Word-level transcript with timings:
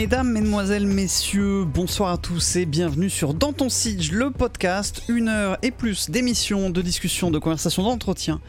Mesdames, 0.00 0.32
Mesdemoiselles, 0.32 0.86
Messieurs, 0.86 1.66
bonsoir 1.66 2.12
à 2.12 2.16
tous 2.16 2.56
et 2.56 2.64
bienvenue 2.64 3.10
sur 3.10 3.34
Dans 3.34 3.52
ton 3.52 3.68
Siege, 3.68 4.12
le 4.12 4.30
podcast, 4.30 5.02
une 5.10 5.28
heure 5.28 5.58
et 5.60 5.70
plus 5.70 6.08
d'émissions, 6.08 6.70
de 6.70 6.80
discussions, 6.80 7.30
de 7.30 7.38
conversations, 7.38 7.82
d'entretien 7.82 8.40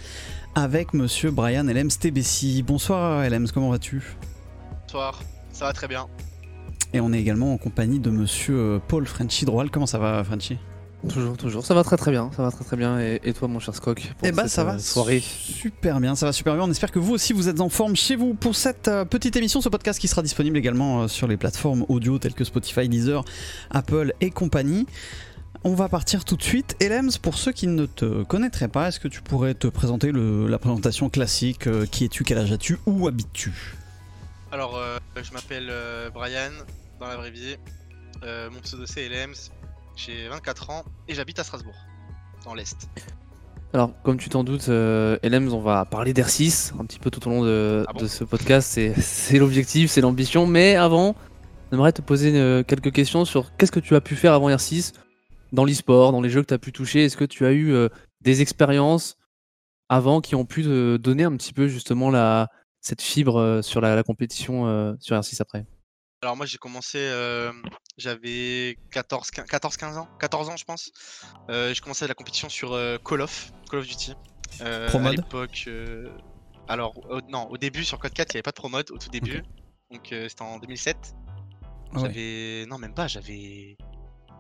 avec 0.56 0.94
Monsieur 0.94 1.30
Brian 1.30 1.68
Elms 1.68 1.90
TBC. 1.90 2.64
Bonsoir 2.66 3.26
Elms, 3.26 3.48
comment 3.54 3.70
vas-tu? 3.70 4.16
Bonsoir, 4.84 5.22
ça 5.52 5.66
va 5.66 5.74
très 5.74 5.90
bien. 5.90 6.08
Et 6.94 7.02
on 7.02 7.12
est 7.12 7.20
également 7.20 7.54
en 7.54 7.58
compagnie 7.58 8.00
de 8.00 8.12
Monsieur 8.12 8.56
euh, 8.58 8.80
Paul 8.88 9.06
Frenchy 9.06 9.44
Droal. 9.44 9.70
Comment 9.70 9.88
ça 9.88 10.00
va 10.00 10.24
Frenchy? 10.24 10.58
Toujours, 11.10 11.36
toujours. 11.36 11.66
Ça 11.66 11.74
va 11.74 11.84
très 11.84 11.98
très 11.98 12.12
bien. 12.12 12.30
Ça 12.36 12.44
va 12.44 12.52
très 12.52 12.64
très 12.64 12.78
bien. 12.78 13.00
Et, 13.00 13.34
toi, 13.34 13.48
mon 13.48 13.60
cher 13.60 13.74
Scroc 13.74 14.12
Eh 14.24 14.32
bah, 14.32 14.48
ça 14.48 14.64
va. 14.64 14.78
Soirée. 14.78 15.20
Super 15.20 16.00
bien. 16.00 16.16
Ça 16.16 16.28
va 16.28 16.34
super 16.34 16.54
bien. 16.54 16.64
On 16.64 16.72
espère 16.72 16.92
que 16.92 17.00
vous 17.00 17.14
aussi 17.14 17.34
vous 17.34 17.50
êtes 17.50 17.60
en 17.60 17.70
forme 17.70 17.96
chez 17.96 18.16
vous 18.16 18.34
pour 18.36 18.56
cette 18.56 18.88
euh, 18.88 19.04
petite 19.06 19.36
émission, 19.36 19.62
ce 19.62 19.70
podcast 19.70 20.00
qui 20.00 20.08
sera 20.08 20.22
disponible 20.22 20.58
également 20.58 21.04
euh, 21.04 21.08
sur 21.08 21.28
les 21.28 21.38
plateformes 21.38 21.86
audio 21.90 22.20
telles 22.20 22.34
que 22.34 22.44
Spotify, 22.44 22.88
Deezer, 22.88 23.26
Apple 23.72 24.14
et 24.22 24.30
compagnie. 24.30 24.86
On 25.64 25.74
va 25.74 25.90
partir 25.90 26.24
tout 26.24 26.38
de 26.38 26.44
suite. 26.44 26.76
Elems, 26.80 27.12
pour 27.22 27.38
ceux 27.38 27.52
qui 27.52 27.68
ne 27.68 27.86
te 27.86 28.24
connaîtraient 28.24 28.68
pas, 28.68 28.88
est-ce 28.88 29.00
que 29.00 29.08
tu 29.08 29.22
pourrais 29.22 29.54
te 29.54 29.68
présenter 29.68 30.12
la 30.12 30.58
présentation 30.60 31.10
classique 31.10 31.68
euh, 31.68 31.86
Qui 31.86 32.06
es-tu 32.06 32.24
Quel 32.24 32.38
âge 32.38 32.52
as-tu 32.52 32.78
Où 32.86 33.08
habites-tu? 33.08 33.52
Alors, 34.52 34.78
je 35.16 35.32
m'appelle 35.32 35.72
Brian 36.14 36.52
dans 37.00 37.08
la 37.08 37.16
vraie 37.16 37.32
vie. 37.32 37.56
mon 38.24 38.60
pseudo 38.60 38.86
c'est 38.86 39.06
Elems. 39.06 39.34
J'ai 39.96 40.28
24 40.28 40.70
ans 40.70 40.86
et 41.08 41.14
j'habite 41.14 41.40
à 41.40 41.44
Strasbourg, 41.44 41.76
dans 42.46 42.54
l'Est. 42.54 42.90
Alors, 43.74 43.92
comme 44.04 44.18
tu 44.18 44.28
t'en 44.28 44.44
doutes, 44.44 44.68
euh, 44.68 45.18
on 45.24 45.60
va 45.62 45.86
parler 45.86 46.12
d'R6 46.12 46.74
un 46.78 46.86
petit 46.86 47.00
peu 47.00 47.10
tout 47.10 47.26
au 47.28 47.32
long 47.32 47.44
de, 47.44 47.86
ah 47.88 48.08
ce 48.08 48.26
podcast. 48.26 48.80
C'est 49.00 49.38
l'objectif, 49.38 49.90
c'est 49.90 50.02
l'ambition. 50.02 50.46
Mais 50.46 50.76
avant, 50.76 51.16
j'aimerais 51.72 51.94
te 51.94 52.02
poser 52.02 52.38
euh, 52.38 52.64
quelques 52.64 52.92
questions 52.92 53.24
sur 53.24 53.56
qu'est-ce 53.56 53.72
que 53.72 53.80
tu 53.80 53.96
as 53.96 54.02
pu 54.02 54.16
faire 54.16 54.34
avant 54.34 54.50
R6 54.50 54.94
dans 55.54 55.64
l'e-sport, 55.64 56.12
dans 56.12 56.22
les 56.22 56.30
jeux 56.30 56.42
que 56.42 56.48
tu 56.48 56.54
as 56.54 56.60
pu 56.60 56.74
toucher. 56.74 57.06
Est-ce 57.06 57.16
que 57.16 57.24
tu 57.24 57.46
as 57.46 57.52
eu 57.52 57.72
euh, 57.72 57.88
des 58.20 58.42
expériences 58.42 59.16
avant 59.88 60.20
qui 60.20 60.36
ont 60.36 60.46
pu 60.46 60.64
te 60.64 60.98
donner 60.98 61.24
un 61.24 61.36
petit 61.38 61.54
peu 61.54 61.68
justement 61.68 62.10
la, 62.10 62.50
cette 62.82 63.02
fibre 63.02 63.38
euh, 63.38 63.62
sur 63.62 63.80
la, 63.80 63.96
la 63.96 64.04
compétition 64.04 64.98
sur 65.00 65.16
R6 65.16 65.42
après? 65.42 65.66
Alors 66.24 66.38
moi 66.38 66.46
j'ai 66.46 66.60
commencé, 66.60 67.00
euh, 67.00 67.52
j'avais 67.98 68.78
14, 68.92 69.32
14, 69.32 69.76
15 69.76 69.98
ans, 69.98 70.08
14 70.20 70.50
ans 70.50 70.58
je 70.58 70.66
pense. 70.66 70.92
Euh, 71.50 71.74
j'ai 71.74 71.82
commencé 71.82 72.08
la 72.08 72.14
compétition 72.14 72.48
sur 72.48 72.74
euh, 72.74 72.98
Call 73.04 73.22
of, 73.22 73.52
Call 73.72 73.80
of 73.80 73.88
Duty. 73.88 74.14
À 74.60 75.12
l'époque, 75.12 75.68
alors 76.68 76.94
non, 77.28 77.48
au 77.50 77.58
début 77.58 77.84
sur 77.84 77.98
Code 77.98 78.14
4 78.14 78.34
il 78.34 78.36
n'y 78.36 78.38
avait 78.38 78.44
pas 78.44 78.52
de 78.52 78.56
pro 78.56 78.70
mode 78.70 78.92
au 78.92 79.00
tout 79.00 79.10
début, 79.10 79.42
donc 79.90 80.08
c'était 80.10 80.42
en 80.44 80.60
2007. 80.60 81.16
Ah 81.94 82.00
j'avais, 82.00 82.66
non 82.68 82.78
même 82.78 82.94
pas, 82.94 83.08
j'avais, 83.08 83.76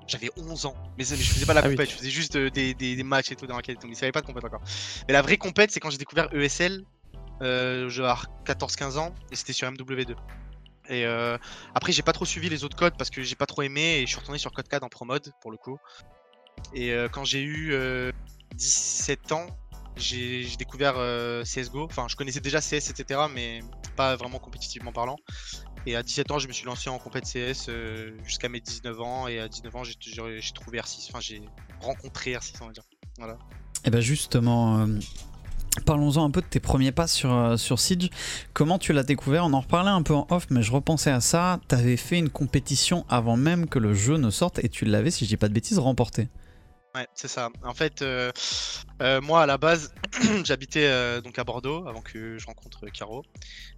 j'avais 0.05 0.29
11 0.37 0.67
ans. 0.67 0.75
Mais, 0.99 1.03
je 1.03 1.15
faisais 1.15 1.47
pas 1.47 1.55
la 1.55 1.61
ah 1.61 1.69
compète, 1.69 1.89
je 1.89 1.95
faisais 1.95 2.11
juste 2.11 2.37
des, 2.37 2.75
des, 2.75 3.03
matchs 3.03 3.31
et 3.31 3.35
tout 3.35 3.47
dans 3.47 3.55
laquelle 3.55 3.75
donc 3.75 3.85
il 3.85 3.91
n'y 3.91 3.97
avait 3.97 4.11
pas 4.11 4.21
de 4.21 4.27
compète 4.27 4.45
encore. 4.45 4.61
Mais 5.07 5.13
la 5.13 5.23
vraie 5.23 5.37
compète 5.37 5.71
c'est 5.71 5.79
quand 5.79 5.89
j'ai 5.89 5.97
découvert 5.97 6.31
ESL, 6.31 6.85
genre 7.41 8.27
14-15 8.45 8.99
ans 8.99 9.15
et 9.31 9.35
c'était 9.35 9.53
sur 9.53 9.67
MW2. 9.71 10.15
Et 10.89 11.05
euh, 11.05 11.37
après, 11.75 11.91
j'ai 11.91 12.01
pas 12.01 12.13
trop 12.13 12.25
suivi 12.25 12.49
les 12.49 12.63
autres 12.63 12.75
codes 12.75 12.95
parce 12.97 13.09
que 13.09 13.21
j'ai 13.21 13.35
pas 13.35 13.45
trop 13.45 13.61
aimé 13.61 13.99
et 13.99 14.01
je 14.01 14.07
suis 14.07 14.19
retourné 14.19 14.37
sur 14.37 14.51
code 14.51 14.67
4 14.67 14.83
en 14.83 14.89
pro 14.89 15.05
mode 15.05 15.31
pour 15.41 15.51
le 15.51 15.57
coup. 15.57 15.77
Et 16.73 16.91
euh, 16.91 17.07
quand 17.09 17.23
j'ai 17.23 17.43
eu 17.43 17.73
17 18.55 19.31
euh, 19.31 19.35
ans, 19.35 19.47
j'ai 19.95 20.47
découvert 20.57 20.95
CSGO. 21.43 21.85
Enfin, 21.85 22.07
je 22.07 22.15
connaissais 22.15 22.39
déjà 22.39 22.59
CS, 22.59 22.89
etc., 22.89 23.21
mais 23.33 23.61
pas 23.95 24.15
vraiment 24.15 24.39
compétitivement 24.39 24.91
parlant. 24.91 25.17
Et 25.85 25.95
à 25.95 26.03
17 26.03 26.31
ans, 26.31 26.39
je 26.39 26.47
me 26.47 26.53
suis 26.53 26.65
lancé 26.65 26.89
en 26.89 26.99
compète 26.99 27.25
CS 27.25 27.69
jusqu'à 28.23 28.49
mes 28.49 28.59
19 28.59 29.01
ans. 29.01 29.27
Et 29.27 29.39
à 29.39 29.47
19 29.47 29.75
ans, 29.75 29.83
j'ai 29.83 29.95
trouvé 30.53 30.79
R6. 30.79 31.07
Enfin, 31.09 31.19
j'ai 31.19 31.41
rencontré 31.79 32.33
R6, 32.33 32.55
on 32.61 32.67
va 32.67 32.71
dire. 32.71 32.83
Voilà. 33.17 33.37
Et 33.83 33.89
bah 33.89 33.99
justement, 33.99 34.87
Parlons-en 35.85 36.25
un 36.25 36.31
peu 36.31 36.41
de 36.41 36.45
tes 36.45 36.59
premiers 36.59 36.91
pas 36.91 37.07
sur, 37.07 37.33
euh, 37.33 37.55
sur 37.55 37.79
Siege. 37.79 38.09
Comment 38.53 38.77
tu 38.77 38.91
l'as 38.91 39.03
découvert? 39.03 39.45
On 39.45 39.53
en 39.53 39.61
reparlait 39.61 39.89
un 39.89 40.03
peu 40.03 40.13
en 40.13 40.27
off, 40.29 40.47
mais 40.49 40.61
je 40.63 40.71
repensais 40.71 41.11
à 41.11 41.21
ça. 41.21 41.61
Tu 41.69 41.75
avais 41.75 41.95
fait 41.95 42.17
une 42.17 42.29
compétition 42.29 43.05
avant 43.07 43.37
même 43.37 43.67
que 43.67 43.79
le 43.79 43.93
jeu 43.93 44.17
ne 44.17 44.29
sorte 44.29 44.59
et 44.63 44.67
tu 44.67 44.83
l'avais, 44.83 45.11
si 45.11 45.23
je 45.23 45.29
dis 45.29 45.37
pas 45.37 45.47
de 45.47 45.53
bêtises, 45.53 45.79
remporté. 45.79 46.27
Ouais, 46.93 47.07
c'est 47.15 47.29
ça. 47.29 47.49
En 47.63 47.73
fait, 47.73 48.01
euh, 48.01 48.33
euh, 49.01 49.21
moi 49.21 49.43
à 49.43 49.45
la 49.45 49.57
base, 49.57 49.93
j'habitais 50.43 51.21
donc 51.21 51.39
à 51.39 51.45
Bordeaux 51.45 51.87
avant 51.87 52.01
que 52.01 52.37
je 52.37 52.45
rencontre 52.47 52.87
Caro. 52.87 53.23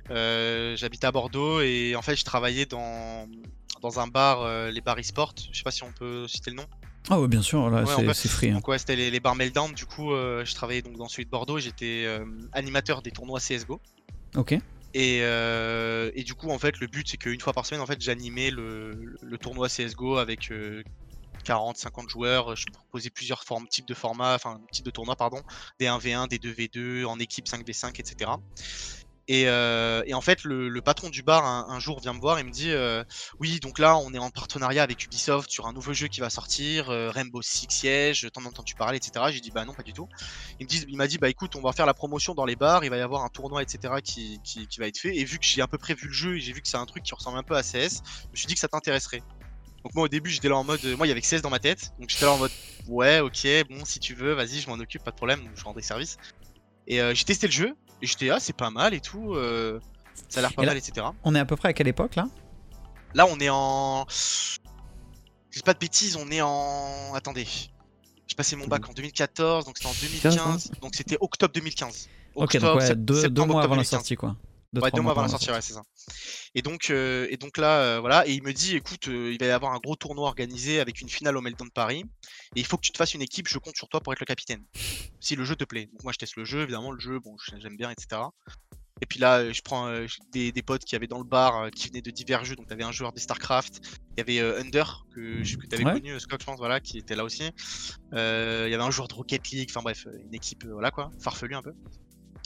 j'habitais 0.10 1.06
à 1.06 1.12
Bordeaux 1.12 1.62
et 1.62 1.96
en 1.96 2.02
fait, 2.02 2.16
je 2.16 2.26
travaillais 2.26 2.66
dans, 2.66 3.28
dans 3.84 4.00
un 4.00 4.08
bar, 4.08 4.72
les 4.72 4.82
bars 4.82 5.00
e-sport. 5.00 5.36
Je 5.52 5.56
sais 5.56 5.64
pas 5.64 5.70
si 5.70 5.84
on 5.84 5.92
peut 5.92 6.28
citer 6.28 6.50
le 6.50 6.58
nom. 6.58 6.66
Ah 7.10 7.20
ouais, 7.20 7.28
bien 7.28 7.42
sûr, 7.42 7.70
là 7.70 7.86
c'est 8.14 8.30
free. 8.30 8.50
Hein. 8.50 8.56
Donc 8.56 8.68
ouais, 8.68 8.78
c'était 8.78 8.96
les, 8.96 9.12
les 9.12 9.20
bars 9.20 9.36
Meltdown. 9.36 9.74
Du 9.74 9.86
coup, 9.86 10.14
euh, 10.14 10.46
je 10.46 10.56
travaillais 10.56 10.82
donc 10.82 10.98
dans 10.98 11.08
celui 11.08 11.26
de 11.26 11.30
Bordeaux. 11.30 11.60
J'étais 11.60 12.06
euh, 12.06 12.26
animateur 12.54 13.02
des 13.02 13.12
tournois 13.12 13.40
CS:GO. 13.40 13.82
Ok. 14.36 14.54
Et, 14.96 15.20
euh, 15.24 16.12
et, 16.14 16.24
du 16.24 16.36
coup, 16.36 16.50
en 16.50 16.60
fait, 16.60 16.80
le 16.80 16.88
but 16.88 17.08
c'est 17.10 17.18
qu'une 17.18 17.40
fois 17.40 17.52
par 17.52 17.66
semaine, 17.66 17.82
en 17.82 17.88
fait, 17.88 18.00
j'animais 18.00 18.52
le, 18.52 19.16
le, 19.22 19.38
tournoi 19.40 19.68
CS:GO 19.68 20.18
avec 20.18 20.52
40, 21.44 21.78
50 21.78 22.10
joueurs. 22.10 22.56
Je 22.56 22.66
proposais 22.68 23.10
plusieurs 23.10 23.44
formes, 23.44 23.68
types 23.68 23.88
de 23.88 23.96
formats, 23.96 24.36
enfin 24.36 24.62
types 24.72 24.86
de 24.86 24.92
tournois, 24.92 25.16
pardon, 25.16 25.42
des 25.80 25.88
1v1, 25.88 26.28
des 26.30 26.38
2v2, 26.38 27.06
en 27.06 27.20
équipe 27.20 27.48
5v5, 27.48 28.00
etc. 28.00 28.32
Euh, 29.32 30.04
et, 30.06 30.14
en 30.14 30.22
fait, 30.22 30.44
le, 30.44 30.82
patron 30.82 31.10
du 31.10 31.24
bar 31.24 31.46
un, 31.46 31.80
jour 31.80 32.00
vient 32.00 32.14
me 32.14 32.20
voir 32.20 32.40
et 32.40 32.44
me 32.44 32.52
dit 32.52 32.72
euh, 32.72 33.04
Oui, 33.40 33.60
donc 33.60 33.80
là, 33.80 33.98
on 33.98 34.14
est 34.14 34.18
en 34.18 34.30
partenariat 34.30 34.84
avec 34.84 35.04
Ubisoft 35.06 35.50
sur 35.50 35.66
un 35.66 35.74
nouveau 35.74 35.94
jeu 35.94 36.08
qui 36.08 36.20
va 36.20 36.30
sortir, 36.30 36.90
euh, 36.90 37.10
Rainbow 37.10 37.42
Six 37.42 37.68
Siege, 37.70 38.28
t'en 38.34 38.44
entends-tu 38.46 38.76
parler, 38.76 38.98
etc. 38.98 39.26
J'ai 39.32 39.40
dit 39.40 39.52
Bah 39.52 39.66
non, 39.66 39.74
pas 39.74 39.84
du 39.84 39.94
tout. 39.94 40.10
Il 40.60 40.98
m'a 40.98 41.08
dit, 41.08 41.14
dit 41.14 41.18
Bah 41.20 41.30
écoute, 41.30 41.56
on 41.56 41.62
va 41.62 41.72
faire 41.72 41.86
la 41.86 41.94
promotion 41.94 42.34
dans 42.34 42.46
les 42.46 42.56
bars, 42.56 42.84
il 42.84 42.90
va 42.90 42.98
y 42.98 43.02
avoir 43.02 43.24
un 43.24 43.30
tournoi, 43.30 43.64
etc. 43.64 43.96
qui, 44.04 44.40
va 44.78 44.88
être 44.88 44.98
fait. 44.98 45.16
Et 45.16 45.24
vu 45.24 45.40
que 45.40 45.46
j'ai 45.46 45.62
à 45.62 45.68
peu 45.68 45.78
près 45.78 45.94
vu 45.94 46.08
le 46.08 46.14
jeu 46.14 46.36
et 46.36 46.40
j'ai 46.40 46.52
vu 46.52 46.62
que 46.62 46.68
c'est 46.68 46.78
un 46.78 46.86
truc 46.86 47.04
qui 47.04 47.14
ressemble 47.14 47.38
un 47.38 47.44
peu 47.44 47.56
à 47.56 47.62
CS, 47.62 47.72
je 47.72 48.32
me 48.32 48.36
suis 48.36 48.48
dit 48.48 48.56
que 48.56 48.60
ça 48.60 48.68
t'intéresserait. 48.68 49.24
Donc 49.84 49.94
moi 49.96 50.06
au 50.06 50.08
début 50.08 50.30
j'étais 50.30 50.48
là 50.48 50.56
en 50.56 50.64
mode, 50.64 50.82
moi 50.98 51.06
il 51.06 51.10
y 51.10 51.12
avait 51.12 51.22
CS 51.22 51.42
dans 51.42 51.50
ma 51.50 51.60
tête, 51.60 51.92
donc 52.00 52.10
j'étais 52.10 52.24
là 52.24 52.32
en 52.32 52.38
mode 52.38 52.52
ouais 52.88 53.20
ok 53.20 53.46
bon 53.70 53.84
si 53.84 54.00
tu 54.00 54.14
veux 54.14 54.32
vas-y 54.32 54.62
je 54.62 54.70
m'en 54.70 54.76
occupe 54.76 55.04
pas 55.04 55.12
de 55.12 55.16
problème, 55.18 55.42
je 55.56 55.64
rendais 55.66 55.82
service. 55.82 56.18
Et 56.88 57.00
j'ai 57.14 57.26
testé 57.26 57.48
le 57.48 57.52
jeu, 57.52 57.76
ah, 58.32 58.40
c'est 58.40 58.56
pas 58.56 58.70
mal 58.70 58.94
et 58.94 59.00
tout. 59.00 59.34
Euh, 59.34 59.80
ça 60.30 60.40
a 60.40 60.42
l'air 60.42 60.54
pas 60.54 60.64
mal, 60.64 60.78
etc. 60.78 61.08
On 61.24 61.36
est 61.36 61.40
à 61.40 61.46
peu 61.46 61.56
près 61.56 61.70
à 61.70 61.74
quelle 61.74 61.88
époque 61.88 62.16
là? 62.16 62.28
Là, 63.14 63.26
on 63.30 63.40
est 63.40 63.50
en. 63.50 64.06
Je 64.10 65.62
pas 65.62 65.74
de 65.74 65.80
bêtises, 65.80 66.16
on 66.16 66.30
est 66.32 66.42
en. 66.42 67.14
Attendez. 67.14 67.46
J'ai 68.28 68.36
passé 68.36 68.56
mon 68.56 68.68
bac 68.68 68.90
en 68.90 68.94
2014, 68.94 69.66
donc 69.66 69.78
c'était 69.78 69.90
en 69.90 69.94
2015. 70.02 70.72
donc 70.82 70.96
c'était 70.96 71.18
octobre 71.20 71.54
2015. 71.54 72.10
ok, 72.36 72.58
donc 72.58 72.80
ouais, 72.80 72.96
deux, 72.96 73.46
mois 73.46 73.64
avant 73.64 73.76
la 73.76 73.84
sortie, 73.84 74.16
quoi. 74.16 74.36
Ouais, 74.82 74.92
deux 74.92 75.02
mois 75.02 75.12
avant 75.12 75.22
la 75.24 75.28
sortie, 75.28 75.52
ouais, 75.52 75.62
c'est 75.62 75.74
ça. 75.74 75.84
Et 76.56 76.62
donc, 76.62 76.90
euh, 76.90 77.28
et 77.30 77.38
donc 77.38 77.58
là, 77.58 77.80
euh, 77.80 78.00
voilà, 78.00 78.28
et 78.28 78.34
il 78.34 78.44
me 78.44 78.54
dit, 78.54 78.76
écoute, 78.76 79.08
il 79.08 79.38
va 79.40 79.46
y 79.46 79.50
avoir 79.50 79.74
un 79.74 79.80
gros 79.80 79.96
tournoi 79.96 80.28
organisé 80.28 80.80
avec 80.80 81.02
une 81.02 81.10
finale 81.10 81.38
au 81.38 81.42
Meltdown 81.42 81.68
de 81.68 81.74
Paris, 81.74 82.04
et 82.56 82.60
il 82.60 82.66
faut 82.66 82.78
que 82.78 82.84
tu 82.84 82.92
te 82.92 82.98
fasses 82.98 83.14
une 83.14 83.22
équipe, 83.22 83.48
je 83.48 83.58
compte 83.58 83.76
sur 83.76 83.88
toi 83.88 84.02
pour 84.02 84.14
être 84.14 84.20
le 84.20 84.26
capitaine 84.26 84.64
si 85.20 85.36
le 85.36 85.44
jeu 85.44 85.56
te 85.56 85.64
plaît. 85.64 85.88
Donc 85.92 86.04
moi 86.04 86.14
je 86.14 86.18
teste 86.18 86.36
le 86.36 86.46
jeu, 86.46 86.62
évidemment 86.62 86.92
le 86.92 87.00
jeu, 87.00 87.20
bon 87.20 87.36
j'aime 87.38 87.78
bien, 87.78 87.90
etc. 87.92 88.22
Et 89.04 89.06
puis 89.06 89.20
là, 89.20 89.52
je 89.52 89.62
prends 89.62 89.88
euh, 89.90 90.06
des, 90.32 90.54
potes 90.66 90.86
qui 90.86 90.96
avaient 90.96 91.08
dans 91.08 91.18
le 91.18 91.26
bar, 91.26 91.64
euh, 91.64 91.70
qui 91.70 91.90
venaient 91.90 92.02
de 92.02 92.10
divers 92.10 92.46
jeux. 92.46 92.56
Donc, 92.56 92.68
tu 92.68 92.74
avais 92.74 92.86
un 92.86 92.94
joueur 92.94 93.12
des 93.12 93.20
StarCraft, 93.20 93.82
il 93.84 94.20
y 94.20 94.22
avait 94.22 94.40
euh, 94.40 94.62
Under, 94.62 95.06
que, 95.14 95.42
que 95.42 95.68
tu 95.68 95.76
avais 95.76 95.84
connu, 95.84 96.18
Scott, 96.22 96.40
je 96.40 96.46
pense, 96.46 96.58
voilà, 96.58 96.80
qui 96.80 97.00
était 97.00 97.18
là 97.18 97.26
aussi. 97.26 97.44
Il 98.14 98.18
y 98.18 98.74
avait 98.74 98.76
un 98.76 98.92
joueur 98.92 99.10
de 99.10 99.14
Rocket 99.14 99.50
League, 99.50 99.70
enfin 99.70 99.82
bref, 99.82 100.08
une 100.26 100.34
équipe, 100.34 100.66
voilà 100.66 100.90
quoi, 100.92 101.12
farfelu 101.20 101.54
un 101.54 101.62
peu. 101.62 101.74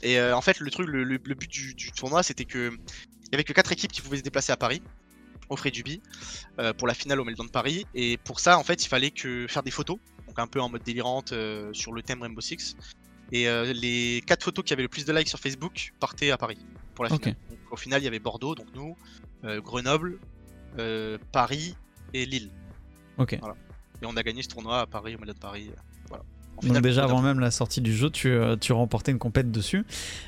Et 0.04 0.22
en 0.22 0.42
fait, 0.42 0.60
le 0.60 0.70
truc, 0.70 0.88
le, 0.88 1.18
but 1.18 1.50
du, 1.50 1.92
tournoi, 1.92 2.22
c'était 2.24 2.46
que 2.46 2.72
il 2.72 3.32
y 3.32 3.36
avait 3.36 3.44
que 3.44 3.54
4 3.54 3.72
équipes 3.72 3.92
qui 3.92 4.02
pouvaient 4.02 4.18
se 4.18 4.24
déplacer 4.24 4.52
à 4.52 4.58
Paris, 4.58 4.82
au 5.50 5.58
frais 5.58 5.72
du 5.72 5.84
bi, 5.84 6.02
pour 6.78 6.88
la 6.88 6.94
finale 6.94 7.20
au 7.20 7.26
Meltdown 7.26 7.48
de 7.48 7.52
Paris. 7.52 7.86
Et 7.96 8.18
pour 8.18 8.40
ça, 8.40 8.58
en 8.58 8.64
fait, 8.64 8.86
il 8.86 8.88
fallait 8.88 9.12
que 9.12 9.48
faire 9.48 9.64
des 9.64 9.72
photos 9.72 9.98
un 10.42 10.48
peu 10.48 10.62
en 10.62 10.70
mode 10.70 10.84
délirante 10.84 11.32
euh, 11.32 11.72
sur 11.74 11.94
le 11.94 12.02
thème 12.02 12.22
Rainbow 12.22 12.42
Six. 12.42 12.76
Et 13.32 13.48
euh, 13.48 13.74
les 13.74 14.24
quatre 14.26 14.44
photos 14.44 14.64
qui 14.64 14.74
avaient 14.74 14.84
le 14.84 14.88
plus 14.88 15.06
de 15.06 15.14
likes 15.14 15.28
sur 15.28 15.40
Facebook 15.40 15.94
partaient 16.00 16.32
à 16.32 16.38
Paris 16.38 16.60
pour 16.96 17.04
la 17.04 17.12
finale. 17.12 17.36
au 17.72 17.76
final, 17.76 18.02
il 18.02 18.06
y 18.06 18.08
avait 18.08 18.20
Bordeaux, 18.20 18.56
donc 18.56 18.68
nous, 18.74 18.96
euh, 19.44 19.62
Grenoble, 19.62 20.20
Paris 21.32 21.76
et 22.14 22.26
Lille. 22.26 22.52
Ok. 23.18 23.34
Et 23.34 24.06
on 24.06 24.16
a 24.16 24.24
gagné 24.24 24.44
ce 24.44 24.48
tournoi 24.48 24.82
à 24.82 24.86
Paris, 24.86 25.16
au 25.16 25.20
Malade 25.20 25.36
de 25.36 25.42
Paris. 25.42 25.72
Donc 26.64 26.82
déjà 26.82 27.04
avant 27.04 27.22
même 27.22 27.40
la 27.40 27.52
sortie 27.52 27.82
du 27.82 27.96
jeu, 27.96 28.10
tu, 28.10 28.30
euh, 28.30 28.56
tu 28.60 28.74
remportais 28.74 29.12
une 29.12 29.20
compète 29.20 29.52
dessus. 29.52 29.86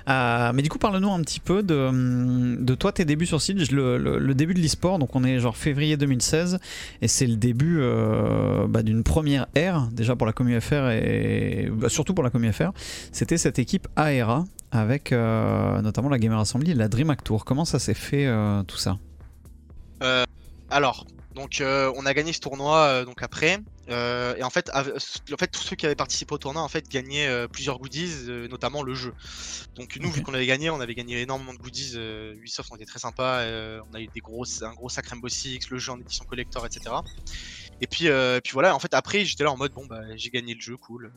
Euh, 0.07 0.51
mais 0.53 0.61
du 0.61 0.69
coup, 0.69 0.77
parle-nous 0.77 1.11
un 1.11 1.21
petit 1.21 1.39
peu 1.39 1.63
de, 1.63 1.75
hum, 1.75 2.63
de 2.63 2.75
toi, 2.75 2.91
tes 2.91 3.05
débuts 3.05 3.25
sur 3.25 3.41
Siege, 3.41 3.71
le, 3.71 3.97
le, 3.97 4.33
début 4.35 4.53
de 4.53 4.59
l'e-sport. 4.59 4.99
Donc 4.99 5.15
on 5.15 5.23
est 5.23 5.39
genre 5.39 5.57
février 5.57 5.97
2016 5.97 6.59
et 7.01 7.07
c'est 7.07 7.27
le 7.27 7.35
début 7.35 7.79
euh, 7.79 8.67
bah, 8.67 8.83
d'une 8.83 9.03
première 9.03 9.47
ère 9.55 9.87
déjà 9.91 10.15
pour 10.15 10.27
la 10.27 10.33
Commu 10.33 10.59
FR 10.59 10.89
et 10.91 11.69
bah, 11.71 11.89
surtout 11.89 12.13
pour 12.13 12.23
la 12.23 12.29
Commu 12.29 12.51
FR. 12.51 12.71
C'était 13.11 13.37
cette 13.37 13.59
équipe 13.59 13.87
AERA 13.97 14.45
avec 14.71 15.11
notamment 15.11 16.09
la 16.09 16.19
Gamer 16.19 16.39
Assembly 16.39 16.71
et 16.71 16.75
la 16.75 16.87
DreamHack 16.87 17.23
Tour. 17.23 17.43
Comment 17.43 17.65
ça 17.65 17.79
s'est 17.79 17.95
fait 17.95 18.31
tout 18.67 18.77
ça? 18.77 18.97
Alors, 20.69 21.05
donc 21.39 21.62
euh, 21.62 21.89
on 21.95 22.06
a 22.06 22.13
gagné 22.13 22.33
ce 22.33 22.41
tournoi 22.41 22.80
euh, 22.80 23.06
donc 23.06 23.24
après. 23.24 23.59
Euh, 23.89 24.36
et 24.36 24.44
en 24.44 24.50
fait, 24.50 24.69
en 24.75 25.38
fait, 25.38 25.47
tous 25.47 25.62
ceux 25.62 25.75
qui 25.77 25.86
avaient 25.86 25.95
participé 25.95 26.33
au 26.36 26.38
tournoi 26.38 26.62
en 26.62 26.68
fait 26.68 26.88
gagnaient 26.89 27.47
plusieurs 27.47 27.80
goodies, 27.80 28.27
notamment 28.50 28.83
le 28.83 28.94
jeu. 28.94 29.13
Donc 29.75 29.97
nous, 30.00 30.12
vu 30.12 30.21
qu'on 30.21 30.33
avait 30.33 30.45
gagné, 30.45 30.69
on 30.69 30.81
avait 30.81 30.94
gagné 30.94 31.21
énormément 31.21 31.53
de 31.53 31.57
goodies. 31.57 31.95
Ubisoft, 32.36 32.69
on 32.71 32.75
était 32.75 32.86
très 32.86 33.00
sympa. 33.00 33.45
on 33.89 33.94
a 33.95 34.01
eu 34.01 34.07
des 34.13 34.19
gros, 34.19 34.44
un 34.62 34.74
gros 34.74 34.89
sac 34.89 35.07
Rainbow 35.07 35.30
Six, 35.30 35.69
le 35.69 35.80
jeu 35.80 35.94
en 35.94 36.00
édition 36.00 36.25
collector, 36.25 36.65
etc. 36.65 36.94
Et 37.81 37.88
puis, 37.88 38.06
et 38.07 38.42
puis 38.44 38.51
voilà. 38.53 38.75
En 38.75 38.80
fait, 38.80 38.94
après, 38.94 39.25
j'étais 39.25 39.45
là 39.45 39.51
en 39.51 39.57
mode 39.57 39.74
bon 39.74 39.85
bah 39.85 40.01
j'ai 40.15 40.30
gagné 40.30 40.53
le 40.53 40.62
jeu, 40.62 40.75
cool. 40.77 41.12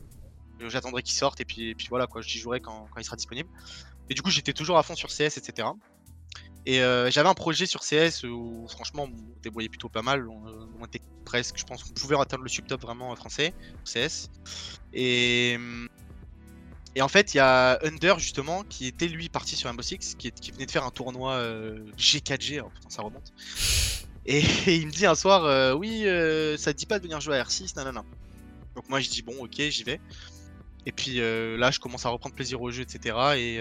J'attendrai 0.67 1.03
qu'il 1.03 1.15
sorte 1.15 1.41
et 1.41 1.45
puis, 1.45 1.69
et 1.69 1.75
puis 1.75 1.87
voilà 1.89 2.07
quoi. 2.07 2.21
J'y 2.21 2.39
jouerai 2.39 2.61
quand, 2.61 2.87
quand 2.91 2.99
il 2.99 3.03
sera 3.03 3.17
disponible. 3.17 3.49
Et 4.09 4.13
du 4.13 4.21
coup, 4.21 4.31
j'étais 4.31 4.53
toujours 4.53 4.77
à 4.77 4.83
fond 4.83 4.95
sur 4.95 5.09
CS, 5.09 5.37
etc. 5.37 5.67
Et 6.65 6.81
euh, 6.81 7.11
j'avais 7.11 7.27
un 7.27 7.33
projet 7.33 7.65
sur 7.65 7.81
CS 7.81 8.23
où 8.23 8.65
franchement 8.69 9.09
on 9.11 9.41
débrouillait 9.41 9.69
plutôt 9.69 9.89
pas 9.89 10.01
mal. 10.01 10.29
On, 10.29 10.47
euh, 10.47 10.65
on 10.79 10.85
était 10.85 11.01
presque, 11.25 11.57
je 11.57 11.65
pense 11.65 11.83
qu'on 11.83 11.93
pouvait 11.93 12.17
atteindre 12.17 12.43
le 12.43 12.49
subtop 12.49 12.81
vraiment 12.81 13.13
français 13.15 13.53
CS. 13.83 14.29
Et, 14.93 15.57
et 16.95 17.01
en 17.01 17.07
fait, 17.09 17.33
il 17.33 17.37
y 17.37 17.39
a 17.41 17.79
Under 17.83 18.17
justement 18.17 18.63
qui 18.63 18.87
était 18.87 19.07
lui 19.07 19.27
parti 19.27 19.55
sur 19.57 19.67
Rainbow 19.67 19.81
Six, 19.81 20.15
qui, 20.17 20.31
venait 20.51 20.65
de 20.65 20.71
faire 20.71 20.85
un 20.85 20.91
tournoi 20.91 21.33
euh, 21.33 21.79
G4G, 21.97 22.55
alors 22.55 22.71
putain 22.71 22.89
ça 22.89 23.01
remonte. 23.01 23.33
Et, 24.25 24.39
il 24.67 24.87
me 24.87 24.91
dit 24.91 25.05
un 25.05 25.15
soir, 25.15 25.43
euh, 25.43 25.73
oui, 25.73 26.03
ça 26.57 26.71
te 26.71 26.77
dit 26.77 26.85
pas 26.85 26.97
de 26.99 27.03
venir 27.03 27.19
jouer 27.19 27.37
à 27.37 27.43
R6, 27.43 27.75
nanana. 27.75 28.05
Donc 28.75 28.87
moi 28.87 29.01
je 29.01 29.09
dis 29.09 29.21
bon 29.21 29.35
ok 29.43 29.59
j'y 29.59 29.83
vais. 29.83 29.99
Et 30.85 30.93
puis 30.93 31.17
là 31.17 31.71
je 31.71 31.79
commence 31.79 32.05
à 32.05 32.09
reprendre 32.09 32.33
plaisir 32.33 32.61
au 32.61 32.71
jeu, 32.71 32.83
etc. 32.83 33.17
Et 33.35 33.59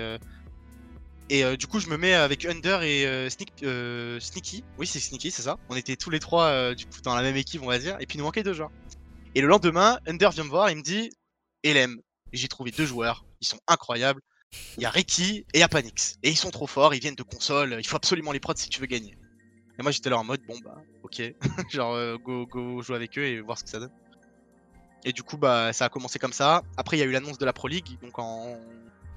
et 1.32 1.44
euh, 1.44 1.56
du 1.56 1.66
coup, 1.66 1.80
je 1.80 1.88
me 1.88 1.96
mets 1.96 2.12
avec 2.12 2.44
Under 2.44 2.82
et 2.82 3.06
euh, 3.06 3.30
euh, 3.62 4.20
Sneaky. 4.20 4.64
Oui, 4.76 4.86
c'est 4.86 5.00
Sneaky, 5.00 5.30
c'est 5.30 5.40
ça. 5.40 5.56
On 5.70 5.76
était 5.76 5.96
tous 5.96 6.10
les 6.10 6.20
trois 6.20 6.74
dans 7.04 7.14
la 7.14 7.22
même 7.22 7.36
équipe, 7.36 7.62
on 7.62 7.68
va 7.68 7.78
dire. 7.78 7.96
Et 8.00 8.06
puis 8.06 8.16
il 8.16 8.18
nous 8.18 8.26
manquait 8.26 8.42
deux 8.42 8.52
joueurs. 8.52 8.70
Et 9.34 9.40
le 9.40 9.48
lendemain, 9.48 9.98
Under 10.06 10.30
vient 10.30 10.44
me 10.44 10.50
voir 10.50 10.68
et 10.68 10.74
me 10.74 10.82
dit 10.82 11.10
LM, 11.64 12.02
j'ai 12.34 12.48
trouvé 12.48 12.70
deux 12.70 12.84
joueurs. 12.84 13.24
Ils 13.40 13.46
sont 13.46 13.58
incroyables. 13.66 14.20
Il 14.76 14.82
y 14.82 14.84
a 14.84 14.90
Ricky 14.90 15.38
et 15.38 15.46
il 15.54 15.60
y 15.60 15.62
a 15.62 15.68
Panix. 15.68 16.18
Et 16.22 16.28
ils 16.28 16.36
sont 16.36 16.50
trop 16.50 16.66
forts, 16.66 16.94
ils 16.94 17.00
viennent 17.00 17.14
de 17.14 17.22
console. 17.22 17.76
Il 17.78 17.86
faut 17.86 17.96
absolument 17.96 18.32
les 18.32 18.40
prods 18.40 18.52
si 18.56 18.68
tu 18.68 18.78
veux 18.78 18.86
gagner. 18.86 19.16
Et 19.78 19.82
moi, 19.82 19.90
j'étais 19.90 20.10
là 20.10 20.18
en 20.18 20.24
mode 20.24 20.42
bon, 20.46 20.58
bah, 20.62 20.82
ok. 21.02 21.22
Genre, 21.70 22.18
go, 22.18 22.44
go 22.44 22.82
jouer 22.82 22.96
avec 22.96 23.16
eux 23.16 23.24
et 23.24 23.40
voir 23.40 23.56
ce 23.56 23.64
que 23.64 23.70
ça 23.70 23.80
donne. 23.80 23.92
Et 25.06 25.14
du 25.14 25.22
coup, 25.22 25.38
bah, 25.38 25.72
ça 25.72 25.86
a 25.86 25.88
commencé 25.88 26.18
comme 26.18 26.34
ça. 26.34 26.62
Après, 26.76 26.98
il 26.98 27.00
y 27.00 27.02
a 27.02 27.06
eu 27.06 27.12
l'annonce 27.12 27.38
de 27.38 27.46
la 27.46 27.54
Pro 27.54 27.68
League, 27.68 27.98
donc 28.02 28.18
en 28.18 28.58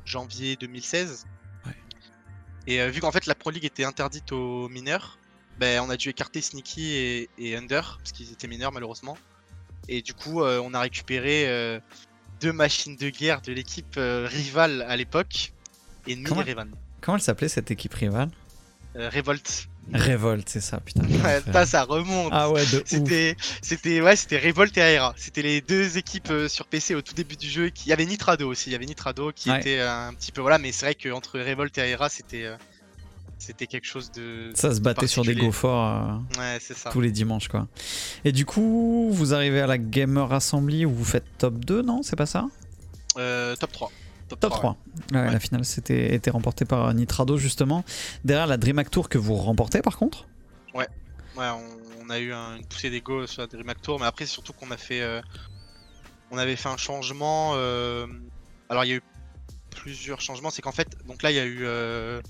janvier 0.06 0.56
2016. 0.56 1.26
Et 2.68 2.82
euh, 2.82 2.90
vu 2.90 3.00
qu'en 3.02 3.12
fait 3.12 3.26
la 3.26 3.36
Pro 3.36 3.50
League 3.52 3.66
était 3.66 3.84
interdite 3.84 4.32
aux 4.32 4.68
mineurs, 4.70 5.18
ben, 5.60 5.82
on 5.82 5.90
a 5.90 5.98
dû 5.98 6.10
écarter 6.10 6.42
Sneaky 6.42 6.94
et, 6.94 7.30
et 7.38 7.56
Under 7.56 7.98
parce 8.00 8.12
qu'ils 8.12 8.32
étaient 8.32 8.48
mineurs 8.48 8.72
malheureusement. 8.72 9.18
Et 9.88 10.02
du 10.02 10.14
coup, 10.14 10.42
euh, 10.42 10.60
on 10.64 10.74
a 10.74 10.80
récupéré 10.80 11.48
euh, 11.48 11.80
deux 12.42 12.52
machines 12.52 12.96
de 12.96 13.10
guerre 13.10 13.42
de 13.42 13.54
l'équipe 13.54 13.96
rivale 13.98 14.82
à 14.88 14.96
l'époque, 14.98 15.54
Ennemi 16.08 16.26
Comment- 16.26 16.42
et 16.42 16.52
Revan. 16.52 16.68
Comment 17.02 17.18
elle 17.18 17.24
s'appelait 17.24 17.50
cette 17.50 17.70
équipe 17.72 17.94
rivale? 17.94 18.30
Revolt. 18.96 19.68
Révolte, 19.94 20.50
c'est 20.50 20.62
ça, 20.62 20.80
putain. 20.80 21.02
Ouais, 21.24 21.42
putain, 21.42 21.66
ça 21.66 21.84
remonte. 21.84 22.30
Ah 22.34 22.50
ouais. 22.50 22.64
C'était, 22.86 23.36
c'était, 23.62 24.02
ouais, 24.02 24.16
c'était 24.16 24.40
Revolt 24.40 24.76
et 24.78 24.82
Aera. 24.82 25.14
C'était 25.18 25.42
les 25.44 25.62
deux 25.62 25.98
équipes 25.98 26.32
euh, 26.32 26.48
sur 26.48 26.66
PC 26.66 26.96
au 26.96 27.02
tout 27.02 27.14
début 27.14 27.36
du 27.36 27.48
jeu. 27.48 27.70
Qui... 27.70 27.88
Il 27.88 27.90
y 27.90 27.94
avait 27.94 28.06
Nitrado 28.06 28.50
aussi. 28.50 28.70
Il 28.70 28.74
y 28.74 28.76
avait 28.76 28.86
Nitrado 28.86 29.32
qui 29.34 29.52
Ouais. 29.52 29.60
était 29.60 29.80
un 29.82 30.14
petit 30.14 30.32
peu 30.32 30.42
voilà, 30.42 30.58
mais 30.58 30.72
c'est 30.72 30.86
vrai 30.88 30.96
qu'entre 30.96 31.40
Revolt 31.40 31.78
et 31.78 31.82
Aera, 31.92 32.10
c'était, 32.10 32.46
euh, 32.46 32.56
c'était 33.38 33.68
quelque 33.68 33.86
chose 33.86 34.12
de. 34.12 34.52
Ça 34.56 34.74
se 34.74 34.80
battait 34.82 35.08
sur 35.08 35.24
des 35.24 35.36
go 35.36 35.52
forts 35.52 35.86
euh, 36.36 36.40
Ouais, 36.40 36.58
c'est 36.60 36.76
ça. 36.76 36.90
tous 36.90 37.02
les 37.02 37.12
dimanches, 37.12 37.48
quoi. 37.48 37.68
Et 38.24 38.32
du 38.32 38.46
coup, 38.46 39.10
vous 39.12 39.34
arrivez 39.36 39.62
à 39.62 39.68
la 39.68 39.78
Gamer 39.78 40.34
Assembly 40.34 40.86
où 40.86 40.92
vous 40.94 41.06
faites 41.06 41.26
top 41.38 41.64
2, 41.64 41.84
non? 41.84 42.02
C'est 42.02 42.16
pas 42.16 42.26
ça? 42.26 42.48
Euh, 43.18 43.56
top 43.56 43.72
3. 43.72 43.92
Top 44.30 44.44
ouais. 44.44 44.50
3. 44.50 44.78
Ouais, 45.12 45.20
Ouais. 45.20 45.32
La 45.32 45.40
finale 45.40 45.66
c'était 45.66 46.14
été 46.16 46.30
remportée 46.32 46.66
par 46.66 46.94
Nitrado, 46.94 47.38
justement. 47.38 47.84
Derrière 48.24 48.48
la 48.48 48.58
DreamHack 48.58 48.90
Tour 48.92 49.10
que 49.10 49.18
vous 49.18 49.36
remportez, 49.36 49.82
par 49.82 49.98
contre 49.98 50.26
Ouais, 50.74 50.88
on, 51.50 51.60
on 52.06 52.10
a 52.10 52.18
eu 52.20 52.32
un- 52.32 52.56
une 52.56 52.66
poussée 52.66 52.90
d'ego 52.90 53.28
sur 53.28 53.42
la 53.42 53.48
DreamHack 53.48 53.82
Tour, 53.82 54.00
mais 54.00 54.06
après, 54.06 54.26
c'est 54.26 54.32
surtout 54.32 54.54
qu'on 54.54 54.72
a 54.72 54.78
fait. 54.78 55.02
euh, 55.02 55.22
on 56.32 56.38
avait 56.38 56.56
fait 56.56 56.70
un 56.70 56.78
changement. 56.78 57.52
euh, 57.56 58.08
alors, 58.70 58.86
il 58.86 58.90
y 58.90 58.94
a 58.94 58.96
eu 58.96 59.02
plusieurs 59.70 60.22
changements. 60.22 60.50
C'est 60.50 60.62
qu'en 60.62 60.72
fait, 60.72 60.88
donc 61.08 61.24
là, 61.24 61.32
il 61.32 61.36
y 61.36 61.40
a 61.40 61.44
eu 61.46 61.60
euh, 61.66 62.22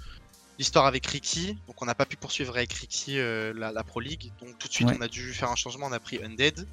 l'histoire 0.58 0.88
avec 0.88 1.06
Ricky. 1.06 1.56
Donc, 1.68 1.80
on 1.84 1.86
n'a 1.86 1.94
pas 1.94 2.08
pu 2.08 2.18
poursuivre 2.18 2.56
avec 2.58 2.74
Ricky 2.74 3.20
euh, 3.20 3.54
la, 3.56 3.72
la 3.72 3.84
Pro 3.84 4.00
League. 4.00 4.32
Donc, 4.42 4.58
tout 4.58 4.68
de 4.68 4.74
suite, 4.74 4.88
Ouais. 4.88 4.96
on 4.98 5.02
a 5.04 5.08
dû 5.08 5.34
faire 5.34 5.52
un 5.52 5.56
changement. 5.56 5.86
On 5.86 5.92
a 5.92 6.00
pris 6.00 6.20
Undead. 6.24 6.66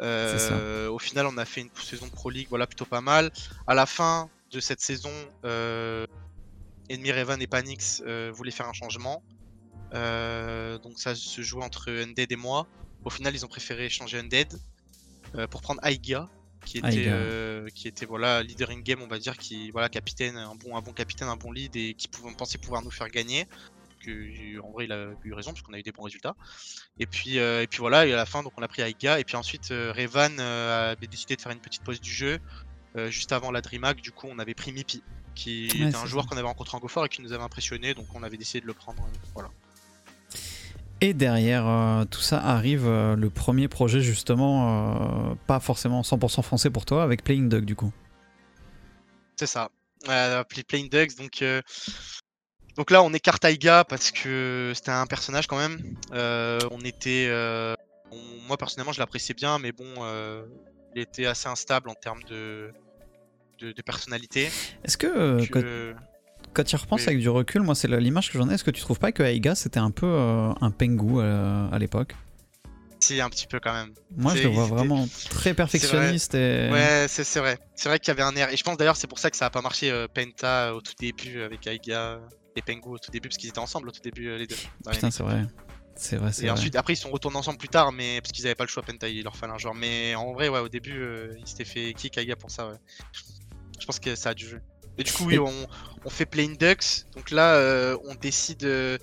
Euh, 0.00 0.88
au 0.88 0.98
final, 1.00 1.26
on 1.26 1.36
a 1.38 1.44
fait 1.44 1.62
une 1.62 1.70
saison 1.82 2.06
de 2.06 2.12
Pro 2.12 2.30
League, 2.30 2.46
voilà, 2.50 2.66
plutôt 2.68 2.84
pas 2.84 3.00
mal. 3.00 3.32
À 3.66 3.74
la 3.74 3.84
fin 3.86 4.28
de 4.50 4.60
cette 4.60 4.80
saison, 4.80 5.12
euh, 5.44 6.06
Enemy 6.90 7.12
Raven 7.12 7.42
et 7.42 7.46
Panix 7.46 8.02
euh, 8.06 8.30
voulaient 8.32 8.50
faire 8.50 8.68
un 8.68 8.72
changement. 8.72 9.22
Euh, 9.94 10.78
donc 10.78 10.98
ça 10.98 11.14
se 11.14 11.42
jouait 11.42 11.64
entre 11.64 11.90
Undead 11.90 12.30
et 12.30 12.36
moi. 12.36 12.66
Au 13.04 13.10
final, 13.10 13.34
ils 13.34 13.44
ont 13.44 13.48
préféré 13.48 13.88
changer 13.88 14.18
Undead 14.18 14.58
euh, 15.34 15.46
pour 15.46 15.60
prendre 15.60 15.84
Aiga, 15.84 16.28
qui 16.64 16.78
était, 16.78 17.04
Aiga. 17.04 17.70
qui 17.74 17.88
était 17.88 18.06
voilà 18.06 18.42
leader 18.42 18.70
in 18.70 18.80
game, 18.80 19.00
on 19.02 19.06
va 19.06 19.18
dire, 19.18 19.36
qui 19.36 19.70
voilà 19.70 19.88
capitaine, 19.88 20.36
un 20.36 20.54
bon, 20.54 20.76
un 20.76 20.82
bon 20.82 20.92
capitaine, 20.92 21.28
un 21.28 21.36
bon 21.36 21.52
lead 21.52 21.76
et 21.76 21.94
qui 21.94 22.08
pouvait 22.08 22.34
penser 22.34 22.58
pouvoir 22.58 22.82
nous 22.82 22.90
faire 22.90 23.08
gagner. 23.08 23.46
Que, 24.04 24.60
en 24.60 24.70
vrai, 24.70 24.84
il 24.84 24.92
a 24.92 25.08
eu 25.24 25.32
raison 25.32 25.50
parce 25.50 25.62
qu'on 25.62 25.72
a 25.72 25.78
eu 25.78 25.82
des 25.82 25.92
bons 25.92 26.04
résultats. 26.04 26.36
Et 27.00 27.06
puis, 27.06 27.36
et 27.36 27.66
puis 27.68 27.78
voilà, 27.78 28.06
et 28.06 28.12
à 28.12 28.16
la 28.16 28.26
fin, 28.26 28.42
donc 28.42 28.52
on 28.56 28.62
a 28.62 28.68
pris 28.68 28.82
Aiga. 28.82 29.18
Et 29.18 29.24
puis 29.24 29.36
ensuite, 29.36 29.68
Revan 29.70 30.38
avait 30.38 31.06
décidé 31.06 31.36
de 31.36 31.40
faire 31.40 31.52
une 31.52 31.60
petite 31.60 31.82
pause 31.82 32.00
du 32.00 32.12
jeu. 32.12 32.38
Euh, 32.96 33.10
juste 33.10 33.32
avant 33.32 33.50
la 33.50 33.60
DreamHack, 33.60 34.00
du 34.00 34.12
coup, 34.12 34.28
on 34.30 34.38
avait 34.38 34.54
pris 34.54 34.72
Mipi, 34.72 35.02
qui 35.34 35.68
Ouais, 35.72 35.88
était 35.88 35.96
un 35.96 36.06
joueur 36.06 36.26
qu'on 36.26 36.36
avait 36.36 36.46
rencontré 36.46 36.76
en 36.76 36.80
Gofort 36.80 37.04
et 37.04 37.08
qui 37.08 37.22
nous 37.22 37.32
avait 37.32 37.42
impressionné, 37.44 37.94
donc 37.94 38.06
on 38.14 38.22
avait 38.22 38.36
décidé 38.38 38.60
de 38.60 38.66
le 38.66 38.74
prendre. 38.74 39.02
euh, 39.02 39.16
voilà. 39.34 39.50
Et 41.00 41.14
derrière 41.14 41.66
euh, 41.68 42.04
tout 42.06 42.20
ça 42.20 42.38
arrive 42.42 42.86
euh, 42.86 43.14
le 43.14 43.30
premier 43.30 43.68
projet, 43.68 44.00
justement, 44.00 45.30
euh, 45.30 45.34
pas 45.46 45.60
forcément 45.60 46.02
100% 46.02 46.42
français 46.42 46.70
pour 46.70 46.86
toi, 46.86 47.04
avec 47.04 47.22
Playing 47.22 47.48
Dog, 47.48 47.64
du 47.64 47.76
coup. 47.76 47.92
C'est 49.36 49.46
ça. 49.46 49.68
Plain 50.04 50.86
Ducks, 50.90 51.16
donc. 51.16 51.44
Donc 52.76 52.90
là, 52.92 53.02
on 53.02 53.12
écarte 53.12 53.44
Aiga 53.44 53.84
parce 53.84 54.10
que 54.12 54.72
c'était 54.74 54.92
un 54.92 55.06
personnage 55.06 55.46
quand 55.46 55.58
même. 55.58 55.78
On 56.12 56.80
était. 56.84 57.28
on- 58.10 58.16
Moi, 58.48 58.56
personnellement, 58.56 58.92
je 58.92 58.98
l'appréciais 59.00 59.34
bien, 59.34 59.58
mais 59.58 59.70
bon, 59.72 59.84
il 60.94 61.02
était 61.02 61.26
assez 61.26 61.48
instable 61.48 61.88
en 61.88 61.94
termes 61.94 62.22
de, 62.24 62.70
de, 63.60 63.72
de 63.72 63.82
personnalité. 63.82 64.48
Est-ce 64.84 64.96
que, 64.96 65.06
euh, 65.06 65.38
Donc, 65.38 65.50
quand, 65.50 65.62
euh, 65.62 65.94
quand 66.54 66.64
tu 66.64 66.74
y 66.74 66.78
repenses 66.78 67.02
oui. 67.02 67.08
avec 67.08 67.20
du 67.20 67.28
recul, 67.28 67.62
moi 67.62 67.74
c'est 67.74 67.88
l'image 67.88 68.30
que 68.32 68.38
j'en 68.38 68.48
ai, 68.48 68.54
est-ce 68.54 68.64
que 68.64 68.70
tu 68.70 68.80
trouves 68.80 68.98
pas 68.98 69.12
que 69.12 69.22
Aiga 69.22 69.54
c'était 69.54 69.80
un 69.80 69.90
peu 69.90 70.06
euh, 70.06 70.52
un 70.60 70.70
pengu 70.70 71.18
euh, 71.18 71.70
à 71.70 71.78
l'époque? 71.78 72.14
Si, 73.00 73.20
un 73.20 73.30
petit 73.30 73.46
peu 73.46 73.60
quand 73.60 73.72
même. 73.72 73.94
Moi 74.16 74.34
je 74.34 74.42
le 74.42 74.48
vois 74.48 74.66
vraiment 74.66 75.06
très 75.30 75.54
perfectionniste 75.54 76.34
et... 76.34 76.68
Ouais, 76.72 77.06
c'est 77.08 77.38
vrai. 77.38 77.58
C'est 77.76 77.88
vrai 77.88 78.00
qu'il 78.00 78.08
y 78.08 78.10
avait 78.10 78.22
un 78.22 78.34
air. 78.34 78.52
Et 78.52 78.56
je 78.56 78.64
pense 78.64 78.76
d'ailleurs, 78.76 78.96
c'est 78.96 79.06
pour 79.06 79.20
ça 79.20 79.30
que 79.30 79.36
ça 79.36 79.46
a 79.46 79.50
pas 79.50 79.62
marché 79.62 79.92
euh, 79.92 80.08
Penta 80.12 80.74
au 80.74 80.80
tout 80.80 80.94
début 80.98 81.42
avec 81.42 81.64
Aiga 81.68 82.18
et 82.56 82.62
Pengu 82.62 82.88
au 82.88 82.98
tout 82.98 83.12
début, 83.12 83.28
parce 83.28 83.36
qu'ils 83.36 83.50
étaient 83.50 83.60
ensemble 83.60 83.88
au 83.88 83.92
tout 83.92 84.00
début, 84.02 84.36
les 84.36 84.48
deux. 84.48 84.56
Putain 84.90 85.12
c'est 85.12 85.22
vrai. 85.22 85.44
C'est 86.00 86.16
vrai, 86.16 86.32
c'est 86.32 86.42
Et 86.42 86.44
vrai. 86.44 86.52
ensuite, 86.52 86.76
après, 86.76 86.92
ils 86.92 86.96
sont 86.96 87.10
retournés 87.10 87.36
ensemble 87.38 87.58
plus 87.58 87.68
tard, 87.68 87.90
mais 87.90 88.20
parce 88.20 88.30
qu'ils 88.32 88.46
avaient 88.46 88.54
pas 88.54 88.62
le 88.64 88.68
choix, 88.70 88.84
Penta, 88.84 89.08
il 89.08 89.24
leur 89.24 89.36
fallait 89.36 89.52
un 89.52 89.58
joueur. 89.58 89.74
Mais 89.74 90.14
en 90.14 90.32
vrai, 90.32 90.48
ouais, 90.48 90.60
au 90.60 90.68
début, 90.68 90.96
euh, 91.00 91.34
il 91.38 91.46
s'était 91.46 91.64
fait 91.64 91.92
kick 91.92 92.16
Aiga 92.16 92.36
pour 92.36 92.50
ça, 92.52 92.68
ouais. 92.68 92.76
Je 93.80 93.84
pense 93.84 93.98
que 93.98 94.14
ça 94.14 94.30
a 94.30 94.34
dû 94.34 94.46
jouer. 94.46 94.60
Et 94.96 95.02
du 95.02 95.12
coup, 95.12 95.24
oui, 95.24 95.38
on, 95.38 95.52
on 96.04 96.10
fait 96.10 96.24
Plain 96.26 96.54
Ducks. 96.58 97.04
Donc 97.16 97.30
là, 97.32 97.54
euh, 97.56 97.96
on 98.04 98.14
décide 98.14 98.62
euh, 98.64 98.96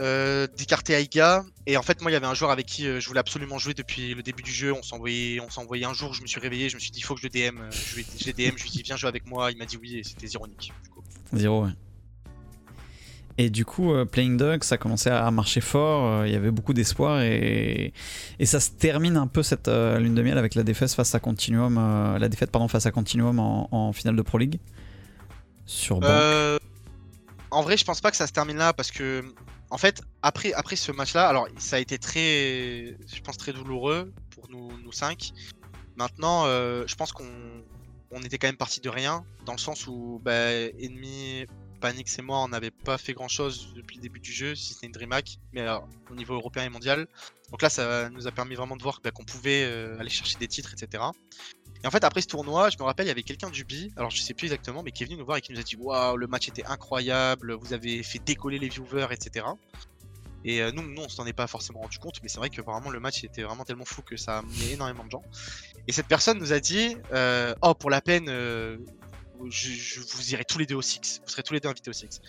euh, 0.00 0.46
d'écarter 0.56 0.94
Aiga. 0.94 1.44
Et 1.66 1.76
en 1.76 1.82
fait, 1.82 2.00
moi, 2.00 2.10
il 2.10 2.14
y 2.14 2.16
avait 2.16 2.26
un 2.26 2.34
joueur 2.34 2.50
avec 2.50 2.66
qui 2.66 2.84
je 3.00 3.06
voulais 3.06 3.20
absolument 3.20 3.58
jouer 3.58 3.74
depuis 3.74 4.14
le 4.14 4.22
début 4.22 4.42
du 4.42 4.52
jeu. 4.52 4.72
On 4.72 4.80
envoyé, 4.94 5.40
on 5.40 5.60
envoyé 5.60 5.84
un 5.84 5.94
jour, 5.94 6.12
je 6.14 6.22
me 6.22 6.26
suis 6.26 6.40
réveillé, 6.40 6.68
je 6.68 6.74
me 6.74 6.80
suis 6.80 6.90
dit, 6.90 6.98
il 6.98 7.02
faut 7.02 7.14
que 7.14 7.20
je 7.20 7.26
le 7.26 7.30
DM. 7.30 7.60
Je 7.70 7.94
lui 7.94 8.02
ai- 8.02 8.06
je 8.18 8.24
l'ai 8.26 8.32
DM, 8.32 8.56
je 8.56 8.62
lui 8.64 8.68
ai 8.70 8.72
dit, 8.72 8.82
viens 8.82 8.96
jouer 8.96 9.08
avec 9.08 9.26
moi. 9.26 9.50
Il 9.52 9.58
m'a 9.58 9.66
dit 9.66 9.76
oui, 9.76 9.98
et 9.98 10.02
c'était 10.04 10.26
ironique. 10.26 10.72
Du 10.82 10.90
coup. 10.90 11.02
Zéro, 11.32 11.64
ouais. 11.64 11.72
Et 13.36 13.50
du 13.50 13.64
coup, 13.64 13.92
euh, 13.92 14.04
Playing 14.04 14.36
Dog, 14.36 14.62
ça 14.62 14.78
commençait 14.78 15.10
à 15.10 15.28
marcher 15.32 15.60
fort, 15.60 16.06
euh, 16.06 16.26
il 16.28 16.32
y 16.32 16.36
avait 16.36 16.52
beaucoup 16.52 16.72
d'espoir 16.72 17.20
et, 17.22 17.92
ça 18.44 18.60
se 18.60 18.70
termine 18.70 19.16
un 19.16 19.26
peu 19.26 19.42
cette 19.42 19.66
euh, 19.66 19.98
lune 19.98 20.14
de 20.14 20.22
miel 20.22 20.38
avec 20.38 20.54
la 20.54 20.62
défaite 20.62 20.92
face 20.92 21.14
à 21.14 21.20
Continuum, 21.20 21.74
la 22.18 22.28
défaite 22.28 22.50
pardon 22.52 22.68
face 22.68 22.86
à 22.86 22.92
Continuum 22.92 23.40
en, 23.40 23.92
finale 23.92 24.14
de 24.14 24.22
Pro 24.22 24.38
League 24.38 24.60
sur 25.66 26.00
en 27.50 27.62
vrai, 27.62 27.76
je 27.76 27.84
pense 27.84 28.00
pas 28.00 28.10
que 28.10 28.16
ça 28.16 28.26
se 28.26 28.32
termine 28.32 28.56
là 28.56 28.72
parce 28.72 28.90
que, 28.90 29.22
en 29.70 29.78
fait, 29.78 30.02
après, 30.22 30.52
après 30.54 30.74
ce 30.74 30.90
match-là, 30.90 31.28
alors 31.28 31.46
ça 31.56 31.76
a 31.76 31.78
été 31.78 31.98
très, 31.98 32.96
je 33.06 33.20
pense 33.22 33.36
très 33.36 33.52
douloureux 33.52 34.12
pour 34.30 34.50
nous, 34.50 34.72
nous 34.82 34.90
cinq. 34.90 35.30
Maintenant, 35.96 36.46
je 36.46 36.94
pense 36.96 37.12
qu'on 37.12 37.30
on 38.10 38.22
était 38.22 38.38
quand 38.38 38.48
même 38.48 38.56
parti 38.56 38.80
de 38.80 38.88
rien 38.88 39.24
dans 39.46 39.52
le 39.52 39.58
sens 39.58 39.86
où 39.86 40.20
bah, 40.24 40.50
ennemi 40.80 41.46
Panix 41.84 42.18
et 42.18 42.22
moi, 42.22 42.42
on 42.42 42.48
n'avait 42.48 42.70
pas 42.70 42.96
fait 42.96 43.12
grand 43.12 43.28
chose 43.28 43.74
depuis 43.76 43.96
le 43.96 44.00
début 44.00 44.18
du 44.18 44.32
jeu, 44.32 44.54
si 44.54 44.72
c'était 44.72 44.86
une 44.86 44.92
DreamHack, 44.92 45.36
mais 45.52 45.68
au 46.10 46.14
niveau 46.14 46.32
européen 46.32 46.64
et 46.64 46.70
mondial. 46.70 47.06
Donc 47.50 47.60
là, 47.60 47.68
ça 47.68 48.08
nous 48.08 48.26
a 48.26 48.30
permis 48.30 48.54
vraiment 48.54 48.74
de 48.74 48.82
voir 48.82 49.02
bah, 49.04 49.10
qu'on 49.10 49.26
pouvait 49.26 49.64
aller 50.00 50.08
chercher 50.08 50.38
des 50.38 50.48
titres, 50.48 50.72
etc. 50.72 51.04
Et 51.82 51.86
en 51.86 51.90
fait, 51.90 52.02
après 52.02 52.22
ce 52.22 52.26
tournoi, 52.26 52.70
je 52.70 52.78
me 52.78 52.84
rappelle, 52.84 53.04
il 53.04 53.08
y 53.08 53.12
avait 53.12 53.22
quelqu'un 53.22 53.50
du 53.50 53.64
BI, 53.64 53.92
alors 53.98 54.10
je 54.10 54.22
sais 54.22 54.32
plus 54.32 54.46
exactement, 54.46 54.82
mais 54.82 54.92
qui 54.92 55.02
est 55.02 55.06
venu 55.06 55.18
nous 55.18 55.26
voir 55.26 55.36
et 55.36 55.42
qui 55.42 55.52
nous 55.52 55.60
a 55.60 55.62
dit 55.62 55.76
Waouh, 55.76 56.16
le 56.16 56.26
match 56.26 56.48
était 56.48 56.64
incroyable, 56.64 57.52
vous 57.52 57.74
avez 57.74 58.02
fait 58.02 58.18
décoller 58.18 58.58
les 58.58 58.70
viewers, 58.70 59.08
etc. 59.10 59.44
Et 60.46 60.62
nous, 60.72 60.80
nous, 60.80 61.02
on 61.02 61.08
s'en 61.10 61.26
est 61.26 61.34
pas 61.34 61.46
forcément 61.46 61.80
rendu 61.80 61.98
compte, 61.98 62.22
mais 62.22 62.30
c'est 62.30 62.38
vrai 62.38 62.48
que 62.48 62.62
vraiment 62.62 62.88
le 62.88 63.00
match 63.00 63.24
était 63.24 63.42
vraiment 63.42 63.64
tellement 63.64 63.84
fou 63.84 64.00
que 64.00 64.16
ça 64.16 64.36
a 64.36 64.38
amené 64.38 64.72
énormément 64.72 65.04
de 65.04 65.10
gens. 65.10 65.22
Et 65.86 65.92
cette 65.92 66.08
personne 66.08 66.38
nous 66.38 66.54
a 66.54 66.60
dit 66.60 66.96
Oh, 67.60 67.74
pour 67.74 67.90
la 67.90 68.00
peine, 68.00 68.30
je, 69.50 70.00
vous 70.00 70.32
irez 70.32 70.44
tous 70.44 70.58
les 70.58 70.66
deux 70.66 70.74
au 70.74 70.82
Six. 70.82 71.20
Vous 71.24 71.30
serez 71.30 71.42
tous 71.42 71.54
les 71.54 71.60
deux 71.60 71.68
invités 71.68 71.90
au 71.90 71.94
Six. 71.94 72.20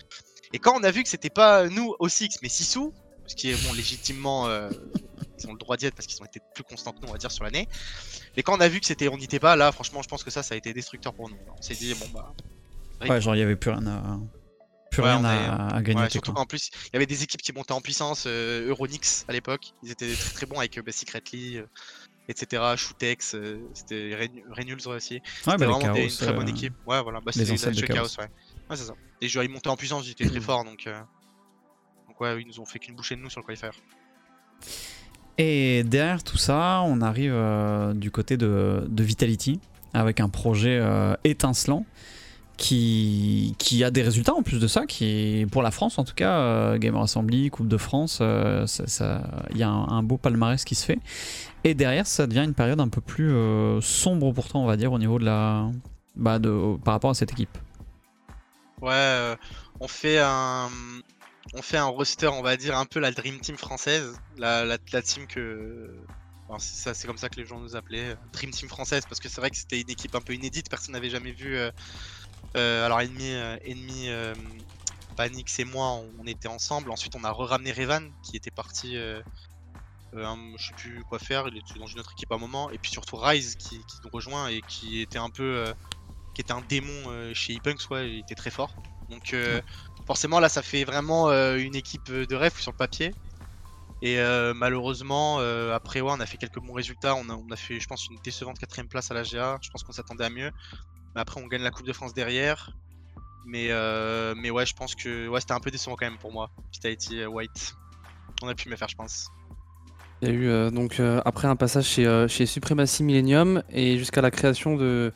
Et 0.52 0.58
quand 0.58 0.78
on 0.78 0.82
a 0.82 0.90
vu 0.90 1.02
que 1.02 1.08
c'était 1.08 1.30
pas 1.30 1.68
nous 1.68 1.94
au 1.98 2.08
Six, 2.08 2.38
mais 2.42 2.48
Sissou, 2.48 2.92
ce 3.26 3.34
qui 3.34 3.50
est 3.50 3.66
bon, 3.66 3.72
légitimement, 3.72 4.46
euh, 4.46 4.70
ils 5.38 5.48
ont 5.48 5.52
le 5.52 5.58
droit 5.58 5.76
d'y 5.76 5.86
être 5.86 5.94
parce 5.94 6.06
qu'ils 6.06 6.20
ont 6.22 6.26
été 6.26 6.40
plus 6.54 6.64
constants 6.64 6.92
que 6.92 7.00
nous, 7.00 7.08
on 7.08 7.12
va 7.12 7.18
dire, 7.18 7.30
sur 7.30 7.44
l'année. 7.44 7.68
Mais 8.36 8.42
quand 8.42 8.56
on 8.56 8.60
a 8.60 8.68
vu 8.68 8.80
que 8.80 8.86
c'était, 8.86 9.08
on 9.08 9.16
n'y 9.16 9.24
était 9.24 9.40
pas, 9.40 9.56
là, 9.56 9.72
franchement, 9.72 10.02
je 10.02 10.08
pense 10.08 10.22
que 10.22 10.30
ça, 10.30 10.42
ça 10.42 10.54
a 10.54 10.58
été 10.58 10.72
destructeur 10.72 11.12
pour 11.14 11.28
nous. 11.28 11.36
On 11.56 11.62
s'est 11.62 11.74
dit, 11.74 11.94
bon 11.94 12.06
bah. 12.14 12.32
Ouais, 13.00 13.20
genre, 13.20 13.34
il 13.36 13.40
y 13.40 13.42
avait 13.42 13.56
plus 13.56 13.70
rien 13.70 13.86
à. 13.86 14.18
Plus 14.90 15.02
rien 15.02 15.24
à, 15.24 15.82
gagner. 15.82 16.08
surtout 16.08 16.32
qu'en 16.32 16.46
plus, 16.46 16.70
il 16.86 16.90
y 16.94 16.96
avait 16.96 17.06
des 17.06 17.22
équipes 17.22 17.42
qui 17.42 17.52
montaient 17.52 17.72
en 17.72 17.82
puissance. 17.82 18.24
Euh, 18.26 18.68
Euronix 18.68 19.26
à 19.28 19.32
l'époque, 19.32 19.74
ils 19.82 19.90
étaient 19.90 20.14
très 20.14 20.32
très 20.32 20.46
bons 20.46 20.58
avec 20.58 20.78
euh, 20.78 20.82
bah, 20.82 20.92
Secretly, 20.92 21.58
euh, 21.58 21.66
etc. 22.28 22.62
Shootex, 22.76 23.34
euh, 23.34 23.58
c'était 23.74 24.14
Renuls 24.50 24.86
aussi. 24.86 25.14
Ouais, 25.14 25.20
bah, 25.46 25.56
vraiment 25.56 25.78
chaos, 25.78 25.96
une 25.96 26.08
très 26.08 26.32
bonne 26.32 26.48
équipe. 26.48 26.74
Ouais, 26.86 27.02
voilà, 27.02 27.20
bah, 27.20 27.32
c'était 27.32 27.52
les 27.70 27.74
jeux 27.74 27.86
chaos. 27.86 28.08
ouais. 28.18 28.28
Ouais, 28.68 28.76
c'est 28.76 28.84
ça. 28.84 28.94
Les 29.20 29.28
joueurs 29.28 29.44
ils 29.44 29.50
montaient 29.50 29.68
en 29.68 29.76
puissance, 29.76 30.06
ils 30.06 30.12
étaient 30.12 30.28
très 30.28 30.40
forts 30.40 30.64
donc. 30.64 30.88
Donc 32.08 32.20
ouais, 32.20 32.40
ils 32.40 32.46
nous 32.46 32.60
ont 32.60 32.66
fait 32.66 32.78
qu'une 32.78 32.94
bouchée 32.94 33.16
de 33.16 33.20
nous 33.20 33.30
sur 33.30 33.40
le 33.40 33.46
qualifier. 33.46 33.70
Et 35.38 35.84
derrière 35.84 36.22
tout 36.22 36.38
ça, 36.38 36.82
on 36.84 37.00
arrive 37.00 37.32
euh, 37.34 37.92
du 37.92 38.10
côté 38.10 38.36
de, 38.36 38.86
Vitality 38.90 39.60
avec 39.92 40.20
un 40.20 40.28
projet 40.28 40.78
euh, 40.80 41.14
étincelant 41.24 41.84
qui, 42.56 43.54
qui, 43.58 43.84
a 43.84 43.90
des 43.90 44.02
résultats 44.02 44.32
en 44.32 44.42
plus 44.42 44.58
de 44.58 44.66
ça, 44.66 44.86
qui 44.86 45.46
pour 45.50 45.62
la 45.62 45.70
France 45.70 45.98
en 45.98 46.04
tout 46.04 46.14
cas, 46.14 46.38
euh, 46.38 46.78
Gamer 46.78 47.02
Assembly, 47.02 47.50
Coupe 47.50 47.68
de 47.68 47.76
France, 47.76 48.22
il 48.22 49.58
y 49.58 49.62
a 49.62 49.68
un, 49.68 50.02
beau 50.02 50.16
palmarès 50.16 50.64
qui 50.64 50.74
se 50.74 50.86
fait. 50.86 50.98
Et 51.66 51.74
derrière, 51.74 52.06
ça 52.06 52.26
devient 52.26 52.44
une 52.44 52.54
période 52.54 52.80
un 52.80 52.88
peu 52.88 53.00
plus 53.00 53.34
sombre 53.82 54.32
pourtant, 54.32 54.62
on 54.62 54.66
va 54.66 54.76
dire, 54.76 54.92
au 54.92 54.98
niveau 55.00 55.18
de 55.18 55.24
la, 55.24 55.68
bah 56.14 56.38
de, 56.38 56.76
par 56.84 56.94
rapport 56.94 57.10
à 57.10 57.14
cette 57.14 57.32
équipe. 57.32 57.58
Ouais, 58.80 59.36
on 59.80 59.88
fait 59.88 60.20
un, 60.20 60.68
on 61.54 61.62
fait 61.62 61.76
un 61.76 61.86
roster, 61.86 62.28
on 62.28 62.42
va 62.42 62.56
dire, 62.56 62.76
un 62.76 62.86
peu 62.86 63.00
la 63.00 63.10
Dream 63.12 63.38
Team 63.40 63.56
française, 63.56 64.18
la, 64.36 64.78
team 65.02 65.26
que. 65.26 65.96
c'est 66.58 66.94
c'est 66.94 67.06
comme 67.06 67.18
ça 67.18 67.28
que 67.28 67.36
les 67.36 67.46
gens 67.46 67.60
nous 67.60 67.76
appelaient, 67.76 68.10
euh, 68.10 68.16
Dream 68.32 68.50
Team 68.50 68.68
française, 68.68 69.04
parce 69.08 69.20
que 69.20 69.28
c'est 69.28 69.40
vrai 69.40 69.50
que 69.50 69.56
c'était 69.56 69.80
une 69.80 69.90
équipe 69.90 70.14
un 70.14 70.20
peu 70.20 70.34
inédite, 70.34 70.68
personne 70.68 70.92
n'avait 70.92 71.10
jamais 71.10 71.32
vu. 71.32 71.56
Euh, 71.56 71.70
euh, 72.56 72.86
alors, 72.86 73.00
ennemi, 73.00 73.30
ennemi 73.64 74.08
Panix 75.16 75.58
et 75.58 75.64
moi, 75.64 76.00
on, 76.18 76.26
était 76.26 76.48
ensemble. 76.48 76.90
Ensuite, 76.90 77.14
on 77.16 77.24
a 77.24 77.30
re-ramené 77.30 77.72
Revan, 77.72 78.10
qui 78.22 78.36
était 78.36 78.50
parti. 78.50 78.96
Je 80.16 80.66
sais 80.66 80.74
plus 80.74 81.04
quoi 81.04 81.18
faire, 81.18 81.48
il 81.48 81.56
était 81.58 81.78
dans 81.78 81.86
une 81.86 82.00
autre 82.00 82.12
équipe 82.12 82.32
à 82.32 82.36
un 82.36 82.38
moment. 82.38 82.70
Et 82.70 82.78
puis 82.78 82.90
surtout 82.90 83.16
Rise, 83.16 83.56
qui, 83.56 83.80
nous 84.04 84.10
rejoint 84.10 84.48
et 84.48 84.62
qui 84.62 85.00
était 85.00 85.18
un 85.18 85.30
peu. 85.30 85.64
qui 86.34 86.40
était 86.40 86.52
un 86.52 86.62
démon 86.68 87.32
chez 87.34 87.54
Epunks, 87.54 87.90
ouais, 87.90 88.10
il 88.10 88.18
était 88.20 88.34
très 88.34 88.50
fort. 88.50 88.74
Donc 89.10 89.34
forcément 90.06 90.40
là 90.40 90.48
ça 90.48 90.62
fait 90.62 90.84
vraiment 90.84 91.28
euh, 91.28 91.56
une 91.56 91.74
équipe 91.74 92.10
de 92.10 92.34
rêve 92.34 92.56
sur 92.58 92.72
le 92.72 92.76
papier. 92.76 93.12
Et 94.02 94.20
euh, 94.20 94.52
malheureusement, 94.54 95.38
euh, 95.40 95.74
après 95.74 96.02
ouais, 96.02 96.12
on 96.12 96.20
a 96.20 96.26
fait 96.26 96.36
quelques 96.36 96.60
bons 96.60 96.74
résultats. 96.74 97.14
On 97.16 97.50
a, 97.50 97.56
fait, 97.56 97.80
je 97.80 97.86
pense, 97.88 98.06
une 98.08 98.18
décevante 98.22 98.58
quatrième 98.58 98.88
place 98.88 99.10
à 99.10 99.14
la 99.14 99.22
GA. 99.22 99.58
Je 99.62 99.70
pense 99.70 99.82
qu'on 99.84 99.92
s'attendait 99.92 100.24
à 100.24 100.30
mieux. 100.30 100.50
Mais 101.14 101.22
après, 101.22 101.40
on 101.40 101.46
gagne 101.46 101.62
la 101.62 101.70
Coupe 101.70 101.86
de 101.86 101.94
France 101.94 102.12
derrière. 102.12 102.76
Mais, 103.46 103.70
mais 104.36 104.50
ouais, 104.50 104.66
je 104.66 104.74
pense 104.74 104.94
que 104.94 105.28
ouais, 105.28 105.40
c'était 105.40 105.54
un 105.54 105.60
peu 105.60 105.70
décevant 105.70 105.96
quand 105.96 106.04
même 106.04 106.18
pour 106.18 106.30
moi. 106.30 106.50
Vitality 106.74 107.24
White. 107.24 107.74
On 108.42 108.48
a 108.48 108.54
pu 108.54 108.68
mieux 108.68 108.76
faire, 108.76 108.88
je 108.88 108.96
pense. 108.96 109.30
Il 110.22 110.28
y 110.28 110.30
a 110.30 110.34
eu 110.34 110.70
donc 110.70 111.00
après 111.24 111.46
un 111.46 111.56
passage 111.56 111.84
chez, 111.84 112.26
chez 112.28 112.46
Supremacy 112.46 113.04
Millennium 113.04 113.62
et 113.70 113.98
jusqu'à 113.98 114.22
la 114.22 114.30
création 114.30 114.76
de, 114.76 115.12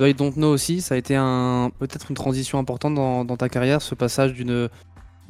I 0.00 0.14
Don't 0.14 0.32
Know 0.32 0.48
aussi, 0.48 0.80
ça 0.80 0.94
a 0.94 0.98
été 0.98 1.14
un, 1.16 1.70
peut-être 1.78 2.10
une 2.10 2.16
transition 2.16 2.58
importante 2.58 2.94
dans, 2.94 3.36
ta 3.36 3.48
carrière, 3.48 3.82
ce 3.82 3.94
passage 3.94 4.32
d'une. 4.32 4.68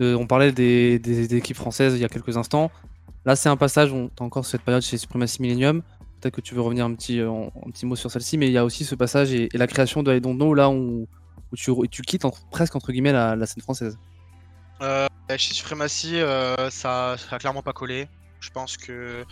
on 0.01 0.27
parlait 0.27 0.53
des, 0.53 1.35
équipes 1.35 1.57
françaises 1.57 1.95
il 1.95 2.01
y 2.01 2.05
a 2.05 2.09
quelques 2.09 2.37
instants. 2.37 2.71
Là, 3.25 3.37
c'est 3.37 3.49
un 3.49 3.57
passage, 3.57 3.93
on 3.93 4.11
as 4.19 4.23
encore 4.23 4.47
cette 4.47 4.63
période 4.63 4.83
chez 4.83 4.97
Supremacy 4.97 5.43
Millennium. 5.43 5.83
Peut-être 6.21 6.35
que 6.35 6.41
tu 6.41 6.55
veux 6.55 6.63
revenir 6.63 6.85
un 6.85 6.95
petit, 6.95 7.21
euh, 7.21 7.31
un, 7.31 7.71
petit 7.71 7.87
mot 7.87 7.97
sur 7.97 8.11
celle-ci, 8.11 8.39
mais 8.39 8.47
il 8.47 8.53
y 8.53 8.59
a 8.59 8.65
aussi 8.65 8.85
ce 8.85 8.95
passage 8.95 9.33
et, 9.33 9.49
la 9.53 9.67
création 9.67 10.03
de 10.03 10.15
I 10.15 10.21
Don't 10.21 10.37
Know, 10.37 10.55
là 10.55 10.71
où, 10.71 11.07
tu, 11.55 11.73
tu, 11.91 12.03
quittes 12.03 12.25
presque 12.51 12.77
entre 12.77 12.93
guillemets 12.93 13.13
la, 13.13 13.47
scène 13.47 13.63
française. 13.63 13.99
Euh, 14.83 15.07
chez 15.37 15.55
Supremacy, 15.55 16.21
euh, 16.21 16.71
ça, 16.71 17.17
ça 17.19 17.37
a 17.37 17.39
clairement 17.39 17.63
pas 17.63 17.73
collé. 17.73 18.09
Je 18.41 18.51
pense 18.51 18.77
que 18.77 19.25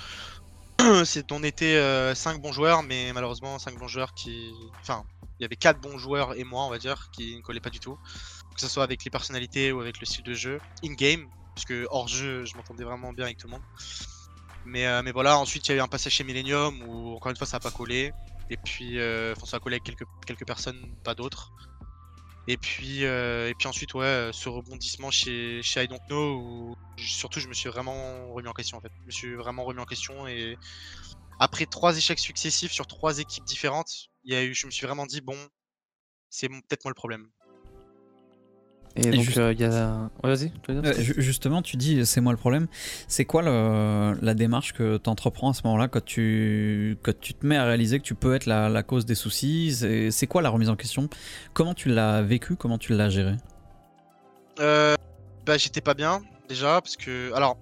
c'est 1.05 1.33
on 1.33 1.43
était 1.43 2.15
5 2.15 2.41
bons 2.41 2.53
joueurs, 2.53 2.83
mais 2.83 3.13
malheureusement 3.13 3.59
5 3.59 3.79
bons 3.79 3.89
joueurs 3.89 4.15
qui. 4.15 4.53
Enfin, 4.81 5.05
il 5.39 5.43
y 5.43 5.47
avait 5.47 5.57
quatre 5.57 5.81
bons 5.81 5.99
joueurs 5.99 6.37
et 6.37 6.45
moi, 6.45 6.65
on 6.65 6.71
va 6.71 6.79
dire, 6.79 7.11
qui 7.13 7.37
ne 7.37 7.41
collaient 7.41 7.61
pas 7.61 7.71
du 7.71 7.81
tout. 7.81 7.97
Que 8.55 8.61
ce 8.61 8.69
soit 8.69 8.83
avec 8.83 9.05
les 9.05 9.11
personnalités 9.11 9.73
ou 9.73 9.81
avec 9.81 10.01
le 10.01 10.07
style 10.07 10.25
de 10.25 10.35
jeu. 10.35 10.61
In-game, 10.85 11.29
parce 11.55 11.65
que 11.65 11.87
hors 11.91 12.09
jeu, 12.09 12.45
je 12.45 12.57
m'entendais 12.57 12.85
vraiment 12.85 13.13
bien 13.13 13.25
avec 13.25 13.39
tout 13.39 13.47
le 13.47 13.53
monde. 13.53 13.63
Mais, 14.65 14.87
euh, 14.87 15.03
mais 15.03 15.13
voilà, 15.13 15.39
ensuite 15.39 15.67
il 15.67 15.71
y 15.71 15.75
a 15.75 15.79
eu 15.79 15.81
un 15.81 15.89
passage 15.89 16.13
chez 16.13 16.25
Millennium 16.25 16.83
où 16.83 17.17
encore 17.17 17.31
une 17.31 17.37
fois 17.37 17.47
ça 17.47 17.57
n'a 17.57 17.61
pas 17.61 17.71
collé. 17.71 18.13
Et 18.51 18.57
puis, 18.57 18.99
euh, 18.99 19.35
ça 19.45 19.59
a 19.59 19.61
collé 19.61 19.77
avec 19.77 19.97
quelques 20.27 20.47
personnes, 20.47 20.81
pas 21.05 21.15
d'autres. 21.15 21.53
Et 22.49 22.57
puis, 22.59 23.05
euh, 23.05 23.49
et 23.51 23.55
puis 23.55 23.69
ensuite, 23.69 23.95
ouais, 23.95 24.31
ce 24.33 24.49
rebondissement 24.49 25.11
chez, 25.11 25.63
chez 25.63 25.85
I 25.85 25.89
Don't 25.89 26.01
Know, 26.09 26.37
où 26.41 26.75
surtout 26.99 27.41
je 27.41 27.49
me 27.49 27.55
suis 27.55 27.69
vraiment 27.69 28.33
remis 28.33 28.49
en 28.49 28.53
question 28.55 28.79
en 28.79 28.81
fait. 28.81 28.93
Je 29.01 29.05
me 29.07 29.11
suis 29.13 29.35
vraiment 29.37 29.65
remis 29.65 29.81
en 29.81 29.87
question 29.87 30.27
et 30.29 30.59
après 31.41 31.67
trois 31.67 31.97
échecs 31.99 32.21
successifs 32.21 32.73
sur 32.73 32.87
trois 32.89 33.19
équipes 33.21 33.45
différentes, 33.45 34.09
il 34.25 34.35
y 34.35 34.37
a 34.37 34.45
eu, 34.45 34.55
je 34.55 34.67
me 34.67 34.73
suis 34.73 34.87
vraiment 34.87 35.07
dit, 35.07 35.21
bon, 35.23 35.39
c'est 36.31 36.49
peut-être 36.49 36.85
moi 36.85 36.91
le 36.93 36.95
problème. 36.97 37.31
Et, 38.99 39.11
donc, 39.11 39.37
euh, 39.37 39.53
il 39.53 39.61
y 39.61 39.65
a. 39.65 40.11
vas-y, 40.23 40.51
Justement, 41.19 41.63
tu 41.63 41.77
dis, 41.77 42.05
c'est 42.05 42.21
moi 42.21 42.33
le 42.33 42.39
problème. 42.39 42.67
C'est 43.07 43.25
quoi 43.25 43.43
la 43.43 44.35
démarche 44.35 44.73
que 44.73 44.97
tu 44.97 45.09
entreprends 45.09 45.51
à 45.51 45.55
ce 45.55 45.63
moment-là 45.65 45.89
quand 45.89 46.05
tu, 46.05 46.99
quand 47.03 47.19
tu 47.21 47.35
te 47.35 47.47
mets 47.47 47.57
à 47.57 47.65
réaliser 47.65 47.99
que 47.99 48.05
tu 48.05 48.15
peux 48.15 48.35
être 48.35 48.47
la, 48.47 48.83
cause 48.83 49.07
des 49.07 49.15
soucis? 49.15 50.11
C'est 50.11 50.27
quoi 50.27 50.43
la 50.43 50.51
remise 50.51 50.69
en 50.69 50.77
question? 50.77 51.09
Comment 51.55 51.75
tu 51.75 51.89
l'as 51.89 52.23
vécu? 52.23 52.57
Comment 52.57 52.79
tu 52.79 52.95
l'as 52.95 53.09
géré? 53.09 53.37
Euh, 54.59 54.97
bah, 55.47 55.57
J'étais 55.57 55.81
pas 55.81 55.95
bien, 55.95 56.21
déjà, 56.49 56.81
parce 56.81 56.97
que. 56.97 57.33
Alors. 57.35 57.57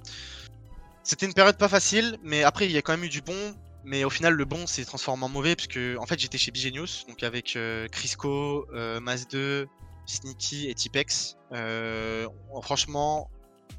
C'était 1.03 1.27
une 1.27 1.35
période 1.35 1.57
pas 1.57 1.69
facile, 1.69 2.19
mais 2.25 2.43
après 2.43 2.67
il 2.67 2.73
y 2.73 2.77
a 2.77 2.83
quand 2.83 2.93
même 2.93 3.05
eu 3.05 3.09
du 3.09 3.21
bon. 3.21 3.55
Mais 3.85 4.03
au 4.03 4.11
final, 4.11 4.35
le 4.35 4.45
bon 4.45 4.67
s'est 4.67 4.85
transformé 4.85 5.23
en 5.23 5.29
mauvais, 5.29 5.55
parce 5.55 5.69
que 5.69 5.97
en 5.99 6.07
fait, 6.07 6.19
j'étais 6.19 6.39
chez 6.39 6.51
Bigenius, 6.51 7.07
donc 7.07 7.23
avec 7.23 7.55
euh, 7.55 7.87
Crisco, 7.87 8.67
euh, 8.75 8.99
2 9.31 9.69
Sneaky 10.07 10.69
et 10.69 10.75
Tipex. 10.75 11.37
Euh, 11.53 12.27
franchement, 12.63 13.31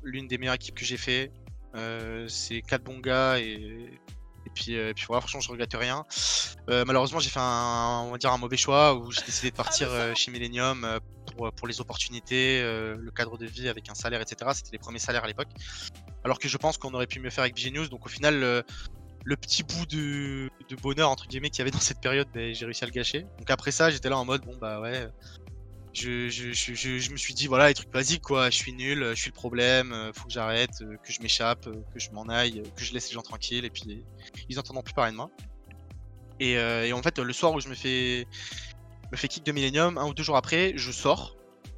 l'une 0.03 0.27
des 0.27 0.37
meilleures 0.37 0.55
équipes 0.55 0.75
que 0.75 0.85
j'ai 0.85 0.97
fait. 0.97 1.31
Euh, 1.75 2.27
c'est 2.27 2.61
4 2.61 2.83
bons 2.83 2.99
gars 2.99 3.39
et, 3.39 3.89
et 4.45 4.49
puis, 4.53 4.77
puis 4.95 5.05
voilà, 5.07 5.21
franchement, 5.21 5.41
je 5.41 5.51
regrette 5.51 5.73
rien. 5.73 6.05
malheureusement, 6.67 7.19
j'ai 7.19 7.29
fait 7.29 7.39
un, 7.39 8.03
on 8.07 8.11
va 8.11 8.17
dire 8.17 8.31
un 8.31 8.37
mauvais 8.37 8.57
choix 8.57 8.95
où 8.95 9.11
j'ai 9.11 9.21
décidé 9.21 9.51
de 9.51 9.55
partir 9.55 9.89
chez 10.15 10.31
Millennium 10.31 10.99
pour, 11.35 11.51
pour 11.53 11.67
les 11.67 11.81
opportunités, 11.81 12.61
le 12.61 13.11
cadre 13.11 13.37
de 13.37 13.45
vie 13.45 13.67
avec 13.67 13.89
un 13.89 13.95
salaire, 13.95 14.21
etc. 14.21 14.51
C'était 14.53 14.71
les 14.71 14.79
premiers 14.79 14.99
salaires 14.99 15.25
à 15.25 15.27
l'époque. 15.27 15.49
Alors 16.23 16.39
que 16.39 16.47
je 16.47 16.57
pense 16.57 16.77
qu'on 16.77 16.93
aurait 16.93 17.07
pu 17.07 17.19
mieux 17.19 17.29
faire 17.29 17.43
avec 17.43 17.55
Bigenius. 17.55 17.89
Donc 17.89 18.05
au 18.05 18.09
final, 18.09 18.63
le 19.27 19.35
petit 19.35 19.61
bout 19.61 19.85
de, 19.85 20.49
bonheur 20.81 21.09
entre 21.09 21.27
guillemets 21.27 21.49
qu'il 21.49 21.59
y 21.59 21.61
avait 21.63 21.71
dans 21.71 21.81
cette 21.81 21.99
période, 21.99 22.29
ben, 22.33 22.55
j'ai 22.55 22.63
réussi 22.63 22.85
à 22.85 22.87
le 22.87 22.93
gâcher. 22.93 23.25
Donc 23.37 23.49
après 23.49 23.71
ça, 23.71 23.89
j'étais 23.89 24.09
là 24.09 24.17
en 24.17 24.23
mode 24.23 24.45
bon 24.45 24.55
bah 24.55 24.79
ouais. 24.79 25.05
Je, 25.97 27.11
me 27.11 27.17
suis 27.17 27.33
dit 27.33 27.47
voilà 27.47 27.69
les 27.69 27.73
trucs 27.73 27.89
basiques 27.91 28.21
quoi, 28.21 28.49
je 28.49 28.57
suis 28.57 28.73
nul, 28.73 29.03
je 29.09 29.19
suis 29.19 29.31
le 29.31 29.35
problème, 29.35 29.91
euh, 29.93 30.13
faut 30.13 30.25
que 30.25 30.31
j'arrête, 30.31 30.81
euh, 30.81 30.97
que 30.97 31.11
je 31.11 31.21
m'échappe, 31.21 31.65
euh, 31.67 31.83
que 31.93 31.99
je 31.99 32.11
m'en 32.11 32.25
aille, 32.25 32.61
que 32.75 32.83
je 32.83 32.93
laisse 32.93 33.09
les 33.09 33.15
gens 33.15 33.23
tranquilles 33.23 33.65
et 33.65 33.69
puis 33.69 34.05
ils 34.49 34.55
n'entendront 34.55 34.83
plus 34.83 34.93
parler 34.93 35.11
de 35.11 35.17
moi. 35.17 35.31
Et, 36.39 36.93
en 36.93 37.01
fait 37.01 37.17
le 37.17 37.33
soir 37.33 37.53
où 37.53 37.59
je 37.59 37.67
me 37.67 37.73
fais 37.73 38.27
me 39.11 39.17
fais 39.17 39.27
kick 39.27 39.43
de 39.43 39.51
Millennium, 39.51 39.97
un 39.97 40.05
ou 40.05 40.13
deux 40.13 40.23
jours 40.23 40.37
après, 40.37 40.73
je 40.75 40.91
sors, 40.91 41.35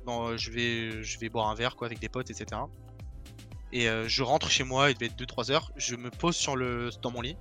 je 0.07 0.51
vais 0.51 1.01
je 1.03 1.19
vais 1.19 1.29
boire 1.29 1.47
un 1.47 1.55
verre 1.55 1.75
quoi 1.75 1.87
avec 1.87 1.99
des 1.99 2.09
potes 2.09 2.29
etc. 2.29 2.61
Et 3.71 3.87
je 4.07 4.23
rentre 4.23 4.49
chez 4.49 4.63
moi, 4.63 4.89
il 4.89 4.95
devait 4.95 5.05
être 5.05 5.15
2-3 5.15 5.51
heures. 5.51 5.71
Je 5.75 5.95
me 5.95 6.09
pose 6.09 6.35
sur 6.35 6.55
le, 6.55 6.89
dans 7.03 7.11
mon 7.11 7.21
lit. 7.21 7.37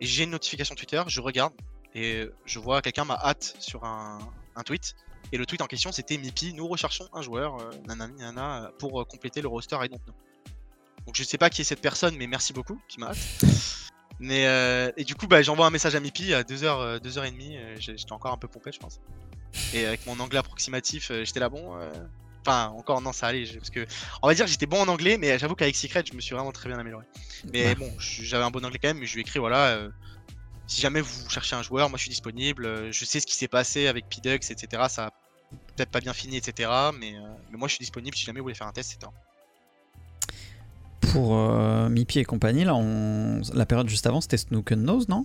Et 0.00 0.06
j'ai 0.06 0.22
une 0.22 0.30
notification 0.30 0.76
Twitter, 0.76 1.02
je 1.08 1.20
regarde. 1.20 1.52
Et 1.94 2.28
je 2.44 2.58
vois 2.60 2.82
quelqu'un 2.82 3.04
m'a 3.04 3.16
hâte 3.16 3.56
sur 3.58 3.84
un, 3.84 4.20
tweet. 4.64 4.94
Et 5.32 5.38
le 5.38 5.46
tweet 5.46 5.60
en 5.62 5.66
question, 5.66 5.92
c'était 5.92 6.18
Mipi, 6.18 6.52
nous 6.54 6.66
recherchons 6.66 7.08
un 7.12 7.22
joueur, 7.22 7.58
euh, 7.60 7.70
nanani, 7.86 8.18
nanana, 8.18 8.70
pour 8.78 9.00
euh, 9.00 9.04
compléter 9.04 9.40
le 9.42 9.48
roster 9.48 9.76
I 9.80 9.88
don't 9.88 10.00
know. 10.04 10.14
Donc 11.06 11.14
je 11.16 11.22
sais 11.22 11.38
pas 11.38 11.50
qui 11.50 11.60
est 11.62 11.64
cette 11.64 11.80
personne, 11.80 12.16
mais 12.16 12.26
merci 12.26 12.52
beaucoup, 12.52 12.80
qui 12.88 12.98
m'a. 13.00 13.12
Mais 14.22 14.46
euh, 14.46 14.92
et 14.98 15.04
du 15.04 15.14
coup, 15.14 15.26
bah, 15.26 15.40
j'envoie 15.40 15.66
un 15.66 15.70
message 15.70 15.94
à 15.94 16.00
Mipi 16.00 16.34
à 16.34 16.42
2h, 16.42 17.00
2h30, 17.00 17.56
euh, 17.56 17.76
j'ai- 17.78 17.96
j'étais 17.96 18.12
encore 18.12 18.32
un 18.32 18.36
peu 18.36 18.48
pompé, 18.48 18.70
je 18.70 18.78
pense. 18.78 19.00
Et 19.72 19.86
avec 19.86 20.04
mon 20.06 20.20
anglais 20.20 20.38
approximatif, 20.38 21.10
euh, 21.10 21.24
j'étais 21.24 21.40
là 21.40 21.48
bon. 21.48 21.76
euh, 21.78 21.90
Enfin, 22.46 22.68
encore 22.76 23.00
non, 23.02 23.12
ça 23.12 23.26
allait. 23.28 23.44
Parce 23.54 23.68
que, 23.70 23.86
on 24.22 24.26
va 24.26 24.34
dire 24.34 24.44
que 24.46 24.50
j'étais 24.50 24.64
bon 24.66 24.80
en 24.80 24.88
anglais, 24.88 25.16
mais 25.18 25.38
j'avoue 25.38 25.54
qu'avec 25.54 25.76
Secret, 25.76 26.02
je 26.06 26.14
me 26.14 26.20
suis 26.22 26.34
vraiment 26.34 26.52
très 26.52 26.68
bien 26.70 26.78
amélioré. 26.78 27.04
Mais 27.52 27.64
Ouais. 27.68 27.74
bon, 27.74 27.90
j'avais 27.98 28.44
un 28.44 28.50
bon 28.50 28.64
anglais 28.64 28.78
quand 28.82 28.88
même, 28.88 28.98
mais 28.98 29.06
je 29.06 29.12
lui 29.14 29.20
ai 29.20 29.22
écrit 29.22 29.38
voilà. 29.38 29.68
euh, 29.68 29.90
si 30.66 30.80
jamais 30.80 31.00
vous 31.02 31.28
cherchez 31.30 31.54
un 31.56 31.62
joueur, 31.62 31.88
moi 31.90 31.96
je 31.98 32.02
suis 32.02 32.10
disponible. 32.10 32.64
euh, 32.66 32.92
Je 32.92 33.04
sais 33.04 33.20
ce 33.20 33.26
qui 33.26 33.34
s'est 33.34 33.48
passé 33.48 33.88
avec 33.88 34.06
Pidux, 34.08 34.34
etc. 34.34 34.66
Ça 34.88 35.06
a 35.06 35.10
peut-être 35.76 35.90
pas 35.90 36.00
bien 36.00 36.12
fini, 36.12 36.36
etc. 36.36 36.70
Mais, 36.98 37.14
euh, 37.14 37.20
mais 37.50 37.58
moi 37.58 37.68
je 37.68 37.74
suis 37.74 37.82
disponible 37.82 38.16
si 38.16 38.24
jamais 38.24 38.40
vous 38.40 38.44
voulez 38.44 38.54
faire 38.54 38.66
un 38.66 38.72
test, 38.72 38.92
etc. 38.94 39.10
Pour 41.12 41.36
euh, 41.36 41.88
Mipi 41.88 42.18
et 42.18 42.24
compagnie, 42.24 42.64
là, 42.64 42.74
on... 42.74 43.40
la 43.52 43.66
période 43.66 43.88
juste 43.88 44.06
avant, 44.06 44.20
c'était 44.20 44.36
Snook 44.36 44.72
and 44.72 44.76
Nose, 44.76 45.08
non? 45.08 45.24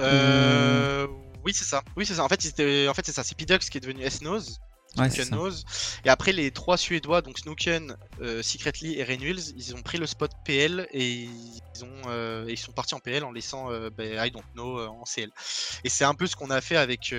Euh, 0.00 1.06
Oui, 1.44 1.52
c'est 1.54 1.64
ça. 1.64 1.82
Oui, 1.96 2.06
c'est 2.06 2.14
ça. 2.14 2.24
En 2.24 2.28
fait, 2.28 2.40
en 2.88 2.94
fait 2.94 3.06
c'est 3.06 3.12
ça. 3.12 3.24
C'est 3.24 3.36
Pidux 3.36 3.58
qui 3.58 3.78
est 3.78 3.80
devenu 3.80 4.02
S-Nose. 4.02 4.60
Ouais, 4.96 5.08
c'est. 5.08 5.30
Nose. 5.30 5.64
Et 6.04 6.08
après, 6.08 6.32
les 6.32 6.50
trois 6.50 6.76
Suédois, 6.76 7.22
donc 7.22 7.38
Snooken, 7.38 7.96
euh, 8.20 8.42
Secretly 8.42 8.98
et 8.98 9.04
Reynolds, 9.04 9.52
ils 9.56 9.74
ont 9.76 9.82
pris 9.82 9.98
le 9.98 10.06
spot 10.06 10.32
PL 10.44 10.88
et 10.92 11.22
ils, 11.22 11.84
ont, 11.84 12.08
euh, 12.08 12.46
et 12.48 12.52
ils 12.52 12.58
sont 12.58 12.72
partis 12.72 12.94
en 12.94 12.98
PL 12.98 13.22
en 13.22 13.30
laissant 13.30 13.70
euh, 13.70 13.90
ben, 13.90 14.24
I 14.24 14.30
don't 14.32 14.42
know 14.54 14.80
en 14.80 15.04
CL. 15.04 15.30
Et 15.84 15.88
c'est 15.88 16.04
un 16.04 16.14
peu 16.14 16.26
ce 16.26 16.34
qu'on 16.34 16.50
a 16.50 16.60
fait 16.60 16.76
avec, 16.76 17.14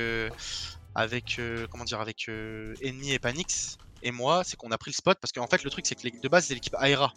avec 0.95 1.37
euh, 1.39 1.67
comment 1.71 1.83
dire, 1.85 2.01
avec 2.01 2.27
euh, 2.29 2.73
et 2.81 3.19
Panix 3.19 3.77
et 4.03 4.11
moi, 4.11 4.43
c'est 4.43 4.55
qu'on 4.57 4.71
a 4.71 4.77
pris 4.77 4.91
le 4.91 4.95
spot 4.95 5.17
parce 5.21 5.31
qu'en 5.31 5.47
fait, 5.47 5.63
le 5.63 5.69
truc, 5.69 5.85
c'est 5.85 5.95
que 5.95 6.19
de 6.21 6.27
base, 6.27 6.45
c'est 6.45 6.53
l'équipe 6.53 6.75
Aira. 6.81 7.13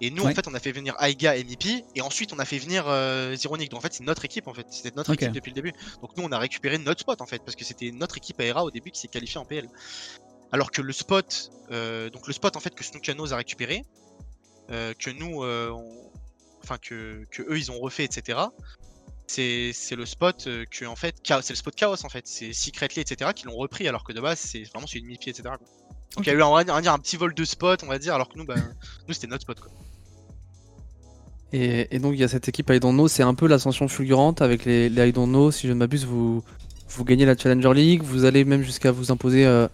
Et 0.00 0.10
nous, 0.10 0.22
en 0.30 0.34
fait, 0.34 0.46
on 0.46 0.54
a 0.54 0.60
fait 0.60 0.70
venir 0.72 0.94
Aiga 1.00 1.36
et 1.36 1.42
Mipi, 1.42 1.84
et 1.96 2.02
ensuite, 2.02 2.32
on 2.32 2.38
a 2.38 2.44
fait 2.44 2.58
venir 2.58 2.84
euh, 2.86 3.34
Zironic. 3.34 3.68
Donc, 3.70 3.78
en 3.78 3.80
fait, 3.82 3.92
c'est 3.92 4.04
notre 4.04 4.24
équipe, 4.24 4.46
en 4.46 4.54
fait. 4.54 4.64
C'était 4.70 4.92
notre 4.96 5.10
équipe 5.14 5.34
depuis 5.34 5.50
le 5.50 5.54
début. 5.56 5.72
Donc, 6.02 6.16
nous, 6.16 6.22
on 6.22 6.30
a 6.30 6.38
récupéré 6.38 6.78
notre 6.78 7.00
spot, 7.00 7.20
en 7.20 7.26
fait, 7.26 7.42
parce 7.44 7.56
que 7.56 7.64
c'était 7.64 7.90
notre 7.90 8.16
équipe 8.16 8.40
Aira 8.40 8.62
au 8.64 8.70
début 8.70 8.90
qui 8.92 9.00
s'est 9.00 9.08
qualifiée 9.08 9.40
en 9.40 9.44
PL. 9.44 9.68
Alors 10.52 10.70
que 10.70 10.82
le 10.82 10.92
spot, 10.92 11.50
euh, 11.72 12.10
donc 12.10 12.26
le 12.28 12.32
spot, 12.32 12.56
en 12.56 12.60
fait, 12.60 12.74
que 12.76 12.84
Snookanos 12.84 13.32
a 13.32 13.36
récupéré, 13.36 13.84
euh, 14.70 14.92
que 14.94 15.10
nous, 15.10 15.42
on- 15.42 16.10
enfin, 16.62 16.78
que, 16.78 17.24
que 17.32 17.42
eux, 17.42 17.58
ils 17.58 17.70
ont 17.72 17.78
refait, 17.80 18.04
etc. 18.04 18.38
C'est 19.28 19.72
le 19.96 20.06
spot 20.06 20.44
euh, 20.46 20.64
que, 20.70 20.84
en 20.86 20.96
fait, 20.96 21.16
Chaos- 21.22 21.42
c'est 21.42 21.52
le 21.52 21.56
spot 21.58 21.74
Chaos, 21.74 22.04
en 22.04 22.08
fait. 22.08 22.26
C'est 22.26 22.52
Secretly, 22.52 23.00
etc. 23.02 23.30
qui 23.34 23.44
l'ont 23.46 23.56
repris, 23.56 23.86
alors 23.86 24.02
que 24.04 24.12
de 24.12 24.20
base, 24.20 24.38
c'est 24.38 24.62
vraiment 24.64 24.86
celui 24.86 25.02
de 25.02 25.06
Mipi, 25.06 25.30
etc. 25.30 25.42
quoi. 25.44 25.58
Donc, 26.16 26.26
il 26.26 26.28
y 26.28 26.30
a 26.30 26.34
eu, 26.34 26.42
on 26.42 26.54
va 26.54 26.64
dire, 26.64 26.72
on 26.72 26.76
va 26.76 26.82
dire, 26.82 26.92
un 26.92 26.98
petit 26.98 27.16
vol 27.16 27.34
de 27.34 27.44
spot, 27.44 27.82
on 27.84 27.88
va 27.88 27.98
dire, 27.98 28.14
alors 28.14 28.28
que 28.28 28.38
nous, 28.38 28.44
bah, 28.46 28.54
nous, 29.06 29.14
c'était 29.14 29.26
notre 29.26 29.42
spot, 29.42 29.60
quoi. 29.60 29.70
Et, 31.52 31.94
et 31.94 31.98
donc 31.98 32.12
il 32.12 32.20
y 32.20 32.24
a 32.24 32.28
cette 32.28 32.46
équipe 32.48 32.68
I 32.70 32.78
Don't 32.78 32.92
Know, 32.92 33.08
c'est 33.08 33.22
un 33.22 33.32
peu 33.32 33.46
l'ascension 33.46 33.88
fulgurante 33.88 34.42
avec 34.42 34.66
les, 34.66 34.90
les 34.90 35.08
I 35.08 35.12
Don't 35.12 35.28
Know. 35.28 35.50
Si 35.50 35.66
je 35.66 35.72
ne 35.72 35.78
m'abuse, 35.78 36.04
vous, 36.04 36.42
vous 36.90 37.04
gagnez 37.04 37.24
la 37.24 37.36
Challenger 37.36 37.72
League, 37.72 38.02
vous 38.02 38.24
allez 38.26 38.44
même 38.44 38.62
jusqu'à 38.62 38.92
vous 38.92 39.10
imposer 39.10 39.46
euh, 39.46 39.66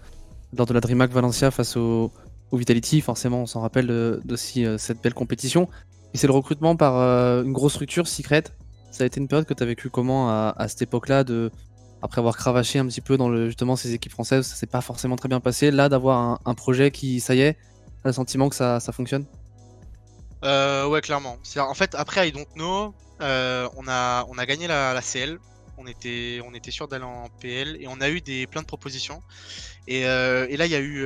lors 0.57 0.67
de 0.67 0.73
la 0.75 0.81
DreamHack 0.81 1.11
Valencia 1.11 1.51
face 1.51 1.77
au, 1.77 2.13
au 2.53 2.57
Vitality. 2.57 3.01
Forcément, 3.01 3.43
on 3.43 3.47
s'en 3.47 3.61
rappelle 3.61 3.89
de, 3.89 4.21
euh, 4.59 4.79
cette 4.79 5.03
belle 5.03 5.15
compétition. 5.15 5.69
Et 6.13 6.19
c'est 6.19 6.29
le 6.29 6.33
recrutement 6.33 6.77
par 6.77 6.97
euh, 6.97 7.43
une 7.43 7.53
grosse 7.53 7.73
structure, 7.73 8.07
Secret. 8.07 8.45
Ça 8.95 9.03
a 9.03 9.09
été 9.09 9.19
une 9.19 9.27
période 9.27 9.45
que 9.45 9.55
tu 9.55 9.61
as 9.61 9.67
vécu 9.67 9.91
comment 9.91 10.31
à, 10.31 10.69
cette 10.69 10.83
époque-là 10.83 11.25
de 11.25 11.51
après 12.01 12.21
avoir 12.21 12.37
cravaché 12.37 12.79
un 12.79 12.87
petit 12.87 13.01
peu 13.01 13.17
dans 13.17 13.29
le, 13.29 13.47
justement 13.47 13.75
ces 13.75 13.93
équipes 13.93 14.13
françaises, 14.13 14.47
ça 14.47 14.55
s'est 14.55 14.69
pas 14.69 14.83
forcément 14.83 15.17
très 15.17 15.29
bien 15.29 15.41
passé. 15.41 15.73
Là, 15.73 15.89
d'avoir 15.89 16.41
un, 16.45 16.55
projet 16.55 16.93
qui, 16.93 17.19
ça 17.19 17.35
y 17.35 17.41
est, 17.41 17.55
t'as 18.05 18.11
le 18.11 18.13
sentiment 18.13 18.49
que 18.49 18.55
ça, 18.55 18.79
ça 18.79 18.93
fonctionne? 18.93 19.27
Euh, 20.45 20.87
ouais, 20.87 21.01
clairement. 21.01 21.39
En 21.59 21.75
fait 21.75 21.97
après 21.97 22.29
I 22.29 22.33
Don't 22.33 22.47
Know, 22.55 22.95
euh, 23.21 23.69
on 23.77 23.89
a 23.89 24.27
on 24.29 24.39
a 24.39 24.47
gagné 24.47 24.69
la, 24.69 25.01
CL. 25.03 25.41
On 25.77 25.89
était 25.89 26.41
on 26.47 26.55
était 26.55 26.71
sûr 26.71 26.87
d'aller 26.87 27.03
en 27.03 27.29
PL 27.41 27.77
et 27.81 27.89
on 27.89 28.01
a 28.01 28.09
eu 28.09 28.21
des 28.21 28.47
plein 28.47 28.63
de 28.63 28.67
propositions. 28.67 29.23
Et, 29.89 30.07
euh, 30.07 30.47
et 30.49 30.57
là 30.57 30.67
il 30.67 30.71
y 30.71 30.77
a 30.77 30.81
eu 30.81 31.05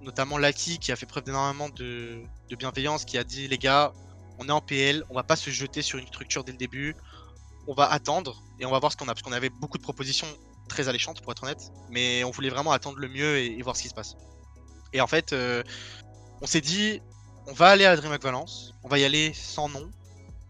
notamment 0.00 0.38
Lucky 0.38 0.78
qui 0.78 0.90
a 0.90 0.96
fait 0.96 1.04
preuve 1.04 1.24
d'énormément 1.24 1.68
de 1.68 2.22
bienveillance, 2.56 3.04
qui 3.04 3.18
a 3.18 3.24
dit 3.24 3.46
les 3.46 3.58
gars, 3.58 3.92
on 4.38 4.48
est 4.48 4.52
en 4.52 4.60
PL, 4.60 5.04
on 5.10 5.14
va 5.14 5.22
pas 5.22 5.36
se 5.36 5.50
jeter 5.50 5.82
sur 5.82 5.98
une 5.98 6.06
structure 6.06 6.44
dès 6.44 6.52
le 6.52 6.58
début. 6.58 6.94
On 7.66 7.74
va 7.74 7.90
attendre 7.90 8.42
et 8.58 8.66
on 8.66 8.70
va 8.70 8.78
voir 8.78 8.92
ce 8.92 8.96
qu'on 8.96 9.06
a 9.06 9.14
parce 9.14 9.22
qu'on 9.22 9.32
avait 9.32 9.50
beaucoup 9.50 9.78
de 9.78 9.82
propositions 9.82 10.26
très 10.68 10.88
alléchantes 10.88 11.20
pour 11.20 11.32
être 11.32 11.42
honnête, 11.44 11.70
mais 11.90 12.24
on 12.24 12.30
voulait 12.30 12.50
vraiment 12.50 12.72
attendre 12.72 12.98
le 12.98 13.08
mieux 13.08 13.38
et, 13.38 13.60
voir 13.62 13.76
ce 13.76 13.82
qui 13.82 13.88
se 13.88 13.94
passe. 13.94 14.16
Et 14.92 15.00
en 15.00 15.06
fait, 15.06 15.32
euh, 15.32 15.62
on 16.40 16.46
s'est 16.46 16.60
dit 16.60 17.00
on 17.46 17.52
va 17.52 17.68
aller 17.68 17.84
à 17.84 17.96
DreamHack 17.96 18.22
Valence, 18.22 18.74
on 18.82 18.88
va 18.88 18.98
y 18.98 19.04
aller 19.04 19.32
sans 19.34 19.68
nom, 19.68 19.90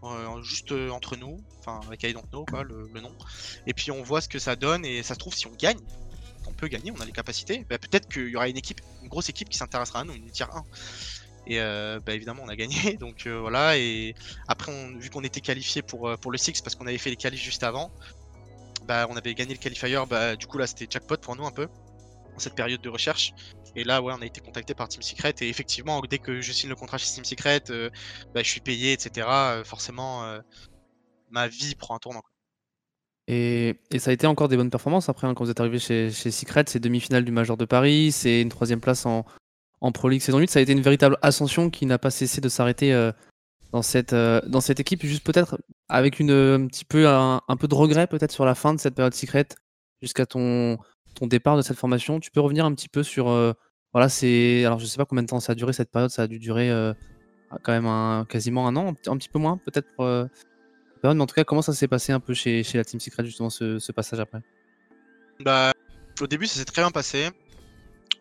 euh, 0.03 0.41
juste 0.43 0.71
euh, 0.71 0.89
entre 0.91 1.15
nous, 1.15 1.43
enfin 1.59 1.81
avec 1.87 2.03
I 2.03 2.13
don't 2.13 2.27
know 2.29 2.45
le 2.63 3.01
nom, 3.01 3.11
et 3.65 3.73
puis 3.73 3.91
on 3.91 4.03
voit 4.03 4.21
ce 4.21 4.29
que 4.29 4.39
ça 4.39 4.55
donne, 4.55 4.85
et 4.85 5.01
ça 5.01 5.15
se 5.15 5.19
trouve 5.19 5.33
si 5.33 5.47
on 5.47 5.53
gagne, 5.53 5.79
on 6.47 6.51
peut 6.51 6.67
gagner, 6.67 6.91
on 6.91 7.01
a 7.01 7.05
les 7.05 7.11
capacités, 7.11 7.65
bah, 7.69 7.77
peut-être 7.77 8.07
qu'il 8.09 8.29
y 8.29 8.35
aura 8.35 8.47
une 8.47 8.57
équipe, 8.57 8.81
une 9.01 9.09
grosse 9.09 9.29
équipe 9.29 9.49
qui 9.49 9.57
s'intéressera 9.57 10.01
à 10.01 10.03
nous, 10.03 10.13
une 10.13 10.29
tier 10.29 10.45
1. 10.51 10.63
Et 11.45 11.59
euh, 11.59 11.99
bah, 12.05 12.13
évidemment 12.13 12.43
on 12.45 12.49
a 12.49 12.55
gagné, 12.55 12.93
donc 12.99 13.27
euh, 13.27 13.39
voilà, 13.39 13.77
et 13.77 14.15
après 14.47 14.71
on, 14.71 14.97
vu 14.97 15.09
qu'on 15.09 15.23
était 15.23 15.41
qualifié 15.41 15.81
pour, 15.81 16.07
euh, 16.07 16.15
pour 16.15 16.31
le 16.31 16.37
Six 16.37 16.61
parce 16.61 16.75
qu'on 16.75 16.87
avait 16.87 16.97
fait 16.97 17.09
les 17.09 17.17
qualifs 17.17 17.41
juste 17.41 17.63
avant, 17.63 17.91
bah 18.87 19.07
on 19.09 19.17
avait 19.17 19.33
gagné 19.33 19.53
le 19.53 19.59
qualifier, 19.59 20.01
bah 20.09 20.37
du 20.37 20.47
coup 20.47 20.57
là 20.57 20.67
c'était 20.67 20.87
jackpot 20.89 21.17
pour 21.17 21.35
nous 21.35 21.45
un 21.45 21.51
peu, 21.51 21.67
en 22.35 22.39
cette 22.39 22.55
période 22.55 22.81
de 22.81 22.89
recherche. 22.89 23.33
Et 23.75 23.83
là, 23.83 24.01
ouais, 24.01 24.13
on 24.15 24.21
a 24.21 24.25
été 24.25 24.39
contacté 24.39 24.73
par 24.73 24.87
Team 24.87 25.01
Secret. 25.01 25.33
Et 25.41 25.49
effectivement, 25.49 26.01
dès 26.01 26.19
que 26.19 26.41
je 26.41 26.51
signe 26.51 26.69
le 26.69 26.75
contrat 26.75 26.97
chez 26.97 27.11
Team 27.11 27.25
Secret, 27.25 27.63
euh, 27.69 27.89
bah, 28.33 28.43
je 28.43 28.49
suis 28.49 28.61
payé, 28.61 28.93
etc. 28.93 29.27
euh, 29.27 29.63
forcément, 29.63 30.23
euh, 30.25 30.39
ma 31.31 31.47
vie 31.47 31.75
prend 31.75 31.95
un 31.95 31.99
tournant. 31.99 32.21
Et, 33.27 33.79
et 33.89 33.99
ça 33.99 34.11
a 34.11 34.13
été 34.13 34.27
encore 34.27 34.49
des 34.49 34.57
bonnes 34.57 34.69
performances 34.69 35.07
après 35.07 35.27
hein, 35.27 35.33
quand 35.33 35.45
vous 35.45 35.49
êtes 35.49 35.59
arrivé 35.61 35.79
chez, 35.79 36.11
chez 36.11 36.29
Secret, 36.29 36.65
c'est 36.67 36.79
demi-finale 36.79 37.23
du 37.23 37.31
Major 37.31 37.55
de 37.55 37.63
Paris, 37.63 38.11
c'est 38.11 38.41
une 38.41 38.49
troisième 38.49 38.81
place 38.81 39.05
en, 39.05 39.25
en 39.83 39.91
Pro 39.91 40.09
League 40.09 40.21
saison 40.21 40.39
8. 40.39 40.49
Ça 40.49 40.59
a 40.59 40.61
été 40.61 40.71
une 40.71 40.81
véritable 40.81 41.17
ascension 41.21 41.69
qui 41.69 41.85
n'a 41.85 41.99
pas 41.99 42.09
cessé 42.09 42.41
de 42.41 42.49
s'arrêter 42.49 42.93
euh, 42.93 43.11
dans, 43.73 43.81
cette, 43.81 44.13
euh, 44.13 44.41
dans 44.47 44.61
cette 44.61 44.79
équipe. 44.79 45.05
Juste 45.05 45.23
peut-être 45.23 45.59
avec 45.89 46.19
une, 46.19 46.31
un 46.31 46.65
petit 46.67 46.85
peu 46.85 47.07
un, 47.07 47.41
peu 47.59 47.67
de 47.67 47.75
regret 47.75 48.07
peut-être 48.07 48.31
sur 48.31 48.45
la 48.45 48.55
fin 48.55 48.73
de 48.73 48.79
cette 48.79 48.95
période 48.95 49.13
Secret 49.13 49.45
jusqu'à 50.01 50.25
ton, 50.25 50.77
départ 51.21 51.57
de 51.57 51.61
cette 51.61 51.77
formation. 51.77 52.19
Tu 52.19 52.31
peux 52.31 52.39
revenir 52.39 52.65
un 52.65 52.73
petit 52.73 52.89
peu 52.89 53.03
sur 53.03 53.29
euh, 53.29 53.51
voilà 53.93 54.09
c'est 54.09 54.65
alors 54.65 54.79
je 54.79 54.85
sais 54.85 54.97
pas 54.97 55.05
combien 55.05 55.21
de 55.21 55.27
temps 55.27 55.39
ça 55.41 55.51
a 55.51 55.55
duré 55.55 55.73
cette 55.73 55.91
période. 55.91 56.09
Ça 56.09 56.23
a 56.23 56.27
dû 56.27 56.39
durer 56.39 56.71
euh, 56.71 56.93
quand 57.61 57.79
même 57.79 58.25
quasiment 58.25 58.67
un 58.67 58.75
an, 58.77 58.95
un, 59.07 59.17
petit- 59.17 59.29
peu 59.29 59.37
moins 59.37 59.57
peut-être. 59.57 59.87
euh, 59.99 60.25
mais 61.03 61.09
en 61.09 61.25
tout 61.25 61.35
cas, 61.35 61.43
comment 61.43 61.61
ça 61.61 61.73
s'est 61.73 61.89
passé 61.89 62.13
un 62.13 62.21
peu 62.21 62.33
chez, 62.33 62.63
chez 62.63 62.77
la 62.77 62.85
Team 62.85 63.01
Secret, 63.01 63.25
justement, 63.25 63.49
ce, 63.49 63.77
ce 63.77 63.91
passage 63.91 64.21
après? 64.21 64.39
Bah, 65.41 65.73
au 66.21 66.27
début, 66.27 66.47
ça 66.47 66.57
s'est 66.59 66.65
très 66.65 66.81
bien 66.81 66.91
passé. 66.91 67.29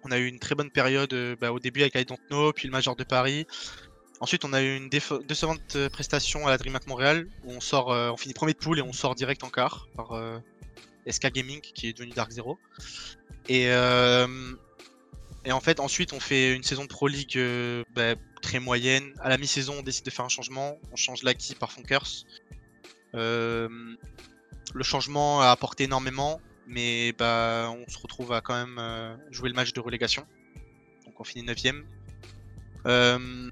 On 0.04 0.10
a 0.10 0.18
eu 0.18 0.26
une 0.26 0.38
très 0.38 0.54
bonne 0.54 0.70
période 0.70 1.12
euh, 1.12 1.36
bah, 1.40 1.52
au 1.52 1.58
début 1.58 1.82
avec 1.82 1.94
I 1.94 2.04
Don't 2.04 2.52
puis 2.54 2.68
le 2.68 2.72
Major 2.72 2.96
de 2.96 3.04
Paris. 3.04 3.46
Ensuite, 4.20 4.44
on 4.44 4.52
a 4.52 4.62
eu 4.62 4.76
une 4.76 4.88
décevante 4.88 5.76
euh, 5.76 5.88
prestation 5.88 6.46
à 6.46 6.50
la 6.50 6.58
DreamHack 6.58 6.86
Montréal, 6.86 7.28
où 7.44 7.52
on 7.52 7.60
sort, 7.60 7.92
euh, 7.92 8.10
on 8.10 8.16
finit 8.16 8.34
premier 8.34 8.52
de 8.52 8.58
poule 8.58 8.78
et 8.78 8.82
on 8.82 8.92
sort 8.92 9.14
direct 9.14 9.42
en 9.42 9.50
quart 9.50 9.88
par 9.96 10.12
SK 11.08 11.32
Gaming, 11.32 11.60
qui 11.60 11.88
est 11.88 11.92
devenu 11.92 12.12
Dark 12.12 12.30
Zero. 12.30 12.58
Et, 13.48 13.68
en 15.50 15.60
fait, 15.60 15.80
ensuite, 15.80 16.12
on 16.12 16.20
fait 16.20 16.54
une 16.54 16.62
saison 16.62 16.84
de 16.84 16.88
Pro 16.88 17.08
League 17.08 17.36
bah, 17.96 18.14
très 18.42 18.60
moyenne. 18.60 19.12
À 19.20 19.28
la 19.28 19.38
mi-saison, 19.38 19.76
on 19.80 19.82
décide 19.82 20.04
de 20.04 20.10
faire 20.10 20.24
un 20.24 20.28
changement. 20.28 20.78
On 20.92 20.96
change 20.96 21.24
Lucky 21.24 21.56
par 21.56 21.72
Funkers. 21.72 22.24
Le 24.74 24.84
changement 24.84 25.42
a 25.42 25.50
apporté 25.50 25.84
énormément, 25.84 26.40
mais 26.66 27.12
bah, 27.12 27.70
on 27.70 27.90
se 27.90 27.98
retrouve 27.98 28.32
à 28.32 28.40
quand 28.40 28.54
même 28.54 28.78
euh, 28.78 29.14
jouer 29.30 29.48
le 29.48 29.54
match 29.54 29.72
de 29.72 29.80
relégation. 29.80 30.26
Donc 31.04 31.20
on 31.20 31.24
finit 31.24 31.46
9ème. 31.46 31.82
Euh, 32.86 33.50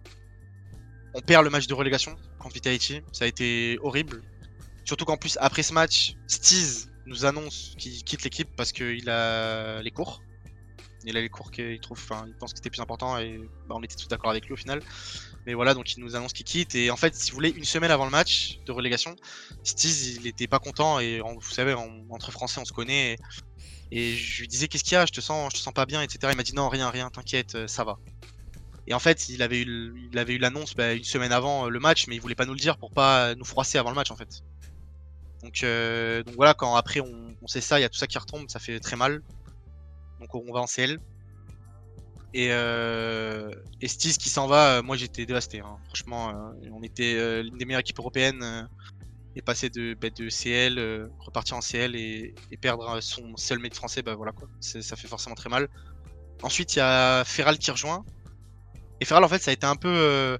on 1.15 1.21
perd 1.21 1.45
le 1.45 1.51
match 1.51 1.67
de 1.67 1.75
relégation 1.75 2.17
contre 2.39 2.55
Vitality. 2.55 3.03
Ça 3.13 3.25
a 3.25 3.29
été 3.29 3.79
horrible. 3.83 4.23
Surtout 4.85 5.05
qu'en 5.05 5.17
plus, 5.17 5.37
après 5.41 5.63
ce 5.63 5.73
match, 5.73 6.15
Steez 6.27 6.89
nous 7.07 7.25
annonce 7.25 7.75
qu'il 7.79 8.03
quitte 8.05 8.23
l'équipe 8.23 8.49
parce 8.57 8.73
qu'il 8.73 9.09
a 9.11 9.83
les 9.83 9.91
cours. 9.91 10.23
Il 11.05 11.17
a 11.17 11.21
les 11.21 11.29
cours 11.29 11.51
qu'il 11.51 11.81
trouve, 11.81 11.99
enfin, 11.99 12.25
il 12.27 12.35
pense 12.35 12.53
que 12.53 12.59
c'était 12.59 12.71
plus 12.71 12.81
important 12.81 13.19
et 13.19 13.41
bah, 13.69 13.75
on 13.79 13.83
était 13.83 13.97
tous 13.97 14.09
d'accord 14.09 14.31
avec 14.31 14.47
lui 14.47 14.53
au 14.53 14.57
final. 14.57 14.83
Mais 15.51 15.55
voilà, 15.55 15.75
donc 15.75 15.97
il 15.97 16.01
nous 16.01 16.15
annonce 16.15 16.33
qu'il 16.33 16.45
quitte. 16.47 16.77
Et 16.77 16.93
en 16.93 16.97
fait, 16.97 17.13
si 17.17 17.33
vous 17.33 17.35
voulez, 17.35 17.51
une 17.51 17.65
semaine 17.65 17.91
avant 17.91 18.05
le 18.05 18.13
match 18.13 18.61
de 18.67 18.71
relégation, 18.71 19.17
Steez, 19.65 20.15
il 20.15 20.29
était 20.29 20.47
pas 20.47 20.61
content 20.61 21.01
et 21.01 21.19
vous 21.21 21.41
savez, 21.51 21.75
en- 21.75 21.91
entre 22.11 22.31
Français, 22.31 22.61
on 22.61 22.65
se 22.65 22.73
connaît. 22.73 23.17
Et, 23.91 24.15
je 24.17 24.43
lui 24.43 24.49
disais, 24.49 24.69
qu'est-ce 24.69 24.85
qu'il 24.85 24.95
y 24.95 24.97
a? 24.97 25.07
Je 25.07 25.13
te 25.13 25.21
sens, 25.21 25.53
te 25.53 25.59
sens 25.59 25.75
pas 25.75 25.87
bien, 25.87 26.03
etc. 26.03 26.33
Il 26.33 26.37
m'a 26.37 26.45
dit, 26.45 26.55
non, 26.55 26.69
rien, 26.69 26.89
rien, 26.91 27.11
t'inquiète, 27.11 27.57
euh, 27.57 27.67
ça 27.67 27.83
va. 27.83 27.99
Et 28.87 28.95
en 28.95 29.01
fait, 29.01 29.29
il 29.29 29.43
avait 29.43 29.63
eu, 29.63 30.09
il 30.13 30.19
avait 30.19 30.35
eu 30.35 30.39
l'annonce 30.39 30.75
bah, 30.77 30.95
une 30.95 31.05
semaine 31.05 31.33
avant 31.33 31.67
euh, 31.67 31.71
le 31.71 31.81
match, 31.81 32.07
mais 32.09 32.17
il 32.17 32.21
voulait 32.21 32.37
pas 32.37 32.47
nous 32.47 32.55
le 32.55 32.61
dire 32.61 32.79
pour 32.79 32.93
pas 32.93 33.35
nous 33.35 33.45
froisser 33.45 33.79
avant 33.79 33.91
le 33.91 33.97
match, 33.97 34.13
en 34.13 34.17
fait. 34.17 34.31
Donc, 35.43 35.65
euh, 35.65 36.23
donc 36.23 36.37
voilà, 36.37 36.55
quand 36.55 36.77
après 36.77 37.01
on, 37.01 37.37
on 37.43 37.47
sait 37.49 37.61
ça, 37.61 37.79
il 37.79 37.83
y 37.83 37.87
a 37.87 37.89
tout 37.89 37.99
ça 37.99 38.07
qui 38.07 38.19
retombe, 38.19 38.49
ça 38.51 38.61
fait 38.61 38.79
très 38.81 38.97
mal. 38.97 39.21
Donc 40.21 40.35
on 40.35 40.53
va 40.53 40.61
en 40.61 40.67
CL. 40.67 40.99
Et, 42.33 42.49
euh, 42.53 43.51
et 43.81 43.89
Stiz 43.89 44.17
qui 44.17 44.29
s'en 44.29 44.47
va, 44.47 44.79
euh, 44.79 44.83
moi 44.83 44.97
j'étais 44.97 45.27
dévasté. 45.27 45.61
hein. 45.61 45.79
Franchement, 45.87 46.31
euh, 46.31 46.69
on 46.73 46.83
était 46.83 47.15
euh, 47.17 47.43
l'une 47.43 47.57
des 47.59 47.65
meilleures 47.65 47.81
équipes 47.81 47.99
européennes. 47.99 48.69
et 49.37 49.43
passer 49.43 49.71
de, 49.71 49.95
bah, 49.95 50.09
CL, 50.29 51.09
repartir 51.21 51.57
en 51.57 51.61
CL 51.61 51.95
et, 51.97 52.35
perdre 52.61 53.01
son 53.01 53.37
seul 53.37 53.59
mate 53.61 53.75
français, 53.75 54.03
bah 54.03 54.15
voilà 54.17 54.33
quoi. 54.33 54.49
Ça 54.61 54.97
fait 54.97 55.09
forcément 55.09 55.37
très 55.37 55.49
mal. 55.49 55.69
Ensuite, 56.43 56.75
il 56.75 56.79
y 56.79 56.83
a 56.83 57.25
Feral 57.25 57.59
qui 57.59 57.71
rejoint. 57.71 58.05
Et 59.01 59.05
Feral, 59.05 59.25
en 59.25 59.29
fait, 59.29 59.41
ça 59.41 59.51
a 59.51 59.55
été 59.55 59.67
un 59.67 59.77
peu. 59.77 60.39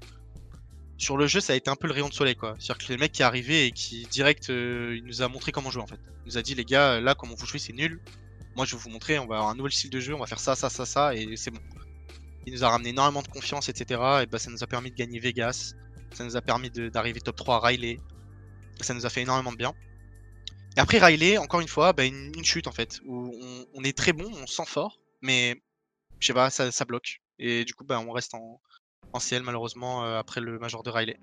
sur 0.99 1.17
le 1.17 1.27
jeu, 1.27 1.41
ça 1.41 1.53
a 1.55 1.57
été 1.57 1.71
un 1.71 1.77
peu 1.77 1.87
le 1.87 1.95
rayon 1.95 2.09
de 2.09 2.15
soleil 2.15 2.37
quoi. 2.37 2.57
C'est-à-dire 2.59 2.87
que 2.87 2.93
le 2.93 2.99
mec 2.99 3.13
qui 3.13 3.23
est 3.23 3.25
arrivé 3.25 3.67
et 3.67 3.73
qui 3.73 4.07
direct, 4.11 4.49
il 4.49 5.03
nous 5.07 5.23
a 5.23 5.29
montré 5.29 5.53
comment 5.53 5.71
jouer 5.71 5.83
en 5.83 5.87
fait. 5.87 6.01
Il 6.25 6.29
nous 6.33 6.39
a 6.39 6.43
dit, 6.43 6.55
les 6.55 6.65
gars, 6.65 7.01
là, 7.01 7.15
comment 7.15 7.35
vous 7.35 7.47
jouez, 7.47 7.59
c'est 7.59 7.73
nul. 7.73 8.01
Moi, 8.57 8.67
je 8.67 8.77
vais 8.77 8.83
vous 8.83 8.91
montrer, 8.91 9.19
on 9.19 9.27
va 9.27 9.37
avoir 9.37 9.51
un 9.51 9.55
nouvel 9.55 9.73
style 9.73 9.91
de 9.91 10.01
jeu, 10.01 10.15
on 10.15 10.19
va 10.19 10.27
faire 10.27 10.41
ça, 10.41 10.55
ça, 10.57 10.69
ça, 10.69 10.85
ça, 10.85 11.15
et 11.15 11.37
c'est 11.37 11.51
bon. 11.51 11.61
Il 12.47 12.53
nous 12.53 12.65
a 12.65 12.71
ramené 12.71 12.91
énormément 12.91 13.23
de 13.23 13.29
confiance, 13.29 13.69
etc. 13.69 14.01
Et 14.23 14.27
bah, 14.27 14.39
ça 14.39 14.51
nous 14.51 14.63
a 14.63 14.67
permis 14.67 14.91
de 14.91 14.97
gagner 14.97 15.19
Vegas. 15.19 15.75
Ça 16.13 16.25
nous 16.25 16.37
a 16.37 16.41
permis 16.41 16.71
d'arriver 16.71 17.21
top 17.21 17.37
3 17.37 17.57
à 17.57 17.61
Riley. 17.61 18.01
Ça 18.81 18.95
nous 18.95 19.07
a 19.07 19.11
fait 19.11 19.23
énormément 19.23 19.53
de 19.53 19.57
bien. 19.57 19.75
Et 20.77 20.81
après 20.81 20.99
Riley, 20.99 21.39
encore 21.39 21.61
une 21.61 21.69
fois, 21.69 21.93
bah, 21.93 22.05
une, 22.05 22.45
chute 22.45 22.67
en 22.67 22.73
fait, 22.73 23.01
où 23.05 23.35
on, 23.75 23.85
est 23.85 23.97
très 23.97 24.13
bon, 24.13 24.31
on 24.33 24.47
se 24.47 24.55
sent 24.55 24.67
fort, 24.67 25.01
mais 25.21 25.61
je 26.19 26.29
sais 26.29 26.33
pas, 26.33 26.51
ça, 26.51 26.85
bloque. 26.85 27.21
Et 27.39 27.65
du 27.65 27.75
coup, 27.75 27.85
bah, 27.85 28.01
on 28.01 28.13
reste 28.13 28.35
en, 28.35 28.61
en 29.13 29.19
CL 29.19 29.43
malheureusement 29.43 30.05
euh, 30.05 30.19
après 30.19 30.41
le 30.41 30.59
major 30.59 30.83
de 30.83 30.91
Riley. 30.91 31.19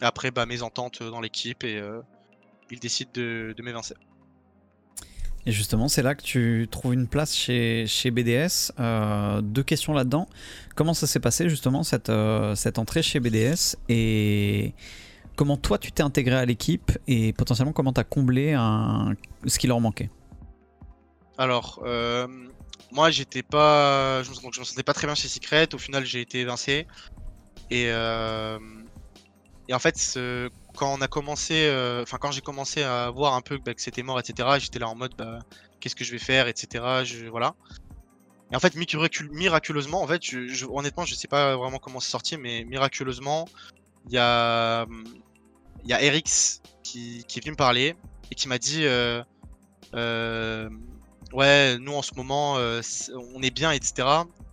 Après, 0.00 0.30
bah, 0.30 0.46
mes 0.46 0.62
ententes 0.62 1.02
dans 1.02 1.20
l'équipe 1.20 1.64
et 1.64 1.76
euh, 1.76 2.00
il 2.70 2.80
décide 2.80 3.12
de, 3.12 3.54
de 3.56 3.62
m'évincer. 3.62 3.94
Et 5.46 5.52
justement, 5.52 5.88
c'est 5.88 6.02
là 6.02 6.14
que 6.14 6.22
tu 6.22 6.68
trouves 6.70 6.94
une 6.94 7.06
place 7.06 7.34
chez, 7.36 7.86
BDS. 8.10 8.72
Euh, 8.80 9.42
deux 9.42 9.62
questions 9.62 9.92
là-dedans. 9.92 10.26
Comment 10.74 10.94
ça 10.94 11.06
s'est 11.06 11.20
passé 11.20 11.48
justement 11.48 11.82
cette, 11.82 12.08
euh, 12.08 12.54
entrée 12.76 13.02
chez 13.02 13.20
BDS 13.20 13.76
et 13.88 14.72
comment 15.36 15.56
toi 15.56 15.78
tu 15.78 15.92
t'es 15.92 16.02
intégré 16.02 16.36
à 16.36 16.44
l'équipe 16.46 16.92
et 17.06 17.32
potentiellement 17.34 17.72
comment 17.72 17.92
tu 17.92 18.00
as 18.00 18.04
comblé 18.04 18.54
ce 19.46 19.58
qui 19.58 19.66
leur 19.66 19.80
manquait? 19.80 20.10
Alors, 21.36 21.82
euh, 21.84 22.26
moi, 22.92 23.10
j'étais 23.10 23.42
pas, 23.42 24.22
je 24.22 24.30
me, 24.30 24.36
me 24.60 24.64
sentais 24.64 24.82
pas 24.82 24.94
très 24.94 25.06
bien 25.06 25.14
chez 25.14 25.28
Secret. 25.28 25.74
Au 25.74 25.78
final, 25.78 26.06
j'ai 26.06 26.20
été 26.22 26.40
évincé. 26.40 26.86
Et, 27.70 27.84
et 27.88 29.74
en 29.74 29.78
fait, 29.78 29.98
ce- 29.98 30.48
quand 30.76 30.92
on 30.92 31.00
a 31.00 31.08
commencé, 31.08 31.66
euh, 31.66 32.02
enfin, 32.02 32.18
quand 32.20 32.30
j'ai 32.32 32.40
commencé 32.40 32.82
à 32.82 33.10
voir 33.10 33.34
un 33.34 33.40
peu 33.40 33.58
bah, 33.58 33.74
que 33.74 33.80
c'était 33.82 34.02
mort, 34.02 34.18
etc., 34.20 34.48
j'étais 34.58 34.78
là 34.78 34.88
en 34.88 34.94
mode, 34.94 35.14
bah, 35.16 35.38
qu'est-ce 35.80 35.96
que 35.96 36.04
je 36.04 36.12
vais 36.12 36.18
faire, 36.18 36.48
etc. 36.48 37.04
Je, 37.04 37.26
voilà. 37.26 37.54
Et 38.52 38.56
en 38.56 38.60
fait, 38.60 38.74
miracul- 38.76 39.30
miraculeusement, 39.30 40.02
en 40.02 40.06
fait, 40.06 40.22
je, 40.24 40.48
je- 40.48 40.66
honnêtement, 40.66 41.04
je 41.04 41.14
sais 41.14 41.28
pas 41.28 41.56
vraiment 41.56 41.78
comment 41.78 42.00
c'est 42.00 42.10
sorti, 42.10 42.36
mais 42.36 42.64
miraculeusement, 42.64 43.46
il 44.06 44.12
y 44.14 44.18
a, 44.18 44.86
il 45.84 45.90
y 45.90 45.92
a 45.94 46.20
qui, 46.82 47.24
est 47.26 47.40
venu 47.40 47.52
me 47.52 47.56
parler 47.56 47.96
et 48.30 48.34
qui 48.34 48.48
m'a 48.48 48.58
dit. 48.58 48.84
euh, 48.84 49.22
euh, 49.94 50.68
ouais, 51.32 51.78
nous 51.78 51.94
en 51.94 52.02
ce 52.02 52.14
moment, 52.14 52.54
on 52.54 53.42
est 53.42 53.50
bien, 53.54 53.72
etc. 53.72 54.08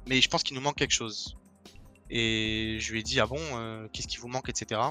Mais 0.08 0.22
je 0.22 0.30
pense 0.30 0.44
qu'il 0.44 0.56
nous 0.56 0.62
manque 0.62 0.78
quelque 0.78 0.94
chose. 0.94 1.36
Et 2.10 2.78
je 2.80 2.92
lui 2.92 3.00
ai 3.00 3.04
dit, 3.04 3.20
ah 3.20 3.26
bon, 3.28 3.40
qu'est-ce 3.94 4.08
qui 4.08 4.18
vous 4.18 4.28
manque, 4.28 4.50
etc. 4.50 4.82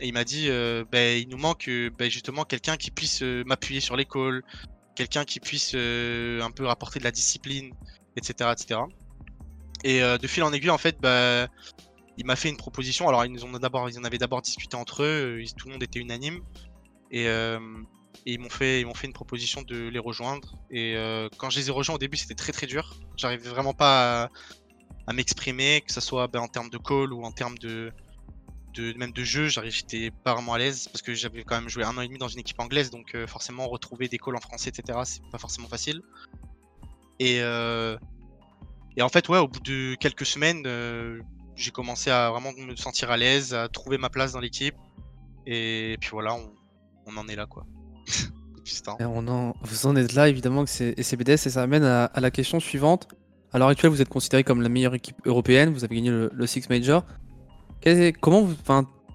Et 0.00 0.08
il 0.08 0.12
m'a 0.12 0.24
dit, 0.24 0.48
ben, 0.90 1.20
il 1.20 1.28
nous 1.28 1.36
manque 1.36 1.68
euh, 1.68 1.90
ben, 1.96 2.10
justement 2.10 2.44
quelqu'un 2.44 2.76
qui 2.76 2.90
puisse 2.90 3.22
euh, 3.22 3.44
m'appuyer 3.46 3.80
sur 3.80 3.96
calls, 3.96 4.42
quelqu'un 4.96 5.24
qui 5.24 5.40
puisse 5.40 5.74
un 5.74 6.50
peu 6.50 6.66
rapporter 6.66 6.98
de 6.98 7.04
la 7.04 7.10
discipline, 7.10 7.72
etc. 8.16 8.50
etc. 8.52 8.80
Et 9.84 10.00
de 10.00 10.26
fil 10.26 10.42
en 10.44 10.52
aiguille, 10.52 10.70
en 10.70 10.78
fait, 10.78 10.96
bah, 11.00 11.48
il 12.16 12.24
m'a 12.24 12.36
fait 12.36 12.48
une 12.48 12.56
proposition. 12.56 13.08
Alors, 13.08 13.24
ils, 13.24 13.32
nous 13.32 13.44
ont 13.44 13.52
ils 13.88 13.98
en 13.98 14.04
avaient 14.04 14.18
d'abord 14.18 14.40
discuté 14.40 14.76
entre 14.76 15.02
eux, 15.02 15.42
tout 15.58 15.66
le 15.66 15.72
monde 15.72 15.82
était 15.82 15.98
unanime. 15.98 16.40
Et, 17.10 17.26
ils 18.24 18.38
m'ont 18.38 18.48
fait, 18.48 18.84
fait 18.94 19.06
une 19.08 19.12
proposition 19.12 19.62
de 19.62 19.88
les 19.88 19.98
rejoindre. 19.98 20.56
Et 20.70 20.94
quand 21.38 21.50
je 21.50 21.58
les 21.58 21.68
ai 21.68 21.72
rejoints 21.72 21.96
au 21.96 21.98
début, 21.98 22.16
c'était 22.16 22.36
très 22.36 22.52
très 22.52 22.68
dur. 22.68 22.96
J'arrivais 23.16 23.48
vraiment 23.48 23.74
pas 23.74 24.30
à, 25.08 25.12
m'exprimer, 25.12 25.82
que 25.84 25.92
ce 25.92 26.00
soit 26.00 26.30
en 26.36 26.48
termes 26.48 26.70
de 26.70 26.78
call 26.78 27.12
ou 27.12 27.24
en 27.24 27.32
termes 27.32 27.58
de, 27.58 27.92
de 28.74 28.96
même 28.98 29.12
de 29.12 29.24
jeu. 29.24 29.48
J'étais 29.48 30.10
pas 30.10 30.34
vraiment 30.34 30.54
à 30.54 30.58
l'aise 30.58 30.88
parce 30.88 31.02
que 31.02 31.14
j'avais 31.14 31.44
quand 31.44 31.56
même 31.56 31.68
joué 31.68 31.84
un 31.84 31.96
an 31.96 32.00
et 32.00 32.06
demi 32.06 32.18
dans 32.18 32.28
une 32.28 32.40
équipe 32.40 32.60
anglaise, 32.60 32.90
donc 32.90 33.14
euh, 33.14 33.26
forcément 33.26 33.68
retrouver 33.68 34.08
des 34.08 34.18
calls 34.18 34.36
en 34.36 34.40
français, 34.40 34.70
etc. 34.70 34.98
C'est 35.04 35.22
pas 35.30 35.38
forcément 35.38 35.68
facile. 35.68 36.02
Et 37.18 37.40
euh, 37.40 37.96
et 38.96 39.02
en 39.02 39.08
fait, 39.08 39.28
ouais, 39.28 39.38
au 39.38 39.48
bout 39.48 39.60
de 39.60 39.94
quelques 39.96 40.26
semaines, 40.26 40.64
euh, 40.66 41.20
j'ai 41.56 41.70
commencé 41.70 42.10
à 42.10 42.30
vraiment 42.30 42.52
me 42.52 42.76
sentir 42.76 43.10
à 43.10 43.16
l'aise, 43.16 43.54
à 43.54 43.68
trouver 43.68 43.98
ma 43.98 44.10
place 44.10 44.32
dans 44.32 44.40
l'équipe. 44.40 44.76
Et 45.46 45.96
puis 46.00 46.10
voilà, 46.12 46.34
on, 47.06 47.16
en 47.16 47.28
est 47.28 47.36
là, 47.36 47.46
quoi. 47.46 47.66
On 48.98 49.28
en, 49.28 49.54
vous 49.60 49.86
en 49.86 49.94
êtes 49.94 50.14
là, 50.14 50.26
évidemment, 50.26 50.64
que 50.64 50.70
c'est 50.70 50.94
et 50.96 51.02
c'est 51.02 51.18
BDS, 51.18 51.32
et 51.32 51.36
ça 51.50 51.62
amène 51.62 51.84
à, 51.84 52.06
à 52.06 52.20
la 52.20 52.30
question 52.30 52.60
suivante. 52.60 53.08
À 53.52 53.58
l'heure 53.58 53.68
actuelle, 53.68 53.90
vous 53.90 54.00
êtes 54.00 54.08
considéré 54.08 54.42
comme 54.42 54.62
la 54.62 54.70
meilleure 54.70 54.94
équipe 54.94 55.18
européenne, 55.26 55.70
vous 55.70 55.84
avez 55.84 55.94
gagné 55.94 56.10
le, 56.10 56.30
le 56.32 56.46
Six 56.46 56.68
Major. 56.70 57.04
Comment, 58.20 58.42
vous, 58.42 58.56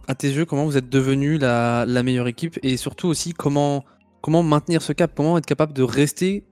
à 0.08 0.16
tes 0.16 0.30
yeux, 0.30 0.46
comment 0.46 0.66
vous 0.66 0.78
êtes 0.78 0.90
devenu 0.90 1.38
la, 1.38 1.86
meilleure 2.04 2.28
équipe 2.28 2.60
et 2.62 2.78
surtout 2.78 3.08
aussi 3.08 3.34
comment, 3.34 3.84
comment 4.22 4.44
maintenir 4.44 4.82
ce 4.82 4.94
cap, 4.94 5.12
comment 5.16 5.38
être 5.38 5.46
capable 5.46 5.74
de 5.74 5.82
rester 5.82 6.46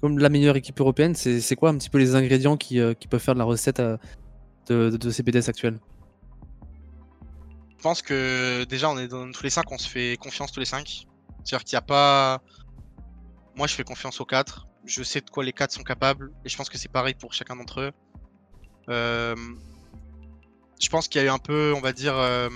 comme 0.00 0.18
la 0.18 0.28
meilleure 0.28 0.56
équipe 0.56 0.80
européenne? 0.80 1.14
C'est 1.14 1.40
c'est 1.40 1.54
quoi 1.54 1.70
un 1.70 1.78
petit 1.78 1.90
peu 1.90 1.98
les 1.98 2.16
ingrédients 2.16 2.56
qui, 2.56 2.80
euh, 2.80 2.94
qui 2.94 3.06
peuvent 3.06 3.20
faire 3.20 3.34
de 3.34 3.38
la 3.38 3.44
recette 3.44 3.78
euh, 3.78 3.96
de, 4.68 4.90
de, 4.90 4.96
de 4.96 5.10
ces 5.10 5.22
BDS 5.22 5.48
actuels 5.48 5.78
Je 7.76 7.82
pense 7.82 8.02
que 8.02 8.64
déjà, 8.64 8.90
on 8.90 8.98
est 8.98 9.08
dans 9.08 9.30
tous 9.30 9.44
les 9.44 9.50
cinq, 9.50 9.70
on 9.70 9.78
se 9.78 9.88
fait 9.88 10.16
confiance 10.16 10.50
tous 10.50 10.60
les 10.60 10.66
cinq. 10.66 11.06
C'est-à-dire 11.44 11.64
qu'il 11.64 11.76
n'y 11.76 11.78
a 11.78 11.82
pas. 11.82 12.42
Moi, 13.54 13.68
je 13.68 13.74
fais 13.74 13.84
confiance 13.84 14.20
aux 14.20 14.24
quatre. 14.24 14.66
Je 14.84 15.02
sais 15.04 15.20
de 15.20 15.30
quoi 15.30 15.44
les 15.44 15.52
quatre 15.52 15.72
sont 15.72 15.84
capables. 15.84 16.32
Et 16.44 16.48
je 16.48 16.56
pense 16.56 16.68
que 16.68 16.76
c'est 16.76 16.90
pareil 16.90 17.14
pour 17.14 17.32
chacun 17.32 17.54
d'entre 17.54 17.80
eux. 17.80 17.92
Euh, 18.88 19.36
Je 20.80 20.88
pense 20.88 21.08
qu'il 21.08 21.20
y 21.20 21.24
a 21.24 21.26
eu 21.26 21.30
un 21.30 21.38
peu, 21.38 21.72
on 21.74 21.80
va 21.80 21.92
dire. 21.92 22.16
euh, 22.16 22.48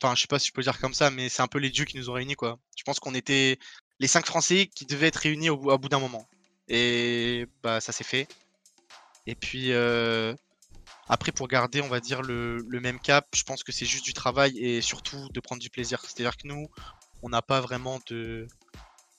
Enfin, 0.00 0.14
je 0.14 0.20
sais 0.20 0.28
pas 0.28 0.38
si 0.38 0.48
je 0.48 0.52
peux 0.52 0.62
dire 0.62 0.78
comme 0.78 0.94
ça, 0.94 1.10
mais 1.10 1.28
c'est 1.28 1.42
un 1.42 1.48
peu 1.48 1.58
les 1.58 1.70
dieux 1.70 1.84
qui 1.84 1.96
nous 1.96 2.08
ont 2.08 2.12
réunis, 2.12 2.36
quoi. 2.36 2.58
Je 2.76 2.84
pense 2.84 3.00
qu'on 3.00 3.14
était 3.14 3.58
les 3.98 4.06
cinq 4.06 4.26
Français 4.26 4.68
qui 4.72 4.86
devaient 4.86 5.08
être 5.08 5.16
réunis 5.16 5.50
au 5.50 5.56
bout, 5.56 5.88
d'un 5.88 5.98
moment. 5.98 6.28
Et 6.68 7.46
bah, 7.62 7.80
ça 7.80 7.92
s'est 7.92 8.04
fait. 8.04 8.28
Et 9.26 9.34
puis. 9.34 9.72
euh, 9.72 10.34
après, 11.08 11.32
pour 11.32 11.48
garder, 11.48 11.80
on 11.80 11.88
va 11.88 12.00
dire, 12.00 12.22
le, 12.22 12.62
même 12.80 13.00
cap, 13.00 13.26
je 13.34 13.42
pense 13.42 13.62
que 13.64 13.72
c'est 13.72 13.86
juste 13.86 14.04
du 14.04 14.12
travail 14.12 14.58
et 14.58 14.82
surtout 14.82 15.28
de 15.30 15.40
prendre 15.40 15.60
du 15.60 15.70
plaisir. 15.70 16.00
C'est-à-dire 16.02 16.36
que 16.36 16.46
nous, 16.46 16.68
on 17.22 17.30
n'a 17.30 17.40
pas 17.40 17.60
vraiment 17.60 17.98
de, 18.08 18.46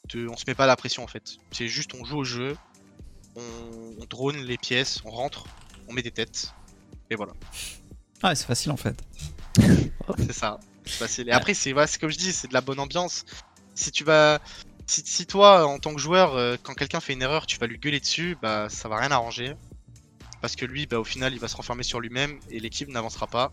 de. 0.10 0.28
On 0.28 0.38
se 0.38 0.44
met 0.48 0.56
pas 0.56 0.68
la 0.68 0.76
pression 0.76 1.04
en 1.04 1.08
fait. 1.08 1.38
C'est 1.52 1.68
juste 1.68 1.96
on 1.96 2.06
joue 2.06 2.18
au 2.18 2.24
jeu, 2.24 2.56
on 3.36 4.06
drone 4.08 4.38
les 4.38 4.58
pièces, 4.58 5.02
on 5.04 5.10
rentre, 5.10 5.46
on 5.88 5.94
met 5.94 6.04
des 6.04 6.12
têtes. 6.12 6.54
Et 7.10 7.16
voilà. 7.16 7.34
Ah, 8.22 8.36
c'est 8.36 8.46
facile 8.46 8.72
en 8.72 8.78
fait. 8.78 9.02
C'est 10.18 10.34
ça. 10.34 10.60
C'est 10.86 10.98
facile. 10.98 11.30
Et 11.30 11.32
après, 11.32 11.54
c'est 11.54 11.72
voilà, 11.72 11.88
comme 12.00 12.10
je 12.10 12.18
dis, 12.18 12.34
c'est 12.34 12.48
de 12.48 12.54
la 12.54 12.62
bonne 12.62 12.80
ambiance. 12.80 13.26
Si 13.76 13.92
tu 13.92 14.04
vas. 14.04 14.40
Si, 14.88 15.04
si 15.06 15.28
toi, 15.28 15.68
en 15.68 15.78
tant 15.78 15.94
que 15.94 16.02
joueur, 16.02 16.36
euh, 16.36 16.56
quand 16.62 16.74
quelqu'un 16.74 17.00
fait 17.00 17.14
une 17.14 17.22
erreur, 17.22 17.46
tu 17.46 17.60
vas 17.60 17.68
lui 17.68 17.78
gueuler 17.78 18.00
dessus, 18.00 18.36
bah 18.42 18.70
ça 18.70 18.90
va 18.90 18.98
rien 18.98 19.12
arranger. 19.12 19.54
Parce 20.42 20.56
que 20.56 20.66
lui, 20.66 20.88
bah, 20.88 21.00
au 21.00 21.04
final, 21.04 21.34
il 21.34 21.40
va 21.40 21.48
se 21.48 21.56
renfermer 21.56 21.84
sur 21.84 22.00
lui-même 22.00 22.40
et 22.50 22.60
l'équipe 22.60 22.88
n'avancera 22.90 23.28
pas. 23.28 23.52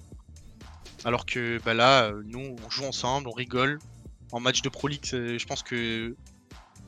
Alors 1.04 1.26
que 1.26 1.60
bah, 1.64 1.74
là, 1.74 2.04
euh, 2.04 2.22
nous, 2.24 2.56
on 2.64 2.70
joue 2.70 2.84
ensemble, 2.84 3.28
on 3.28 3.32
rigole. 3.32 3.78
En 4.32 4.40
match 4.40 4.62
de 4.62 4.68
Pro 4.68 4.88
League, 4.88 5.04
euh, 5.12 5.38
je 5.38 5.46
pense 5.46 5.62
que 5.62 6.16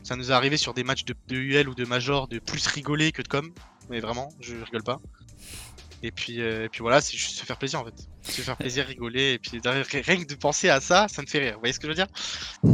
ça 0.02 0.16
nous 0.16 0.30
est 0.30 0.34
arrivé 0.34 0.56
sur 0.56 0.72
des 0.72 0.82
matchs 0.82 1.04
de, 1.04 1.14
de 1.28 1.36
UL 1.36 1.68
ou 1.68 1.74
de 1.74 1.84
Major 1.84 2.26
de 2.26 2.38
plus 2.38 2.66
rigoler 2.66 3.12
que 3.12 3.22
de 3.22 3.28
com. 3.28 3.52
Mais 3.90 4.00
vraiment, 4.00 4.30
je 4.40 4.56
rigole 4.56 4.82
pas. 4.82 5.00
Et 6.02 6.12
puis, 6.12 6.40
euh, 6.40 6.66
et 6.66 6.68
puis 6.68 6.80
voilà, 6.80 7.00
c'est 7.00 7.16
juste 7.16 7.38
se 7.38 7.44
faire 7.44 7.56
plaisir 7.56 7.80
en 7.80 7.84
fait. 7.84 7.94
Se 8.22 8.40
faire 8.40 8.56
plaisir, 8.56 8.86
rigoler. 8.86 9.32
Et 9.32 9.38
puis 9.38 9.60
rien 9.64 10.22
que 10.22 10.28
de 10.28 10.34
penser 10.36 10.68
à 10.68 10.80
ça, 10.80 11.08
ça 11.08 11.22
me 11.22 11.26
fait 11.26 11.40
rire. 11.40 11.54
Vous 11.54 11.60
voyez 11.60 11.72
ce 11.72 11.80
que 11.80 11.86
je 11.86 11.88
veux 11.88 11.96
dire? 11.96 12.06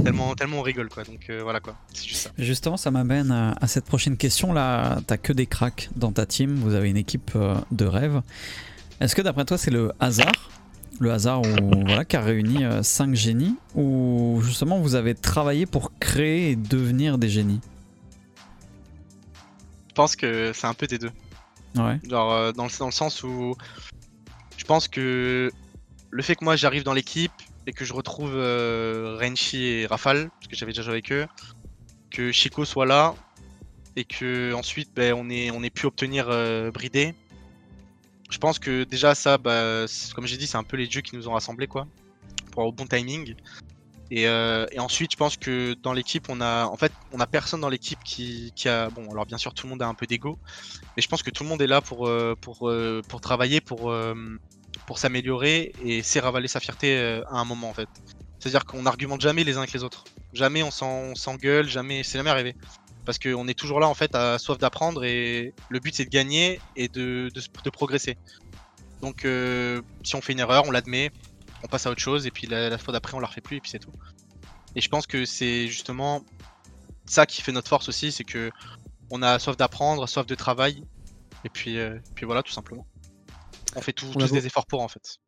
Tellement, 0.04 0.34
tellement 0.34 0.58
on 0.58 0.62
rigole 0.62 0.88
quoi. 0.88 1.04
Donc 1.04 1.30
euh, 1.30 1.42
voilà 1.42 1.60
quoi, 1.60 1.76
c'est 1.92 2.06
juste 2.06 2.22
ça. 2.22 2.30
Justement, 2.36 2.76
ça 2.76 2.90
m'amène 2.90 3.30
à, 3.30 3.66
cette 3.66 3.86
prochaine 3.86 4.16
question. 4.16 4.52
Là, 4.52 5.00
t'as 5.06 5.16
que 5.16 5.32
des 5.32 5.46
cracks 5.46 5.88
dans 5.96 6.12
ta 6.12 6.26
team. 6.26 6.54
Vous 6.56 6.74
avez 6.74 6.90
une 6.90 6.98
équipe 6.98 7.30
euh, 7.36 7.54
de 7.70 7.86
rêve. 7.86 8.20
Est-ce 9.00 9.14
que 9.14 9.22
d'après 9.22 9.44
toi, 9.44 9.56
c'est 9.56 9.70
le 9.70 9.92
hasard? 10.00 10.50
Le 11.00 11.10
hasard 11.10 11.42
où, 11.42 11.84
voilà, 11.86 12.04
qui 12.04 12.16
a 12.16 12.20
réuni 12.20 12.62
5 12.82 13.14
génies? 13.14 13.56
Ou 13.74 14.40
justement 14.44 14.78
vous 14.78 14.94
avez 14.94 15.14
travaillé 15.16 15.66
pour 15.66 15.92
créer 15.98 16.50
et 16.50 16.56
devenir 16.56 17.18
des 17.18 17.28
génies? 17.28 17.60
Je 19.88 19.94
pense 19.94 20.14
que 20.14 20.52
c'est 20.52 20.66
un 20.66 20.74
peu 20.74 20.86
des 20.86 20.98
deux. 20.98 21.10
Ouais. 21.76 21.98
Genre 22.08 22.32
euh, 22.32 22.52
dans, 22.52 22.64
le, 22.64 22.78
dans 22.78 22.86
le 22.86 22.92
sens 22.92 23.22
où 23.22 23.56
je 24.56 24.64
pense 24.64 24.88
que 24.88 25.50
le 26.10 26.22
fait 26.22 26.36
que 26.36 26.44
moi 26.44 26.56
j'arrive 26.56 26.84
dans 26.84 26.92
l'équipe 26.92 27.32
et 27.66 27.72
que 27.72 27.84
je 27.84 27.92
retrouve 27.92 28.32
euh, 28.34 29.18
Renchi 29.20 29.64
et 29.64 29.86
Rafale, 29.86 30.30
parce 30.30 30.46
que 30.48 30.56
j'avais 30.56 30.72
déjà 30.72 30.82
joué 30.82 30.92
avec 30.92 31.12
eux, 31.12 31.26
que 32.10 32.30
Chico 32.30 32.64
soit 32.64 32.86
là, 32.86 33.14
et 33.96 34.04
que 34.04 34.52
ensuite 34.52 34.90
ben, 34.94 35.14
on 35.14 35.28
ait, 35.30 35.50
on 35.50 35.60
pu 35.62 35.86
obtenir 35.86 36.26
euh, 36.28 36.70
Bridé. 36.70 37.14
Je 38.30 38.38
pense 38.38 38.58
que 38.58 38.84
déjà 38.84 39.14
ça, 39.14 39.38
bah, 39.38 39.86
comme 40.14 40.26
j'ai 40.26 40.36
dit, 40.36 40.46
c'est 40.46 40.56
un 40.56 40.64
peu 40.64 40.76
les 40.76 40.86
dieux 40.86 41.00
qui 41.00 41.16
nous 41.16 41.28
ont 41.28 41.32
rassemblés 41.32 41.66
quoi, 41.66 41.86
pour 42.50 42.62
avoir 42.62 42.68
au 42.68 42.72
bon 42.72 42.86
timing. 42.86 43.34
Et, 44.10 44.28
euh, 44.28 44.66
et 44.72 44.80
ensuite, 44.80 45.12
je 45.12 45.16
pense 45.16 45.36
que 45.36 45.74
dans 45.82 45.92
l'équipe, 45.92 46.26
on 46.28 46.40
a, 46.40 46.66
en 46.66 46.76
fait, 46.76 46.92
on 47.12 47.20
a 47.20 47.26
personne 47.26 47.60
dans 47.60 47.68
l'équipe 47.68 48.02
qui, 48.04 48.52
a, 48.66 48.90
bon, 48.90 49.10
alors 49.10 49.26
bien 49.26 49.38
sûr, 49.38 49.54
tout 49.54 49.66
le 49.66 49.70
monde 49.70 49.82
a 49.82 49.86
un 49.86 49.94
peu 49.94 50.06
d'ego, 50.06 50.38
mais 50.96 51.02
je 51.02 51.08
pense 51.08 51.22
que 51.22 51.30
tout 51.30 51.42
le 51.42 51.48
monde 51.48 51.62
est 51.62 51.66
là 51.66 51.80
pour, 51.80 52.06
euh, 52.06 52.34
pour, 52.40 52.68
euh, 52.68 53.02
pour 53.08 53.20
travailler, 53.20 53.60
pour, 53.60 53.94
pour 54.86 54.98
s'améliorer 54.98 55.72
et 55.82 56.02
c'est 56.02 56.20
ravaler 56.20 56.48
sa 56.48 56.60
fierté 56.60 56.96
à 57.28 57.38
un 57.38 57.44
moment 57.44 57.70
en 57.70 57.74
fait. 57.74 57.88
C'est-à-dire 58.38 58.64
qu'on 58.64 58.82
n'argumente 58.82 59.22
jamais 59.22 59.42
les 59.42 59.56
uns 59.56 59.60
avec 59.60 59.72
les 59.72 59.84
autres. 59.84 60.04
Jamais 60.34 60.62
on 60.62 60.70
s'en- 60.70 60.86
on 60.88 61.14
s'engueule, 61.14 61.66
jamais, 61.66 62.02
c'est 62.02 62.18
jamais 62.18 62.30
arrivé. 62.30 62.54
Parce 63.06 63.18
qu'on 63.18 63.48
est 63.48 63.58
toujours 63.58 63.80
là 63.80 63.88
en 63.88 63.94
fait 63.94 64.14
à 64.14 64.38
soif 64.38 64.58
d'apprendre 64.58 65.04
et 65.04 65.54
le 65.70 65.78
but 65.78 65.94
c'est 65.94 66.04
de 66.04 66.10
gagner 66.10 66.60
et 66.76 66.88
de, 66.88 67.30
de, 67.34 67.70
progresser. 67.70 68.16
Donc 69.00 69.26
si 70.04 70.16
on 70.16 70.20
fait 70.20 70.32
une 70.32 70.40
erreur, 70.40 70.64
on 70.66 70.70
l'admet, 70.70 71.10
on 71.64 71.66
passe 71.66 71.86
à 71.86 71.90
autre 71.90 72.00
chose 72.00 72.26
et 72.26 72.30
puis 72.30 72.46
la, 72.46 72.68
la 72.68 72.78
fois 72.78 72.92
d'après 72.92 73.14
on 73.16 73.20
la 73.20 73.26
refait 73.26 73.40
plus 73.40 73.56
et 73.56 73.60
puis 73.60 73.70
c'est 73.70 73.78
tout. 73.78 73.90
Et 74.76 74.80
je 74.80 74.88
pense 74.88 75.06
que 75.06 75.24
c'est 75.24 75.66
justement 75.66 76.22
ça 77.06 77.26
qui 77.26 77.42
fait 77.42 77.52
notre 77.52 77.68
force 77.68 77.88
aussi, 77.88 78.12
c'est 78.12 78.24
que 78.24 78.50
on 79.10 79.22
a 79.22 79.38
soif 79.38 79.56
d'apprendre, 79.56 80.06
soif 80.08 80.26
de 80.26 80.34
travail 80.34 80.82
et 81.44 81.48
puis, 81.48 81.78
euh, 81.78 81.98
puis 82.14 82.26
voilà 82.26 82.42
tout 82.42 82.52
simplement. 82.52 82.86
On 83.76 83.80
fait 83.80 83.92
tout- 83.92 84.06
On 84.14 84.20
a 84.20 84.28
tous 84.28 84.32
des 84.34 84.46
efforts 84.46 84.66
pour 84.66 84.80
en 84.82 84.88
fait. 84.88 85.18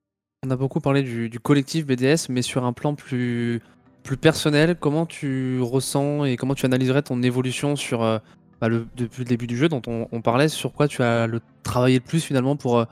On 0.44 0.50
a 0.50 0.56
beaucoup 0.56 0.80
parlé 0.80 1.02
du, 1.02 1.28
du 1.28 1.40
collectif 1.40 1.86
BDS, 1.86 2.28
mais 2.28 2.42
sur 2.42 2.64
un 2.64 2.72
plan 2.72 2.94
plus, 2.94 3.60
plus 4.02 4.16
personnel, 4.16 4.76
comment 4.78 5.06
tu 5.06 5.60
ressens 5.60 6.24
et 6.24 6.36
comment 6.36 6.54
tu 6.54 6.66
analyserais 6.66 7.02
ton 7.02 7.22
évolution 7.22 7.74
sur, 7.76 8.02
euh, 8.02 8.18
bah, 8.60 8.68
le, 8.68 8.86
depuis 8.96 9.20
le 9.20 9.24
début 9.24 9.46
du 9.46 9.56
jeu 9.56 9.68
dont 9.68 9.82
on, 9.86 10.08
on 10.12 10.20
parlait, 10.22 10.48
sur 10.48 10.72
quoi 10.72 10.88
tu 10.88 11.02
as 11.02 11.26
le, 11.26 11.40
travaillé 11.62 11.98
le 11.98 12.04
plus 12.04 12.20
finalement 12.20 12.56
pour 12.56 12.78
euh, 12.78 12.84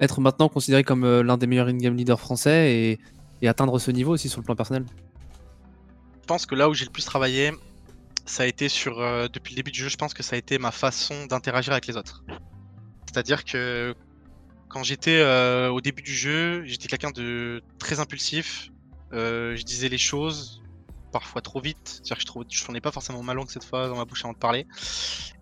être 0.00 0.20
maintenant 0.20 0.48
considéré 0.48 0.82
comme 0.82 1.04
euh, 1.04 1.22
l'un 1.22 1.36
des 1.36 1.46
meilleurs 1.46 1.68
in-game 1.68 1.94
leaders 1.94 2.20
français 2.20 2.98
et, 3.42 3.48
atteindre 3.48 3.78
ce 3.78 3.90
niveau 3.90 4.12
aussi 4.12 4.28
sur 4.28 4.40
le 4.40 4.44
plan 4.44 4.54
personnel 4.54 4.84
Je 6.20 6.26
pense 6.26 6.44
que 6.44 6.54
là 6.54 6.68
où 6.68 6.74
j'ai 6.74 6.84
le 6.84 6.90
plus 6.90 7.06
travaillé, 7.06 7.52
ça 8.26 8.42
a 8.42 8.46
été 8.46 8.68
sur 8.68 9.00
euh, 9.00 9.28
depuis 9.28 9.52
le 9.52 9.56
début 9.56 9.70
du 9.70 9.80
jeu, 9.80 9.88
je 9.88 9.96
pense 9.96 10.12
que 10.12 10.22
ça 10.22 10.36
a 10.36 10.38
été 10.38 10.58
ma 10.58 10.70
façon 10.70 11.24
d'interagir 11.24 11.72
avec 11.72 11.86
les 11.86 11.96
autres. 11.96 12.22
C'est-à-dire 13.06 13.46
que 13.46 13.94
quand 14.68 14.82
j'étais 14.82 15.20
euh, 15.20 15.70
au 15.70 15.80
début 15.80 16.02
du 16.02 16.12
jeu, 16.12 16.62
j'étais 16.66 16.86
quelqu'un 16.86 17.12
de 17.12 17.62
très 17.78 17.98
impulsif. 17.98 18.70
je 19.12 19.62
disais 19.62 19.88
les 19.88 19.98
choses 19.98 20.59
parfois 21.10 21.42
trop 21.42 21.60
vite. 21.60 21.78
C'est-à-dire 21.84 22.16
que 22.16 22.22
je 22.22 22.26
trouvais, 22.26 22.46
je 22.48 22.64
tournais 22.64 22.80
pas 22.80 22.92
forcément 22.92 23.22
ma 23.22 23.34
langue 23.34 23.50
cette 23.50 23.64
fois 23.64 23.88
dans 23.88 23.96
ma 23.96 24.04
bouche 24.04 24.24
avant 24.24 24.32
de 24.32 24.38
parler. 24.38 24.66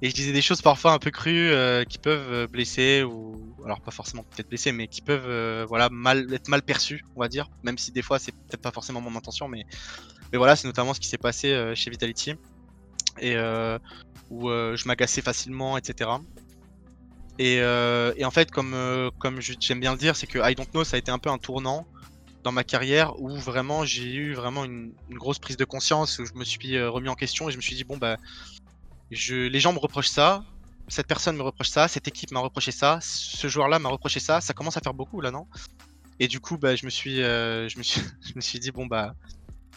Et 0.03 0.11
je 0.11 0.15
disais 0.15 0.33
des 0.33 0.43
choses 0.43 0.63
parfois 0.63 0.93
un 0.93 0.99
peu 0.99 1.11
crues 1.11 1.51
euh, 1.51 1.85
qui 1.85 1.99
peuvent 1.99 2.33
euh, 2.33 2.47
blesser 2.47 3.03
ou 3.03 3.55
alors 3.65 3.81
pas 3.81 3.91
forcément 3.91 4.23
peut-être 4.25 4.49
blesser, 4.49 4.73
mais 4.73 4.89
qui 4.89 5.01
peuvent 5.01 5.29
euh, 5.29 5.65
voilà 5.69 5.89
mal 5.91 6.33
être 6.33 6.49
mal 6.49 6.63
perçues, 6.63 7.05
on 7.17 7.21
va 7.21 7.29
dire. 7.29 7.49
Même 7.63 7.79
si 7.79 7.93
des 7.93 8.03
fois 8.03 8.19
c'est 8.19 8.33
peut-être 8.33 8.63
pas 8.63 8.73
forcément 8.73 9.01
mon 9.01 9.15
intention, 9.17 9.49
mais 9.49 9.65
mais 10.33 10.39
voilà, 10.39 10.57
c'est 10.57 10.67
notamment 10.67 10.95
ce 10.95 11.01
qui 11.01 11.09
s'est 11.09 11.19
passé 11.19 11.73
chez 11.75 11.91
Vitality 11.91 12.35
et 13.21 13.35
où 14.31 14.51
je 14.51 14.87
m'agaçais 14.87 15.23
facilement, 15.23 15.79
etc. 15.79 16.11
Et, 17.39 17.55
et 17.57 18.25
en 18.27 18.31
fait, 18.31 18.51
comme, 18.51 19.11
comme 19.19 19.41
j'aime 19.41 19.81
bien 19.81 19.93
le 19.93 19.99
dire, 19.99 20.17
c'est 20.17 20.27
que 20.27 20.39
I 20.39 20.55
Don't 20.55 20.67
Know, 20.73 20.85
ça 20.85 20.97
a 20.97 20.99
été 20.99 21.11
un 21.11 21.19
peu 21.19 21.31
un 21.31 21.39
tournant 21.39 21.87
dans 22.45 22.53
ma 22.53 22.65
carrière 22.65 23.21
où 23.21 23.31
vraiment 23.37 23.85
j'ai 23.85 24.13
eu 24.15 24.35
vraiment 24.35 24.65
une, 24.65 24.93
grosse 25.11 25.39
prise 25.39 25.57
de 25.57 25.65
conscience 25.65 26.19
où 26.19 26.27
je 26.27 26.35
me 26.35 26.45
suis 26.45 26.77
euh, 26.77 26.91
remis 26.91 27.09
en 27.09 27.15
question 27.15 27.49
et 27.49 27.53
je 27.53 27.57
me 27.57 27.63
suis 27.63 27.75
dit 27.75 27.85
bon 27.85 27.97
bah 27.97 28.17
les 29.11 29.61
gens 29.61 29.73
me 29.73 29.79
reprochent 29.79 30.11
ça, 30.11 30.45
cette 30.89 31.07
personne 31.07 31.37
me 31.37 31.43
reproche 31.43 31.71
ça, 31.71 31.89
cette 31.89 32.07
équipe 32.09 32.31
m'a 32.31 32.41
reproché 32.41 32.73
ça, 32.73 32.99
ce 33.03 33.49
joueur-là 33.49 33.79
m'a 33.79 33.89
reproché 33.89 34.21
ça, 34.21 34.41
ça 34.41 34.53
commence 34.53 34.77
à 34.77 34.81
faire 34.81 34.95
beaucoup 34.95 35.21
là 35.21 35.31
non? 35.31 35.47
Et 36.21 36.29
du 36.29 36.41
coup 36.41 36.59
bah 36.59 36.77
je 36.77 36.85
me 36.85 36.91
suis 36.91 37.23
euh, 37.23 37.69
je 37.69 37.79
me 37.79 37.83
suis 37.83 38.01
je 38.29 38.33
me 38.37 38.41
suis 38.41 38.59
dit 38.61 38.71
bon 38.71 38.87
bah 38.87 39.15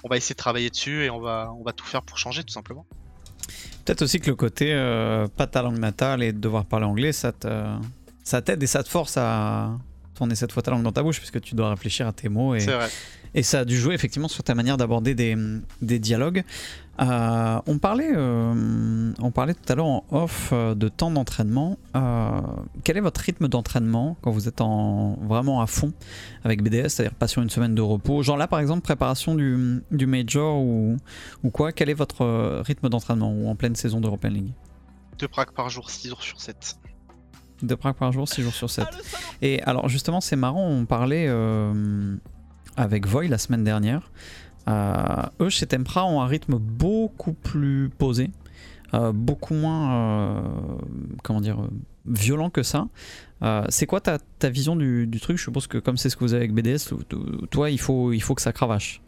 on 0.04 0.10
va 0.10 0.18
essayer 0.18 0.34
de 0.34 0.40
travailler 0.40 0.70
dessus 0.70 1.04
et 1.04 1.10
on 1.10 1.20
va 1.20 1.52
on 1.58 1.64
va 1.64 1.74
tout 1.74 1.86
faire 1.86 2.04
pour 2.04 2.18
changer 2.18 2.44
tout 2.44 2.54
simplement. 2.54 2.86
Peut-être 3.86 4.04
aussi 4.04 4.20
que 4.20 4.30
le 4.30 4.36
côté 4.36 4.74
euh, 4.74 5.28
pas 5.28 5.48
ta 5.48 5.62
langue 5.62 5.80
natale 5.80 6.22
et 6.22 6.32
devoir 6.32 6.66
parler 6.66 6.86
anglais, 6.86 7.12
ça 7.12 7.32
t'aide 7.32 8.62
et 8.62 8.68
ça 8.68 8.84
te 8.84 8.90
force 8.90 9.18
à 9.18 9.76
tourner 10.22 10.36
cette 10.36 10.52
fois 10.52 10.62
ta 10.62 10.70
langue 10.70 10.84
dans 10.84 10.92
ta 10.92 11.02
bouche 11.02 11.18
puisque 11.18 11.42
tu 11.42 11.56
dois 11.56 11.72
réfléchir 11.72 12.06
à 12.08 12.14
tes 12.14 12.30
mots 12.30 12.54
et, 12.54 12.60
C'est 12.60 12.74
vrai. 12.76 12.90
et 13.34 13.42
ça 13.42 13.62
a 13.62 13.66
dû 13.66 13.76
jouer 13.76 13.96
effectivement 13.96 14.28
sur 14.28 14.44
ta 14.44 14.54
manière 14.54 14.78
d'aborder 14.78 15.16
des, 15.16 15.36
des 15.82 15.98
dialogues. 15.98 16.44
Euh, 17.02 17.60
on, 17.66 17.80
parlait, 17.80 18.12
euh, 18.14 19.12
on 19.20 19.32
parlait 19.32 19.56
tout 19.56 19.64
à 19.68 19.74
l'heure 19.74 19.88
en 19.88 20.06
off 20.12 20.52
euh, 20.54 20.76
de 20.76 20.90
temps 20.90 21.10
d'entraînement. 21.10 21.80
Euh, 21.96 22.40
quel 22.84 22.98
est 22.98 23.02
votre 23.02 23.20
rythme 23.20 23.48
d'entraînement 23.48 24.16
quand 24.22 24.30
vous 24.30 24.48
êtes 24.48 24.62
en, 24.62 25.18
vraiment 25.24 25.60
à 25.62 25.66
fond 25.66 25.92
avec 26.44 26.62
BDS, 26.62 26.90
c'est-à-dire 26.90 27.16
pas 27.16 27.28
sur 27.28 27.42
une 27.42 27.50
semaine 27.50 27.74
de 27.74 27.82
repos? 27.82 28.22
Genre 28.22 28.38
là 28.38 28.46
par 28.48 28.60
exemple, 28.60 28.82
préparation 28.84 29.34
du, 29.34 29.82
du 29.90 30.06
Major 30.06 30.60
ou, 30.62 30.98
ou 31.44 31.50
quoi 31.50 31.72
Quel 31.72 31.90
est 31.90 31.96
votre 31.96 32.62
rythme 32.62 32.90
d'entraînement 32.90 33.34
ou 33.34 33.48
en 33.50 33.56
pleine 33.56 33.76
saison 33.76 34.00
d'European 34.00 34.30
League? 34.30 34.54
Deux 35.18 35.28
praques 35.28 35.54
par 35.54 35.70
jour, 35.70 35.90
6 35.90 36.10
jours 36.10 36.22
sur 36.22 36.40
7. 36.40 36.78
Deux 37.64 37.76
praques 37.76 37.98
par 37.98 38.12
jour, 38.12 38.28
6 38.28 38.42
jours 38.42 38.54
sur 38.54 38.70
7. 38.70 38.86
Et 39.42 39.62
alors 39.64 39.88
justement, 39.88 40.22
c'est 40.22 40.36
marrant, 40.36 40.68
on 40.68 40.86
parlait 40.86 41.26
euh, 41.28 42.16
avec 42.76 43.08
Void 43.08 43.28
la 43.28 43.38
semaine 43.38 43.64
dernière. 43.64 44.12
Euh, 44.68 45.24
eux, 45.40 45.50
chez 45.50 45.66
Tempra, 45.66 46.06
ont 46.06 46.22
un 46.22 46.28
rythme 46.28 46.58
beaucoup 46.58 47.34
plus 47.34 47.90
posé, 47.90 48.30
euh, 48.94 49.12
beaucoup 49.12 49.54
moins, 49.54 49.94
euh, 49.94 50.42
comment 51.24 51.42
dire, 51.42 51.58
violent 52.06 52.50
que 52.50 52.64
ça. 52.64 52.88
Euh, 53.42 53.66
c'est 53.70 53.86
quoi 53.86 54.02
ta, 54.02 54.20
ta 54.40 54.50
vision 54.50 54.76
du, 54.76 55.08
du 55.08 55.20
truc? 55.20 55.38
Je 55.38 55.44
suppose 55.44 55.68
que 55.68 55.78
comme 55.78 55.98
c'est 55.98 56.10
ce 56.10 56.16
que 56.16 56.24
vous 56.24 56.34
avez 56.34 56.46
avec 56.46 56.54
BDS, 56.54 56.94
toi, 57.50 57.70
il 57.70 57.80
faut, 57.80 58.12
il 58.12 58.22
faut 58.22 58.36
que 58.36 58.42
ça 58.42 58.54
cravache. 58.54 59.02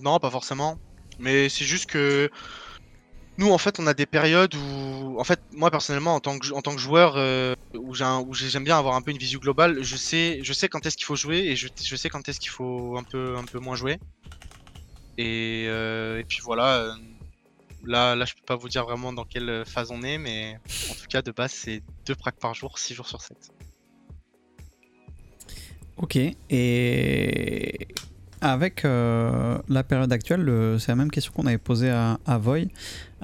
Non, 0.00 0.18
pas 0.18 0.30
forcément. 0.30 0.78
Mais 1.20 1.48
c'est 1.48 1.64
juste 1.64 1.86
que 1.86 2.30
nous, 3.38 3.50
en 3.50 3.58
fait, 3.58 3.80
on 3.80 3.86
a 3.86 3.94
des 3.94 4.06
périodes 4.06 4.54
où, 4.54 5.16
en 5.18 5.24
fait, 5.24 5.40
moi 5.52 5.70
personnellement, 5.70 6.14
en 6.14 6.20
tant 6.20 6.38
que, 6.38 6.52
en 6.52 6.62
tant 6.62 6.74
que 6.74 6.80
joueur, 6.80 7.14
euh, 7.16 7.54
où 7.74 7.94
j'aime 7.94 8.64
bien 8.64 8.78
avoir 8.78 8.94
un 8.94 9.02
peu 9.02 9.10
une 9.10 9.18
vision 9.18 9.40
globale, 9.40 9.82
je 9.82 9.96
sais, 9.96 10.40
je 10.42 10.52
sais 10.52 10.68
quand 10.68 10.86
est-ce 10.86 10.96
qu'il 10.96 11.06
faut 11.06 11.16
jouer 11.16 11.38
et 11.38 11.56
je, 11.56 11.68
je 11.82 11.96
sais 11.96 12.08
quand 12.08 12.28
est-ce 12.28 12.38
qu'il 12.40 12.50
faut 12.50 12.96
un 12.96 13.02
peu, 13.02 13.36
un 13.36 13.44
peu 13.44 13.58
moins 13.58 13.76
jouer. 13.76 13.98
Et, 15.18 15.66
euh, 15.68 16.22
puis 16.28 16.40
voilà. 16.42 16.76
euh, 16.78 16.94
Là, 17.86 18.16
là, 18.16 18.24
je 18.24 18.32
peux 18.32 18.40
pas 18.46 18.56
vous 18.56 18.70
dire 18.70 18.84
vraiment 18.84 19.12
dans 19.12 19.26
quelle 19.26 19.62
phase 19.66 19.90
on 19.90 20.02
est, 20.02 20.16
mais 20.16 20.58
en 20.90 20.94
tout 20.94 21.06
cas, 21.06 21.20
de 21.20 21.30
base, 21.32 21.52
c'est 21.52 21.82
deux 22.06 22.14
pracs 22.14 22.38
par 22.40 22.54
jour, 22.54 22.78
6 22.78 22.94
jours 22.94 23.06
sur 23.06 23.20
7. 23.20 23.36
Ok, 25.98 26.16
et 26.16 27.88
avec 28.44 28.84
euh, 28.84 29.58
la 29.68 29.82
période 29.82 30.12
actuelle, 30.12 30.42
le- 30.42 30.78
c'est 30.78 30.92
la 30.92 30.96
même 30.96 31.10
question 31.10 31.32
qu'on 31.32 31.46
avait 31.46 31.58
posée 31.58 31.90
à, 31.90 32.18
Voy, 32.38 32.68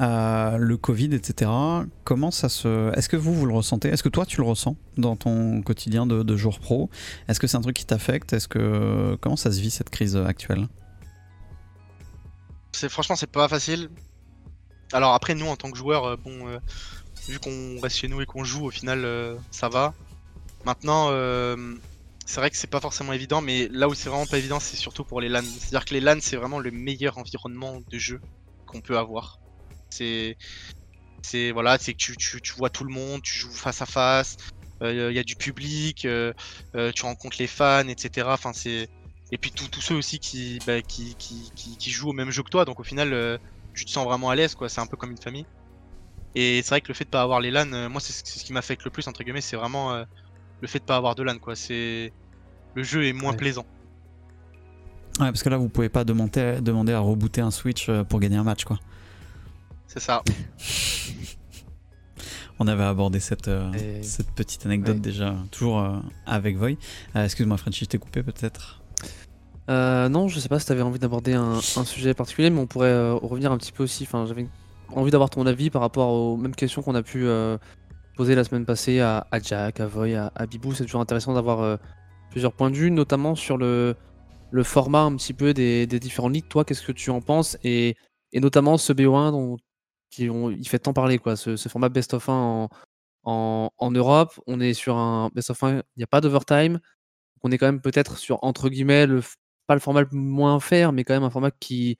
euh, 0.01 0.57
le 0.57 0.77
Covid, 0.77 1.15
etc. 1.15 1.51
Comment 2.05 2.31
ça 2.31 2.49
se. 2.49 2.91
Est-ce 2.97 3.09
que 3.09 3.17
vous, 3.19 3.35
vous 3.35 3.45
le 3.47 3.53
ressentez? 3.53 3.89
Est-ce 3.89 4.03
que 4.03 4.09
toi, 4.09 4.25
tu 4.25 4.41
le 4.41 4.47
ressens 4.47 4.77
dans 4.97 5.17
ton 5.17 5.61
quotidien 5.63 6.07
de, 6.07 6.23
de 6.23 6.37
jour 6.37 6.59
pro? 6.59 6.89
Est-ce 7.29 7.39
que 7.39 7.47
c'est 7.47 7.59
un 7.59 7.61
truc 7.61 7.77
qui 7.77 7.85
t'affecte? 7.85 8.33
Est-ce 8.33 8.49
que. 8.49 9.17
Comment 9.21 9.37
ça 9.37 9.53
se 9.53 9.61
vit 9.61 9.71
cette 9.71 9.91
crise 9.91 10.17
actuelle? 10.17 10.67
Franchement 12.89 13.17
c'est 13.17 13.31
pas 13.31 13.49
facile. 13.49 13.91
Alors 14.93 15.13
après 15.13 15.35
nous 15.35 15.47
en 15.47 15.57
tant 15.57 15.71
que 15.71 15.77
joueurs, 15.77 16.05
euh, 16.07 16.17
bon 16.17 16.47
vu 17.29 17.39
qu'on 17.39 17.79
reste 17.83 17.97
chez 17.97 18.09
nous 18.09 18.23
et 18.23 18.27
qu'on 18.27 18.43
joue 18.45 18.65
au 18.67 18.71
final 18.71 19.07
ça 19.51 19.69
va. 19.69 19.93
Maintenant 20.65 21.11
c'est 22.31 22.41
vrai 22.41 22.51
que 22.51 22.57
c'est 22.57 22.71
pas 22.71 22.81
forcément 22.81 23.13
évident, 23.13 23.41
mais 23.41 23.69
là 23.69 23.89
où 23.89 23.95
c'est 23.95 24.09
vraiment 24.09 24.27
pas 24.27 24.39
évident 24.39 24.61
c'est 24.61 24.77
surtout 24.77 25.05
pour 25.05 25.21
les 25.21 25.29
LAN. 25.29 25.43
C'est-à-dire 25.43 25.85
que 25.85 25.95
les 25.95 26.01
LAN 26.01 26.19
c'est 26.21 26.37
vraiment 26.37 26.59
le 26.59 26.71
meilleur 26.71 27.19
environnement 27.19 27.81
de 27.91 27.99
jeu 27.99 28.21
qu'on 28.67 28.81
peut 28.81 28.99
avoir. 28.99 29.39
C'est 29.91 30.37
c'est 31.23 31.51
voilà 31.53 31.79
c'est 31.79 31.93
que 31.93 31.99
tu, 31.99 32.17
tu, 32.17 32.53
vois 32.57 32.71
tout 32.71 32.85
le 32.85 32.93
monde, 32.93 33.23
tu 33.23 33.35
joues 33.35 33.51
face 33.51 33.83
à 33.83 33.87
face, 33.87 34.37
il 34.81 35.13
y 35.13 35.19
a 35.19 35.25
du 35.25 35.37
public, 35.37 36.05
euh, 36.05 36.33
euh, 36.75 36.93
tu 36.93 37.03
rencontres 37.03 37.37
les 37.39 37.47
fans, 37.47 37.89
etc. 37.89 38.29
Et 39.33 39.39
puis 39.39 39.53
tous 39.53 39.81
ceux 39.81 39.95
aussi 39.95 40.19
qui, 40.19 40.59
bah, 40.67 40.83
qui, 40.83 41.91
jouent 41.91 42.11
au 42.11 42.13
même 42.13 42.31
jeu 42.31 42.43
que 42.43 42.51
toi, 42.51 42.65
donc 42.65 42.81
au 42.81 42.85
final, 42.85 43.13
euh, 43.13 43.39
tu 43.75 43.85
te 43.85 43.91
sens 43.91 44.05
vraiment 44.05 44.31
à 44.31 44.35
l'aise, 44.35 44.55
quoi. 44.55 44.69
C'est 44.69 44.81
un 44.81 44.87
peu 44.87 44.97
comme 44.97 45.13
une 45.13 45.21
famille. 45.21 45.47
Et 46.35 46.63
c'est 46.63 46.71
vrai 46.71 46.81
que 46.81 46.89
le 46.89 46.95
fait 46.95 47.05
de 47.05 47.11
pas 47.11 47.23
avoir 47.23 47.41
les 47.41 47.51
LAN, 47.51 47.73
euh, 47.73 47.89
moi, 47.89 48.01
c'est 48.01 48.13
ce 48.13 48.45
qui 48.45 48.53
m'affecte 48.53 48.85
le 48.85 48.91
plus, 48.91 49.07
entre 49.07 49.23
guillemets, 49.23 49.41
c'est 49.41 49.57
vraiment 49.57 49.93
euh, 49.93 50.05
le 50.61 50.69
fait 50.69 50.81
de 50.81 50.85
pas 50.85 50.97
avoir 50.97 51.15
de 51.15 51.23
LAN, 51.23 51.39
quoi. 51.39 51.55
C'est 51.55 52.13
le 52.75 52.83
jeu 52.83 53.07
est 53.07 53.13
moins 53.13 53.33
Ouais. 53.33 53.37
plaisant. 53.37 53.67
Ouais, 55.19 55.27
parce 55.27 55.43
que 55.43 55.49
là, 55.49 55.57
vous 55.59 55.69
pouvez 55.69 55.89
pas 55.89 56.05
demander, 56.05 56.61
demander 56.63 56.93
à 56.93 57.01
rebooter 57.01 57.41
un 57.41 57.51
Switch 57.51 57.89
euh, 57.89 58.05
pour 58.05 58.21
gagner 58.21 58.37
un 58.37 58.45
match, 58.45 58.65
quoi. 58.65 58.79
C'est 59.87 60.01
ça. 60.01 60.23
On 62.59 62.67
avait 62.69 62.85
abordé 62.85 63.21
cette, 63.21 63.49
euh, 63.49 63.73
Et- 63.73 64.03
cette 64.03 64.31
petite 64.33 64.67
anecdote 64.67 64.97
Ouais. 64.97 65.01
déjà, 65.01 65.35
toujours 65.51 65.81
euh, 65.81 65.97
avec 66.27 66.57
Voy. 66.59 66.77
Euh, 67.17 67.25
Excuse-moi, 67.25 67.57
Frenchy, 67.57 67.85
je 67.85 67.91
t'ai 67.91 67.99
coupé 67.99 68.23
peut-être 68.23 68.83
Euh, 69.71 70.09
non, 70.09 70.29
je 70.29 70.39
sais 70.41 70.49
pas 70.49 70.59
si 70.59 70.67
tu 70.67 70.73
avais 70.73 70.83
envie 70.83 70.99
d'aborder 70.99 71.33
un, 71.35 71.55
un 71.59 71.85
sujet 71.85 72.13
particulier, 72.13 72.51
mais 72.51 72.59
on 72.61 72.67
pourrait 72.67 72.89
euh, 72.89 73.15
revenir 73.15 73.53
un 73.53 73.57
petit 73.59 73.73
peu 73.73 73.85
aussi. 73.85 74.03
Enfin, 74.05 74.27
j'avais 74.27 74.47
envie 74.89 75.11
d'avoir 75.11 75.31
ton 75.31 75.47
avis 75.47 75.71
par 75.71 75.81
rapport 75.81 76.11
aux 76.11 76.37
mêmes 76.37 76.55
questions 76.57 76.83
qu'on 76.83 76.95
a 76.97 77.03
pu 77.03 77.25
euh, 77.27 77.57
poser 78.17 78.35
la 78.35 78.43
semaine 78.45 78.65
passée 78.67 79.01
à, 79.01 79.27
à 79.31 79.39
Jack, 79.39 79.79
à 79.81 79.87
Voy, 79.87 80.15
à, 80.17 80.33
à 80.35 80.47
Bibou. 80.47 80.75
C'est 80.75 80.85
toujours 80.85 81.01
intéressant 81.01 81.33
d'avoir 81.35 81.61
euh, 81.61 81.77
plusieurs 82.31 82.53
points 82.53 82.71
de 82.71 82.77
vue, 82.77 82.91
notamment 82.91 83.35
sur 83.35 83.57
le, 83.59 83.97
le 84.51 84.63
format 84.63 85.03
un 85.03 85.17
petit 85.17 85.35
peu 85.35 85.55
des, 85.55 85.87
des 85.87 86.01
différentes 86.01 86.33
ligues. 86.35 86.49
Toi, 86.49 86.65
qu'est-ce 86.65 86.83
que 86.83 86.93
tu 86.93 87.11
en 87.11 87.21
penses 87.21 87.57
et, 87.65 87.97
et 88.33 88.41
notamment 88.41 88.79
ce 88.79 88.93
BO1 88.93 89.33
dont 89.33 89.57
qui 90.11 90.29
ont- 90.31 90.51
il 90.51 90.69
fait 90.69 90.79
tant 90.81 90.93
parler, 90.93 91.19
quoi, 91.19 91.37
ce, 91.37 91.57
format 91.69 91.89
best 91.89 92.15
of 92.15 92.29
1 92.29 92.33
en, 92.35 92.69
en, 93.25 93.71
en 93.77 93.91
Europe. 93.93 94.41
On 94.47 94.61
est 94.61 94.75
sur 94.75 94.97
un 94.97 95.31
best 95.35 95.51
of 95.51 95.63
1, 95.63 95.77
il 95.77 95.83
n'y 95.99 96.03
a 96.05 96.09
pas 96.09 96.21
d'overtime. 96.21 96.81
On 97.43 97.51
est 97.53 97.59
quand 97.59 97.67
même 97.67 97.81
peut-être 97.81 98.19
sur, 98.19 98.43
entre 98.43 98.69
guillemets, 98.69 99.07
le, 99.07 99.23
pas 99.67 99.75
le 99.75 99.81
format 99.81 100.03
le 100.03 100.09
moins 100.13 100.61
faire, 100.61 100.93
mais 100.93 101.05
quand 101.05 101.15
même 101.15 101.23
un 101.23 101.31
format 101.31 101.51
qui, 101.53 101.97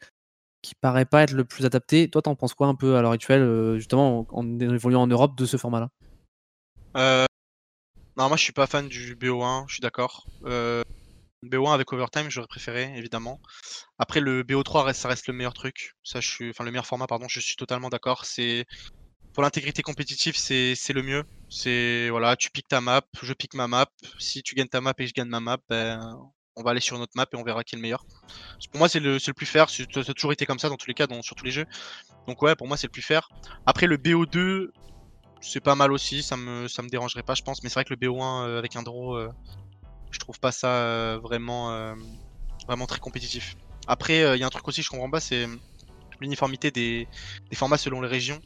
qui 0.63 0.75
paraît 0.75 1.07
pas 1.07 1.23
être 1.23 1.33
le 1.33 1.45
plus 1.45 1.67
adapté. 1.67 2.11
Toi, 2.11 2.23
t'en 2.23 2.35
penses 2.37 2.55
quoi 2.55 2.67
un 2.69 2.75
peu 2.75 2.97
à 2.97 3.03
l'heure 3.03 3.13
actuelle, 3.13 3.43
euh, 3.43 3.77
justement, 3.79 4.27
en, 4.31 4.41
en 4.41 4.61
évoluant 4.61 5.03
en 5.03 5.07
Europe 5.07 5.37
de 5.37 5.47
ce 5.47 5.57
format-là? 5.57 5.91
Euh, 6.97 7.25
Non, 8.17 8.29
moi 8.29 8.37
je 8.37 8.43
suis 8.43 8.53
pas 8.53 8.67
fan 8.67 8.89
du 8.89 9.15
BO1, 9.17 9.65
je 9.69 9.75
suis 9.75 9.81
d'accord. 9.81 10.27
Euh, 10.45 10.83
BO1 11.43 11.73
avec 11.75 11.93
overtime, 11.93 12.29
j'aurais 12.31 12.47
préféré, 12.49 12.93
évidemment. 12.97 13.41
Après, 13.99 14.21
le 14.21 14.43
BO3 14.43 14.83
reste, 14.85 15.01
ça 15.01 15.09
reste 15.09 15.27
le 15.27 15.33
meilleur 15.35 15.55
truc. 15.55 15.95
Ça, 16.05 16.21
je 16.21 16.29
suis, 16.29 16.51
enfin 16.51 16.65
le 16.65 16.71
meilleur 16.71 16.87
format, 16.87 17.07
pardon. 17.07 17.27
Je 17.29 17.41
suis 17.41 17.57
totalement 17.57 17.89
d'accord. 17.89 18.25
C'est 18.25 18.67
pour 19.33 19.43
l'intégrité 19.43 19.83
compétitive, 19.83 20.37
c'est 20.37 20.75
le 20.93 21.03
mieux. 21.03 21.25
C'est 21.49 22.09
voilà, 22.11 22.37
tu 22.37 22.51
piques 22.51 22.69
ta 22.69 22.81
map, 22.81 23.03
je 23.23 23.33
pique 23.33 23.55
ma 23.55 23.69
map. 23.69 23.87
Si 24.19 24.43
tu 24.43 24.55
gagnes 24.55 24.69
ta 24.69 24.81
map 24.81 24.93
et 24.99 25.07
je 25.07 25.15
gagne 25.15 25.29
ma 25.29 25.41
map, 25.41 25.59
ben 25.69 26.17
on 26.57 26.63
va 26.63 26.73
aller 26.73 26.81
sur 26.81 26.97
une 26.97 27.03
autre 27.03 27.13
map 27.15 27.27
et 27.33 27.37
on 27.37 27.43
verra 27.43 27.65
qui 27.65 27.75
est 27.75 27.79
le 27.79 27.83
meilleur. 27.83 28.05
Pour 28.71 28.79
moi, 28.79 28.89
c'est 28.89 29.01
le, 29.01 29.19
c'est 29.19 29.31
le 29.31 29.35
plus 29.35 29.47
fair. 29.47 29.71
c'est- 29.71 29.87
Ça 29.93 30.01
a 30.01 30.15
toujours 30.15 30.33
été 30.33 30.47
comme 30.47 30.59
ça 30.59 30.69
dans 30.69 30.77
tous 30.77 30.89
les 30.89 30.95
cas, 30.95 31.07
dans, 31.07 31.23
sur 31.23 31.37
tous 31.37 31.45
les 31.45 31.53
jeux. 31.53 31.67
Donc 32.27 32.43
ouais, 32.43 32.55
pour 32.57 32.69
moi, 32.69 32.77
c'est 32.77 32.87
le 32.89 32.93
plus 32.93 33.03
fair. 33.03 33.29
Après, 33.67 33.87
le 33.87 33.97
BO2, 33.97 34.71
c'est 35.41 35.61
pas 35.61 35.75
mal 35.75 35.93
aussi. 35.93 36.23
Ça 36.23 36.37
me, 36.37 36.69
ça 36.69 36.83
me 36.83 36.89
dérangerait 36.89 37.23
pas, 37.23 37.35
je 37.35 37.43
pense. 37.43 37.63
Mais 37.63 37.69
c'est 37.69 37.75
vrai 37.75 37.85
que 37.85 37.95
le 37.95 37.97
BO1 37.97 38.47
euh, 38.47 38.59
avec 38.59 38.77
un 38.77 38.83
draw, 38.83 39.17
euh, 39.17 39.29
je 40.11 40.19
trouve 40.19 40.39
pas 40.41 40.53
ça 40.53 40.69
euh, 40.69 41.19
vraiment, 41.23 41.95
vraiment 42.67 42.87
très 42.87 42.99
compétitif. 43.01 43.55
Après, 43.87 44.37
il 44.37 44.41
y 44.41 44.43
a 44.43 44.47
un 44.47 44.51
truc 44.51 44.67
aussi 44.69 44.81
que 44.81 44.85
je 44.87 44.91
comprends 44.91 45.11
pas, 45.11 45.21
c'est 45.21 45.47
l'uniformité 46.21 46.71
des, 46.71 47.09
des 47.51 47.57
formats 47.57 47.79
selon 47.79 48.01
les 48.01 48.09
régions. 48.09 48.39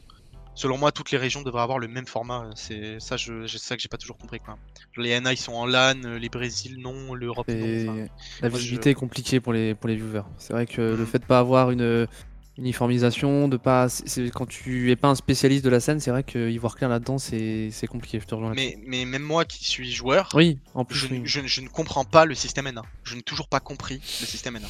Selon 0.57 0.77
moi, 0.77 0.93
toutes 0.93 1.11
les 1.11 1.17
régions 1.17 1.41
devraient 1.41 1.61
avoir 1.63 1.79
le 1.79 1.89
même 1.89 2.07
format. 2.07 2.49
C'est 2.55 2.97
ça, 3.01 3.17
je, 3.17 3.45
ça 3.45 3.75
que 3.75 3.81
j'ai 3.81 3.89
pas 3.89 3.97
toujours 3.97 4.17
compris. 4.17 4.39
Quoi. 4.39 4.55
Les 4.95 5.09
NA 5.09 5.33
ils 5.33 5.37
sont 5.37 5.51
en 5.51 5.65
LAN, 5.65 5.95
les 6.17 6.29
Brésil 6.29 6.77
non, 6.79 7.13
l'Europe 7.13 7.49
non. 7.49 7.55
Enfin, 7.89 8.05
la 8.41 8.47
visibilité 8.47 8.89
je- 8.89 8.91
est 8.91 8.95
compliquée 8.95 9.41
pour 9.41 9.51
les, 9.51 9.75
pour 9.75 9.89
les 9.89 9.97
viewers. 9.97 10.21
C'est 10.37 10.53
vrai 10.53 10.65
que 10.65 10.79
le 10.81 10.95
Mhm. 10.97 11.05
fait 11.05 11.19
de 11.19 11.25
pas 11.25 11.39
avoir 11.39 11.71
une 11.71 12.07
uniformisation, 12.57 13.47
de 13.47 13.57
pas, 13.57 13.89
c'est- 13.89 14.07
c'est- 14.07 14.29
quand 14.31 14.45
tu 14.47 14.91
es 14.91 14.95
pas 14.95 15.07
un 15.09 15.15
spécialiste 15.15 15.63
de 15.65 15.69
la 15.69 15.79
scène, 15.79 15.99
c'est 15.99 16.11
vrai 16.11 16.23
que 16.23 16.49
y 16.49 16.57
voir 16.57 16.75
clair 16.75 16.89
là-dedans, 16.89 17.17
c'est 17.17 17.69
c'est 17.71 17.87
compliqué. 17.87 18.19
Je 18.19 18.25
te 18.25 18.35
rejoins 18.35 18.49
là-dessus. 18.53 18.77
mais, 18.87 19.03
mais 19.03 19.05
même 19.05 19.21
moi 19.23 19.45
qui 19.45 19.65
suis 19.65 19.91
joueur, 19.91 20.29
Oui, 20.33 20.59
en 20.73 20.85
plus. 20.85 20.97
je, 20.97 21.07
oui. 21.07 21.21
je- 21.25 21.45
je 21.45 21.61
ne 21.61 21.67
comprends 21.67 22.05
pas 22.05 22.25
le 22.25 22.35
système 22.35 22.67
NA. 22.67 22.81
Je 23.03 23.15
n'ai 23.15 23.21
toujours 23.21 23.47
pas 23.47 23.59
compris 23.59 23.95
le 23.95 24.25
système 24.25 24.55
NA. 24.57 24.67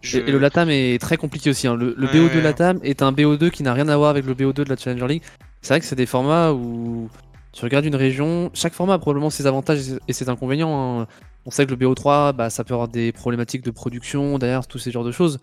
Je- 0.00 0.18
Et, 0.18 0.28
et 0.28 0.32
le 0.32 0.38
Latam 0.38 0.70
est 0.70 1.00
très 1.00 1.16
compliqué 1.16 1.50
aussi. 1.50 1.66
hein. 1.66 1.74
Le, 1.74 1.94
le 1.96 2.06
Ouais, 2.06 2.12
BO2 2.12 2.36
ouais. 2.36 2.40
Latam 2.42 2.78
est 2.84 3.02
un 3.02 3.12
BO2 3.12 3.50
qui 3.50 3.62
n'a 3.62 3.72
rien 3.74 3.88
à 3.88 3.96
voir 3.96 4.10
avec 4.10 4.24
le 4.24 4.34
BO2 4.34 4.64
de 4.64 4.68
la 4.70 4.76
Challenger 4.76 5.08
League. 5.08 5.22
C'est 5.60 5.74
vrai 5.74 5.80
que 5.80 5.86
c'est 5.86 5.96
des 5.96 6.06
formats 6.06 6.52
où 6.52 7.08
tu 7.52 7.64
regardes 7.64 7.84
une 7.84 7.96
région, 7.96 8.50
chaque 8.54 8.74
format 8.74 8.94
a 8.94 8.98
probablement 8.98 9.30
ses 9.30 9.46
avantages 9.46 9.78
et 9.78 9.82
ses- 9.82 9.98
et 10.06 10.12
ses 10.12 10.28
inconvénients. 10.28 11.00
hein. 11.02 11.06
On 11.46 11.50
sait 11.50 11.64
que 11.64 11.70
le 11.70 11.76
BO3, 11.76 12.32
bah, 12.32 12.50
ça 12.50 12.62
peut 12.62 12.74
avoir 12.74 12.88
des 12.88 13.10
problématiques 13.10 13.62
de 13.64 13.70
production, 13.70 14.38
derrière 14.38 14.66
tous 14.66 14.78
ces 14.78 14.90
genres 14.92 15.04
de 15.04 15.12
choses. 15.12 15.40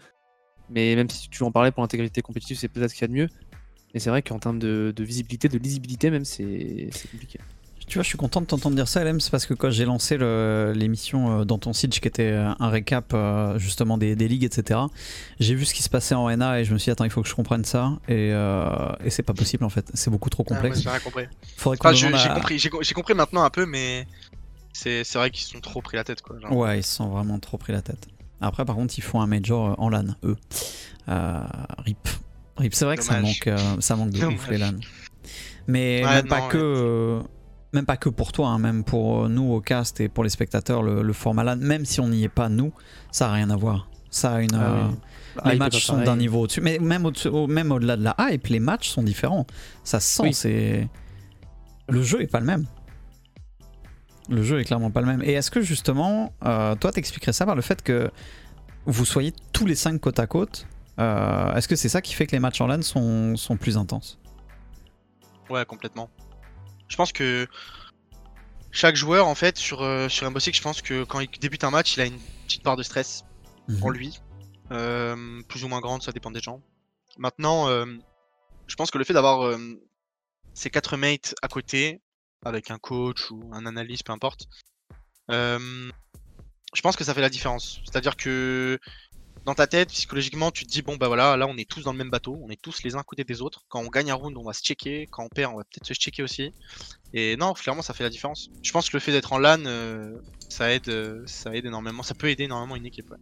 Mais 0.69 0.95
même 0.95 1.09
si 1.09 1.29
tu 1.29 1.43
en 1.43 1.51
parlais 1.51 1.71
pour 1.71 1.81
l'intégrité 1.83 2.21
compétitive, 2.21 2.57
c'est 2.57 2.67
peut-être 2.67 2.89
ce 2.91 2.95
qu'il 2.95 3.03
y 3.03 3.05
a 3.05 3.07
de 3.09 3.13
mieux. 3.13 3.29
Mais 3.93 3.99
c'est 3.99 4.09
vrai 4.09 4.21
qu'en 4.21 4.39
termes 4.39 4.59
de, 4.59 4.93
de 4.95 5.03
visibilité, 5.03 5.47
de 5.47 5.57
lisibilité 5.57 6.09
même, 6.11 6.25
c'est 6.25 6.89
compliqué. 7.11 7.39
Tu 7.87 7.99
vois, 7.99 8.03
je 8.03 8.07
suis 8.09 8.17
content 8.17 8.41
de 8.41 8.47
t'entendre 8.47 8.75
dire 8.75 8.87
ça, 8.87 9.03
LM, 9.03 9.19
c'est 9.19 9.29
parce 9.29 9.45
que 9.45 9.53
quand 9.53 9.69
j'ai 9.69 9.85
lancé 9.85 10.17
l'émission 10.17 11.41
euh, 11.41 11.45
dans 11.45 11.59
ton 11.59 11.71
site, 11.71 11.99
qui 11.99 12.07
était 12.07 12.31
euh, 12.31 12.51
un 12.59 12.69
récap 12.69 13.13
euh, 13.13 13.59
justement 13.59 13.97
des, 13.99 14.15
des 14.15 14.27
ligues, 14.27 14.43
etc., 14.43 14.79
j'ai 15.39 15.53
vu 15.53 15.65
ce 15.65 15.73
qui 15.75 15.83
se 15.83 15.89
passait 15.89 16.15
en 16.15 16.27
NA 16.35 16.59
et 16.61 16.65
je 16.65 16.73
me 16.73 16.79
suis 16.79 16.85
dit, 16.85 16.91
attends, 16.91 17.03
il 17.05 17.11
faut 17.11 17.21
que 17.21 17.29
je 17.29 17.35
comprenne 17.35 17.63
ça. 17.63 17.99
Et, 18.07 18.31
euh, 18.33 18.65
et 19.03 19.11
c'est 19.11 19.21
pas 19.23 19.33
possible 19.35 19.63
en 19.63 19.69
fait, 19.69 19.85
c'est 19.93 20.09
beaucoup 20.09 20.31
trop 20.31 20.43
Ah, 20.47 20.55
complexe. 20.55 20.81
j'ai 20.81 20.89
rien 20.89 20.99
compris. 20.99 21.25
Faudrait 21.57 21.77
qu'on 21.77 21.89
Enfin, 21.89 21.95
j'ai 21.95 22.07
à- 22.29 22.33
compris, 22.33 22.59
compris 22.95 23.13
maintenant 23.13 23.43
un 23.43 23.51
peu, 23.51 23.67
mais 23.67 24.07
c'est 24.73 25.03
c'est 25.03 25.19
vrai 25.19 25.29
qu'ils 25.29 25.43
se 25.45 25.51
sont 25.51 25.59
trop 25.61 25.81
pris 25.83 25.95
la 25.95 26.03
tête. 26.03 26.21
Quoi, 26.23 26.39
genre. 26.39 26.57
Ouais, 26.57 26.79
ils 26.79 26.83
se 26.83 26.95
sont 26.95 27.09
vraiment 27.09 27.37
trop 27.37 27.57
pris 27.59 27.71
la 27.71 27.83
tête. 27.83 28.07
Après, 28.45 28.65
par 28.65 28.75
contre, 28.75 28.93
ils 28.97 29.01
font 29.01 29.21
un 29.21 29.27
major 29.27 29.71
euh, 29.71 29.73
en 29.77 29.89
LAN, 29.89 30.15
eux. 30.23 30.37
Euh, 31.09 31.39
RIP. 31.85 32.07
RIP, 32.57 32.73
c'est 32.73 32.85
vrai 32.85 32.97
que 32.97 33.03
ça 33.03 33.19
manque, 33.19 33.47
euh, 33.47 33.57
ça 33.79 33.95
manque 33.95 34.11
de 34.11 34.17
ouf 34.17 34.23
Dommage. 34.23 34.49
les 34.49 34.57
LAN. 34.57 34.73
Mais 35.67 36.03
Ouais, 36.05 36.11
même, 36.15 36.27
pas 36.27 36.39
non, 36.41 36.47
que, 36.47 36.57
ouais. 36.57 36.63
euh, 36.63 37.21
même 37.73 37.85
pas 37.85 37.97
que 37.97 38.09
pour 38.09 38.31
toi, 38.31 38.49
hein, 38.49 38.59
même 38.59 38.83
pour 38.83 39.27
nous 39.29 39.51
au 39.51 39.61
cast 39.61 39.99
et 39.99 40.07
pour 40.09 40.23
les 40.23 40.29
spectateurs, 40.29 40.81
le, 40.83 41.01
le 41.01 41.13
format 41.13 41.43
LAN, 41.43 41.57
même 41.57 41.85
si 41.85 41.99
on 41.99 42.07
n'y 42.07 42.23
est 42.23 42.29
pas 42.29 42.49
nous, 42.49 42.71
ça 43.11 43.29
a 43.29 43.33
rien 43.33 43.49
à 43.49 43.55
voir. 43.55 43.89
Ça 44.09 44.35
a 44.35 44.41
une. 44.41 44.53
Ah 44.55 44.61
euh, 44.63 44.87
oui. 44.87 44.95
Les 45.45 45.51
Hype 45.53 45.59
matchs 45.59 45.83
sont 45.83 46.01
d'un 46.01 46.15
niveau 46.15 46.41
au-dessus. 46.41 46.61
Mais 46.61 46.79
même 46.79 47.05
au-dessus- 47.05 47.27
au- 47.27 47.47
même 47.47 47.71
au-delà 47.73 47.97
de 47.97 48.03
la 48.05 48.15
hype, 48.19 48.47
les 48.47 48.61
matchs 48.61 48.87
sont 48.89 49.03
différents. 49.03 49.45
Ça 49.83 49.99
se 49.99 50.15
sent, 50.15 50.23
Oui. 50.23 50.33
c'est. 50.33 50.87
Le 51.89 52.01
jeu 52.01 52.21
est 52.21 52.27
pas 52.27 52.39
le 52.39 52.45
même. 52.45 52.65
Le 54.29 54.43
jeu 54.43 54.59
est 54.59 54.63
clairement 54.63 54.91
pas 54.91 55.01
le 55.01 55.07
même. 55.07 55.21
Et 55.23 55.33
est-ce 55.33 55.51
que 55.51 55.61
justement, 55.61 56.33
euh, 56.43 56.75
toi, 56.75 56.91
t'expliquerais 56.91 57.33
ça 57.33 57.45
par 57.45 57.55
le 57.55 57.61
fait 57.61 57.81
que 57.83 58.09
vous 58.85 59.05
soyez 59.05 59.33
tous 59.53 59.65
les 59.65 59.75
cinq 59.75 59.99
côte 59.99 60.19
à 60.19 60.27
côte 60.27 60.67
euh, 60.99 61.53
Est-ce 61.53 61.67
que 61.67 61.75
c'est 61.75 61.89
ça 61.89 62.01
qui 62.01 62.13
fait 62.13 62.25
que 62.25 62.31
les 62.31 62.39
matchs 62.39 62.61
en 62.61 62.67
LAN 62.67 62.81
sont, 62.81 63.35
sont 63.35 63.57
plus 63.57 63.77
intenses? 63.77 64.19
Ouais, 65.49 65.65
complètement. 65.65 66.09
Je 66.87 66.95
pense 66.95 67.11
que 67.11 67.47
chaque 68.71 68.95
joueur, 68.95 69.27
en 69.27 69.35
fait, 69.35 69.57
sur, 69.57 69.81
euh, 69.83 70.09
sur 70.09 70.27
je 70.39 70.61
pense 70.61 70.81
que 70.81 71.03
quand 71.03 71.19
il 71.19 71.29
débute 71.39 71.63
un 71.63 71.71
match, 71.71 71.95
il 71.97 72.01
a 72.01 72.05
une 72.05 72.19
petite 72.45 72.63
part 72.63 72.75
de 72.75 72.83
stress 72.83 73.23
en 73.81 73.89
Mhm. 73.89 73.93
lui. 73.93 74.19
Euh, 74.71 75.41
plus 75.47 75.63
ou 75.63 75.67
moins 75.67 75.79
grande, 75.79 76.01
ça 76.01 76.11
dépend 76.11 76.31
des 76.31 76.41
gens. 76.41 76.61
Maintenant, 77.17 77.67
je 77.69 78.75
pense 78.75 78.91
que 78.91 78.97
le 78.97 79.03
fait 79.03 79.13
d'avoir 79.13 79.57
ces 80.53 80.69
quatre 80.69 80.97
mates 80.97 81.35
à 81.41 81.47
côté, 81.47 82.01
avec 82.45 82.71
un 82.71 82.77
coach 82.77 83.31
ou 83.31 83.41
un 83.51 83.65
analyste, 83.65 84.05
peu 84.05 84.13
importe, 84.13 84.47
euh, 85.31 85.89
je 86.73 86.81
pense 86.81 86.95
que 86.95 87.03
ça 87.03 87.13
fait 87.13 87.21
la 87.21 87.29
différence. 87.29 87.81
C'est-à-dire 87.83 88.15
que 88.15 88.79
dans 89.45 89.53
ta 89.53 89.67
tête, 89.67 89.89
psychologiquement, 89.89 90.51
tu 90.51 90.65
te 90.65 90.71
dis 90.71 90.81
bon 90.81 90.95
bah 90.95 91.07
voilà, 91.07 91.37
là 91.37 91.47
on 91.47 91.57
est 91.57 91.69
tous 91.69 91.83
dans 91.83 91.91
le 91.91 91.97
même 91.97 92.09
bateau, 92.09 92.39
on 92.43 92.49
est 92.49 92.61
tous 92.61 92.83
les 92.83 92.95
uns 92.95 92.99
à 92.99 93.03
côté 93.03 93.23
des 93.23 93.41
autres. 93.41 93.63
Quand 93.67 93.81
on 93.81 93.89
gagne 93.89 94.11
un 94.11 94.15
round, 94.15 94.37
on 94.37 94.43
va 94.43 94.53
se 94.53 94.63
checker. 94.63 95.07
Quand 95.11 95.23
on 95.23 95.29
perd, 95.29 95.53
on 95.53 95.57
va 95.57 95.63
peut-être 95.63 95.85
se 95.85 95.93
checker 95.93 96.23
aussi. 96.23 96.53
Et 97.13 97.37
non, 97.37 97.53
clairement, 97.53 97.81
ça 97.81 97.93
fait 97.93 98.03
la 98.03 98.09
différence. 98.09 98.49
Je 98.63 98.71
pense 98.71 98.89
que 98.89 98.97
le 98.97 99.01
fait 99.01 99.11
d'être 99.11 99.33
en 99.33 99.37
LAN, 99.37 99.65
euh, 99.65 100.17
ça 100.49 100.71
aide, 100.73 100.89
euh, 100.89 101.23
ça 101.25 101.55
aide 101.55 101.65
énormément. 101.65 102.03
Ça 102.03 102.15
peut 102.15 102.29
aider 102.29 102.43
énormément 102.43 102.75
une 102.75 102.85
équipe. 102.85 103.13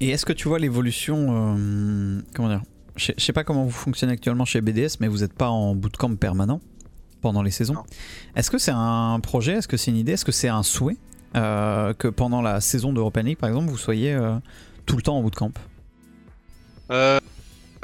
Et 0.00 0.10
est-ce 0.10 0.26
que 0.26 0.32
tu 0.32 0.48
vois 0.48 0.58
l'évolution 0.58 1.26
Comment 2.34 2.48
dire 2.48 2.62
je 2.96 3.12
sais 3.16 3.32
pas 3.32 3.42
comment 3.42 3.64
vous 3.64 3.70
fonctionnez 3.70 4.12
actuellement 4.12 4.44
chez 4.44 4.60
BDS, 4.60 4.98
mais 5.00 5.08
vous 5.08 5.18
n'êtes 5.18 5.32
pas 5.32 5.48
en 5.48 5.74
bootcamp 5.74 6.14
permanent 6.16 6.60
pendant 7.22 7.42
les 7.42 7.50
saisons. 7.50 7.76
Est-ce 8.36 8.50
que 8.50 8.58
c'est 8.58 8.72
un 8.74 9.18
projet? 9.20 9.52
Est-ce 9.54 9.68
que 9.68 9.76
c'est 9.78 9.90
une 9.90 9.96
idée? 9.96 10.12
Est-ce 10.12 10.24
que 10.26 10.32
c'est 10.32 10.48
un 10.48 10.62
souhait 10.62 10.96
euh, 11.36 11.94
que 11.94 12.08
pendant 12.08 12.42
la 12.42 12.60
saison 12.60 12.92
d'European 12.92 13.22
League, 13.22 13.38
par 13.38 13.48
exemple, 13.48 13.70
vous 13.70 13.78
soyez 13.78 14.12
euh, 14.12 14.34
tout 14.84 14.96
le 14.96 15.02
temps 15.02 15.16
en 15.16 15.22
bootcamp 15.22 15.52
Euh, 16.90 17.18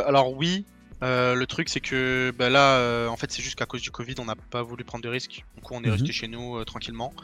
alors 0.06 0.34
oui, 0.36 0.64
euh, 1.02 1.34
le 1.34 1.46
truc 1.46 1.68
c'est 1.68 1.80
que 1.80 2.32
bah, 2.38 2.50
là, 2.50 2.76
euh, 2.76 3.08
en 3.08 3.16
fait, 3.16 3.30
c'est 3.32 3.42
juste 3.42 3.54
qu'à 3.54 3.64
cause 3.66 3.80
du 3.80 3.90
Covid, 3.90 4.14
on 4.18 4.24
n'a 4.26 4.34
pas 4.34 4.62
voulu 4.62 4.84
prendre 4.84 5.02
de 5.04 5.08
risques. 5.08 5.44
Donc 5.56 5.70
on 5.72 5.82
est 5.82 5.86
Mhm. 5.86 5.92
resté 5.92 6.12
chez 6.12 6.28
nous 6.28 6.56
euh, 6.56 6.64
tranquillement. 6.64 7.14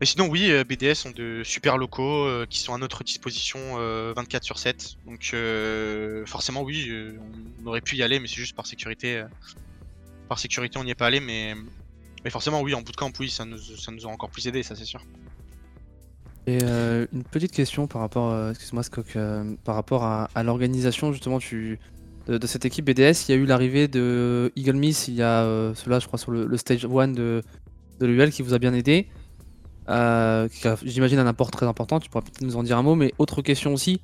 Mais 0.00 0.06
sinon, 0.06 0.28
oui, 0.28 0.50
euh, 0.50 0.64
BDS 0.64 1.06
ont 1.06 1.10
de 1.10 1.42
super 1.44 1.76
locaux 1.76 2.24
euh, 2.26 2.46
qui 2.48 2.60
sont 2.60 2.72
à 2.74 2.78
notre 2.78 3.04
disposition 3.04 3.58
euh, 3.76 4.12
24 4.16 4.44
sur 4.44 4.58
7. 4.58 4.96
Donc 5.06 5.30
euh, 5.34 6.24
forcément, 6.26 6.62
oui, 6.62 6.86
euh, 6.88 7.16
on 7.62 7.66
aurait 7.66 7.80
pu 7.82 7.96
y 7.96 8.02
aller, 8.02 8.20
mais 8.20 8.28
c'est 8.28 8.36
juste 8.36 8.56
par 8.56 8.66
sécurité. 8.66 9.22
Par 10.32 10.38
sécurité, 10.38 10.78
on 10.78 10.84
n'y 10.84 10.92
est 10.92 10.94
pas 10.94 11.08
allé, 11.08 11.20
mais 11.20 11.54
mais 12.24 12.30
forcément, 12.30 12.62
oui, 12.62 12.72
en 12.72 12.80
bootcamp, 12.80 13.12
oui, 13.20 13.28
ça 13.28 13.44
nous, 13.44 13.58
ça 13.58 13.92
nous 13.92 14.06
a 14.06 14.08
encore 14.08 14.30
plus 14.30 14.46
aidé, 14.46 14.62
ça 14.62 14.74
c'est 14.74 14.86
sûr. 14.86 15.04
Et 16.46 16.60
euh, 16.62 17.06
une 17.12 17.22
petite 17.22 17.52
question 17.52 17.86
par 17.86 18.00
rapport, 18.00 18.30
euh, 18.30 18.52
excuse-moi 18.52 18.82
euh, 19.16 19.54
par 19.62 19.74
rapport 19.74 20.04
à, 20.04 20.42
l'organisation 20.42 21.12
justement 21.12 21.38
tu, 21.38 21.78
de, 22.28 22.46
cette 22.46 22.64
équipe 22.64 22.86
BDS. 22.86 23.28
Il 23.28 23.32
y 23.32 23.34
a 23.34 23.36
eu 23.36 23.44
l'arrivée 23.44 23.88
de 23.88 24.50
Eagle 24.56 24.76
Miss, 24.76 25.06
il 25.06 25.16
y 25.16 25.22
a 25.22 25.42
euh, 25.42 25.74
cela 25.74 25.98
je 25.98 26.06
crois 26.06 26.18
sur 26.18 26.30
le, 26.30 26.56
stage 26.56 26.86
1 26.86 27.08
de, 27.08 27.42
de 28.00 28.06
l'UL 28.06 28.30
qui 28.30 28.40
vous 28.40 28.54
a 28.54 28.58
bien 28.58 28.72
aidé. 28.72 29.08
J'imagine 29.86 31.18
un 31.18 31.26
apport 31.26 31.50
très 31.50 31.66
important, 31.66 32.00
tu 32.00 32.08
pourras 32.08 32.22
peut-être 32.22 32.40
nous 32.40 32.56
en 32.56 32.62
dire 32.62 32.78
un 32.78 32.82
mot, 32.82 32.94
mais 32.94 33.12
autre 33.18 33.42
question 33.42 33.74
aussi. 33.74 34.00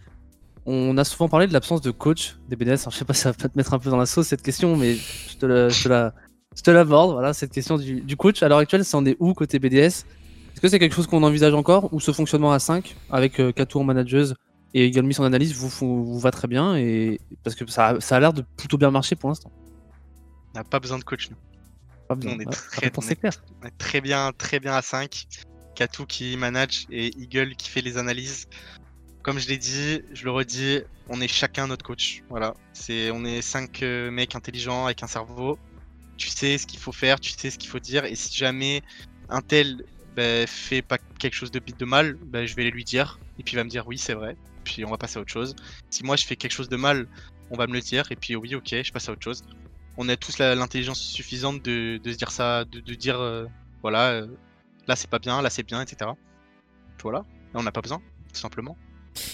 On 0.71 0.99
a 0.99 1.05
souvent 1.05 1.29
parlé 1.31 1.47
de 1.47 1.53
l'absence 1.55 1.81
de 1.81 1.91
coach 1.91 2.37
des 2.49 2.57
BDS. 2.57 2.81
Alors, 2.83 2.91
je 2.91 2.99
sais 2.99 3.05
pas 3.07 3.15
si 3.15 3.23
ça 3.23 3.33
va 3.33 3.49
te 3.49 3.57
mettre 3.57 3.73
un 3.73 3.79
peu 3.79 3.89
dans 3.89 3.97
la 3.97 4.05
sauce 4.05 4.27
cette 4.27 4.43
question, 4.43 4.77
mais 4.77 4.97
je 4.97 5.37
te, 5.39 5.47
la- 5.47 5.69
je 5.71 5.83
te 5.85 5.89
la, 5.89 6.13
je 6.55 6.63
te 6.63 6.71
l'aborde. 6.71 7.13
Voilà, 7.13 7.33
cette 7.33 7.53
question 7.53 7.79
du, 7.79 8.03
du 8.03 8.17
coach. 8.17 8.43
À 8.43 8.49
l'heure 8.49 8.59
actuelle, 8.59 8.85
ça 8.85 8.99
en 8.99 9.07
est 9.07 9.17
où 9.19 9.33
côté 9.33 9.59
BDS 9.59 9.79
Est-ce 9.79 10.61
que 10.61 10.69
c'est 10.69 10.79
quelque 10.79 10.95
chose 10.95 11.07
qu'on 11.07 11.23
envisage 11.23 11.55
encore 11.55 11.93
ou 11.95 12.01
ce 12.01 12.13
fonctionnement 12.13 12.53
à 12.53 12.59
5 12.59 12.97
avec 13.11 13.41
euh, 13.41 13.51
Katou 13.53 13.81
en 13.81 13.85
manageuse 13.85 14.35
et 14.75 14.85
également 14.85 15.13
son 15.13 15.25
analyse 15.25 15.55
vous, 15.55 15.69
vous, 15.69 16.05
vous 16.05 16.19
va 16.19 16.31
très 16.31 16.47
bien 16.49 16.77
et 16.77 17.19
parce 17.43 17.57
que 17.57 17.67
ça, 17.71 17.87
a- 17.87 18.01
ça 18.01 18.17
a 18.17 18.21
l'air 18.21 18.35
de 18.35 18.43
plutôt 18.59 18.77
bien 18.77 18.91
marcher 18.91 19.17
pour 19.17 19.31
l'instant. 19.31 19.51
On 20.55 20.59
n'a 20.59 20.65
pas 20.65 20.81
besoin 20.81 20.99
de 20.99 21.05
coach. 21.05 21.31
nous. 21.31 21.37
Pas 22.09 22.15
besoin. 22.15 22.33
On 22.37 22.41
est 22.41 22.47
Ouais, 22.47 22.53
très- 22.53 22.87
réponse 22.87 23.07
on 23.07 23.11
est 23.11 23.17
claire. 23.17 23.33
On 23.63 23.67
est 23.67 23.79
très 23.79 24.03
bien, 24.03 24.33
très 24.37 24.61
bien 24.61 24.75
à 24.75 24.83
5. 24.83 25.25
Katou 25.75 26.05
qui 26.05 26.37
manage 26.37 26.85
et 26.91 27.07
Eagle 27.19 27.55
qui 27.57 27.71
fait 27.71 27.81
les 27.81 27.97
analyses. 27.97 28.47
Comme 29.23 29.39
je 29.39 29.49
l'ai 29.49 29.59
dit, 29.59 30.03
je 30.13 30.25
le 30.25 30.31
redis, 30.31 30.81
on 31.09 31.21
est 31.21 31.29
chacun 31.29 31.67
notre 31.67 31.85
coach. 31.85 32.23
Voilà, 32.29 32.55
c'est 32.73 33.11
on 33.11 33.25
est 33.25 33.43
cinq 33.43 33.83
euh, 33.83 34.11
mecs 34.11 34.35
intelligents 34.35 34.87
avec 34.87 35.03
un 35.03 35.07
cerveau. 35.07 35.59
Tu 36.17 36.29
sais 36.29 36.59
ce 36.59 36.67
qu'il 36.67 36.79
faut 36.79 36.93
faire, 36.93 37.21
tu 37.21 37.31
sais 37.31 37.51
ce 37.51 37.59
qu'il 37.59 37.71
faut 37.71 37.79
dire, 37.79 38.05
et 38.05 38.15
si 38.15 38.37
jamais 38.37 38.83
un 39.29 39.41
tel 39.41 39.85
ben, 40.17 40.47
fait 40.47 40.83
pas 40.83 40.99
quelque 41.19 41.35
chose 41.35 41.51
de, 41.51 41.85
mal, 41.85 42.15
ben, 42.15 42.45
je 42.47 42.57
vais 42.57 42.65
lui 42.71 42.85
dire, 42.85 43.21
et 43.39 43.43
puis 43.43 43.53
il 43.55 43.57
va 43.57 43.65
me 43.65 43.71
dire 43.71 43.87
oui 43.87 43.99
c'est 43.99 44.15
vrai, 44.15 44.37
puis 44.65 44.85
on 44.85 44.91
va 44.91 44.99
passer 44.99 45.19
à 45.19 45.23
autre 45.23 45.33
chose. 45.33 45.55
Si 45.91 46.05
moi 46.05 46.17
je 46.17 46.27
fais 46.27 46.37
quelque 46.37 46.53
chose 46.53 46.69
de 46.69 46.77
mal, 46.77 47.07
on 47.51 47.57
va 47.57 47.67
me 47.67 47.73
le 47.73 47.81
dire, 47.81 48.11
et 48.11 48.17
puis 48.17 48.35
oui 48.35 48.55
ok, 48.55 48.83
je 48.83 48.93
passe 48.93 49.09
à 49.09 49.13
autre 49.13 49.23
chose. 49.23 49.43
On 49.97 50.09
a 50.09 50.17
tous 50.17 50.39
l'intelligence 50.39 51.01
suffisante 51.01 51.63
de, 51.63 52.01
se 52.05 52.17
dire 52.17 52.31
ça, 52.31 52.65
de, 52.65 52.81
dire 52.95 53.21
euh, 53.21 53.47
voilà, 53.83 54.11
euh, 54.11 54.27
là 54.87 54.97
c'est 54.97 55.11
pas 55.11 55.19
bien, 55.19 55.41
là 55.43 55.51
c'est 55.51 55.65
bien, 55.65 55.81
etc. 55.83 56.11
Voilà, 57.03 57.19
là 57.19 57.25
on 57.55 57.63
n'a 57.63 57.73
pas 57.73 57.81
besoin, 57.81 57.99
tout 58.33 58.41
simplement. 58.41 58.77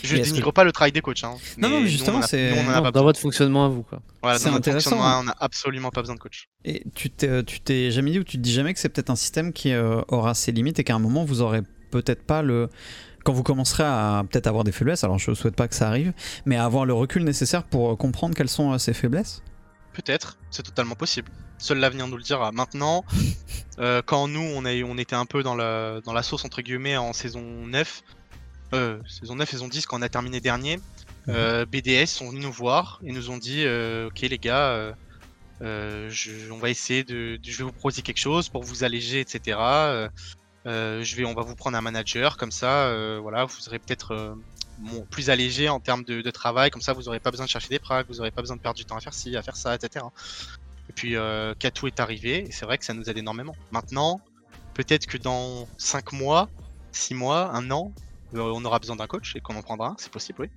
Je 0.02 0.16
dénigre 0.16 0.52
pas 0.52 0.64
le 0.64 0.72
travail 0.72 0.92
des 0.92 1.00
coachs. 1.00 1.24
Hein, 1.24 1.34
Non, 1.58 1.68
non, 1.68 1.80
mais 1.80 1.88
justement, 1.88 2.22
c'est- 2.22 2.64
Non, 2.64 2.90
dans 2.90 3.02
votre 3.02 3.20
fonctionnement 3.20 3.66
à 3.66 3.68
vous 3.68 3.82
quoi. 3.82 4.00
Voilà, 4.22 4.38
C'est 4.38 4.46
dans 4.46 4.52
notre 4.52 4.68
intéressant, 4.68 4.90
fonctionnement, 4.90 5.18
hein. 5.18 5.24
on 5.26 5.28
a 5.28 5.36
absolument 5.44 5.90
pas 5.90 6.00
besoin 6.00 6.14
de 6.14 6.20
coach. 6.20 6.48
Et 6.64 6.82
tu 6.94 7.10
t'es, 7.10 7.42
tu 7.44 7.60
t'es 7.60 7.90
jamais 7.90 8.10
dit 8.10 8.18
ou 8.18 8.24
tu 8.24 8.36
te 8.38 8.42
dis 8.42 8.52
jamais 8.52 8.72
que 8.74 8.80
c'est 8.80 8.88
peut-être 8.88 9.10
un 9.10 9.16
système 9.16 9.52
qui 9.52 9.72
euh, 9.72 10.00
aura 10.08 10.34
ses 10.34 10.52
limites 10.52 10.78
et 10.78 10.84
qu'à 10.84 10.94
un 10.94 10.98
moment 10.98 11.24
vous 11.24 11.40
aurez 11.42 11.62
peut-être 11.90 12.24
pas 12.24 12.42
le. 12.42 12.68
Quand 13.24 13.32
vous 13.32 13.42
commencerez 13.42 13.84
à 13.84 14.22
peut-être 14.30 14.46
avoir 14.48 14.64
des 14.64 14.72
faiblesses, 14.72 15.02
alors 15.02 15.18
je 15.18 15.30
ne 15.30 15.34
souhaite 15.34 15.56
pas 15.56 15.66
que 15.66 15.74
ça 15.74 15.88
arrive, 15.88 16.12
mais 16.44 16.56
à 16.56 16.64
avoir 16.66 16.84
le 16.84 16.92
recul 16.92 17.24
nécessaire 17.24 17.62
pour 17.64 17.92
euh, 17.92 17.96
comprendre 17.96 18.34
quelles 18.34 18.50
sont 18.50 18.72
euh, 18.72 18.78
ces 18.78 18.92
faiblesses? 18.92 19.42
Peut-être, 19.94 20.36
c'est 20.50 20.62
totalement 20.64 20.94
possible. 20.96 21.30
Seul 21.56 21.78
l'avenir 21.78 22.06
nous 22.08 22.16
le 22.16 22.22
dira. 22.22 22.50
Maintenant, 22.52 23.04
euh, 23.78 24.02
quand 24.04 24.28
nous, 24.28 24.40
on, 24.42 24.64
a, 24.64 24.72
on 24.82 24.98
était 24.98 25.14
un 25.16 25.24
peu 25.24 25.42
dans 25.42 25.54
la, 25.54 26.00
dans 26.02 26.12
la 26.12 26.22
sauce, 26.22 26.44
entre 26.44 26.60
guillemets, 26.62 26.96
en 26.96 27.12
saison 27.12 27.42
9, 27.66 28.02
euh, 28.74 29.00
saison 29.06 29.36
9, 29.36 29.48
saison 29.50 29.68
10, 29.68 29.86
quand 29.86 29.98
on 29.98 30.02
a 30.02 30.08
terminé 30.08 30.40
dernier, 30.40 30.78
euh, 31.28 31.64
BDS 31.66 32.06
sont 32.06 32.28
venus 32.28 32.44
nous 32.44 32.52
voir 32.52 33.00
et 33.04 33.12
nous 33.12 33.30
ont 33.30 33.38
dit 33.38 33.64
euh, 33.64 34.08
Ok, 34.08 34.20
les 34.20 34.38
gars, 34.38 34.94
je- 35.60 36.50
on 36.50 36.58
va 36.58 36.70
essayer 36.70 37.04
de, 37.04 37.36
de- 37.36 37.50
Je 37.50 37.58
vais 37.58 37.64
vous 37.64 37.72
proposer 37.72 38.02
quelque 38.02 38.18
chose 38.18 38.48
pour 38.48 38.62
vous 38.62 38.84
alléger, 38.84 39.20
etc. 39.20 39.58
Je 40.66 41.16
vais, 41.16 41.24
on 41.24 41.34
va 41.34 41.42
vous 41.42 41.54
prendre 41.56 41.76
un 41.76 41.80
manager, 41.80 42.36
comme 42.36 42.52
ça, 42.52 43.18
voilà, 43.20 43.44
vous 43.44 43.60
serez 43.60 43.78
peut-être 43.78 44.36
bon, 44.78 45.06
plus 45.10 45.30
allégé 45.30 45.68
en 45.68 45.80
termes 45.80 46.04
de, 46.04 46.20
de 46.20 46.30
travail, 46.30 46.70
comme 46.70 46.82
ça, 46.82 46.92
vous 46.92 47.02
n'aurez 47.02 47.20
pas 47.20 47.30
besoin 47.30 47.46
de 47.46 47.50
chercher 47.50 47.68
des 47.68 47.78
prags, 47.78 48.06
vous 48.08 48.16
n'aurez 48.16 48.30
pas 48.30 48.42
besoin 48.42 48.56
de 48.56 48.60
perdre 48.60 48.76
du 48.76 48.84
temps 48.84 48.96
à 48.96 49.00
faire 49.00 49.14
ci, 49.14 49.36
à 49.36 49.42
faire 49.42 49.56
ça, 49.56 49.74
etc. 49.74 50.04
Et 50.88 50.92
puis 50.92 51.16
euh, 51.16 51.54
Katou 51.58 51.86
est 51.86 52.00
arrivé, 52.00 52.46
et 52.48 52.52
c'est 52.52 52.66
vrai 52.66 52.76
que 52.78 52.84
ça 52.84 52.92
nous 52.94 53.08
aide 53.08 53.16
énormément. 53.16 53.54
Maintenant, 53.70 54.20
peut-être 54.74 55.06
que 55.06 55.16
dans 55.16 55.66
5 55.78 56.12
mois, 56.12 56.48
6 56.92 57.14
mois, 57.14 57.50
un 57.54 57.70
an, 57.70 57.92
on 58.34 58.64
aura 58.64 58.78
besoin 58.78 58.96
d'un 58.96 59.06
coach 59.06 59.34
et 59.36 59.40
qu'on 59.40 59.56
en 59.56 59.62
prendra 59.62 59.88
un, 59.88 59.96
c'est 59.98 60.10
possible, 60.10 60.42
oui. 60.42 60.48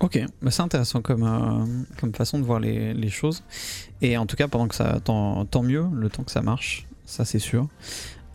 Ok, 0.00 0.18
bah 0.40 0.50
c'est 0.50 0.62
intéressant 0.62 1.00
comme, 1.02 1.22
euh, 1.22 1.64
comme 2.00 2.14
façon 2.14 2.38
de 2.38 2.44
voir 2.44 2.58
les, 2.60 2.94
les 2.94 3.10
choses. 3.10 3.42
Et 4.00 4.16
en 4.16 4.26
tout 4.26 4.36
cas, 4.36 4.48
pendant 4.48 4.66
que 4.66 4.74
ça, 4.74 4.98
tant, 5.04 5.44
tant 5.44 5.62
mieux, 5.62 5.84
le 5.92 6.08
temps 6.08 6.24
que 6.24 6.30
ça 6.32 6.42
marche, 6.42 6.86
ça 7.06 7.24
c'est 7.24 7.38
sûr. 7.38 7.68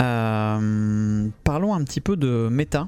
Euh, 0.01 1.27
parlons 1.43 1.73
un 1.73 1.83
petit 1.83 1.99
peu 2.01 2.15
de 2.15 2.47
méta. 2.51 2.87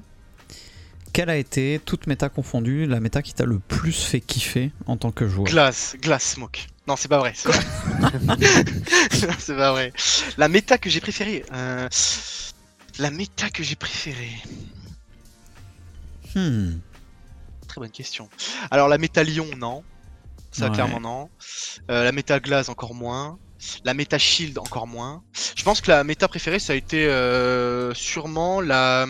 Quelle 1.11 1.31
a 1.31 1.37
été, 1.37 1.81
toute 1.83 2.05
méta 2.05 2.29
confondue, 2.29 2.85
la 2.85 2.99
méta 2.99 3.23
qui 3.23 3.33
t'a 3.33 3.45
le 3.45 3.57
plus 3.57 4.03
fait 4.05 4.21
kiffer 4.21 4.71
en 4.85 4.95
tant 4.95 5.11
que 5.11 5.27
joueur? 5.27 5.45
Glace, 5.45 5.95
glace 5.99 6.33
smoke. 6.35 6.67
Non, 6.87 6.95
c'est 6.95 7.07
pas 7.07 7.17
vrai. 7.17 7.33
C'est 7.35 7.49
vrai. 7.49 7.63
Non, 8.27 8.35
c'est 9.39 9.55
pas 9.55 9.71
vrai. 9.71 9.91
La 10.37 10.47
méta 10.47 10.77
que 10.77 10.89
j'ai 10.89 11.01
préférée. 11.01 11.43
euh, 11.51 11.89
La 12.99 13.09
méta 13.09 13.49
que 13.49 13.63
j'ai 13.63 13.75
préférée. 13.75 14.37
Hmm. 16.35 16.79
Très 17.67 17.81
bonne 17.81 17.91
question. 17.91 18.29
Alors 18.71 18.87
la 18.87 18.97
méta 18.97 19.23
Lion, 19.23 19.47
non. 19.57 19.83
Ça 20.51 20.65
Ouais. 20.67 20.71
clairement 20.73 20.99
non. 20.99 21.29
Euh, 21.91 22.03
la 22.03 22.11
méta 22.11 22.39
Glace 22.39 22.69
encore 22.69 22.95
moins. 22.95 23.37
La 23.83 23.93
méta 23.93 24.17
Shield 24.17 24.57
encore 24.57 24.87
moins. 24.87 25.21
Je 25.55 25.63
pense 25.63 25.81
que 25.81 25.91
la 25.91 26.03
méta 26.03 26.27
préférée 26.27 26.59
ça 26.59 26.73
a 26.73 26.75
été 26.75 27.05
euh, 27.05 27.93
sûrement 27.93 28.61
la 28.61 29.05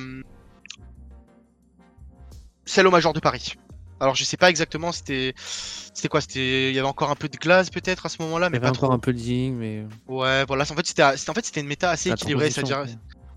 celle 2.65 2.87
au 2.87 2.91
Major 2.91 3.13
de 3.13 3.19
Paris. 3.19 3.55
Alors 3.99 4.15
je 4.15 4.23
sais 4.23 4.37
pas 4.37 4.49
exactement 4.49 4.91
c'était 4.91 5.33
c'était 5.37 6.07
quoi? 6.07 6.21
C'était 6.21 6.69
il 6.69 6.75
y 6.75 6.79
avait 6.79 6.87
encore 6.87 7.09
un 7.11 7.15
peu 7.15 7.27
de 7.29 7.37
glace 7.37 7.69
peut-être 7.69 8.05
à 8.05 8.09
ce 8.09 8.21
moment-là 8.21 8.47
Il 8.47 8.49
y 8.49 8.51
mais 8.53 8.57
avait 8.57 8.65
pas 8.65 8.69
encore 8.71 8.89
trop. 8.89 8.93
un 8.93 8.99
peu 8.99 9.13
de 9.13 9.19
ying, 9.19 9.55
mais. 9.55 9.85
Ouais 10.07 10.45
voilà 10.45 10.63
en 10.63 10.75
fait 10.75 10.85
c'était 10.87 11.03
en 11.03 11.15
fait 11.33 11.45
c'était 11.45 11.61
une 11.61 11.67
méta 11.67 11.89
assez 11.91 12.09
la 12.09 12.15
équilibrée 12.15 12.49
c'est-à-dire. 12.51 12.85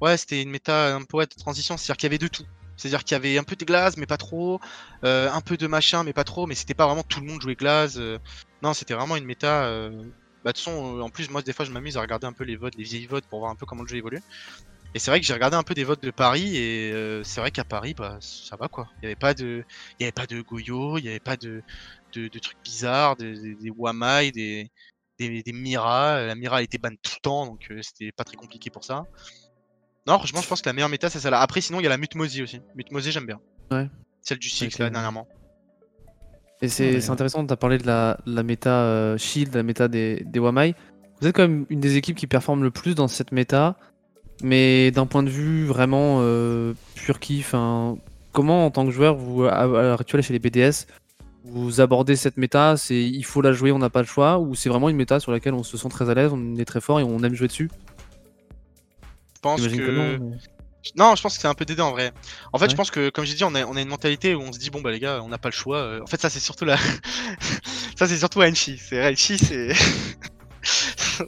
Ouais, 0.01 0.17
c'était 0.17 0.43
une 0.43 0.51
méta 0.51 0.97
un 0.97 1.03
peu 1.05 1.19
ouais, 1.19 1.27
de 1.27 1.35
transition, 1.35 1.77
c'est-à-dire 1.77 1.97
qu'il 1.97 2.07
y 2.09 2.11
avait 2.11 2.19
de 2.19 2.27
tout. 2.27 2.43
C'est-à-dire 2.77 3.05
qu'il 3.05 3.15
y 3.15 3.17
avait 3.17 3.39
un 3.39 3.45
peu 3.45 3.57
de 3.57 3.65
glace, 3.65 3.97
mais 3.97 4.07
pas 4.07 4.17
trop, 4.17 4.61
euh, 5.05 5.31
un 5.31 5.41
peu 5.41 5.57
de 5.57 5.67
machin, 5.67 6.05
mais 6.05 6.13
pas 6.13 6.25
trop, 6.25 6.47
mais 6.47 6.55
c'était 6.55 6.75
pas 6.75 6.87
vraiment 6.87 7.03
tout 7.05 7.21
le 7.21 7.27
monde 7.27 7.41
jouait 7.43 7.55
glace. 7.55 7.97
euh. 7.99 8.19
Non, 8.63 8.75
c'était 8.75 8.95
vraiment 8.95 9.17
une 9.17 9.25
méta. 9.25 9.65
euh, 9.67 9.91
Bah, 10.45 10.53
de 10.53 10.59
euh, 10.69 11.01
en 11.03 11.11
plus, 11.11 11.31
moi, 11.31 11.43
des 11.43 11.53
fois, 11.53 11.65
je 11.65 11.71
m'amuse 11.73 11.97
à 11.97 12.01
regarder 12.01 12.27
un 12.27 12.33
peu 12.33 12.45
les 12.45 12.57
votes, 12.57 12.75
les 12.77 12.85
vieilles 12.85 13.07
votes 13.07 13.27
pour 13.29 13.41
voir 13.41 13.51
un 13.53 13.57
peu 13.57 13.67
comment 13.67 13.83
le 13.83 13.89
jeu 13.89 13.97
évolue. 13.97 14.21
Et 14.95 14.99
c'est 14.99 15.11
vrai 15.11 15.21
que 15.21 15.27
j'ai 15.27 15.33
regardé 15.35 15.57
un 15.57 15.63
peu 15.63 15.75
des 15.75 15.85
votes 15.85 16.03
de 16.03 16.11
Paris, 16.11 16.57
et 16.57 16.93
c'est 17.25 17.41
vrai 17.41 17.51
qu'à 17.51 17.65
Paris, 17.65 17.95
bah, 17.95 18.19
ça 18.21 18.57
va 18.57 18.69
quoi. 18.69 18.89
Il 19.01 19.05
y 19.05 19.07
avait 19.07 19.17
pas 19.17 19.35
de, 19.35 19.65
il 19.99 20.03
y 20.03 20.05
avait 20.05 20.13
pas 20.13 20.27
de 20.27 20.41
Goyo, 20.43 20.99
il 20.99 21.05
y 21.05 21.09
avait 21.09 21.21
pas 21.21 21.37
de, 21.39 21.63
de, 22.15 22.29
trucs 22.39 22.59
bizarres, 22.63 23.17
des, 23.17 23.71
Wamai, 23.77 24.33
des, 24.33 24.71
des, 25.19 25.43
Mira. 25.53 26.23
La 26.27 26.35
Mira 26.35 26.63
était 26.63 26.79
ban 26.79 26.91
tout 27.03 27.13
le 27.17 27.21
temps, 27.23 27.47
donc 27.47 27.73
c'était 27.83 28.13
pas 28.13 28.25
très 28.25 28.37
compliqué 28.37 28.71
pour 28.71 28.85
ça. 28.85 29.05
Non, 30.07 30.15
franchement, 30.19 30.41
je 30.41 30.49
pense 30.49 30.61
que 30.63 30.69
la 30.69 30.73
meilleure 30.73 30.89
méta, 30.89 31.09
c'est 31.11 31.21
celle-là. 31.21 31.41
Après, 31.41 31.61
sinon, 31.61 31.79
il 31.81 31.85
y 31.85 31.87
a 31.87 31.91
la 31.91 31.97
Mutmosi 31.97 32.43
aussi. 32.43 32.61
Mutmosi, 32.75 33.13
j'aime 33.13 33.27
bien. 33.27 33.39
Ouais. 33.71 33.89
Celle 34.21 34.39
du 34.39 34.49
Six, 34.49 34.79
là, 34.79 34.91
dernièrement. 34.91 35.29
Et 36.61 36.69
c'est 36.69 36.95
Ouais. 36.95 37.01
c'est 37.01 37.11
intéressant, 37.11 37.45
tu 37.47 37.53
as 37.53 37.57
parlé 37.57 37.79
de 37.79 37.87
la, 37.87 38.19
la 38.27 38.43
méta 38.43 38.71
euh, 38.83 39.19
Shield, 39.19 39.55
la 39.55 39.63
méta 39.63 39.89
des, 39.89 40.23
des 40.27 40.39
Wamai. 40.39 40.75
Vous 41.21 41.27
êtes 41.29 41.35
quand 41.35 41.43
même 41.43 41.67
une 41.71 41.81
des 41.81 41.97
équipes 41.97 42.17
qui 42.17 42.27
performe 42.27 42.63
le 42.63 42.71
plus 42.71 42.95
dans 42.95 43.09
cette 43.09 43.33
méta, 43.33 43.77
mais 44.43 44.91
d'un 44.91 45.07
point 45.07 45.23
de 45.23 45.29
vue 45.31 45.67
vraiment 45.67 46.19
euh, 46.21 46.75
pur 46.95 47.19
kiff, 47.21 47.55
hein, 47.55 47.97
comment 48.33 48.67
en 48.67 48.71
tant 48.71 48.85
que 48.85 48.91
joueur, 48.93 49.17
vous, 49.17 49.45
à, 49.45 49.51
à 49.55 49.67
l'heure 49.67 50.01
actuelle 50.01 50.23
chez 50.23 50.33
les 50.33 50.39
BDS, 50.39 50.87
vous 51.45 51.81
abordez 51.81 52.15
cette 52.17 52.37
méta? 52.37 52.77
C'est 52.77 53.03
il 53.03 53.25
faut 53.25 53.41
la 53.43 53.53
jouer, 53.53 53.73
on 53.73 53.79
n'a 53.81 53.91
pas 53.91 54.01
le 54.01 54.07
choix, 54.07 54.39
ou 54.39 54.55
c'est 54.55 54.69
vraiment 54.69 54.89
une 54.89 54.97
méta 54.97 55.19
sur 55.21 55.33
laquelle 55.33 55.55
on 55.55 55.63
se 55.65 55.77
sent 55.77 55.89
très 55.89 56.11
à 56.11 56.15
l'aise, 56.15 56.33
on 56.33 56.57
est 56.57 56.65
très 56.65 56.81
fort 56.81 57.01
et 57.01 57.03
on 57.05 57.23
aime 57.25 57.35
jouer 57.35 57.49
dessus? 57.49 57.71
Pense 59.43 59.61
que. 59.61 59.69
J'imagine 59.69 59.87
que 59.87 59.91
non, 59.93 60.29
mais- 60.31 60.37
Non, 60.97 61.15
je 61.15 61.23
pense 61.23 61.37
que 61.37 61.41
c'est 61.41 61.47
un 61.49 61.55
peu 61.55 61.65
deux 61.65 61.79
en 61.81 61.93
vrai. 61.93 62.13
En 62.53 62.59
fait, 62.59 62.65
Ouais. 62.65 62.71
je 62.71 62.75
pense 62.77 62.91
que, 62.91 63.09
comme 63.11 63.25
j'ai 63.25 63.35
dit, 63.35 63.45
on 63.45 63.55
a, 63.55 63.65
on 63.67 63.77
a 63.77 63.81
une 63.83 63.89
mentalité 63.89 64.35
où 64.35 64.41
on 64.41 64.53
se 64.53 64.59
dit, 64.59 64.69
bon, 64.71 64.81
bah 64.81 64.91
les 64.91 64.99
gars, 64.99 65.23
on 65.23 65.29
n'a 65.29 65.39
pas 65.39 65.49
le 65.49 65.55
choix. 65.55 65.79
Euh, 65.79 66.01
En 66.03 66.07
fait, 66.07 66.21
ça, 66.21 66.29
c'est 66.31 66.41
surtout 66.41 66.65
la. 66.65 66.77
ça, 67.97 68.09
c'est 68.09 68.19
surtout 68.19 68.41
Renchi. 68.41 68.79
C'est 68.79 69.01
Renchi, 69.07 69.39
c'est. 69.39 69.73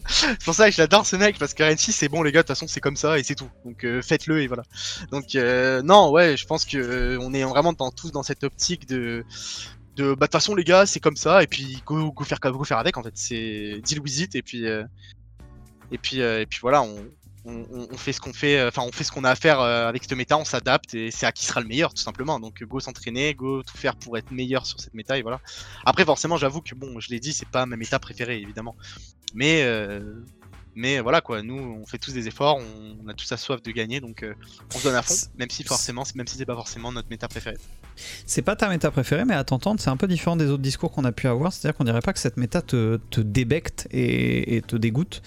c'est 0.08 0.42
pour 0.44 0.54
ça 0.54 0.68
que 0.68 0.74
je 0.74 0.80
l'adore 0.80 1.06
ce 1.06 1.14
mec, 1.16 1.38
parce 1.38 1.54
que 1.54 1.62
Renchi, 1.62 1.92
c'est 1.92 2.08
bon, 2.08 2.22
les 2.22 2.32
gars, 2.32 2.40
de 2.42 2.46
toute 2.46 2.56
façon, 2.56 2.66
c'est 2.66 2.80
comme 2.80 2.96
ça 2.96 3.16
et 3.18 3.22
c'est 3.22 3.34
tout. 3.36 3.48
Donc, 3.64 3.84
euh, 3.84 4.02
faites-le 4.02 4.42
et 4.42 4.46
voilà. 4.48 4.64
Donc, 5.12 5.34
euh, 5.36 5.82
non, 5.82 6.10
ouais, 6.10 6.36
je 6.36 6.46
pense 6.46 6.64
que 6.64 6.76
euh, 6.78 7.18
on 7.20 7.32
est 7.32 7.44
vraiment 7.44 7.72
dans, 7.72 7.90
tous 7.92 8.10
dans 8.10 8.22
cette 8.22 8.42
optique 8.44 8.88
de. 8.88 9.24
De, 9.96 10.06
bah, 10.08 10.12
de 10.12 10.20
toute 10.22 10.32
façon, 10.32 10.56
les 10.56 10.64
gars, 10.64 10.86
c'est 10.86 10.98
comme 10.98 11.14
ça, 11.14 11.44
et 11.44 11.46
puis 11.46 11.80
go, 11.86 12.10
go, 12.10 12.24
faire, 12.24 12.40
go 12.40 12.64
faire 12.64 12.78
avec, 12.78 12.96
en 12.96 13.04
fait. 13.04 13.12
C'est 13.14 13.80
deal 13.84 14.00
with 14.00 14.18
it, 14.18 14.34
et 14.34 14.42
puis. 14.42 14.64
et 14.66 15.98
puis, 15.98 16.18
et 16.18 16.46
puis 16.46 16.58
voilà, 16.60 16.82
on, 16.82 16.96
on, 17.44 17.66
on- 17.70 17.88
on 17.90 17.96
fait 17.96 18.12
ce 18.12 18.20
qu'on 18.20 18.32
fait, 18.32 18.58
euh, 18.58 18.68
enfin 18.68 18.82
on 18.82 18.92
fait 18.92 19.04
ce 19.04 19.12
qu'on 19.12 19.24
a 19.24 19.30
à 19.30 19.34
faire 19.36 19.60
euh, 19.60 19.86
avec 19.88 20.02
cette 20.04 20.12
méta, 20.16 20.36
on 20.38 20.44
s'adapte 20.44 20.94
et 20.94 21.10
c'est 21.10 21.26
à 21.26 21.32
qui 21.32 21.44
sera 21.46 21.60
le 21.60 21.66
meilleur 21.66 21.92
tout 21.94 22.02
simplement. 22.02 22.40
Donc 22.40 22.62
go 22.64 22.80
s'entraîner, 22.80 23.34
go 23.34 23.62
tout 23.62 23.76
faire 23.76 23.96
pour 23.96 24.16
être 24.18 24.30
meilleur 24.30 24.66
sur 24.66 24.80
cette 24.80 24.94
méta 24.94 25.18
et 25.18 25.22
voilà. 25.22 25.40
Après 25.84 26.04
forcément 26.04 26.36
j'avoue 26.36 26.60
que 26.62 26.74
bon, 26.74 26.98
je 27.00 27.10
l'ai 27.10 27.20
dit, 27.20 27.32
c'est 27.32 27.48
pas 27.48 27.66
ma 27.66 27.76
méta 27.76 27.98
préférée 27.98 28.40
évidemment. 28.40 28.76
Mais 29.34 29.62
euh, 29.62 30.00
mais 30.76 30.98
voilà 31.00 31.20
quoi, 31.20 31.42
nous 31.42 31.54
on 31.82 31.86
fait 31.86 31.98
tous 31.98 32.12
des 32.14 32.26
efforts, 32.26 32.56
on, 32.56 32.96
on 33.04 33.08
a 33.08 33.14
tous 33.14 33.30
la 33.30 33.36
soif 33.36 33.62
de 33.62 33.70
gagner 33.70 34.00
donc 34.00 34.22
euh, 34.24 34.34
on 34.74 34.78
se 34.78 34.84
donne 34.84 34.96
à 34.96 35.02
fond, 35.02 35.14
même 35.38 35.48
si 35.50 35.62
forcément, 35.62 36.02
même 36.16 36.26
si 36.26 36.36
c'est 36.36 36.46
pas 36.46 36.56
forcément 36.56 36.90
notre 36.90 37.08
méta 37.10 37.28
préférée. 37.28 37.58
C'est 38.26 38.42
pas 38.42 38.56
ta 38.56 38.68
méta 38.68 38.90
préférée, 38.90 39.24
mais 39.24 39.34
à 39.34 39.44
t'entendre, 39.44 39.80
c'est 39.80 39.90
un 39.90 39.96
peu 39.96 40.08
différent 40.08 40.34
des 40.34 40.46
autres 40.50 40.62
discours 40.64 40.90
qu'on 40.90 41.04
a 41.04 41.12
pu 41.12 41.28
avoir. 41.28 41.52
C'est-à-dire 41.52 41.76
qu'on 41.76 41.84
dirait 41.84 42.00
pas 42.00 42.12
que 42.12 42.18
cette 42.18 42.36
méta 42.38 42.60
te, 42.60 42.96
te 43.10 43.20
débecte 43.20 43.86
et, 43.92 44.56
et 44.56 44.62
te 44.62 44.74
dégoûte. 44.74 45.22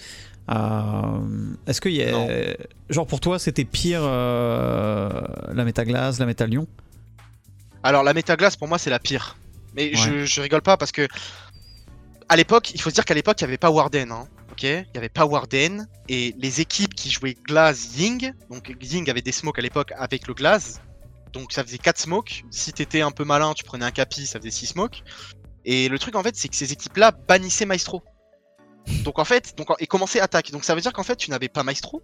Euh, 0.50 1.54
Est-ce 1.66 1.80
qu'il 1.80 1.92
y 1.92 2.02
a. 2.02 2.10
Non. 2.10 2.28
Genre 2.88 3.06
pour 3.06 3.20
toi, 3.20 3.38
c'était 3.38 3.64
pire 3.64 4.00
euh, 4.02 5.10
la 5.52 5.64
méta 5.64 5.84
glace, 5.84 6.18
la 6.18 6.26
méta 6.26 6.46
lion? 6.46 6.66
Alors 7.82 8.02
la 8.02 8.14
méta 8.14 8.36
glace 8.36 8.56
pour 8.56 8.68
moi 8.68 8.78
c'est 8.78 8.90
la 8.90 8.98
pire. 8.98 9.36
Mais 9.74 9.94
je, 9.94 10.24
je 10.24 10.40
rigole 10.40 10.62
pas 10.62 10.76
parce 10.76 10.92
que 10.92 11.06
à 12.28 12.36
l'époque, 12.36 12.72
il 12.74 12.80
faut 12.80 12.90
se 12.90 12.94
dire 12.94 13.04
qu'à 13.04 13.14
l'époque 13.14 13.40
il 13.40 13.44
n'y 13.44 13.48
avait 13.48 13.58
pas 13.58 13.70
Warden. 13.70 14.10
Hein. 14.12 14.28
ok? 14.52 14.62
Il 14.62 14.86
y 14.94 14.98
avait 14.98 15.08
pas 15.08 15.24
Warden, 15.24 15.86
et 16.08 16.34
les 16.38 16.60
équipes 16.60 16.94
qui 16.94 17.10
jouaient 17.10 17.36
Glaze 17.46 17.96
Ying, 17.96 18.32
donc 18.50 18.74
Ying 18.80 19.08
avait 19.08 19.22
des 19.22 19.32
smokes 19.32 19.58
à 19.58 19.62
l'époque 19.62 19.92
avec 19.96 20.26
le 20.26 20.34
Glaze, 20.34 20.80
donc 21.32 21.52
ça 21.52 21.62
faisait 21.62 21.78
4 21.78 21.98
smokes. 21.98 22.44
Si 22.50 22.72
t'étais 22.72 23.00
un 23.00 23.10
peu 23.10 23.24
malin, 23.24 23.54
tu 23.54 23.64
prenais 23.64 23.84
un 23.84 23.90
capi, 23.90 24.26
ça 24.26 24.38
faisait 24.38 24.50
6 24.50 24.66
smokes. 24.66 25.02
Et 25.64 25.88
le 25.88 25.98
truc 25.98 26.16
en 26.16 26.22
fait, 26.22 26.36
c'est 26.36 26.48
que 26.48 26.56
ces 26.56 26.72
équipes-là 26.72 27.12
bannissaient 27.12 27.66
Maestro. 27.66 28.02
Donc 29.04 29.18
en 29.18 29.24
fait, 29.24 29.56
donc, 29.56 29.68
et 29.78 29.86
commençaient 29.86 30.20
attaque. 30.20 30.50
Donc 30.50 30.64
ça 30.64 30.74
veut 30.74 30.80
dire 30.80 30.92
qu'en 30.92 31.02
fait, 31.02 31.16
tu 31.16 31.30
n'avais 31.30 31.48
pas 31.48 31.62
Maestro. 31.62 32.02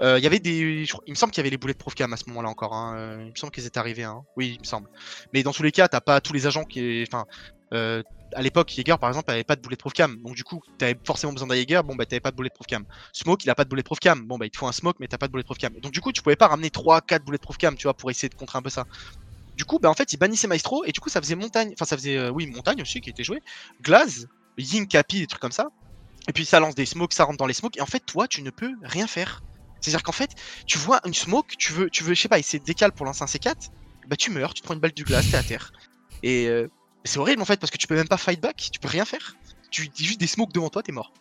Euh, 0.00 0.18
Il 0.18 0.24
y 0.24 0.26
avait 0.26 0.38
des. 0.40 0.86
Il 1.06 1.10
me 1.10 1.14
semble 1.14 1.32
qu'il 1.32 1.40
y 1.40 1.42
avait 1.42 1.50
les 1.50 1.56
boulets 1.56 1.72
de 1.72 1.78
prof 1.78 1.94
cam 1.94 2.12
à 2.12 2.16
ce 2.16 2.24
moment-là 2.28 2.48
encore. 2.48 2.74
hein. 2.74 2.94
Euh, 2.96 3.16
Il 3.26 3.30
me 3.30 3.36
semble 3.36 3.52
qu'ils 3.52 3.66
étaient 3.66 3.78
arrivés. 3.78 4.04
hein. 4.04 4.22
Oui, 4.36 4.54
il 4.56 4.60
me 4.60 4.64
semble. 4.64 4.88
Mais 5.32 5.42
dans 5.42 5.52
tous 5.52 5.62
les 5.62 5.72
cas, 5.72 5.88
t'as 5.88 6.00
pas 6.00 6.20
tous 6.20 6.32
les 6.32 6.46
agents 6.46 6.64
qui. 6.64 7.04
Enfin. 7.06 7.24
euh, 7.72 8.02
à 8.34 8.42
l'époque, 8.42 8.70
Jaeger 8.74 8.98
par 8.98 9.08
exemple 9.08 9.30
avait 9.30 9.44
pas 9.44 9.54
de 9.54 9.60
boulet 9.62 9.76
de 9.76 9.80
prof 9.80 9.92
cam. 9.92 10.16
Donc 10.22 10.34
du 10.34 10.42
coup, 10.42 10.60
t'avais 10.78 10.98
forcément 11.06 11.32
besoin 11.32 11.46
d'un 11.48 11.54
Jaeger. 11.54 11.82
Bon 11.84 11.94
bah 11.94 12.04
t'avais 12.06 12.20
pas 12.20 12.32
de 12.32 12.36
boulet 12.36 12.48
de 12.48 12.54
prof 12.54 12.66
cam. 12.66 12.84
Smoke, 13.12 13.42
il 13.44 13.50
a 13.50 13.54
pas 13.54 13.64
de 13.64 13.68
boulet 13.70 13.82
de 13.82 13.86
prof 13.86 14.00
cam. 14.00 14.20
Bon 14.26 14.36
bah 14.36 14.46
il 14.46 14.50
te 14.50 14.58
faut 14.58 14.66
un 14.66 14.72
smoke, 14.72 14.96
mais 15.00 15.06
t'as 15.06 15.16
pas 15.16 15.28
de 15.28 15.32
boulet 15.32 15.44
de 15.44 15.46
prof 15.46 15.56
cam. 15.58 15.72
Donc 15.80 15.92
du 15.92 16.00
coup, 16.00 16.10
tu 16.12 16.22
pouvais 16.22 16.36
pas 16.36 16.48
ramener 16.48 16.68
3-4 16.68 17.20
boulets 17.24 17.38
de 17.38 17.42
prof 17.42 17.56
cam, 17.56 17.76
tu 17.76 17.84
vois, 17.84 17.94
pour 17.94 18.10
essayer 18.10 18.28
de 18.28 18.34
contrer 18.34 18.58
un 18.58 18.62
peu 18.62 18.68
ça. 18.70 18.84
Du 19.56 19.64
coup, 19.64 19.78
bah 19.78 19.88
en 19.88 19.94
fait, 19.94 20.12
il 20.12 20.16
bannissait 20.18 20.48
Maestro 20.48 20.84
et 20.84 20.92
du 20.92 20.98
coup, 21.00 21.08
ça 21.08 21.20
faisait 21.22 21.36
montagne. 21.36 21.70
Enfin, 21.74 21.84
ça 21.86 21.96
faisait, 21.96 22.28
oui, 22.28 22.46
montagne 22.48 22.82
aussi 22.82 23.00
qui 23.00 23.08
était 23.10 23.24
joué. 23.24 23.40
Glaze, 23.80 24.28
Ying, 24.58 24.86
Capi, 24.88 25.20
des 25.20 25.26
trucs 25.28 25.40
comme 25.40 25.52
ça. 25.52 25.68
Et 26.28 26.32
puis 26.32 26.44
ça 26.44 26.60
lance 26.60 26.74
des 26.74 26.86
smokes, 26.86 27.12
ça 27.12 27.24
rentre 27.24 27.38
dans 27.38 27.46
les 27.46 27.54
smokes. 27.54 27.76
Et 27.76 27.80
en 27.80 27.86
fait, 27.86 28.00
toi, 28.00 28.26
tu 28.26 28.42
ne 28.42 28.50
peux 28.50 28.72
rien 28.82 29.06
faire. 29.06 29.42
C'est-à-dire 29.80 30.02
qu'en 30.02 30.12
fait, 30.12 30.30
tu 30.66 30.78
vois 30.78 31.00
une 31.04 31.14
smoke, 31.14 31.54
tu 31.58 31.72
veux, 31.72 31.90
tu 31.90 32.02
veux, 32.02 32.14
je 32.14 32.20
sais 32.20 32.28
pas, 32.28 32.38
essayer 32.38 32.58
de 32.58 32.64
décaler 32.64 32.92
pour 32.92 33.06
lancer 33.06 33.22
un 33.22 33.26
C4, 33.26 33.70
bah 34.08 34.16
tu 34.16 34.30
meurs, 34.30 34.54
tu 34.54 34.62
te 34.62 34.66
prends 34.66 34.74
une 34.74 34.80
balle 34.80 34.92
du 34.92 35.04
glace, 35.04 35.30
t'es 35.30 35.36
à 35.36 35.42
terre. 35.42 35.72
Et 36.22 36.48
euh, 36.48 36.68
c'est 37.04 37.18
horrible 37.18 37.42
en 37.42 37.44
fait 37.44 37.60
parce 37.60 37.70
que 37.70 37.76
tu 37.76 37.86
peux 37.86 37.94
même 37.94 38.08
pas 38.08 38.16
fight 38.16 38.40
back, 38.40 38.56
tu 38.72 38.80
peux 38.80 38.88
rien 38.88 39.04
faire. 39.04 39.36
Tu 39.70 39.88
dis 39.88 40.04
juste 40.04 40.20
des 40.20 40.26
smokes 40.26 40.52
devant 40.52 40.70
toi, 40.70 40.82
t'es 40.82 40.92
mort. 40.92 41.12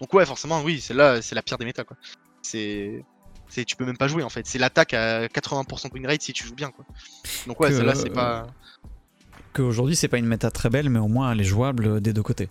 Donc 0.00 0.12
ouais, 0.14 0.24
forcément, 0.26 0.62
oui, 0.62 0.80
c'est 0.80 0.94
là, 0.94 1.22
c'est 1.22 1.34
la 1.34 1.42
pire 1.42 1.58
des 1.58 1.64
méta 1.64 1.84
quoi. 1.84 1.96
C'est, 2.42 3.04
c'est, 3.48 3.64
tu 3.64 3.76
peux 3.76 3.84
même 3.84 3.96
pas 3.96 4.08
jouer 4.08 4.22
en 4.22 4.28
fait. 4.28 4.46
C'est 4.46 4.58
l'attaque 4.58 4.94
à 4.94 5.26
80% 5.26 5.88
de 5.88 5.94
win 5.94 6.06
rate 6.06 6.22
si 6.22 6.32
tu 6.32 6.46
joues 6.46 6.54
bien 6.54 6.70
quoi. 6.70 6.84
Donc 7.46 7.60
ouais, 7.60 7.72
celle-là 7.72 7.94
c'est 7.94 8.10
euh, 8.10 8.14
pas. 8.14 8.46
Qu'aujourd'hui, 9.52 9.96
c'est 9.96 10.08
pas 10.08 10.18
une 10.18 10.26
méta 10.26 10.50
très 10.50 10.68
belle, 10.68 10.90
mais 10.90 10.98
au 10.98 11.08
moins 11.08 11.32
elle 11.32 11.40
est 11.40 11.44
jouable 11.44 12.00
des 12.00 12.12
deux 12.12 12.22
côtés. 12.22 12.48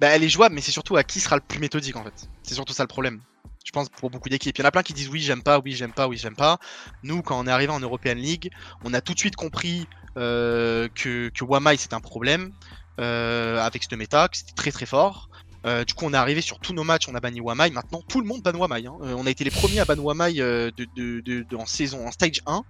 Bah, 0.00 0.08
elle 0.08 0.22
est 0.22 0.28
jouable, 0.28 0.54
mais 0.54 0.60
c'est 0.60 0.72
surtout 0.72 0.96
à 0.96 1.04
qui 1.04 1.20
sera 1.20 1.36
le 1.36 1.42
plus 1.42 1.58
méthodique 1.58 1.96
en 1.96 2.04
fait. 2.04 2.28
C'est 2.42 2.54
surtout 2.54 2.72
ça 2.72 2.82
le 2.82 2.88
problème. 2.88 3.20
Je 3.64 3.72
pense 3.72 3.88
pour 3.88 4.10
beaucoup 4.10 4.28
d'équipes. 4.28 4.56
Il 4.56 4.60
y 4.60 4.64
en 4.64 4.68
a 4.68 4.70
plein 4.70 4.82
qui 4.82 4.92
disent 4.92 5.08
oui, 5.08 5.20
j'aime 5.20 5.42
pas, 5.42 5.58
oui, 5.58 5.72
j'aime 5.72 5.92
pas, 5.92 6.06
oui, 6.06 6.16
j'aime 6.16 6.36
pas. 6.36 6.58
Nous, 7.02 7.22
quand 7.22 7.38
on 7.38 7.46
est 7.46 7.50
arrivé 7.50 7.72
en 7.72 7.80
European 7.80 8.14
League, 8.14 8.50
on 8.84 8.94
a 8.94 9.00
tout 9.00 9.14
de 9.14 9.18
suite 9.18 9.36
compris 9.36 9.88
euh, 10.16 10.88
que, 10.94 11.30
Wamai 11.42 11.76
c'était 11.76 11.94
un 11.94 12.00
problème 12.00 12.52
euh, 13.00 13.60
avec 13.60 13.82
ce 13.82 13.94
méta, 13.96 14.28
que 14.28 14.36
c'était 14.36 14.52
très 14.54 14.70
très 14.70 14.86
fort. 14.86 15.30
Euh, 15.66 15.84
du 15.84 15.94
coup, 15.94 16.04
on 16.04 16.12
est 16.12 16.16
arrivé 16.16 16.42
sur 16.42 16.60
tous 16.60 16.74
nos 16.74 16.84
matchs, 16.84 17.08
on 17.08 17.14
a 17.16 17.20
banni 17.20 17.40
Wamai. 17.40 17.70
Maintenant, 17.70 18.02
tout 18.06 18.20
le 18.20 18.26
monde 18.26 18.42
banne 18.42 18.56
Wamai. 18.56 18.86
hein. 18.86 18.96
On 19.00 19.26
a 19.26 19.30
été 19.30 19.42
les 19.42 19.50
premiers 19.50 19.80
à 19.80 19.84
ban 19.84 19.98
Wamai 19.98 20.40
en 20.40 21.66
saison, 21.66 22.06
en 22.06 22.12
stage 22.12 22.40
1. 22.46 22.62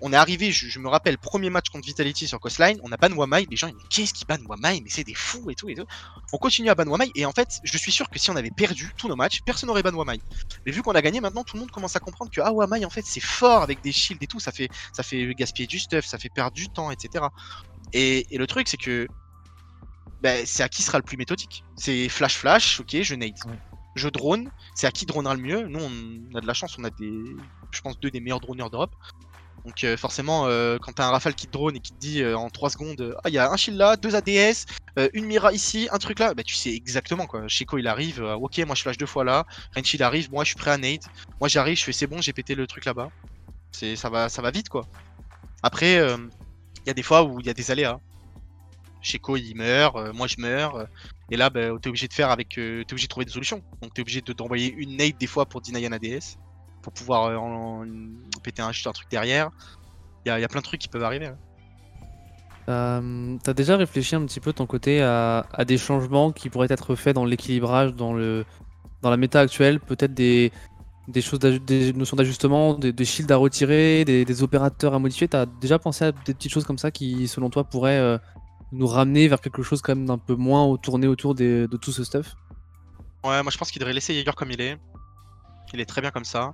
On 0.00 0.12
est 0.12 0.16
arrivé, 0.16 0.52
je, 0.52 0.68
je 0.68 0.78
me 0.78 0.88
rappelle, 0.88 1.18
premier 1.18 1.50
match 1.50 1.70
contre 1.70 1.86
Vitality 1.86 2.28
sur 2.28 2.38
Coastline, 2.38 2.78
on 2.82 2.92
a 2.92 2.96
ban 2.96 3.12
Wamai. 3.12 3.46
Les 3.50 3.56
gens, 3.56 3.66
ils 3.66 3.74
me 3.74 3.80
disent 3.80 3.88
qu'est-ce 3.90 4.14
qu'ils 4.14 4.26
bannent 4.26 4.46
Wamai 4.46 4.80
Mais 4.82 4.90
c'est 4.90 5.04
des 5.04 5.14
fous 5.14 5.50
et 5.50 5.54
tout 5.54 5.68
et 5.68 5.74
tout. 5.74 5.86
On 6.32 6.38
continue 6.38 6.70
à 6.70 6.74
ban 6.74 6.86
Wamai 6.86 7.10
et 7.14 7.26
en 7.26 7.32
fait, 7.32 7.60
je 7.64 7.78
suis 7.78 7.92
sûr 7.92 8.08
que 8.08 8.18
si 8.18 8.30
on 8.30 8.36
avait 8.36 8.50
perdu 8.50 8.92
tous 8.96 9.08
nos 9.08 9.16
matchs, 9.16 9.40
personne 9.42 9.68
n'aurait 9.68 9.82
ban 9.82 9.92
Wamai. 9.92 10.20
Mais 10.64 10.72
vu 10.72 10.82
qu'on 10.82 10.92
a 10.92 11.02
gagné, 11.02 11.20
maintenant 11.20 11.44
tout 11.44 11.56
le 11.56 11.60
monde 11.60 11.70
commence 11.70 11.96
à 11.96 12.00
comprendre 12.00 12.30
que 12.30 12.40
ah 12.40 12.52
Wamai 12.52 12.84
en 12.84 12.90
fait 12.90 13.04
c'est 13.04 13.20
fort 13.20 13.62
avec 13.62 13.82
des 13.82 13.92
shields 13.92 14.22
et 14.22 14.26
tout, 14.26 14.40
ça 14.40 14.52
fait 14.52 14.68
ça 14.92 15.02
fait 15.02 15.34
gaspiller 15.34 15.66
du 15.66 15.78
stuff, 15.78 16.04
ça 16.04 16.18
fait 16.18 16.28
perdre 16.28 16.52
du 16.52 16.68
temps, 16.68 16.90
etc. 16.90 17.24
Et, 17.92 18.26
et 18.34 18.38
le 18.38 18.46
truc 18.46 18.68
c'est 18.68 18.76
que 18.76 19.08
ben, 20.20 20.44
c'est 20.46 20.62
à 20.62 20.68
qui 20.68 20.82
sera 20.82 20.98
le 20.98 21.04
plus 21.04 21.16
méthodique. 21.16 21.64
C'est 21.76 22.08
flash 22.08 22.36
flash, 22.36 22.80
ok, 22.80 23.02
je 23.02 23.14
nade. 23.14 23.34
Ouais. 23.46 23.58
Je 23.94 24.08
drone, 24.08 24.50
c'est 24.74 24.86
à 24.86 24.92
qui 24.92 25.06
dronera 25.06 25.34
le 25.34 25.40
mieux. 25.40 25.66
Nous 25.66 25.80
on 25.80 26.36
a 26.36 26.40
de 26.40 26.46
la 26.46 26.54
chance, 26.54 26.76
on 26.78 26.84
a 26.84 26.90
des, 26.90 27.24
je 27.70 27.80
pense 27.80 27.98
deux 27.98 28.10
des 28.10 28.20
meilleurs 28.20 28.40
droneurs 28.40 28.70
d'Europe. 28.70 28.94
Donc 29.68 29.84
euh, 29.84 29.98
forcément, 29.98 30.46
euh, 30.46 30.78
quand 30.80 30.94
t'as 30.94 31.06
un 31.06 31.10
rafale 31.10 31.34
qui 31.34 31.46
te 31.46 31.52
drone 31.52 31.76
et 31.76 31.80
qui 31.80 31.92
te 31.92 31.98
dit 31.98 32.22
euh, 32.22 32.38
en 32.38 32.48
3 32.48 32.70
secondes, 32.70 33.14
ah 33.22 33.28
il 33.28 33.34
y 33.34 33.38
a 33.38 33.52
un 33.52 33.56
shield 33.58 33.78
là, 33.78 33.96
deux 33.96 34.16
ADS, 34.16 34.64
une 35.12 35.26
Mira 35.26 35.52
ici, 35.52 35.88
un 35.92 35.98
truc 35.98 36.20
là, 36.20 36.32
bah 36.32 36.42
tu 36.42 36.54
sais 36.54 36.74
exactement 36.74 37.26
quoi. 37.26 37.46
Sheko 37.48 37.76
il 37.76 37.86
arrive, 37.86 38.22
ok 38.22 38.60
moi 38.66 38.74
je 38.74 38.80
flash 38.80 38.96
deux 38.96 39.04
fois 39.04 39.24
là, 39.24 39.44
Renchi 39.76 39.98
il 39.98 40.02
arrive, 40.02 40.30
moi 40.30 40.42
je 40.42 40.48
suis 40.48 40.56
prêt 40.56 40.70
à 40.70 40.78
nade, 40.78 41.02
moi 41.38 41.48
j'arrive, 41.50 41.76
je 41.76 41.84
fais 41.84 41.92
c'est 41.92 42.06
bon, 42.06 42.22
j'ai 42.22 42.32
pété 42.32 42.54
le 42.54 42.66
truc 42.66 42.86
là-bas. 42.86 43.10
C'est 43.72 43.94
ça 43.94 44.08
va 44.08 44.30
ça 44.30 44.40
va 44.40 44.50
vite 44.50 44.70
quoi. 44.70 44.86
Après 45.62 45.96
il 45.96 46.86
y 46.86 46.90
a 46.90 46.94
des 46.94 47.02
fois 47.02 47.22
où 47.24 47.38
il 47.38 47.46
y 47.46 47.50
a 47.50 47.54
des 47.54 47.70
aléas. 47.70 47.98
Sheko 49.02 49.36
il 49.36 49.54
meurt, 49.54 50.14
moi 50.14 50.28
je 50.28 50.36
meurs, 50.38 50.86
et 51.30 51.36
là 51.36 51.50
bah, 51.50 51.68
t'es 51.82 51.90
obligé 51.90 52.08
de 52.08 52.14
faire 52.14 52.30
avec, 52.30 52.48
t'es 52.54 52.90
obligé 52.90 53.06
de 53.06 53.10
trouver 53.10 53.26
des 53.26 53.32
solutions. 53.32 53.62
Donc 53.82 53.92
t'es 53.92 54.00
obligé 54.00 54.22
de 54.22 54.32
t'envoyer 54.32 54.72
une 54.72 54.96
nade 54.96 55.18
des 55.18 55.26
fois 55.26 55.44
pour 55.44 55.60
deny 55.60 55.84
un 55.84 55.92
ADS, 55.92 56.38
pour 56.88 56.92
pouvoir 56.94 57.24
euh, 57.26 57.36
en- 57.36 57.82
en- 57.84 58.40
péter 58.42 58.62
un, 58.62 58.68
un 58.68 58.92
truc 58.92 59.08
derrière. 59.10 59.50
Il 60.24 60.28
y, 60.28 60.32
a- 60.32 60.38
il 60.38 60.42
y 60.42 60.44
a 60.44 60.48
plein 60.48 60.60
de 60.60 60.64
trucs 60.64 60.80
qui 60.80 60.88
peuvent 60.88 61.04
arriver. 61.04 61.30
Euh, 62.68 63.36
T'as 63.42 63.54
déjà 63.54 63.76
réfléchi 63.76 64.14
un 64.14 64.24
petit 64.26 64.40
peu 64.40 64.52
ton 64.52 64.66
côté 64.66 65.02
à, 65.02 65.46
à 65.52 65.64
des 65.64 65.78
changements 65.78 66.32
qui 66.32 66.50
pourraient 66.50 66.68
être 66.70 66.94
faits 66.96 67.14
dans 67.14 67.24
l'équilibrage, 67.24 67.94
dans, 67.94 68.12
le, 68.14 68.44
dans 69.02 69.10
la 69.10 69.16
méta 69.16 69.40
actuelle? 69.40 69.80
Peut-être 69.80 70.14
des, 70.14 70.52
des 71.08 71.20
choses, 71.22 71.38
des 71.40 71.92
notions 71.92 72.16
d'ajustement, 72.16 72.74
des, 72.74 72.92
des 72.92 73.04
shields 73.04 73.32
à 73.32 73.36
retirer, 73.36 74.04
des, 74.04 74.24
des 74.24 74.42
opérateurs 74.42 74.94
à 74.94 74.98
modifier? 74.98 75.28
T'as 75.28 75.46
déjà 75.46 75.78
pensé 75.78 76.06
à 76.06 76.12
des 76.12 76.34
petites 76.34 76.52
choses 76.52 76.64
comme 76.64 76.78
ça 76.78 76.90
qui, 76.90 77.28
selon 77.28 77.48
toi, 77.50 77.64
pourraient 77.64 77.98
euh, 77.98 78.18
nous 78.72 78.86
ramener 78.86 79.28
vers 79.28 79.40
quelque 79.40 79.62
chose 79.62 79.80
quand 79.80 79.94
même 79.94 80.06
d'un 80.06 80.18
peu 80.18 80.34
moins 80.34 80.76
tourné 80.76 81.06
autour 81.06 81.34
des- 81.34 81.66
de 81.68 81.76
tout 81.76 81.92
ce 81.92 82.04
stuff? 82.04 82.34
Ouais, 83.24 83.42
moi 83.42 83.50
je 83.50 83.58
pense 83.58 83.70
qu'il 83.70 83.80
devrait 83.80 83.94
laisser 83.94 84.14
Jaeger 84.14 84.34
comme 84.36 84.50
il 84.50 84.60
est. 84.60 84.76
Il 85.72 85.80
est 85.80 85.86
très 85.86 86.00
bien 86.00 86.10
comme 86.10 86.24
ça. 86.24 86.52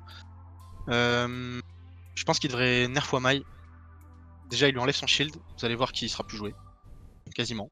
Euh, 0.89 1.61
je 2.15 2.25
pense 2.25 2.39
qu'il 2.39 2.51
devrait 2.51 2.89
nerf 2.89 3.13
Wamai. 3.13 3.43
Déjà, 4.51 4.69
il 4.69 4.73
lui 4.73 4.81
enlève 4.81 4.95
son 4.95 5.07
shield. 5.07 5.35
Vous 5.59 5.65
allez 5.65 5.75
voir 5.75 5.93
qu'il 5.93 6.09
sera 6.11 6.25
plus 6.25 6.37
joué. 6.37 6.55
Quasiment. 7.35 7.71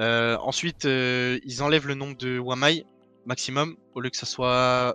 Euh, 0.00 0.36
ensuite, 0.38 0.84
euh, 0.84 1.38
ils 1.44 1.62
enlèvent 1.62 1.86
le 1.86 1.94
nombre 1.94 2.16
de 2.16 2.38
Wamai 2.38 2.84
maximum. 3.24 3.76
Au 3.94 4.00
lieu 4.00 4.10
que 4.10 4.16
ça 4.16 4.26
soit 4.26 4.94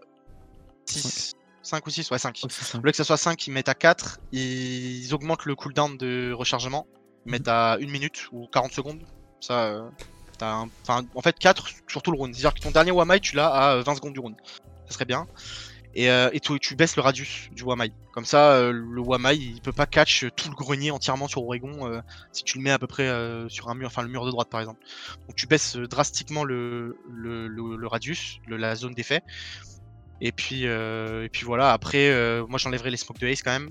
6. 0.86 1.34
5 1.64 1.86
ou 1.86 1.90
6 1.92 2.10
Ouais, 2.12 2.18
5. 2.18 2.40
Oh, 2.44 2.48
c'est 2.50 2.64
ça. 2.66 2.78
Au 2.78 2.82
lieu 2.82 2.92
que 2.92 2.98
ça 2.98 3.04
soit 3.04 3.18
5, 3.18 3.48
ils 3.48 3.52
mettent 3.52 3.70
à 3.70 3.74
4. 3.76 4.20
Ils 4.32 5.14
augmentent 5.14 5.46
le 5.46 5.56
cooldown 5.56 5.96
de 5.98 6.32
rechargement. 6.34 6.88
Ils 7.26 7.32
mettent 7.32 7.48
à 7.48 7.74
1 7.74 7.88
minute 7.90 8.28
ou 8.32 8.48
40 8.48 8.72
secondes. 8.74 9.04
Ça, 9.40 9.76
un- 10.42 10.70
enfin, 10.82 11.06
en 11.14 11.22
fait 11.22 11.38
4 11.38 11.68
sur 11.88 12.02
tout 12.02 12.12
le 12.12 12.18
round. 12.18 12.34
C'est-à-dire 12.34 12.54
que 12.56 12.62
ton 12.62 12.72
dernier 12.72 12.92
Wamai, 12.92 13.20
tu 13.20 13.36
l'as 13.36 13.48
à 13.48 13.76
euh, 13.76 13.84
20 13.84 13.96
secondes 13.96 14.14
du 14.14 14.20
round. 14.20 14.36
Serait 14.92 15.06
bien. 15.06 15.26
Et, 15.94 16.10
euh, 16.10 16.30
et 16.34 16.40
tu, 16.40 16.58
tu 16.60 16.76
baisses 16.76 16.96
le 16.96 17.02
radius 17.02 17.48
du 17.52 17.64
Wamai. 17.64 17.92
Comme 18.14 18.26
ça, 18.26 18.54
euh, 18.54 18.72
le 18.72 19.02
Wamai, 19.02 19.36
il 19.38 19.62
peut 19.62 19.74
pas 19.74 19.86
catch 19.86 20.26
tout 20.36 20.50
le 20.50 20.56
grenier 20.56 20.92
entièrement 20.92 21.28
sur 21.28 21.44
Oregon 21.44 21.88
euh, 21.92 22.00
si 22.32 22.44
tu 22.44 22.58
le 22.58 22.64
mets 22.64 22.72
à 22.72 22.80
peu 22.80 22.88
près 22.88 23.08
sur 23.50 23.70
un 23.70 23.76
mur, 23.76 23.88
enfin 23.88 24.02
le 24.02 24.10
mur 24.10 24.26
de 24.26 24.32
droite 24.32 24.50
par 24.50 24.62
exemple. 24.62 24.80
Donc 25.28 25.36
tu 25.36 25.48
baisses 25.48 25.76
drastiquement 25.76 26.44
le, 26.46 26.98
le, 27.10 27.48
le- 27.48 27.88
radius, 27.88 28.38
la 28.48 28.76
zone 28.76 28.94
d'effet. 28.94 29.22
Et 30.22 30.32
puis, 30.32 30.64
et 30.64 31.30
puis 31.34 31.46
voilà, 31.46 31.74
après, 31.74 32.12
moi 32.48 32.60
j'enlèverai 32.60 32.92
les 32.92 32.98
smokes 32.98 33.20
de 33.20 33.28
Ace 33.28 33.42
quand 33.44 33.52
même. 33.52 33.70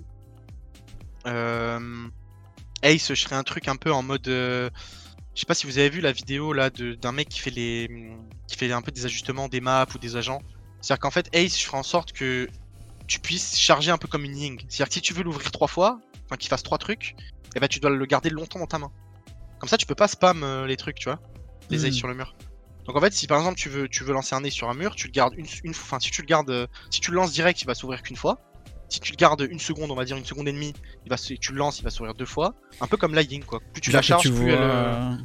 Ace, 2.82 3.12
je 3.14 3.22
ferai 3.24 3.36
un 3.36 3.42
truc 3.42 3.68
un 3.68 3.76
peu 3.76 3.92
en 3.92 4.02
mode. 4.02 4.26
je 4.26 4.70
sais 5.34 5.46
pas 5.46 5.54
si 5.54 5.66
vous 5.66 5.78
avez 5.78 5.90
vu 5.90 6.00
la 6.00 6.12
vidéo 6.12 6.52
là 6.52 6.70
d'un 6.70 7.12
mec 7.12 7.28
qui 7.28 7.40
fait 7.40 7.50
les, 7.50 7.88
qui 8.48 8.56
fait 8.56 8.70
un 8.72 8.82
peu 8.82 8.92
des 8.92 9.04
ajustements 9.06 9.48
des 9.48 9.60
maps 9.60 9.86
ou 9.94 9.98
des 9.98 10.16
agents. 10.16 10.40
C'est-à-dire 10.80 11.00
qu'en 11.00 11.10
fait, 11.10 11.28
Ace, 11.34 11.58
je 11.58 11.64
ferai 11.64 11.76
en 11.78 11.82
sorte 11.82 12.12
que 12.12 12.48
tu 13.06 13.20
puisses 13.20 13.58
charger 13.58 13.90
un 13.90 13.98
peu 13.98 14.08
comme 14.08 14.24
une 14.24 14.36
Ying. 14.36 14.58
C'est-à-dire 14.68 14.88
que 14.88 14.94
si 14.94 15.00
tu 15.00 15.12
veux 15.14 15.22
l'ouvrir 15.22 15.50
trois 15.50 15.68
fois, 15.68 16.00
enfin 16.26 16.36
qu'il 16.36 16.48
fasse 16.48 16.62
trois 16.62 16.78
trucs, 16.78 17.16
et 17.56 17.60
ben 17.60 17.66
tu 17.68 17.80
dois 17.80 17.90
le 17.90 18.06
garder 18.06 18.30
longtemps 18.30 18.58
dans 18.60 18.66
ta 18.66 18.78
main. 18.78 18.90
Comme 19.58 19.68
ça, 19.68 19.76
tu 19.76 19.84
peux 19.86 19.94
pas 19.94 20.08
spam 20.08 20.42
euh, 20.42 20.66
les 20.66 20.76
trucs, 20.76 20.96
tu 20.96 21.08
vois, 21.08 21.18
les. 21.70 21.84
Ace 21.88 21.94
sur 21.94 22.08
le 22.08 22.14
mur. 22.14 22.34
Donc 22.86 22.96
en 22.96 23.00
fait, 23.00 23.12
si 23.12 23.26
par 23.26 23.38
exemple 23.38 23.58
tu 23.58 23.68
veux, 23.68 23.88
tu 23.88 24.04
veux 24.04 24.12
lancer 24.14 24.34
un 24.34 24.40
nez 24.40 24.50
sur 24.50 24.68
un 24.70 24.74
mur, 24.74 24.94
tu 24.96 25.06
le 25.06 25.12
gardes 25.12 25.34
une, 25.36 25.46
une 25.64 25.74
fois. 25.74 25.84
Enfin, 25.96 26.00
si 26.00 26.10
tu 26.10 26.22
le 26.22 26.26
gardes, 26.26 26.50
euh, 26.50 26.66
si 26.90 27.00
tu 27.00 27.10
le 27.10 27.16
lances 27.16 27.32
direct, 27.32 27.60
il 27.62 27.66
va 27.66 27.74
s'ouvrir 27.74 28.02
qu'une 28.02 28.16
fois. 28.16 28.38
Si 28.88 28.98
tu 29.00 29.12
le 29.12 29.16
gardes 29.16 29.46
une 29.48 29.60
seconde, 29.60 29.90
on 29.92 29.94
va 29.94 30.04
dire 30.04 30.16
une 30.16 30.24
seconde 30.24 30.48
et 30.48 30.52
demie, 30.52 30.72
il 31.04 31.10
va 31.10 31.16
se- 31.16 31.34
tu 31.34 31.52
le 31.52 31.58
lances, 31.58 31.78
il 31.78 31.84
va 31.84 31.90
s'ouvrir 31.90 32.14
deux 32.14 32.24
fois. 32.26 32.54
Un 32.80 32.86
peu 32.88 32.96
comme 32.96 33.14
la 33.14 33.22
Ying, 33.22 33.44
quoi. 33.44 33.60
Plus 33.72 33.80
tu 33.80 33.90
la 33.92 34.02
charges, 34.02 34.24
plus 34.32 34.50
elle. 34.52 34.58
euh, 34.62 35.16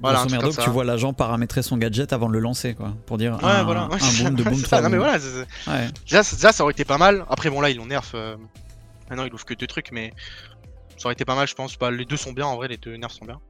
voilà, 0.00 0.20
grosso 0.20 0.30
merdo, 0.30 0.50
tu 0.62 0.70
vois 0.70 0.84
l'agent 0.84 1.12
paramétrer 1.12 1.62
son 1.62 1.76
gadget 1.76 2.12
avant 2.12 2.28
de 2.28 2.32
le 2.34 2.38
lancer, 2.40 2.74
quoi, 2.74 2.94
pour 3.06 3.18
dire 3.18 3.34
Ouais, 3.42 3.44
un, 3.50 3.64
voilà. 3.64 3.82
un 3.82 3.88
boom, 3.88 4.34
deux 4.34 4.44
Ouais, 4.44 4.56
trois 4.62 4.78
ça. 4.78 4.80
Non 4.82 4.88
mais 4.90 4.96
voilà, 4.98 5.18
Ouais. 5.66 5.88
Déjà, 6.04 6.22
ça 6.22 6.62
aurait 6.64 6.72
été 6.72 6.84
pas 6.84 6.98
mal. 6.98 7.24
Après, 7.28 7.50
bon, 7.50 7.60
là, 7.60 7.70
ils 7.70 7.76
l'ont 7.76 7.86
nerf. 7.86 8.10
euh, 8.14 8.36
Maintenant, 9.10 9.24
il 9.24 9.34
ouvre 9.34 9.44
que 9.44 9.54
deux 9.54 9.66
trucs, 9.66 9.92
mais 9.92 10.12
ça 10.96 11.06
aurait 11.06 11.12
été 11.12 11.24
pas 11.26 11.34
mal, 11.34 11.46
je 11.46 11.54
pense. 11.54 11.78
Bah, 11.78 11.90
les 11.90 12.04
deux 12.06 12.16
sont 12.16 12.32
bien, 12.32 12.46
en 12.46 12.56
vrai, 12.56 12.68
les 12.68 12.78
deux 12.78 12.96
nerfs 12.96 13.10
sont 13.10 13.26
bien. 13.26 13.40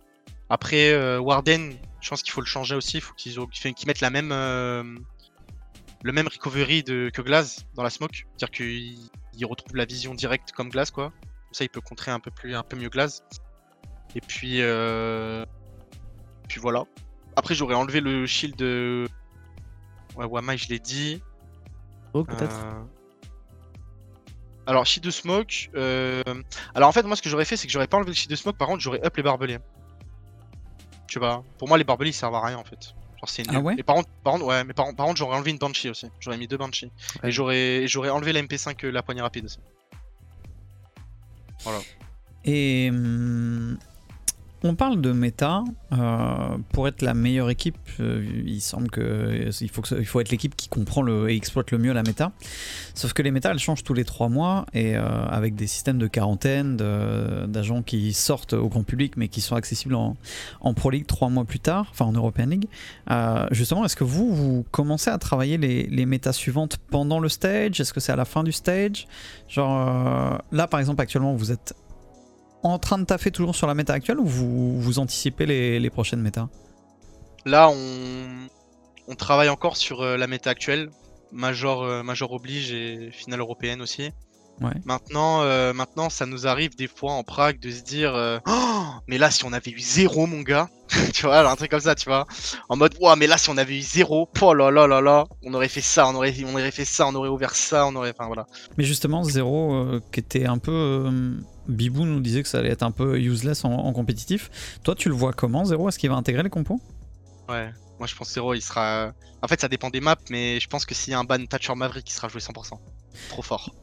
Après, 0.51 0.93
euh, 0.93 1.18
Warden, 1.20 1.74
je 2.01 2.09
pense 2.11 2.22
qu'il 2.22 2.32
faut 2.32 2.41
le 2.41 2.47
changer 2.47 2.74
aussi. 2.74 2.97
Il 2.99 3.01
faut 3.01 3.14
qu'ils 3.14 3.87
mettent 3.87 4.01
la 4.01 4.11
même, 4.11 4.30
euh, 4.32 4.82
le 6.03 6.12
même 6.12 6.26
recovery 6.28 6.82
de, 6.82 7.11
que 7.14 7.22
Glaze 7.22 7.64
dans 7.74 7.82
la 7.85 7.91
smoke. 7.91 8.24
C'est-à-dire 8.37 8.51
qu'il 8.51 8.99
il 9.37 9.47
retrouve 9.47 9.74
la 9.76 9.85
vision 9.85 10.14
directe 10.14 10.53
comme 10.53 10.68
Glaze, 10.68 10.91
quoi. 10.91 11.11
Comme 11.11 11.53
ça, 11.53 11.64
il 11.64 11.68
peut 11.70 11.80
contrer 11.80 12.11
un 12.11 12.20
peu, 12.20 12.30
plus, 12.30 12.55
un 12.55 12.62
peu 12.64 12.76
mieux 12.76 12.89
Glaze. 12.91 13.22
Et 14.16 14.20
puis, 14.20 14.57
euh, 14.61 15.45
puis 16.49 16.61
voilà. 16.61 16.84
Après, 17.36 17.55
j'aurais 17.55 17.74
enlevé 17.74 18.01
le 18.01 18.26
shield 18.26 18.57
de, 18.57 19.09
Ouais, 20.16 20.26
Wamai, 20.26 20.57
je 20.57 20.68
l'ai 20.68 20.78
dit. 20.78 21.22
Oh, 22.12 22.24
peut-être. 22.24 22.57
Euh, 22.64 22.84
Alors, 24.66 24.86
Shield 24.86 25.05
de 25.05 25.11
Smoke. 25.11 25.70
euh, 25.74 26.22
Alors, 26.74 26.88
en 26.88 26.92
fait, 26.92 27.03
moi, 27.03 27.16
ce 27.16 27.22
que 27.22 27.28
j'aurais 27.28 27.45
fait, 27.45 27.57
c'est 27.57 27.66
que 27.66 27.72
j'aurais 27.72 27.88
pas 27.88 27.97
enlevé 27.97 28.11
le 28.11 28.14
Shield 28.14 28.30
de 28.30 28.36
Smoke. 28.36 28.57
Par 28.57 28.68
contre, 28.68 28.80
j'aurais 28.80 29.05
up 29.05 29.16
les 29.16 29.22
barbelés. 29.22 29.59
Tu 31.09 31.18
vois, 31.18 31.45
pour 31.59 31.68
moi, 31.68 31.78
les 31.78 31.84
barbelés, 31.84 32.11
ils 32.11 32.14
servent 32.14 32.34
à 32.34 32.45
rien 32.45 32.57
en 32.57 32.64
fait. 32.64 32.95
Genre, 33.18 33.28
c'est 33.28 33.42
Ah 33.49 33.61
ouais 33.61 33.74
Et 33.78 33.82
par 33.82 33.97
contre, 33.97 34.09
par 34.22 34.32
contre, 34.34 34.47
ouais, 34.47 34.64
mais 34.64 34.72
par, 34.72 34.95
par 34.95 35.07
contre, 35.07 35.18
j'aurais 35.18 35.36
enlevé 35.36 35.51
une 35.51 35.59
Banshee 35.59 35.90
aussi. 35.90 36.09
J'aurais 36.20 36.38
mis 36.38 36.49
deux 36.49 36.57
Banshee. 36.57 36.90
Ouais. 37.22 37.28
Et 37.28 37.32
j'aurais 37.32 37.86
j'aurais 37.86 38.11
enlevé 38.11 38.32
la 38.32 38.42
MP5, 38.42 38.84
euh, 38.84 38.90
la 38.90 39.03
poignée 39.03 39.20
rapide 39.20 39.45
aussi. 39.45 39.59
Et 42.45 42.88
hum, 42.90 43.78
on 44.64 44.74
parle 44.74 45.00
de 45.02 45.12
méta. 45.12 45.62
euh, 45.92 46.56
pour 46.72 46.88
être 46.88 47.02
la 47.02 47.12
meilleure 47.12 47.50
équipe, 47.50 47.76
euh, 48.00 48.24
il 48.46 48.60
semble 48.62 48.90
que 48.90 49.50
il 49.60 49.68
faut, 50.06 50.20
être 50.20 50.30
l'équipe 50.30 50.56
qui 50.56 50.68
comprend 50.68 51.06
et 51.28 51.36
exploite 51.36 51.70
le 51.70 51.78
mieux 51.78 51.92
la 51.92 52.02
méta. 52.02 52.32
Sauf 52.94 53.12
que 53.12 53.22
les 53.22 53.30
méta, 53.30 53.50
elles 53.50 53.58
changent 53.58 53.84
tous 53.84 53.92
les 53.92 54.04
trois 54.04 54.30
mois 54.30 54.64
et 54.72 54.96
euh, 54.96 55.02
avec 55.26 55.54
des 55.54 55.66
systèmes 55.66 55.98
de 55.98 56.06
quarantaine, 56.06 56.76
d'agents 56.76 57.82
qui 57.82 58.14
sortent 58.14 58.54
au 58.54 58.68
grand 58.68 58.84
public 58.84 59.16
mais 59.16 59.28
qui 59.28 59.42
sont 59.42 59.54
accessibles 59.54 59.94
en, 59.94 60.16
Pro 60.74 60.90
League 60.90 61.06
trois 61.06 61.28
mois 61.28 61.44
plus 61.44 61.60
tard, 61.60 61.88
enfin 61.90 62.06
en 62.06 62.12
European 62.12 62.46
League. 62.46 62.66
Justement, 63.52 63.84
est-ce 63.84 63.96
que 63.96 64.04
vous, 64.04 64.34
vous 64.34 64.64
commencez 64.70 65.10
à 65.10 65.18
travailler 65.18 65.58
les, 65.58 65.84
les 65.84 66.06
méta 66.06 66.32
suivantes 66.32 66.78
pendant 66.90 67.20
le 67.20 67.28
stage? 67.28 67.80
Est-ce 67.80 67.92
que 67.92 68.00
c'est 68.00 68.12
à 68.12 68.16
la 68.16 68.24
fin 68.24 68.42
du 68.42 68.52
stage? 68.52 69.06
Genre 69.48 70.40
là, 70.50 70.66
par 70.66 70.80
exemple, 70.80 71.02
actuellement, 71.02 71.34
vous 71.34 71.52
êtes 71.52 71.74
en 72.68 72.78
train 72.78 72.98
de 72.98 73.04
taffer 73.04 73.30
toujours 73.30 73.54
sur 73.54 73.66
la 73.66 73.74
méta 73.74 73.92
actuelle 73.92 74.18
ou 74.18 74.26
vous, 74.26 74.80
vous 74.80 74.98
anticipez 74.98 75.46
les, 75.46 75.78
les 75.78 75.90
prochaines 75.90 76.20
méta? 76.20 76.48
Là, 77.44 77.68
on, 77.68 78.48
on 79.08 79.14
travaille 79.14 79.48
encore 79.48 79.76
sur 79.76 80.02
euh, 80.02 80.16
la 80.16 80.26
méta 80.26 80.50
actuelle. 80.50 80.90
Major, 81.32 81.82
euh, 81.82 82.02
Major 82.02 82.32
oblige 82.32 82.72
et 82.72 83.10
finale 83.12 83.40
européenne 83.40 83.82
aussi. 83.82 84.10
Ouais. 84.60 84.70
Maintenant, 84.84 85.42
euh, 85.42 85.72
maintenant, 85.72 86.08
ça 86.08 86.26
nous 86.26 86.46
arrive 86.46 86.76
des 86.76 86.86
fois 86.86 87.12
en 87.12 87.24
Prague 87.24 87.58
de 87.58 87.70
se 87.72 87.82
dire 87.82 88.14
Oh, 88.46 88.84
mais 89.08 89.18
là, 89.18 89.30
si 89.30 89.44
on 89.44 89.52
avait 89.52 89.72
eu 89.72 89.80
zéro, 89.80 90.26
mon 90.26 90.42
gars, 90.42 90.68
tu 91.12 91.26
vois, 91.26 91.50
un 91.50 91.56
truc 91.56 91.72
comme 91.72 91.80
ça, 91.80 91.96
tu 91.96 92.04
vois, 92.08 92.24
en 92.68 92.76
mode 92.76 92.94
Ouah, 93.00 93.16
mais 93.16 93.26
là, 93.26 93.36
si 93.36 93.50
on 93.50 93.56
avait 93.56 93.76
eu 93.76 93.82
zéro, 93.82 94.28
oh 94.40 94.54
là 94.54 94.70
là 94.70 94.86
là 94.86 95.00
là, 95.00 95.24
on 95.42 95.52
aurait 95.54 95.68
fait 95.68 95.80
ça, 95.80 96.06
on 96.06 96.14
aurait, 96.14 96.32
on 96.46 96.52
aurait 96.52 96.70
fait 96.70 96.84
ça, 96.84 97.06
on 97.08 97.14
aurait 97.16 97.28
ouvert 97.28 97.56
ça, 97.56 97.86
on 97.86 97.96
aurait, 97.96 98.14
enfin 98.16 98.28
voilà. 98.28 98.46
Mais 98.78 98.84
justement, 98.84 99.22
euh, 99.26 100.00
qui 100.12 100.20
était 100.20 100.46
un 100.46 100.58
peu. 100.58 101.10
Bibou 101.68 102.04
nous 102.04 102.20
disait 102.20 102.42
que 102.42 102.48
ça 102.48 102.58
allait 102.58 102.70
être 102.70 102.82
un 102.82 102.90
peu 102.90 103.18
useless 103.18 103.64
en, 103.64 103.72
en 103.72 103.92
compétitif. 103.92 104.50
Toi, 104.82 104.94
tu 104.94 105.08
le 105.08 105.14
vois 105.14 105.32
comment, 105.32 105.64
Zero 105.64 105.88
Est-ce 105.88 105.98
qu'il 105.98 106.10
va 106.10 106.16
intégrer 106.16 106.42
les 106.42 106.50
compos 106.50 106.80
Ouais, 107.48 107.70
moi 107.98 108.06
je 108.06 108.14
pense 108.14 108.32
zéro, 108.32 108.54
il 108.54 108.60
sera. 108.62 109.12
En 109.42 109.48
fait, 109.48 109.60
ça 109.60 109.68
dépend 109.68 109.90
des 109.90 110.00
maps, 110.00 110.16
mais 110.30 110.58
je 110.60 110.66
pense 110.68 110.86
que 110.86 110.94
s'il 110.94 111.10
y 111.12 111.14
a 111.14 111.18
un 111.18 111.24
ban 111.24 111.44
Thatcher 111.46 111.74
Maverick, 111.74 112.08
il 112.08 112.12
sera 112.14 112.28
joué 112.28 112.40
100%. 112.40 112.78
Trop 113.28 113.42
fort. 113.42 113.74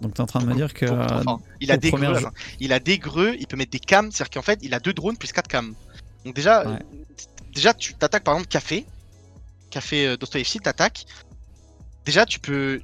Donc, 0.00 0.14
t'es 0.14 0.22
en 0.22 0.26
train 0.26 0.40
de 0.40 0.46
me 0.46 0.54
dire 0.54 0.72
que. 0.72 0.86
Euh. 0.86 1.36
Il 1.60 1.70
a 1.70 1.76
des 1.76 1.90
greux, 1.90 2.00
jeu- 2.14 2.16
attends. 2.16 2.32
il 2.58 2.72
a 2.72 2.78
des 2.80 2.98
greux, 2.98 3.36
il 3.38 3.46
peut 3.46 3.56
mettre 3.58 3.72
des 3.72 3.78
cams, 3.78 4.10
c'est-à-dire 4.10 4.30
qu'en 4.30 4.42
fait, 4.42 4.58
il 4.62 4.72
a 4.72 4.80
deux 4.80 4.94
drones 4.94 5.16
plus 5.18 5.30
quatre 5.32 5.48
cams. 5.48 5.74
Donc 6.24 6.34
déjà, 6.34 6.66
Ouais. 6.66 6.74
euh, 6.76 6.78
déjà 7.54 7.74
tu 7.74 7.92
t'attaques 7.94 8.24
par 8.24 8.34
exemple 8.34 8.48
café, 8.48 8.86
café 9.70 10.06
euh, 10.06 10.16
Dostoevsky, 10.16 10.58
t'attaques. 10.60 11.04
Déjà, 12.06 12.24
tu 12.24 12.40
peux, 12.40 12.80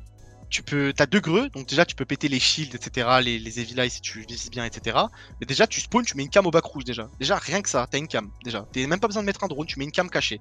tu 0.48 0.62
peux, 0.62 0.92
t'as 0.96 1.06
deux 1.06 1.20
greux, 1.20 1.48
donc 1.50 1.68
déjà 1.68 1.84
tu 1.84 1.94
peux 1.94 2.04
péter 2.04 2.28
les 2.28 2.38
shields, 2.38 2.74
etc., 2.74 3.20
les, 3.22 3.38
les 3.38 3.88
si 3.90 4.00
tu 4.00 4.24
vises 4.28 4.50
bien, 4.50 4.64
etc. 4.64 4.96
Mais 5.40 5.46
déjà, 5.46 5.66
tu 5.66 5.80
spawns, 5.80 6.04
tu 6.04 6.16
mets 6.16 6.22
une 6.22 6.30
cam 6.30 6.46
au 6.46 6.50
bac 6.50 6.64
rouge 6.64 6.84
déjà. 6.84 7.08
Déjà, 7.18 7.36
rien 7.36 7.62
que 7.62 7.68
ça, 7.68 7.86
t'as 7.90 7.98
une 7.98 8.08
cam 8.08 8.30
déjà. 8.44 8.64
T'as 8.72 8.86
même 8.86 9.00
pas 9.00 9.08
besoin 9.08 9.22
de 9.22 9.26
mettre 9.26 9.42
un 9.44 9.48
drone, 9.48 9.66
tu 9.66 9.78
mets 9.78 9.84
une 9.84 9.92
cam 9.92 10.08
cachée. 10.08 10.40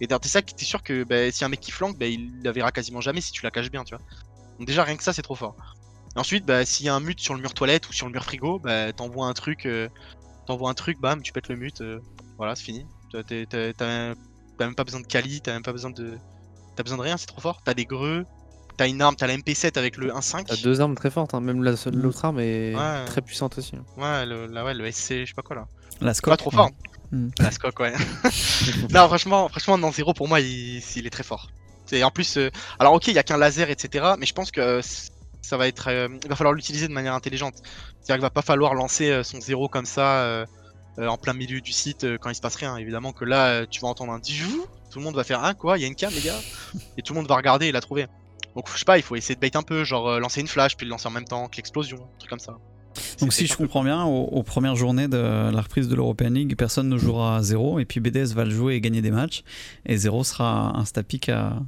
Et 0.00 0.06
t'es 0.06 0.28
ça, 0.28 0.42
t'es 0.42 0.64
sûr 0.64 0.82
que 0.82 1.04
bah, 1.04 1.30
si 1.30 1.44
un 1.44 1.48
mec 1.48 1.60
qui 1.60 1.70
flanque, 1.70 1.98
bah, 1.98 2.06
il 2.06 2.42
la 2.42 2.52
verra 2.52 2.72
quasiment 2.72 3.00
jamais 3.00 3.20
si 3.20 3.30
tu 3.30 3.44
la 3.44 3.50
caches 3.50 3.70
bien, 3.70 3.84
tu 3.84 3.94
vois. 3.94 4.04
Donc 4.58 4.66
déjà, 4.66 4.84
rien 4.84 4.96
que 4.96 5.04
ça, 5.04 5.12
c'est 5.12 5.22
trop 5.22 5.36
fort. 5.36 5.54
Ensuite, 6.16 6.44
bah, 6.44 6.64
s'il 6.64 6.86
y 6.86 6.88
a 6.88 6.94
un 6.94 7.00
mute 7.00 7.20
sur 7.20 7.34
le 7.34 7.40
mur 7.40 7.54
toilette 7.54 7.88
ou 7.88 7.92
sur 7.92 8.06
le 8.06 8.12
mur 8.12 8.24
frigo, 8.24 8.58
bah, 8.58 8.92
t'envoies 8.92 9.26
un 9.26 9.32
truc, 9.32 9.66
euh, 9.66 9.88
t'envoies 10.46 10.70
un 10.70 10.74
truc, 10.74 10.98
bam, 11.00 11.22
tu 11.22 11.32
pètes 11.32 11.48
le 11.48 11.56
mute, 11.56 11.80
euh, 11.82 12.00
voilà, 12.36 12.54
c'est 12.54 12.64
fini. 12.64 12.86
T'as 13.12 14.14
même 14.58 14.74
pas 14.74 14.84
besoin 14.84 15.00
de 15.00 15.06
Kali, 15.06 15.40
t'as 15.40 15.52
même 15.52 15.62
pas 15.62 15.72
besoin 15.72 15.90
de, 15.90 16.18
t'as 16.76 16.82
besoin 16.82 16.98
de 16.98 17.02
rien, 17.02 17.16
c'est 17.16 17.26
trop 17.26 17.40
fort. 17.40 17.62
T'as 17.64 17.74
des 17.74 17.84
greux, 17.84 18.24
t'as 18.76 18.88
une 18.88 19.00
arme, 19.02 19.16
t'as 19.16 19.26
la 19.26 19.36
MP7 19.36 19.78
avec 19.78 19.96
le 19.96 20.12
1.5. 20.12 20.44
T'as 20.46 20.56
deux 20.56 20.80
armes 20.80 20.94
très 20.94 21.10
fortes, 21.10 21.34
hein. 21.34 21.40
même 21.40 21.62
la- 21.62 21.72
Mm. 21.72 21.90
l'autre 21.94 22.24
arme 22.24 22.40
est 22.40 22.74
Ouais. 22.74 23.04
très 23.06 23.20
puissante 23.22 23.58
aussi. 23.58 23.76
hein. 23.76 23.84
Ouais, 23.96 24.26
le, 24.26 24.46
la- 24.46 24.64
ouais, 24.64 24.74
le 24.74 24.86
SC, 24.90 25.20
je 25.20 25.26
sais 25.26 25.34
pas 25.34 25.42
quoi 25.42 25.56
là. 25.56 25.66
La 26.00 26.14
scope 26.14 26.32
pas 26.32 26.36
trop 26.36 26.50
fort. 26.50 26.70
Mm. 27.12 27.28
La 27.38 27.50
scope, 27.50 27.78
ouais. 27.80 27.92
non, 28.90 29.06
franchement, 29.08 29.48
franchement, 29.48 29.78
non, 29.78 29.92
zéro 29.92 30.14
pour 30.14 30.28
moi, 30.28 30.40
il, 30.40 30.82
il 30.96 31.06
est 31.06 31.10
très 31.10 31.22
fort. 31.22 31.50
C'est 31.86 32.02
en 32.02 32.10
plus, 32.10 32.36
euh, 32.38 32.50
alors 32.78 32.94
ok, 32.94 33.08
il 33.08 33.14
y 33.14 33.18
a 33.18 33.22
qu'un 33.22 33.36
laser, 33.36 33.68
etc. 33.70 34.12
Mais 34.18 34.26
je 34.26 34.32
pense 34.32 34.50
que 34.50 34.60
euh, 34.60 34.80
ça 35.42 35.56
va 35.56 35.68
être, 35.68 35.88
euh, 35.88 36.08
il 36.22 36.28
va 36.28 36.36
falloir 36.36 36.54
l'utiliser 36.54 36.88
de 36.88 36.92
manière 36.92 37.14
intelligente. 37.14 37.54
C'est-à-dire 38.00 38.16
qu'il 38.16 38.22
va 38.22 38.30
pas 38.30 38.42
falloir 38.42 38.74
lancer 38.74 39.10
euh, 39.10 39.22
son 39.22 39.40
zéro 39.40 39.68
comme 39.68 39.84
ça 39.86 40.22
euh, 40.22 40.46
euh, 40.98 41.06
en 41.08 41.18
plein 41.18 41.32
milieu 41.34 41.60
du 41.60 41.72
site 41.72 42.04
euh, 42.04 42.18
quand 42.18 42.30
il 42.30 42.34
se 42.34 42.40
passe 42.40 42.54
rien. 42.56 42.76
Évidemment 42.76 43.12
que 43.12 43.24
là, 43.24 43.46
euh, 43.48 43.66
tu 43.70 43.80
vas 43.80 43.88
entendre 43.88 44.12
un 44.12 44.18
dijou, 44.18 44.64
tout 44.90 44.98
le 44.98 45.04
monde 45.04 45.14
va 45.16 45.24
faire 45.24 45.42
un 45.44 45.54
quoi, 45.54 45.76
il 45.78 45.82
y 45.82 45.84
a 45.84 45.88
une 45.88 45.94
cam 45.96 46.12
les 46.14 46.20
gars, 46.22 46.38
et 46.96 47.02
tout 47.02 47.12
le 47.12 47.18
monde 47.20 47.28
va 47.28 47.36
regarder 47.36 47.66
et 47.66 47.72
la 47.72 47.80
trouver. 47.80 48.06
Donc 48.56 48.68
je 48.72 48.78
sais 48.78 48.84
pas, 48.84 48.98
il 48.98 49.02
faut 49.02 49.16
essayer 49.16 49.34
de 49.34 49.40
bait 49.40 49.56
un 49.56 49.62
peu, 49.62 49.84
genre 49.84 50.08
euh, 50.08 50.18
lancer 50.18 50.40
une 50.40 50.48
flash 50.48 50.76
puis 50.76 50.86
le 50.86 50.90
lancer 50.90 51.08
en 51.08 51.10
même 51.12 51.24
temps 51.24 51.48
que 51.48 51.56
l'explosion, 51.56 51.96
un 51.98 52.18
truc 52.18 52.30
comme 52.30 52.38
ça. 52.38 52.56
Donc, 53.20 53.32
si 53.32 53.46
je 53.46 53.56
comprends 53.56 53.82
bien, 53.82 54.04
aux, 54.04 54.24
aux 54.24 54.42
premières 54.42 54.76
journées 54.76 55.08
de 55.08 55.16
la 55.16 55.60
reprise 55.62 55.88
de 55.88 55.94
l'European 55.94 56.28
League, 56.28 56.54
personne 56.58 56.90
ne 56.90 56.98
jouera 56.98 57.36
à 57.38 57.42
zéro. 57.42 57.78
Et 57.78 57.86
puis 57.86 58.00
BDS 58.00 58.34
va 58.34 58.44
le 58.44 58.50
jouer 58.50 58.74
et 58.74 58.80
gagner 58.82 59.00
des 59.00 59.10
matchs. 59.10 59.44
Et 59.86 59.96
zéro 59.96 60.24
sera 60.24 60.76
un 60.76 60.84
stapic 60.84 61.30
à- 61.30 61.58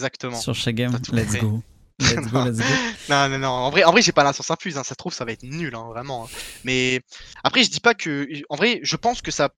Exactement. 0.00 0.36
sur 0.36 0.54
chaque 0.56 0.74
game. 0.74 0.98
Let's 1.12 1.36
go. 1.38 1.62
Let's 2.00 2.28
go, 2.30 2.44
let's 2.44 2.58
go. 2.58 2.64
Non, 3.08 3.28
non, 3.28 3.38
non. 3.38 3.48
En 3.48 3.70
vrai, 3.70 3.82
en 3.84 3.90
vrai 3.92 4.02
j'ai 4.02 4.12
pas 4.12 4.32
science 4.32 4.50
infuse. 4.50 4.76
Hein. 4.78 4.82
Ça 4.84 4.90
se 4.90 4.94
trouve, 4.94 5.12
ça 5.12 5.24
va 5.24 5.32
être 5.32 5.42
nul, 5.44 5.74
hein, 5.74 5.86
vraiment. 5.88 6.24
hein. 6.24 6.28
Mais 6.64 7.00
après, 7.44 7.62
je 7.64 7.70
dis 7.70 7.80
pas 7.80 7.94
que. 7.94 8.28
En 8.48 8.56
vrai, 8.56 8.80
je 8.82 8.94
pense 8.96 9.20
que 9.22 9.30
ça, 9.32 9.50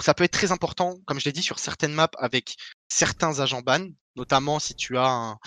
ça 0.00 0.14
peut 0.14 0.22
être 0.24 0.32
très 0.32 0.52
important, 0.52 0.96
comme 1.06 1.18
je 1.18 1.24
l'ai 1.24 1.32
dit, 1.32 1.42
sur 1.42 1.58
certaines 1.58 1.92
maps 1.92 2.08
avec 2.18 2.54
certains 2.88 3.40
agents 3.40 3.62
ban, 3.62 3.84
notamment 4.16 4.60
si 4.60 4.74
tu 4.76 4.96
as 4.96 5.08
un, 5.08 5.38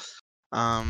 un, 0.52 0.84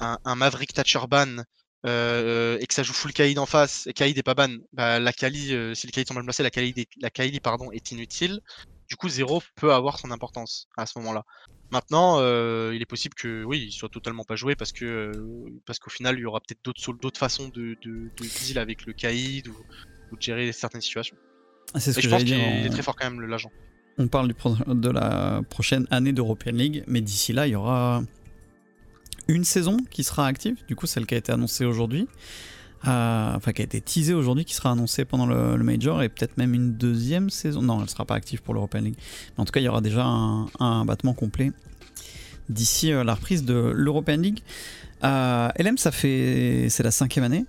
un, 0.00 0.18
un 0.24 0.34
Maverick 0.34 0.72
Thatcher 0.72 1.00
ban. 1.08 1.42
euh, 1.84 2.58
et 2.60 2.66
que 2.66 2.74
ça 2.74 2.84
joue 2.84 2.92
full 2.92 3.12
Kaïd 3.12 3.38
en 3.40 3.46
face 3.46 3.88
et 3.88 3.92
Kaïd 3.92 4.16
est 4.16 4.22
pas 4.22 4.34
ban, 4.34 4.50
bah, 4.72 5.00
la 5.00 5.12
Kali, 5.12 5.52
euh, 5.52 5.74
si 5.74 5.86
le 5.88 5.92
Kaïd 5.92 6.06
sont 6.06 6.14
mal 6.14 6.22
placés, 6.22 6.44
la 6.44 6.50
Kali, 6.50 6.72
est, 6.76 6.88
la 7.00 7.10
pardon, 7.40 7.72
est 7.72 7.90
inutile. 7.90 8.40
Du 8.88 8.94
coup, 8.96 9.08
zéro 9.08 9.42
peut 9.56 9.72
avoir 9.72 9.98
son 9.98 10.10
importance 10.12 10.68
à 10.76 10.86
ce 10.86 10.96
moment-là. 11.00 11.24
Maintenant, 11.72 12.18
euh, 12.20 12.72
il 12.74 12.82
est 12.82 12.86
possible 12.86 13.14
que 13.14 13.42
oui, 13.44 13.64
il 13.68 13.72
soit 13.72 13.88
totalement 13.88 14.24
pas 14.24 14.36
joué 14.36 14.54
parce 14.54 14.70
que 14.72 15.10
parce 15.66 15.78
qu'au 15.78 15.90
final, 15.90 16.18
il 16.18 16.20
y 16.20 16.26
aura 16.26 16.38
peut-être 16.40 16.62
d'autres 16.62 16.92
d'autres 16.92 17.18
façons 17.18 17.48
de, 17.48 17.76
de, 17.82 18.10
de 18.16 18.44
deal 18.44 18.58
avec 18.58 18.84
le 18.84 18.92
Kaïd 18.92 19.48
ou, 19.48 19.56
ou 20.12 20.16
de 20.16 20.20
gérer 20.22 20.52
certaines 20.52 20.82
situations. 20.82 21.16
Ah, 21.74 21.80
C'est 21.80 21.92
ce 21.94 21.98
Et 21.98 22.02
que 22.02 22.08
je 22.08 22.14
pense 22.14 22.24
qu'il 22.24 22.34
est 22.34 22.68
on- 22.68 22.70
très 22.70 22.82
fort 22.82 22.94
quand 22.94 23.10
même 23.10 23.22
l'agent. 23.22 23.50
On 23.98 24.06
parle 24.08 24.28
du 24.28 24.34
de 24.66 24.88
la 24.90 25.40
prochaine 25.48 25.86
année 25.90 26.12
d'European 26.12 26.52
League, 26.52 26.84
mais 26.86 27.00
d'ici 27.00 27.32
là, 27.32 27.46
il 27.46 27.50
y 27.52 27.56
aura 27.56 28.02
une 29.28 29.44
saison 29.44 29.76
qui 29.90 30.04
sera 30.04 30.26
active, 30.26 30.56
du 30.66 30.76
coup 30.76 30.86
celle 30.86 31.06
qui 31.06 31.14
a 31.14 31.18
été 31.18 31.32
annoncée 31.32 31.64
aujourd'hui, 31.64 32.08
euh, 32.86 33.34
enfin 33.34 33.52
qui 33.52 33.62
a 33.62 33.64
été 33.64 33.80
teasée 33.80 34.14
aujourd'hui, 34.14 34.44
qui 34.44 34.54
sera 34.54 34.72
annoncée 34.72 35.04
pendant 35.04 35.26
le, 35.26 35.56
Major, 35.58 36.02
et 36.02 36.08
peut-être 36.08 36.36
même 36.36 36.54
une 36.54 36.74
deuxième 36.74 37.30
saison. 37.30 37.62
Non, 37.62 37.82
elle 37.82 37.90
sera 37.90 38.04
pas 38.04 38.14
active 38.14 38.42
pour 38.42 38.54
l'European 38.54 38.80
League, 38.80 38.96
mais 39.36 39.42
en 39.42 39.44
tout 39.44 39.52
cas 39.52 39.60
il 39.60 39.64
y 39.64 39.68
aura 39.68 39.80
déjà 39.80 40.04
un, 40.04 40.46
un 40.58 40.84
battement 40.84 41.14
complet 41.14 41.52
d'ici 42.48 42.92
euh, 42.92 43.04
la 43.04 43.14
reprise 43.14 43.44
de 43.44 43.72
l'European 43.74 44.16
League. 44.16 44.40
Euh, 45.04 45.48
LM, 45.58 45.78
ça 45.78 45.90
fait 45.90 46.66
c'est 46.68 46.82
la 46.82 46.90
cinquième 46.90 47.24
année 47.24 47.44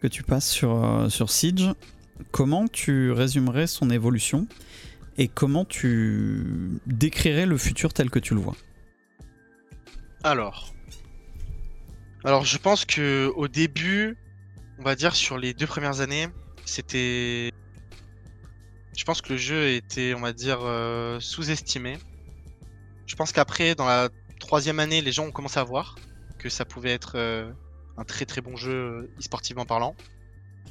que 0.00 0.06
tu 0.06 0.22
passes 0.22 0.48
sur, 0.48 0.84
euh, 0.84 1.08
sur 1.08 1.30
Siege. 1.30 1.72
Comment 2.32 2.66
tu 2.66 3.12
résumerais 3.12 3.66
son 3.66 3.90
évolution 3.90 4.46
et 5.18 5.28
comment 5.28 5.64
tu 5.64 6.80
décrirais 6.86 7.46
le 7.46 7.56
futur 7.56 7.92
tel 7.92 8.10
que 8.10 8.18
tu 8.18 8.34
le 8.34 8.40
vois? 8.40 8.56
Alors, 10.24 10.74
alors 12.24 12.44
je 12.44 12.58
pense 12.58 12.84
que 12.84 13.32
au 13.36 13.48
début, 13.48 14.16
on 14.78 14.82
va 14.82 14.94
dire 14.94 15.14
sur 15.14 15.38
les 15.38 15.54
deux 15.54 15.66
premières 15.66 16.00
années, 16.00 16.28
c'était, 16.64 17.50
je 18.96 19.04
pense 19.04 19.22
que 19.22 19.32
le 19.32 19.38
jeu 19.38 19.68
était, 19.70 20.14
on 20.14 20.20
va 20.20 20.32
dire, 20.32 20.58
euh, 20.62 21.18
sous-estimé. 21.20 21.98
Je 23.06 23.14
pense 23.16 23.32
qu'après, 23.32 23.74
dans 23.74 23.86
la 23.86 24.08
troisième 24.40 24.80
année, 24.80 25.00
les 25.00 25.12
gens 25.12 25.26
ont 25.26 25.30
commencé 25.30 25.58
à 25.58 25.64
voir 25.64 25.96
que 26.38 26.48
ça 26.48 26.64
pouvait 26.64 26.92
être 26.92 27.12
euh, 27.16 27.50
un 27.96 28.04
très 28.04 28.24
très 28.24 28.40
bon 28.40 28.56
jeu 28.56 28.72
euh, 28.72 29.10
e-sportivement 29.18 29.66
parlant. 29.66 29.94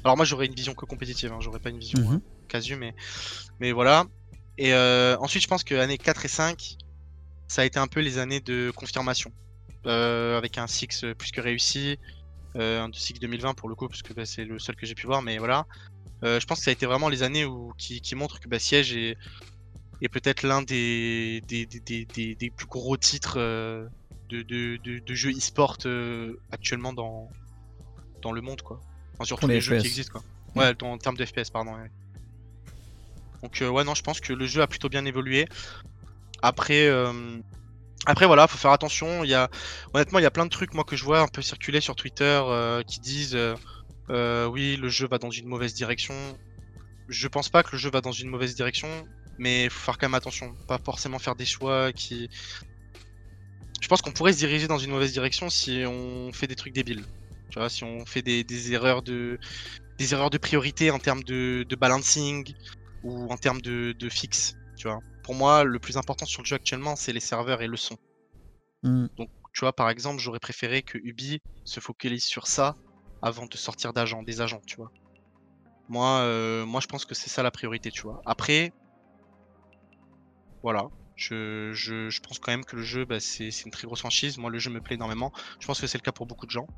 Alors 0.04 0.16
moi, 0.16 0.24
j'aurais 0.24 0.46
une 0.46 0.54
vision 0.54 0.74
que 0.74 0.86
compétitive, 0.86 1.32
hein, 1.32 1.38
j'aurais 1.40 1.58
pas 1.58 1.70
une 1.70 1.78
vision 1.78 1.98
euh, 2.12 2.18
casu, 2.48 2.76
mais 2.76 2.94
mais 3.60 3.72
voilà. 3.72 4.06
Et 4.56 4.72
euh, 4.72 5.16
ensuite, 5.18 5.42
je 5.42 5.48
pense 5.48 5.62
que 5.62 5.74
années 5.74 5.98
4 5.98 6.24
et 6.24 6.28
5, 6.28 6.76
ça 7.46 7.62
a 7.62 7.64
été 7.64 7.78
un 7.78 7.86
peu 7.86 8.00
les 8.00 8.18
années 8.18 8.40
de 8.40 8.72
confirmation. 8.74 9.30
Euh, 9.88 10.36
avec 10.36 10.58
un 10.58 10.66
Six 10.66 11.04
euh, 11.04 11.14
plus 11.14 11.30
que 11.30 11.40
réussi, 11.40 11.98
euh, 12.56 12.82
un 12.82 12.90
Six 12.92 13.14
2020 13.14 13.54
pour 13.54 13.68
le 13.68 13.74
coup, 13.74 13.88
parce 13.88 14.02
que 14.02 14.12
bah, 14.12 14.26
c'est 14.26 14.44
le 14.44 14.58
seul 14.58 14.76
que 14.76 14.86
j'ai 14.86 14.94
pu 14.94 15.06
voir, 15.06 15.22
mais 15.22 15.38
voilà. 15.38 15.66
Je 16.22 16.44
pense 16.46 16.58
que 16.58 16.64
ça 16.64 16.70
a 16.70 16.72
été 16.72 16.84
vraiment 16.84 17.08
les 17.08 17.22
années 17.22 17.44
où, 17.44 17.72
qui, 17.78 18.00
qui 18.00 18.16
montrent 18.16 18.40
que 18.40 18.48
bah, 18.48 18.58
Siège 18.58 18.92
est, 18.94 19.16
est 20.02 20.08
peut-être 20.08 20.42
l'un 20.42 20.62
des 20.62 21.42
des, 21.46 21.64
des, 21.64 22.04
des, 22.04 22.34
des, 22.34 22.50
plus 22.50 22.66
gros 22.66 22.96
titres 22.96 23.38
de, 23.38 24.42
de, 24.42 24.76
de, 24.82 24.98
de, 24.98 25.14
jeux 25.14 25.30
e-sport 25.30 25.78
actuellement 26.50 26.92
dans, 26.92 27.30
dans 28.20 28.32
le 28.32 28.40
monde, 28.40 28.62
quoi. 28.62 28.80
Enfin, 29.14 29.24
sur 29.24 29.38
tous 29.38 29.46
les, 29.46 29.60
jeux 29.60 29.78
qui 29.78 29.86
existent, 29.86 30.20
quoi. 30.20 30.22
Ouais, 30.56 30.82
en 30.82 30.98
termes 30.98 31.16
de 31.16 31.24
FPS, 31.24 31.50
pardon. 31.50 31.74
Ouais. 31.74 31.90
Donc, 33.42 33.62
euh, 33.62 33.68
ouais, 33.68 33.84
non, 33.84 33.94
je 33.94 34.02
pense 34.02 34.20
que 34.20 34.32
le 34.32 34.46
jeu 34.46 34.62
a 34.62 34.66
plutôt 34.66 34.88
bien 34.88 35.04
évolué. 35.04 35.46
Après, 36.42 36.86
euh, 36.86 37.38
après 38.06 38.26
voilà, 38.26 38.46
faut 38.46 38.58
faire 38.58 38.70
attention. 38.70 39.24
Il 39.24 39.30
y 39.30 39.34
a, 39.34 39.50
honnêtement, 39.92 40.18
il 40.18 40.22
y 40.22 40.26
a 40.26 40.30
plein 40.30 40.44
de 40.44 40.50
trucs 40.50 40.74
moi 40.74 40.84
que 40.84 40.96
je 40.96 41.04
vois 41.04 41.20
un 41.20 41.28
peu 41.28 41.42
circuler 41.42 41.80
sur 41.80 41.96
Twitter 41.96 42.40
euh, 42.44 42.82
qui 42.82 43.00
disent, 43.00 43.38
oui, 44.08 44.76
le 44.76 44.88
jeu 44.88 45.06
va 45.06 45.18
dans 45.18 45.30
une 45.30 45.46
mauvaise 45.46 45.74
direction. 45.74 46.14
Je 47.08 47.28
pense 47.28 47.48
pas 47.48 47.62
que 47.62 47.70
le 47.72 47.78
jeu 47.78 47.90
va 47.90 48.00
dans 48.00 48.12
une 48.12 48.28
mauvaise 48.28 48.54
direction, 48.54 48.88
mais 49.38 49.68
faut 49.68 49.80
faire 49.80 49.98
quand 49.98 50.06
même 50.08 50.14
attention, 50.14 50.54
pas 50.66 50.78
forcément 50.78 51.18
faire 51.18 51.36
des 51.36 51.46
choix 51.46 51.92
qui. 51.92 52.28
Je 53.80 53.88
pense 53.88 54.02
qu'on 54.02 54.10
pourrait 54.10 54.32
se 54.32 54.38
diriger 54.38 54.66
dans 54.66 54.78
une 54.78 54.90
mauvaise 54.90 55.12
direction 55.12 55.48
si 55.48 55.84
on 55.86 56.32
fait 56.32 56.46
des 56.46 56.56
trucs 56.56 56.74
débiles. 56.74 57.04
Tu 57.50 57.58
vois, 57.58 57.70
si 57.70 57.84
on 57.84 58.04
fait 58.04 58.22
des, 58.22 58.72
erreurs 58.72 59.02
de 59.02 59.38
des 59.96 60.12
erreurs 60.12 60.30
de 60.30 60.38
priorité 60.38 60.90
en 60.90 60.98
termes 60.98 61.22
de, 61.22 61.64
de 61.66 61.76
balancing 61.76 62.52
ou 63.02 63.32
en 63.32 63.36
termes 63.36 63.60
de, 63.60 63.94
de 63.98 64.08
fixe. 64.08 64.56
Tu 64.76 64.88
vois. 64.88 65.00
Pour 65.28 65.34
moi, 65.34 65.62
le 65.62 65.78
plus 65.78 65.98
important 65.98 66.24
sur 66.24 66.40
le 66.40 66.46
jeu 66.46 66.56
actuellement, 66.56 66.96
c'est 66.96 67.12
les 67.12 67.20
serveurs 67.20 67.60
et 67.60 67.66
le 67.66 67.76
son. 67.76 67.98
Mm. 68.82 69.08
Donc, 69.18 69.28
tu 69.52 69.60
vois, 69.60 69.74
par 69.74 69.90
exemple, 69.90 70.22
j'aurais 70.22 70.38
préféré 70.38 70.80
que 70.80 70.96
Ubi 70.96 71.42
se 71.64 71.80
focalise 71.80 72.24
sur 72.24 72.46
ça 72.46 72.76
avant 73.20 73.44
de 73.44 73.54
sortir 73.58 73.92
d'agents, 73.92 74.22
des 74.22 74.40
agents, 74.40 74.62
tu 74.66 74.76
vois. 74.76 74.90
Moi, 75.90 76.20
euh, 76.20 76.64
moi, 76.64 76.80
je 76.80 76.86
pense 76.86 77.04
que 77.04 77.14
c'est 77.14 77.28
ça 77.28 77.42
la 77.42 77.50
priorité, 77.50 77.90
tu 77.90 78.04
vois. 78.04 78.22
Après, 78.24 78.72
voilà, 80.62 80.88
je, 81.14 81.72
je, 81.74 82.08
je, 82.08 82.20
pense 82.22 82.38
quand 82.38 82.52
même 82.52 82.64
que 82.64 82.76
le 82.76 82.82
jeu, 82.82 83.04
bah, 83.04 83.20
c'est 83.20 83.50
une 83.66 83.70
très 83.70 83.86
grosse 83.86 84.00
franchise. 84.00 84.38
Moi, 84.38 84.48
le 84.48 84.58
jeu 84.58 84.70
me 84.70 84.80
plaît 84.80 84.94
énormément. 84.94 85.30
Je 85.60 85.66
pense 85.66 85.78
que 85.78 85.86
c'est 85.86 85.98
le 85.98 86.02
cas 86.02 86.12
pour 86.12 86.24
beaucoup 86.24 86.46
de 86.46 86.52
gens. 86.52 86.68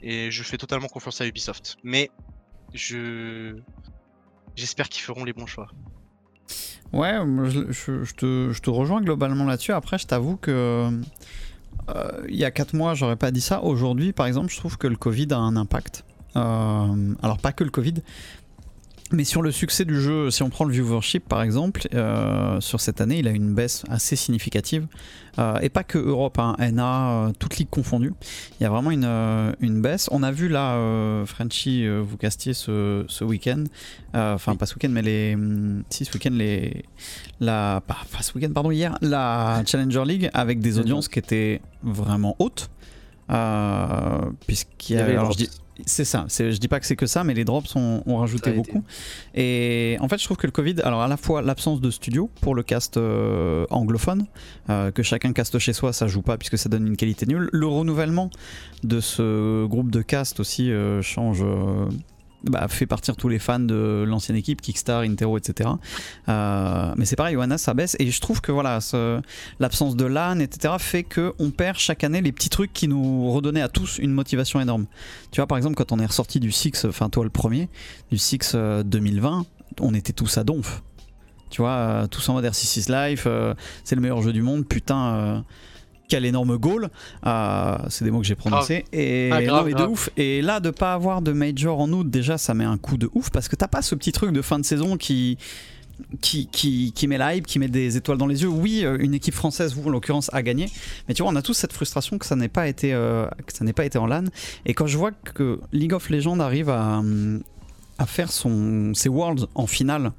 Et 0.00 0.30
je 0.30 0.42
fais 0.44 0.56
totalement 0.56 0.88
confiance 0.88 1.20
à 1.20 1.26
Ubisoft. 1.26 1.76
Mais 1.82 2.10
je 2.72 3.54
j'espère 4.56 4.88
qu'ils 4.88 5.02
feront 5.02 5.24
les 5.24 5.34
bons 5.34 5.44
choix. 5.44 5.68
Ouais, 6.92 7.12
je, 7.12 8.60
te, 8.60 8.70
rejoins 8.70 9.00
globalement 9.00 9.44
là-dessus. 9.44 9.72
Après, 9.72 9.98
je 9.98 10.06
t'avoue 10.06 10.36
que 10.36 10.90
euh, 11.88 12.22
il 12.28 12.36
y 12.36 12.44
a 12.44 12.50
4 12.50 12.74
mois, 12.74 12.94
j'aurais 12.94 13.16
pas 13.16 13.30
dit 13.30 13.40
ça. 13.40 13.62
Aujourd'hui, 13.62 14.12
par 14.12 14.26
exemple, 14.26 14.50
je 14.50 14.56
trouve 14.56 14.76
que 14.76 14.86
le 14.86 14.96
Covid 14.96 15.28
a 15.30 15.38
un 15.38 15.56
impact. 15.56 16.04
Euh, 16.36 17.14
alors, 17.22 17.38
pas 17.38 17.52
que 17.52 17.64
le 17.64 17.70
Covid, 17.70 17.94
mais 19.12 19.24
sur 19.24 19.42
le 19.42 19.50
succès 19.50 19.84
du 19.84 20.00
jeu, 20.00 20.30
si 20.30 20.42
on 20.42 20.50
prend 20.50 20.64
le 20.64 20.72
viewership 20.72 21.28
par 21.28 21.42
exemple, 21.42 21.88
euh, 21.94 22.60
sur 22.60 22.80
cette 22.80 23.00
année, 23.00 23.18
il 23.18 23.28
a 23.28 23.32
une 23.32 23.54
baisse 23.54 23.84
assez 23.88 24.16
significative. 24.16 24.86
Euh, 25.38 25.58
et 25.60 25.68
pas 25.68 25.84
que 25.84 25.98
Europe, 25.98 26.38
hein, 26.38 26.56
NA, 26.58 27.10
euh, 27.10 27.32
toutes 27.38 27.56
ligues 27.56 27.70
confondues. 27.70 28.12
Il 28.58 28.62
y 28.64 28.66
a 28.66 28.68
vraiment 28.70 28.90
une, 28.90 29.04
euh, 29.04 29.52
une 29.60 29.80
baisse. 29.80 30.08
On 30.12 30.22
a 30.22 30.32
vu 30.32 30.48
là, 30.48 30.76
Frenchy, 31.26 31.86
vous 31.88 32.16
castiez 32.16 32.52
ce, 32.54 33.04
ce 33.08 33.24
week-end. 33.24 33.64
Enfin, 34.14 34.56
pas 34.56 34.66
ce 34.66 34.74
week-end, 34.74 34.90
mais 34.90 35.02
les. 35.02 35.34
hum, 35.34 35.82
Si, 35.88 36.04
ce 36.04 36.12
week-end, 36.12 36.32
les. 36.32 36.84
La, 37.40 37.82
pas, 37.86 37.98
pas 38.12 38.22
ce 38.22 38.34
week-end, 38.34 38.52
pardon, 38.52 38.70
hier, 38.70 38.96
la 39.00 39.62
Challenger 39.66 40.04
League 40.04 40.30
avec 40.34 40.60
des 40.60 40.78
audiences 40.78 41.08
qui 41.08 41.18
étaient 41.18 41.60
vraiment 41.82 42.36
hautes. 42.38 42.70
Puisqu'il 44.46 44.96
y 44.96 44.98
avait. 44.98 45.12
alors, 45.12 45.32
je 45.32 45.38
dis, 45.38 45.50
c'est 45.86 46.04
ça, 46.04 46.26
je 46.28 46.56
dis 46.56 46.68
pas 46.68 46.80
que 46.80 46.86
c'est 46.86 46.96
que 46.96 47.06
ça, 47.06 47.24
mais 47.24 47.34
les 47.34 47.44
drops 47.44 47.74
ont, 47.76 48.02
ont 48.06 48.16
rajouté 48.18 48.52
beaucoup. 48.52 48.84
Et 49.34 49.96
en 50.00 50.08
fait, 50.08 50.18
je 50.18 50.24
trouve 50.24 50.36
que 50.36 50.46
le 50.46 50.52
Covid, 50.52 50.76
alors 50.82 51.02
à 51.02 51.08
la 51.08 51.16
fois 51.16 51.42
l'absence 51.42 51.80
de 51.80 51.90
studio 51.90 52.30
pour 52.40 52.54
le 52.54 52.62
cast 52.62 52.96
euh, 52.96 53.66
anglophone, 53.70 54.26
euh, 54.68 54.90
que 54.90 55.02
chacun 55.02 55.32
caste 55.32 55.58
chez 55.58 55.72
soi, 55.72 55.92
ça 55.92 56.06
joue 56.06 56.22
pas 56.22 56.36
puisque 56.36 56.58
ça 56.58 56.68
donne 56.68 56.86
une 56.86 56.96
qualité 56.96 57.26
nulle. 57.26 57.48
Le 57.52 57.66
renouvellement 57.66 58.30
de 58.82 59.00
ce 59.00 59.66
groupe 59.66 59.90
de 59.90 60.02
cast 60.02 60.40
aussi 60.40 60.70
euh, 60.70 61.02
change 61.02 61.44
bah, 62.44 62.68
fait 62.68 62.86
partir 62.86 63.16
tous 63.16 63.28
les 63.28 63.38
fans 63.38 63.58
de 63.58 64.04
l'ancienne 64.06 64.36
équipe, 64.36 64.60
Kickstar, 64.60 65.02
Intero, 65.02 65.38
etc. 65.38 65.70
Euh, 66.28 66.94
mais 66.96 67.04
c'est 67.04 67.16
pareil, 67.16 67.34
Johanna, 67.34 67.58
ça 67.58 67.74
baisse. 67.74 67.96
Et 67.98 68.10
je 68.10 68.20
trouve 68.20 68.40
que 68.40 68.52
voilà, 68.52 68.78
l'absence 69.58 69.96
de 69.96 70.04
LAN, 70.04 70.38
etc., 70.38 70.74
fait 70.78 71.04
qu'on 71.04 71.50
perd 71.50 71.76
chaque 71.78 72.04
année 72.04 72.20
les 72.20 72.32
petits 72.32 72.50
trucs 72.50 72.72
qui 72.72 72.88
nous 72.88 73.30
redonnaient 73.30 73.62
à 73.62 73.68
tous 73.68 73.98
une 73.98 74.12
motivation 74.12 74.60
énorme. 74.60 74.86
Tu 75.30 75.40
vois, 75.40 75.46
par 75.46 75.58
exemple, 75.58 75.76
quand 75.76 75.92
on 75.92 75.98
est 75.98 76.06
ressorti 76.06 76.40
du 76.40 76.52
Six, 76.52 76.84
enfin 76.84 77.08
toi 77.08 77.24
le 77.24 77.30
premier, 77.30 77.68
du 78.10 78.18
Six 78.18 78.54
2020, 78.54 79.46
on 79.80 79.94
était 79.94 80.12
tous 80.12 80.38
à 80.38 80.44
donf. 80.44 80.82
Tu 81.50 81.62
vois, 81.62 81.70
euh, 81.70 82.06
tous 82.06 82.26
en 82.28 82.34
mode 82.34 82.44
R66 82.44 82.90
Life, 82.90 83.24
euh, 83.26 83.54
c'est 83.82 83.96
le 83.96 84.00
meilleur 84.00 84.22
jeu 84.22 84.32
du 84.32 84.40
monde, 84.40 84.66
putain 84.66 85.14
euh, 85.14 85.40
quel 86.10 86.26
énorme 86.26 86.58
goal. 86.58 86.90
Euh, 87.26 87.78
c'est 87.88 88.04
des 88.04 88.10
mots 88.10 88.20
que 88.20 88.26
j'ai 88.26 88.34
prononcés. 88.34 88.84
Et, 88.92 89.30
ah, 89.32 89.42
grave, 89.42 89.68
non, 89.68 89.68
et 89.68 89.74
de 89.74 89.86
ouf. 89.86 90.10
Et 90.18 90.42
là, 90.42 90.60
de 90.60 90.70
pas 90.70 90.92
avoir 90.92 91.22
de 91.22 91.32
major 91.32 91.80
en 91.80 91.90
août, 91.92 92.10
déjà, 92.10 92.36
ça 92.36 92.52
met 92.52 92.64
un 92.64 92.76
coup 92.76 92.98
de 92.98 93.08
ouf 93.14 93.30
parce 93.30 93.48
que 93.48 93.56
t'as 93.56 93.68
pas 93.68 93.80
ce 93.80 93.94
petit 93.94 94.12
truc 94.12 94.32
de 94.32 94.42
fin 94.42 94.58
de 94.58 94.64
saison 94.66 94.98
qui. 94.98 95.38
Qui, 96.22 96.46
qui, 96.46 96.92
qui 96.94 97.06
met 97.06 97.18
la 97.18 97.34
hype, 97.34 97.46
qui 97.46 97.58
met 97.58 97.68
des 97.68 97.98
étoiles 97.98 98.16
dans 98.16 98.26
les 98.26 98.40
yeux. 98.40 98.48
Oui, 98.48 98.86
euh, 98.86 98.96
une 99.00 99.12
équipe 99.12 99.34
française, 99.34 99.74
vous 99.74 99.86
en 99.86 99.90
l'occurrence, 99.90 100.30
a 100.32 100.42
gagné. 100.42 100.70
Mais 101.06 101.12
tu 101.12 101.22
vois, 101.22 101.30
on 101.30 101.36
a 101.36 101.42
tous 101.42 101.52
cette 101.52 101.74
frustration 101.74 102.16
que 102.16 102.24
ça 102.24 102.36
n'ait 102.36 102.48
pas 102.48 102.68
été, 102.68 102.94
euh, 102.94 103.26
que 103.46 103.52
ça 103.52 103.66
n'ait 103.66 103.74
pas 103.74 103.84
été 103.84 103.98
en 103.98 104.06
LAN. 104.06 104.24
Et 104.64 104.72
quand 104.72 104.86
je 104.86 104.96
vois 104.96 105.10
que 105.10 105.60
League 105.74 105.92
of 105.92 106.08
Legends 106.08 106.40
arrive 106.40 106.70
à, 106.70 107.02
à 107.98 108.06
faire 108.06 108.32
son, 108.32 108.94
ses 108.94 109.10
Worlds 109.10 109.46
en 109.54 109.66
finale 109.66 110.12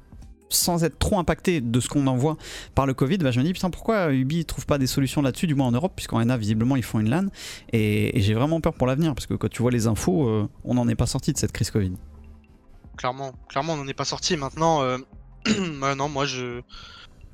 sans 0.54 0.84
être 0.84 0.98
trop 0.98 1.18
impacté 1.18 1.60
de 1.60 1.80
ce 1.80 1.88
qu'on 1.88 2.06
en 2.06 2.16
voit 2.16 2.36
par 2.74 2.86
le 2.86 2.94
Covid, 2.94 3.18
bah 3.18 3.30
je 3.30 3.40
me 3.40 3.44
dis 3.44 3.52
putain 3.52 3.70
pourquoi 3.70 4.12
Ubi 4.12 4.44
trouve 4.44 4.66
pas 4.66 4.78
des 4.78 4.86
solutions 4.86 5.22
là-dessus, 5.22 5.46
du 5.46 5.54
moins 5.54 5.66
en 5.66 5.72
Europe, 5.72 5.92
puisqu'en 5.96 6.24
NA 6.24 6.36
visiblement 6.36 6.76
ils 6.76 6.82
font 6.82 7.00
une 7.00 7.10
LAN, 7.10 7.26
et, 7.72 8.16
et 8.18 8.20
j'ai 8.20 8.34
vraiment 8.34 8.60
peur 8.60 8.74
pour 8.74 8.86
l'avenir, 8.86 9.14
parce 9.14 9.26
que 9.26 9.34
quand 9.34 9.48
tu 9.48 9.62
vois 9.62 9.70
les 9.70 9.86
infos, 9.86 10.28
euh, 10.28 10.48
on 10.64 10.74
n'en 10.74 10.88
est 10.88 10.94
pas 10.94 11.06
sorti 11.06 11.32
de 11.32 11.38
cette 11.38 11.52
crise 11.52 11.70
Covid. 11.70 11.92
Clairement, 12.96 13.32
clairement 13.48 13.74
on 13.74 13.76
n'en 13.76 13.88
est 13.88 13.94
pas 13.94 14.04
sorti. 14.04 14.36
Maintenant, 14.36 14.82
euh... 14.82 14.98
bah 15.80 15.94
non, 15.94 16.08
moi 16.08 16.24
je 16.26 16.62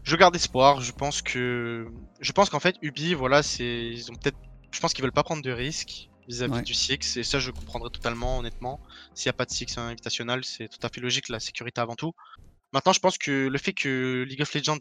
je 0.04 0.16
garde 0.16 0.34
espoir. 0.36 0.80
Je 0.80 0.92
pense 0.92 1.20
que 1.22 1.88
je 2.20 2.32
pense 2.32 2.48
qu'en 2.50 2.60
fait 2.60 2.76
Ubi, 2.82 3.14
voilà, 3.14 3.42
c'est 3.42 3.86
ils 3.86 4.10
ont 4.10 4.14
peut-être, 4.14 4.38
je 4.70 4.80
pense 4.80 4.94
qu'ils 4.94 5.02
veulent 5.02 5.12
pas 5.12 5.24
prendre 5.24 5.42
de 5.42 5.50
risques 5.50 6.08
vis-à-vis 6.28 6.60
Ouais. 6.60 6.62
du 6.62 6.74
Six, 6.74 7.16
et 7.16 7.22
ça 7.24 7.38
je 7.38 7.50
comprendrais 7.50 7.90
totalement, 7.90 8.38
honnêtement. 8.38 8.80
S'il 9.14 9.28
n'y 9.28 9.30
a 9.30 9.34
pas 9.34 9.44
de 9.46 9.50
Six 9.50 9.76
invitationnel, 9.78 10.44
c'est 10.44 10.68
tout 10.68 10.84
à 10.86 10.88
fait 10.90 11.00
logique, 11.00 11.28
la 11.28 11.40
sécurité 11.40 11.80
avant 11.80 11.96
tout. 11.96 12.12
Maintenant, 12.72 12.92
je 12.92 13.00
pense 13.00 13.18
que 13.18 13.48
le 13.48 13.58
fait 13.58 13.72
que 13.72 14.24
League 14.28 14.42
of 14.42 14.54
Legends 14.54 14.78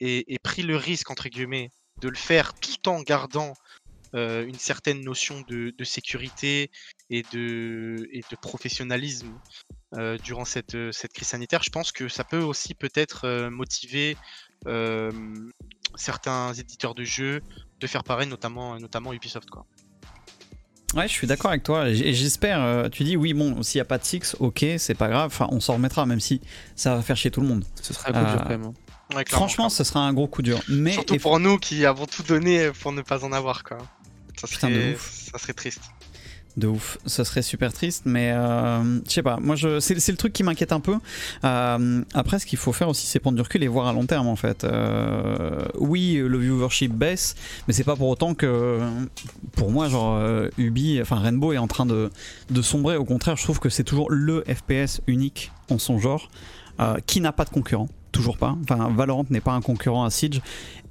ait, 0.00 0.38
pris 0.42 0.62
le 0.62 0.76
risque, 0.76 1.10
entre 1.10 1.28
guillemets, 1.28 1.70
de 2.00 2.08
le 2.08 2.16
faire 2.16 2.54
tout 2.54 2.88
en 2.88 3.02
gardant 3.02 3.54
euh, 4.14 4.44
une 4.46 4.58
certaine 4.58 5.02
notion 5.02 5.42
de, 5.42 5.72
sécurité 5.84 6.70
et 7.10 7.22
de, 7.32 8.08
et 8.12 8.22
de 8.28 8.36
professionnalisme 8.36 9.32
euh, 9.96 10.18
durant 10.18 10.44
cette, 10.44 10.74
euh, 10.74 10.92
cette 10.92 11.12
crise 11.12 11.28
sanitaire, 11.28 11.62
je 11.62 11.70
pense 11.70 11.92
que 11.92 12.08
ça 12.08 12.24
peut 12.24 12.42
aussi 12.42 12.74
peut-être 12.74 13.48
motiver 13.48 14.16
certains 15.96 16.52
éditeurs 16.52 16.94
de 16.94 17.02
jeux 17.02 17.40
de 17.78 17.86
faire 17.86 18.04
pareil, 18.04 18.28
notamment, 18.28 18.78
notamment 18.78 19.12
Ubisoft. 19.14 19.48
Quoi. 19.48 19.64
Ouais, 20.94 21.06
je 21.06 21.12
suis 21.12 21.26
d'accord 21.28 21.50
avec 21.52 21.62
toi, 21.62 21.88
et 21.88 22.14
j'espère, 22.14 22.60
euh, 22.62 22.88
tu 22.88 23.04
dis 23.04 23.16
oui, 23.16 23.32
bon, 23.32 23.62
s'il 23.62 23.78
n'y 23.78 23.82
a 23.82 23.84
pas 23.84 23.98
de 23.98 24.04
Six, 24.04 24.34
ok, 24.40 24.64
c'est 24.78 24.94
pas 24.94 25.08
grave, 25.08 25.26
enfin, 25.26 25.46
on 25.52 25.60
s'en 25.60 25.74
remettra, 25.74 26.04
même 26.04 26.18
si 26.18 26.40
ça 26.74 26.96
va 26.96 27.02
faire 27.02 27.16
chier 27.16 27.30
tout 27.30 27.40
le 27.40 27.46
monde. 27.46 27.64
Ce 27.80 27.94
serait 27.94 28.08
un 28.08 28.12
coup 28.12 28.18
Euh, 28.18 28.32
dur 28.32 28.42
quand 28.42 28.48
même. 28.48 28.64
hein. 28.64 28.74
Ouais, 29.14 29.24
Franchement, 29.28 29.68
ce 29.68 29.84
sera 29.84 30.00
un 30.00 30.12
gros 30.12 30.26
coup 30.26 30.42
dur. 30.42 30.60
Mais 30.68 30.92
Surtout 30.92 31.16
pour 31.18 31.38
nous 31.40 31.58
qui 31.58 31.84
avons 31.86 32.06
tout 32.06 32.22
donné 32.24 32.70
pour 32.80 32.92
ne 32.92 33.02
pas 33.02 33.24
en 33.24 33.32
avoir. 33.32 33.62
Quoi. 33.64 33.78
Ça, 34.40 34.46
Putain, 34.48 34.70
de 34.70 34.94
ouf. 34.94 35.28
ça 35.32 35.38
serait 35.38 35.52
triste. 35.52 35.80
De 36.56 36.66
ouf, 36.66 36.98
ça 37.06 37.24
serait 37.24 37.42
super 37.42 37.72
triste, 37.72 38.02
mais 38.06 38.32
euh, 38.32 38.82
je 39.06 39.10
sais 39.10 39.22
pas, 39.22 39.38
moi 39.40 39.54
c'est, 39.78 39.94
le 39.94 40.16
truc 40.16 40.32
qui 40.32 40.42
m'inquiète 40.42 40.72
un 40.72 40.80
peu. 40.80 40.96
Euh, 41.44 42.02
après, 42.12 42.40
ce 42.40 42.46
qu'il 42.46 42.58
faut 42.58 42.72
faire 42.72 42.88
aussi, 42.88 43.06
c'est 43.06 43.20
prendre 43.20 43.36
du 43.36 43.42
recul 43.42 43.62
et 43.62 43.68
voir 43.68 43.86
à 43.86 43.92
long 43.92 44.04
terme 44.04 44.26
en 44.26 44.34
fait. 44.34 44.64
Euh, 44.64 45.64
oui, 45.78 46.14
le 46.16 46.38
viewership 46.38 46.92
baisse, 46.92 47.36
mais 47.68 47.74
c'est 47.74 47.84
pas 47.84 47.94
pour 47.94 48.08
autant 48.08 48.34
que, 48.34 48.80
pour 49.52 49.70
moi, 49.70 49.88
genre 49.88 50.20
Ubi, 50.58 51.00
enfin 51.00 51.16
Rainbow 51.16 51.52
est 51.52 51.58
en 51.58 51.68
train 51.68 51.86
de, 51.86 52.10
de 52.50 52.62
sombrer. 52.62 52.96
Au 52.96 53.04
contraire, 53.04 53.36
je 53.36 53.44
trouve 53.44 53.60
que 53.60 53.68
c'est 53.68 53.84
toujours 53.84 54.10
le 54.10 54.42
FPS 54.42 55.02
unique 55.06 55.52
en 55.70 55.78
son 55.78 56.00
genre, 56.00 56.30
qui 57.06 57.20
n'a 57.20 57.32
pas 57.32 57.44
de 57.44 57.50
concurrent. 57.50 57.88
Toujours 58.12 58.36
pas. 58.36 58.56
Enfin, 58.62 58.90
Valorant 58.94 59.24
n'est 59.30 59.40
pas 59.40 59.52
un 59.52 59.60
concurrent 59.60 60.04
à 60.04 60.10
Siege. 60.10 60.40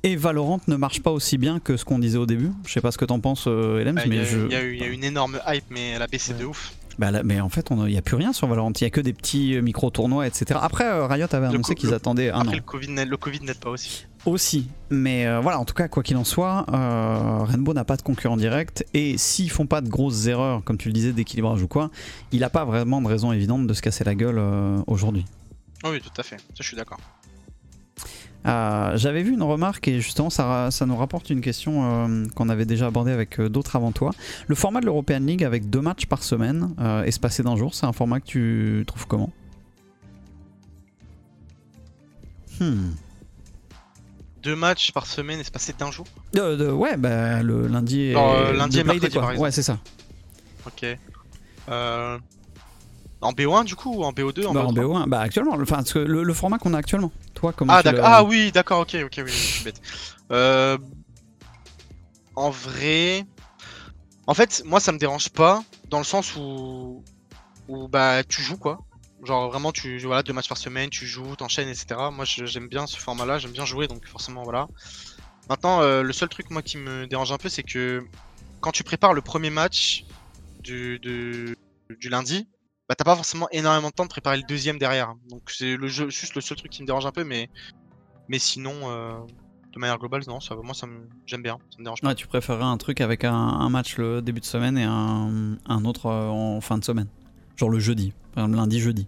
Et 0.03 0.15
Valorant 0.15 0.61
ne 0.67 0.75
marche 0.77 1.01
pas 1.01 1.11
aussi 1.11 1.37
bien 1.37 1.59
que 1.59 1.75
ce 1.75 1.83
qu'on 1.83 1.99
disait 1.99 2.17
au 2.17 2.25
début. 2.25 2.51
Je 2.65 2.71
sais 2.71 2.81
pas 2.81 2.91
ce 2.91 2.97
que 2.97 3.05
t'en 3.05 3.19
penses, 3.19 3.45
euh, 3.47 3.83
Il 3.85 3.89
y, 4.05 4.09
mais 4.09 4.23
je. 4.25 4.39
il 4.45 4.51
y 4.51 4.55
a 4.55 4.63
y 4.63 4.93
une 4.93 5.03
énorme 5.03 5.39
hype, 5.47 5.65
mais 5.69 5.89
elle 5.91 6.01
a 6.01 6.07
baissé 6.07 6.33
de 6.33 6.45
ouf. 6.45 6.73
Bah 6.97 7.11
là- 7.11 7.23
mais 7.23 7.39
en 7.39 7.47
fait, 7.49 7.67
il 7.71 7.77
n'y 7.85 7.97
a 7.97 8.01
plus 8.01 8.15
rien 8.17 8.31
sur 8.33 8.47
Valorant. 8.47 8.71
Il 8.79 8.83
n'y 8.83 8.87
a 8.87 8.89
que 8.89 8.99
des 9.01 9.13
petits 9.13 9.55
euh, 9.55 9.61
micro-tournois, 9.61 10.27
etc. 10.27 10.59
Après, 10.63 10.85
euh, 10.85 11.07
Riot 11.07 11.27
avait 11.31 11.47
annoncé 11.47 11.75
qu'ils 11.75 11.93
attendaient 11.93 12.29
un 12.29 12.39
Après, 12.41 12.53
an 12.53 12.55
le 12.55 12.61
Covid, 12.61 12.87
n'aide- 12.89 13.09
le 13.09 13.17
COVID 13.17 13.39
n'aide 13.41 13.59
pas 13.59 13.69
aussi. 13.69 14.05
aussi. 14.25 14.67
Mais 14.89 15.25
euh, 15.25 15.39
voilà, 15.41 15.59
en 15.59 15.65
tout 15.65 15.73
cas, 15.73 15.87
quoi 15.89 16.03
qu'il 16.03 16.17
en 16.17 16.23
soit, 16.25 16.65
euh, 16.73 17.43
Rainbow 17.43 17.73
n'a 17.73 17.85
pas 17.85 17.95
de 17.97 18.01
concurrent 18.01 18.35
direct. 18.37 18.85
Et 18.93 19.17
s'ils 19.17 19.49
font 19.51 19.65
pas 19.65 19.79
de 19.81 19.87
grosses 19.89 20.27
erreurs, 20.27 20.61
comme 20.63 20.77
tu 20.77 20.87
le 20.89 20.93
disais, 20.93 21.11
d'équilibrage 21.13 21.61
ou 21.61 21.67
quoi, 21.67 21.89
il 22.33 22.39
n'a 22.39 22.49
pas 22.49 22.65
vraiment 22.65 23.01
de 23.01 23.07
raison 23.07 23.31
évidente 23.33 23.65
de 23.67 23.73
se 23.73 23.81
casser 23.81 24.03
la 24.05 24.15
gueule 24.15 24.41
aujourd'hui. 24.87 25.25
Oh 25.83 25.89
oui, 25.91 26.01
tout 26.01 26.09
à 26.19 26.23
fait. 26.23 26.37
Ça, 26.37 26.43
je 26.59 26.63
suis 26.63 26.75
d'accord. 26.77 26.99
Euh, 28.45 28.95
J'avais 28.97 29.21
vu 29.23 29.33
une 29.33 29.43
remarque 29.43 29.87
et 29.89 29.99
justement 29.99 30.29
ça, 30.29 30.71
ça 30.71 30.85
nous 30.85 30.95
rapporte 30.95 31.29
une 31.29 31.41
question 31.41 32.07
euh, 32.07 32.25
qu'on 32.35 32.47
avait 32.49 32.65
déjà 32.65 32.87
abordée 32.87 33.11
avec 33.11 33.39
euh, 33.39 33.49
d'autres 33.49 33.75
avant 33.75 33.91
toi. 33.91 34.11
Le 34.47 34.55
format 34.55 34.79
de 34.79 34.85
l'European 34.85 35.19
League 35.19 35.43
avec 35.43 35.69
deux 35.69 35.81
matchs 35.81 36.05
par 36.05 36.23
semaine, 36.23 36.73
espacés 37.05 37.43
d'un 37.43 37.55
jour, 37.57 37.73
c'est 37.75 37.85
un 37.85 37.91
format 37.93 38.19
que 38.21 38.25
tu 38.25 38.83
trouves 38.87 39.07
comment? 39.07 39.31
Hmm. 42.59 42.91
Deux 44.43 44.55
matchs 44.55 44.91
par 44.93 45.05
semaine 45.05 45.39
espacés 45.39 45.73
d'un 45.77 45.91
jour? 45.91 46.05
De- 46.33 46.71
ouais, 46.71 46.95
bah, 46.97 47.41
le 47.43 47.67
lundi 47.67 48.01
et, 48.01 48.15
euh, 48.15 48.53
lundi 48.53 48.79
et 48.79 48.83
mercredi, 48.85 49.11
quoi. 49.11 49.21
par 49.21 49.31
exemple. 49.31 49.43
Ouais, 49.45 49.51
c'est 49.51 49.63
ça. 49.63 49.79
Ok. 50.65 50.85
En 53.21 53.33
BO1 53.33 53.65
du 53.65 53.75
coup 53.75 53.93
ou 53.95 54.03
en 54.03 54.13
BO2 54.13 54.45
en 54.47 54.53
Bah, 54.53 54.65
en 54.65 54.71
BO3? 54.73 55.03
BO1, 55.03 55.09
bah 55.09 55.19
actuellement, 55.19 55.53
enfin, 55.53 55.75
parce 55.77 55.91
que 55.93 55.99
le, 55.99 56.23
le 56.23 56.33
format 56.33 56.57
qu'on 56.57 56.73
a 56.73 56.77
actuellement. 56.77 57.11
Toi, 57.33 57.51
comment 57.53 57.73
Ah 57.73 57.83
tu 57.83 57.89
Ah 58.01 58.23
oui, 58.23 58.51
d'accord, 58.51 58.79
ok, 58.81 58.95
ok, 59.03 59.13
oui, 59.17 59.23
je 59.27 59.31
suis 59.31 59.63
bête. 59.65 59.81
Euh, 60.31 60.77
En 62.35 62.49
vrai, 62.49 63.25
en 64.27 64.33
fait, 64.33 64.63
moi 64.65 64.79
ça 64.79 64.91
me 64.93 64.97
dérange 64.97 65.29
pas 65.29 65.63
dans 65.89 65.97
le 65.97 66.05
sens 66.05 66.35
où, 66.37 67.03
où 67.67 67.87
bah 67.89 68.23
tu 68.23 68.41
joues 68.41 68.57
quoi. 68.57 68.79
Genre 69.25 69.49
vraiment 69.49 69.73
tu 69.73 69.99
voilà 69.99 70.23
deux 70.23 70.31
matchs 70.31 70.47
par 70.47 70.57
semaine, 70.57 70.89
tu 70.89 71.05
joues, 71.05 71.35
t'enchaînes, 71.35 71.67
etc. 71.67 71.87
Moi 72.13 72.23
j'aime 72.25 72.67
bien 72.69 72.87
ce 72.87 72.95
format-là, 72.97 73.37
j'aime 73.39 73.51
bien 73.51 73.65
jouer 73.65 73.87
donc 73.87 74.05
forcément 74.07 74.43
voilà. 74.43 74.67
Maintenant 75.49 75.81
euh, 75.81 76.03
le 76.03 76.13
seul 76.13 76.29
truc 76.29 76.49
moi 76.51 76.61
qui 76.61 76.77
me 76.77 77.05
dérange 77.07 77.33
un 77.33 77.37
peu 77.37 77.49
c'est 77.49 77.63
que 77.63 78.01
quand 78.61 78.71
tu 78.71 78.83
prépares 78.85 79.13
le 79.13 79.21
premier 79.21 79.49
match 79.49 80.05
du, 80.61 80.99
du 80.99 82.09
lundi, 82.09 82.47
bah 82.89 82.95
t'as 82.95 83.03
pas 83.05 83.15
forcément 83.15 83.47
énormément 83.51 83.89
de 83.89 83.93
temps 83.93 84.03
de 84.05 84.09
préparer 84.09 84.37
le 84.37 84.43
deuxième 84.43 84.79
derrière. 84.79 85.13
Donc 85.29 85.43
c'est 85.51 85.77
le 85.77 85.87
jeu, 85.87 86.09
juste 86.09 86.33
le 86.33 86.41
seul 86.41 86.57
truc 86.57 86.71
qui 86.71 86.81
me 86.81 86.87
dérange 86.87 87.05
un 87.05 87.11
peu, 87.11 87.23
mais 87.23 87.49
mais 88.27 88.39
sinon 88.39 88.73
euh, 88.85 89.19
de 89.73 89.79
manière 89.79 89.99
globale 89.99 90.23
non, 90.27 90.39
ça 90.39 90.55
moi 90.55 90.73
ça 90.73 90.87
me 90.87 91.07
j'aime 91.27 91.43
bien, 91.43 91.59
ça 91.69 91.77
me 91.77 91.83
dérange 91.83 92.01
pas. 92.01 92.07
Ouais, 92.07 92.15
tu 92.15 92.25
préférerais 92.27 92.63
un 92.65 92.77
truc 92.77 92.99
avec 92.99 93.23
un, 93.23 93.31
un 93.33 93.69
match 93.69 93.97
le 93.97 94.21
début 94.23 94.39
de 94.39 94.45
semaine 94.45 94.77
et 94.77 94.83
un, 94.85 95.57
un 95.67 95.85
autre 95.85 96.07
euh, 96.07 96.27
en 96.27 96.59
fin 96.61 96.77
de 96.79 96.83
semaine. 96.83 97.07
Genre 97.55 97.69
le 97.69 97.79
jeudi, 97.79 98.13
par 98.33 98.43
exemple 98.43 98.57
lundi, 98.57 98.79
jeudi. 98.79 99.07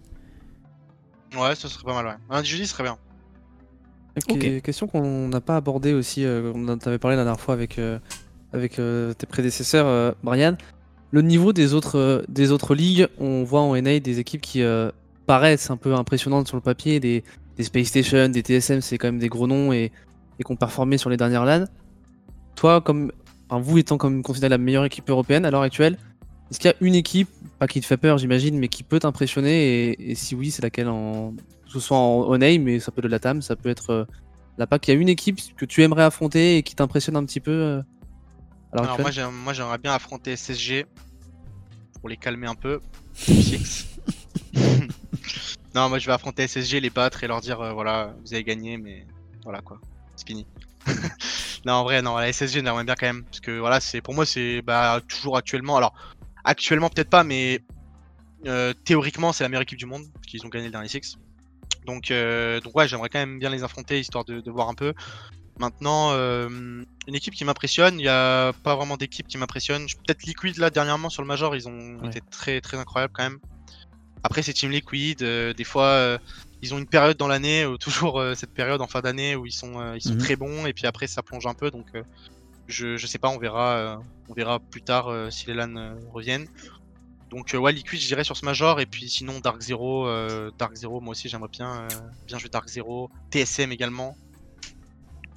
Ouais, 1.36 1.54
ça 1.54 1.68
serait 1.68 1.84
pas 1.84 1.94
mal, 1.94 2.06
ouais. 2.06 2.16
Un 2.30 2.42
jeudi 2.44 2.66
serait 2.66 2.84
bien. 2.84 2.98
Ok, 4.16 4.36
Ok. 4.36 4.62
Question 4.62 4.86
qu'on 4.86 5.28
n'a 5.28 5.40
pas 5.40 5.56
abordée 5.56 5.94
aussi, 5.94 6.24
euh, 6.24 6.52
on 6.54 6.68
en 6.68 6.76
avait 6.78 6.98
parlé 6.98 7.16
la 7.16 7.24
dernière 7.24 7.40
fois 7.40 7.54
avec, 7.54 7.78
euh, 7.78 7.98
avec 8.52 8.78
euh, 8.78 9.14
tes 9.14 9.26
prédécesseurs, 9.26 9.86
euh, 9.86 10.12
Brian. 10.22 10.56
Le 11.12 11.20
niveau 11.20 11.52
des 11.52 11.74
autres, 11.74 11.98
euh, 11.98 12.22
des 12.28 12.52
autres 12.52 12.74
ligues, 12.74 13.06
on 13.18 13.44
voit 13.44 13.60
en 13.60 13.76
NA 13.76 14.00
des 14.00 14.18
équipes 14.18 14.40
qui 14.40 14.62
euh, 14.62 14.90
paraissent 15.26 15.70
un 15.70 15.76
peu 15.76 15.94
impressionnantes 15.94 16.48
sur 16.48 16.56
le 16.56 16.62
papier, 16.62 17.00
des, 17.00 17.22
des 17.58 17.64
Space 17.64 17.88
Station, 17.88 18.30
des 18.30 18.40
TSM, 18.40 18.80
c'est 18.80 18.96
quand 18.96 19.08
même 19.08 19.18
des 19.18 19.28
gros 19.28 19.46
noms 19.46 19.74
et, 19.74 19.92
et 20.38 20.42
qui 20.42 20.50
ont 20.50 20.56
performé 20.56 20.96
sur 20.96 21.10
les 21.10 21.18
dernières 21.18 21.44
LAN. 21.44 21.66
Toi, 22.54 22.80
comme, 22.80 23.12
enfin, 23.46 23.60
vous 23.60 23.76
étant 23.76 23.98
comme 23.98 24.22
considéré 24.22 24.48
la 24.48 24.58
meilleure 24.58 24.86
équipe 24.86 25.08
européenne 25.10 25.44
à 25.44 25.50
l'heure 25.50 25.60
actuelle, 25.60 25.98
est-ce 26.50 26.58
qu'il 26.58 26.70
y 26.70 26.72
a 26.72 26.76
une 26.80 26.94
équipe, 26.94 27.28
pas 27.58 27.66
qui 27.66 27.82
te 27.82 27.86
fait 27.86 27.98
peur 27.98 28.16
j'imagine, 28.16 28.58
mais 28.58 28.68
qui 28.68 28.82
peut 28.82 28.98
t'impressionner 28.98 30.10
et, 30.10 30.14
si 30.14 30.34
oui, 30.34 30.50
c'est 30.50 30.62
laquelle 30.62 30.88
en, 30.88 31.34
ce 31.66 31.78
soit 31.78 31.98
en, 31.98 32.22
en 32.22 32.38
NA, 32.38 32.58
mais 32.58 32.80
ça 32.80 32.90
peut 32.90 33.00
être 33.00 33.04
de 33.04 33.10
la 33.10 33.18
TAM, 33.18 33.42
ça 33.42 33.54
peut 33.54 33.68
être 33.68 33.90
euh, 33.90 34.04
la 34.56 34.66
PAC. 34.66 34.88
Il 34.88 34.94
y 34.94 34.96
a 34.96 35.00
une 35.00 35.10
équipe 35.10 35.40
que 35.58 35.66
tu 35.66 35.82
aimerais 35.82 36.04
affronter 36.04 36.56
et 36.56 36.62
qui 36.62 36.74
t'impressionne 36.74 37.16
un 37.16 37.24
petit 37.26 37.40
peu 37.40 37.82
Alors 38.72 38.98
moi, 38.98 39.08
actuelle 39.08 39.12
j'aime- 39.12 39.34
moi 39.34 39.52
j'aimerais 39.52 39.78
bien 39.78 39.92
affronter 39.92 40.32
SSG 40.36 40.86
pour 42.00 42.08
les 42.08 42.16
calmer 42.16 42.46
un 42.46 42.54
peu. 42.54 42.80
Six. 43.14 43.86
non, 45.74 45.88
moi 45.88 45.98
je 45.98 46.06
vais 46.06 46.12
affronter 46.12 46.46
SSG, 46.48 46.80
les 46.80 46.90
battre 46.90 47.22
et 47.24 47.26
leur 47.26 47.40
dire 47.40 47.60
euh, 47.60 47.72
voilà, 47.72 48.14
vous 48.24 48.34
avez 48.34 48.44
gagné, 48.44 48.78
mais 48.78 49.06
voilà 49.44 49.60
quoi, 49.60 49.80
c'est 50.16 50.26
fini. 50.26 50.46
non, 51.64 51.74
en 51.74 51.84
vrai, 51.84 52.02
non, 52.02 52.16
la 52.16 52.32
SSG 52.32 52.62
j'aimerais 52.64 52.84
bien 52.84 52.94
quand 52.94 53.06
même, 53.06 53.24
parce 53.24 53.40
que 53.40 53.58
voilà, 53.58 53.80
c'est 53.80 54.00
pour 54.00 54.14
moi 54.14 54.26
c'est 54.26 54.62
bah, 54.62 55.00
toujours 55.06 55.36
actuellement. 55.36 55.76
Alors 55.76 55.94
actuellement 56.44 56.88
peut-être 56.88 57.10
pas, 57.10 57.24
mais 57.24 57.60
euh, 58.46 58.72
théoriquement 58.84 59.32
c'est 59.32 59.44
la 59.44 59.48
meilleure 59.48 59.62
équipe 59.62 59.78
du 59.78 59.86
monde, 59.86 60.04
parce 60.14 60.26
qu'ils 60.26 60.44
ont 60.46 60.48
gagné 60.48 60.66
le 60.66 60.72
dernier 60.72 60.88
Six. 60.88 61.16
Donc, 61.86 62.10
euh, 62.10 62.60
donc 62.60 62.76
ouais, 62.76 62.86
j'aimerais 62.86 63.08
quand 63.08 63.18
même 63.18 63.38
bien 63.38 63.50
les 63.50 63.64
affronter 63.64 63.98
histoire 63.98 64.24
de, 64.24 64.40
de 64.40 64.50
voir 64.50 64.68
un 64.68 64.74
peu. 64.74 64.94
Maintenant, 65.58 66.10
euh, 66.12 66.48
une 67.06 67.14
équipe 67.14 67.34
qui 67.34 67.44
m'impressionne, 67.44 67.94
il 67.98 68.02
n'y 68.02 68.08
a 68.08 68.52
pas 68.64 68.74
vraiment 68.74 68.96
d'équipe 68.96 69.28
qui 69.28 69.36
m'impressionne. 69.38 69.86
Peut-être 70.06 70.22
Liquid 70.24 70.56
là 70.56 70.70
dernièrement 70.70 71.10
sur 71.10 71.22
le 71.22 71.28
Major, 71.28 71.54
ils 71.54 71.68
ont 71.68 71.98
Ouais. 72.00 72.08
été 72.08 72.20
très 72.30 72.60
très 72.60 72.78
incroyables 72.78 73.12
quand 73.14 73.22
même. 73.22 73.38
Après 74.24 74.42
c'est 74.42 74.52
Team 74.52 74.70
Liquid, 74.70 75.22
euh, 75.22 75.52
des 75.52 75.64
fois 75.64 75.86
euh, 75.86 76.18
ils 76.62 76.72
ont 76.74 76.78
une 76.78 76.86
période 76.86 77.16
dans 77.16 77.28
l'année, 77.28 77.66
toujours 77.80 78.22
cette 78.34 78.54
période 78.54 78.80
en 78.80 78.86
fin 78.86 79.00
d'année 79.00 79.36
où 79.36 79.46
ils 79.46 79.52
sont 79.52 79.94
ils 79.94 80.00
sont 80.00 80.12
Mhm. 80.14 80.18
très 80.18 80.36
bons 80.36 80.66
et 80.66 80.72
puis 80.72 80.86
après 80.86 81.06
ça 81.06 81.22
plonge 81.22 81.46
un 81.46 81.54
peu 81.54 81.70
donc 81.70 81.86
je, 82.68 82.96
je 82.96 83.06
sais 83.06 83.18
pas, 83.18 83.28
on 83.28 83.38
verra 83.38 84.00
on 84.28 84.34
verra 84.34 84.58
plus 84.58 84.82
tard 84.82 85.10
si 85.30 85.46
les 85.48 85.54
LAN 85.54 85.96
reviennent. 86.12 86.46
Donc 87.30 87.54
ouais 87.58 87.72
Liquid 87.72 88.00
je 88.00 88.06
dirais 88.06 88.24
sur 88.24 88.36
ce 88.36 88.44
Major 88.44 88.80
et 88.80 88.86
puis 88.86 89.08
sinon 89.10 89.40
Dark 89.40 89.60
Zero, 89.60 90.06
Dark 90.58 90.74
Zero 90.76 91.00
moi 91.00 91.10
aussi 91.12 91.28
j'aimerais 91.28 91.48
bien 91.50 91.88
bien 92.26 92.38
jouer 92.38 92.48
Dark 92.48 92.68
Zero, 92.68 93.10
TSM 93.30 93.70
également. 93.72 94.16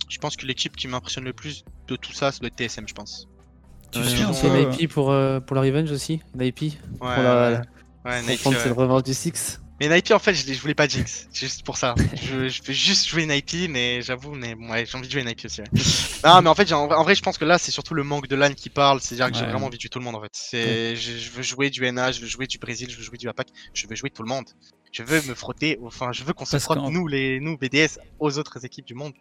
Je 0.10 0.18
pense 0.20 0.36
que 0.36 0.46
l'équipe 0.46 0.76
qui 0.76 0.88
m'impressionne 0.88 1.24
le 1.26 1.34
plus 1.34 1.64
de 1.88 1.96
tout 1.96 2.14
ça, 2.14 2.32
ça 2.32 2.40
doit 2.40 2.48
être 2.48 2.56
TSM, 2.58 2.88
je 2.88 2.94
pense. 2.94 3.28
Tu 3.92 4.00
Ouais, 4.00 4.06
suis 4.08 4.24
peu, 4.24 4.48
euh, 4.48 4.70
Naipi 4.70 4.88
pour, 4.88 5.12
euh, 5.12 5.40
pour 5.40 5.56
la 5.56 5.62
Revenge 5.62 5.92
aussi 5.92 6.20
Naipi 6.36 6.78
Ouais, 7.02 7.14
Pour 7.16 7.24
la- 7.24 7.52
ouais. 7.52 7.62
Ouais, 8.12 8.22
Nike, 8.22 8.42
prendre 8.42 8.58
ouais. 8.58 8.64
cette 8.64 8.74
revanche 8.74 9.04
du 9.04 9.14
Six 9.14 9.60
Mais 9.80 9.90
Nike, 9.90 10.12
en 10.12 10.20
fait, 10.20 10.34
je, 10.36 10.46
l'ai- 10.46 10.54
je 10.54 10.62
voulais 10.62 10.76
pas 10.76 10.88
Jinx. 10.88 11.28
Juste 11.34 11.66
pour 11.66 11.76
ça. 11.78 11.96
je, 12.14 12.48
je 12.50 12.62
vais 12.64 12.74
juste 12.74 13.08
jouer 13.08 13.26
Nike, 13.26 13.68
mais 13.70 14.02
j'avoue, 14.02 14.34
mais 14.36 14.54
bon, 14.56 14.70
ouais, 14.70 14.86
j'ai 14.86 14.98
envie 14.98 15.08
de 15.08 15.12
jouer 15.12 15.24
Nike 15.24 15.44
aussi. 15.46 15.62
ouais. 15.62 15.68
non, 16.26 16.42
mais 16.42 16.50
en 16.50 16.56
fait, 16.56 16.72
en 16.72 16.88
vrai, 16.88 16.96
en 16.96 17.04
vrai, 17.04 17.16
je 17.16 17.22
pense 17.22 17.38
que 17.38 17.46
là, 17.46 17.58
c'est 17.58 17.72
surtout 17.72 17.94
le 17.94 18.04
manque 18.04 18.28
de 18.28 18.36
LAN 18.36 18.54
qui 18.54 18.70
parle. 18.70 19.02
C'est-à-dire 19.02 19.32
que 19.32 19.38
j'ai 19.38 19.44
Ouais. 19.44 19.50
vraiment 19.52 19.66
envie 19.68 19.78
de 19.78 19.82
jouer 19.82 19.90
tout 19.90 20.00
le 20.00 20.06
monde, 20.06 20.16
en 20.16 20.22
fait. 20.22 20.30
C'est, 20.34 20.96
je, 20.96 21.18
je 21.18 21.30
veux 21.32 21.42
jouer 21.44 21.70
du 21.72 21.84
NA, 21.86 22.12
je 22.12 22.22
veux 22.22 22.28
jouer 22.28 22.48
du 22.48 22.58
Brésil, 22.60 22.90
je 22.92 22.98
veux 22.98 23.04
jouer 23.04 23.18
du 23.18 23.28
APAC, 23.28 23.48
je 23.74 23.88
veux 23.88 23.96
jouer 23.96 24.10
tout 24.12 24.22
le 24.24 24.30
monde. 24.30 24.46
Je 24.96 25.04
veux 25.04 25.22
me 25.28 25.36
frotter, 25.36 25.78
enfin, 25.84 26.14
je 26.14 26.24
veux 26.24 26.32
qu'on 26.32 26.46
se 26.46 26.58
frotte, 26.58 26.80
nous, 26.90 27.06
les, 27.06 27.42
nous, 27.42 27.58
BDS, 27.58 28.00
aux 28.18 28.38
autres 28.38 28.64
équipes 28.64 28.86
du 28.86 28.94
monde. 28.94 29.12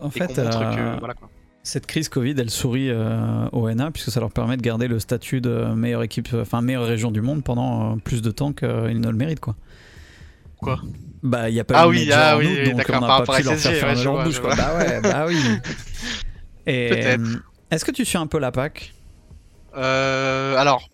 En 0.00 0.10
Et 0.10 0.12
fait, 0.12 0.28
qu'on 0.28 0.44
montre 0.44 0.60
euh, 0.62 0.94
que, 0.94 0.98
voilà, 1.00 1.14
quoi. 1.14 1.28
cette 1.64 1.86
crise 1.86 2.08
Covid, 2.08 2.36
elle 2.38 2.50
sourit 2.50 2.88
euh, 2.88 3.48
au 3.50 3.68
NA 3.68 3.90
puisque 3.90 4.12
ça 4.12 4.20
leur 4.20 4.30
permet 4.30 4.56
de 4.56 4.62
garder 4.62 4.86
le 4.86 5.00
statut 5.00 5.40
de 5.40 5.74
meilleure 5.74 6.04
équipe, 6.04 6.28
enfin 6.34 6.60
meilleure 6.62 6.86
région 6.86 7.10
du 7.10 7.20
monde 7.20 7.42
pendant 7.42 7.94
euh, 7.94 7.96
plus 7.96 8.22
de 8.22 8.30
temps 8.30 8.52
qu'ils 8.52 9.00
ne 9.00 9.08
le 9.08 9.16
méritent, 9.16 9.40
quoi. 9.40 9.56
Quoi? 10.58 10.80
Bah, 11.24 11.50
il 11.50 11.54
n'y 11.54 11.60
a 11.60 11.64
pas 11.64 11.80
Ah 11.80 11.88
eu 11.88 11.94
de 11.94 11.98
oui, 11.98 12.12
ah 12.12 12.36
en 12.36 12.38
oui, 12.38 12.46
août, 12.46 12.58
oui, 12.62 12.70
donc 12.74 12.84
on 12.88 13.00
n'a 13.00 13.24
pas 13.24 13.36
pu 13.38 13.42
leur 13.42 13.54
faire 13.56 13.88
ouais, 13.88 14.04
leur 14.04 14.14
vois, 14.14 14.30
je 14.30 14.40
quoi. 14.40 14.54
Bah 14.54 14.76
ouais, 14.78 15.00
bah 15.00 15.24
oui. 15.26 15.36
Et 16.66 16.90
euh, 16.92 17.18
est-ce 17.72 17.84
que 17.84 17.90
tu 17.90 18.04
suis 18.04 18.18
un 18.18 18.28
peu 18.28 18.38
la 18.38 18.52
PAC? 18.52 18.94
Euh, 19.76 20.54
alors, 20.56 20.88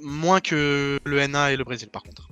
moins 0.00 0.40
que 0.40 1.00
le 1.04 1.26
NA 1.26 1.50
et 1.52 1.56
le 1.56 1.64
Brésil, 1.64 1.88
par 1.88 2.04
contre. 2.04 2.29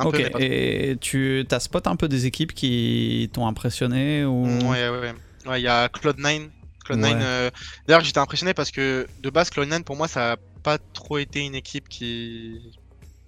Un 0.00 0.06
Ok, 0.06 0.16
peu, 0.32 0.40
et 0.42 0.96
tu 1.00 1.44
as 1.50 1.60
spot 1.60 1.86
un 1.86 1.96
peu 1.96 2.08
des 2.08 2.24
équipes 2.26 2.54
qui 2.54 3.30
t'ont 3.32 3.46
impressionné 3.46 4.24
ou... 4.24 4.46
Mm, 4.46 4.62
Ouais, 4.66 4.88
ouais, 4.88 4.98
ouais. 5.00 5.14
Ouais, 5.46 5.60
il 5.60 5.64
y 5.64 5.68
a 5.68 5.88
Cloud9. 5.88 6.48
Cloud9, 6.86 7.02
Ouais. 7.02 7.12
euh, 7.22 7.50
d'ailleurs, 7.86 8.02
j'étais 8.02 8.18
impressionné 8.18 8.54
parce 8.54 8.70
que 8.70 9.06
de 9.20 9.30
base, 9.30 9.50
Cloud9, 9.50 9.84
pour 9.84 9.96
moi, 9.96 10.08
ça 10.08 10.32
a 10.32 10.36
pas 10.62 10.78
trop 10.78 11.18
été 11.18 11.40
une 11.40 11.54
équipe 11.54 11.88
qui. 11.88 12.72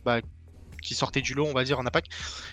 Bah, 0.05 0.21
qui 0.83 0.95
sortait 0.97 1.21
du 1.21 1.35
lot, 1.35 1.47
on 1.47 1.53
va 1.53 1.63
dire, 1.63 1.79
en 1.79 1.87
APAC. 1.87 2.07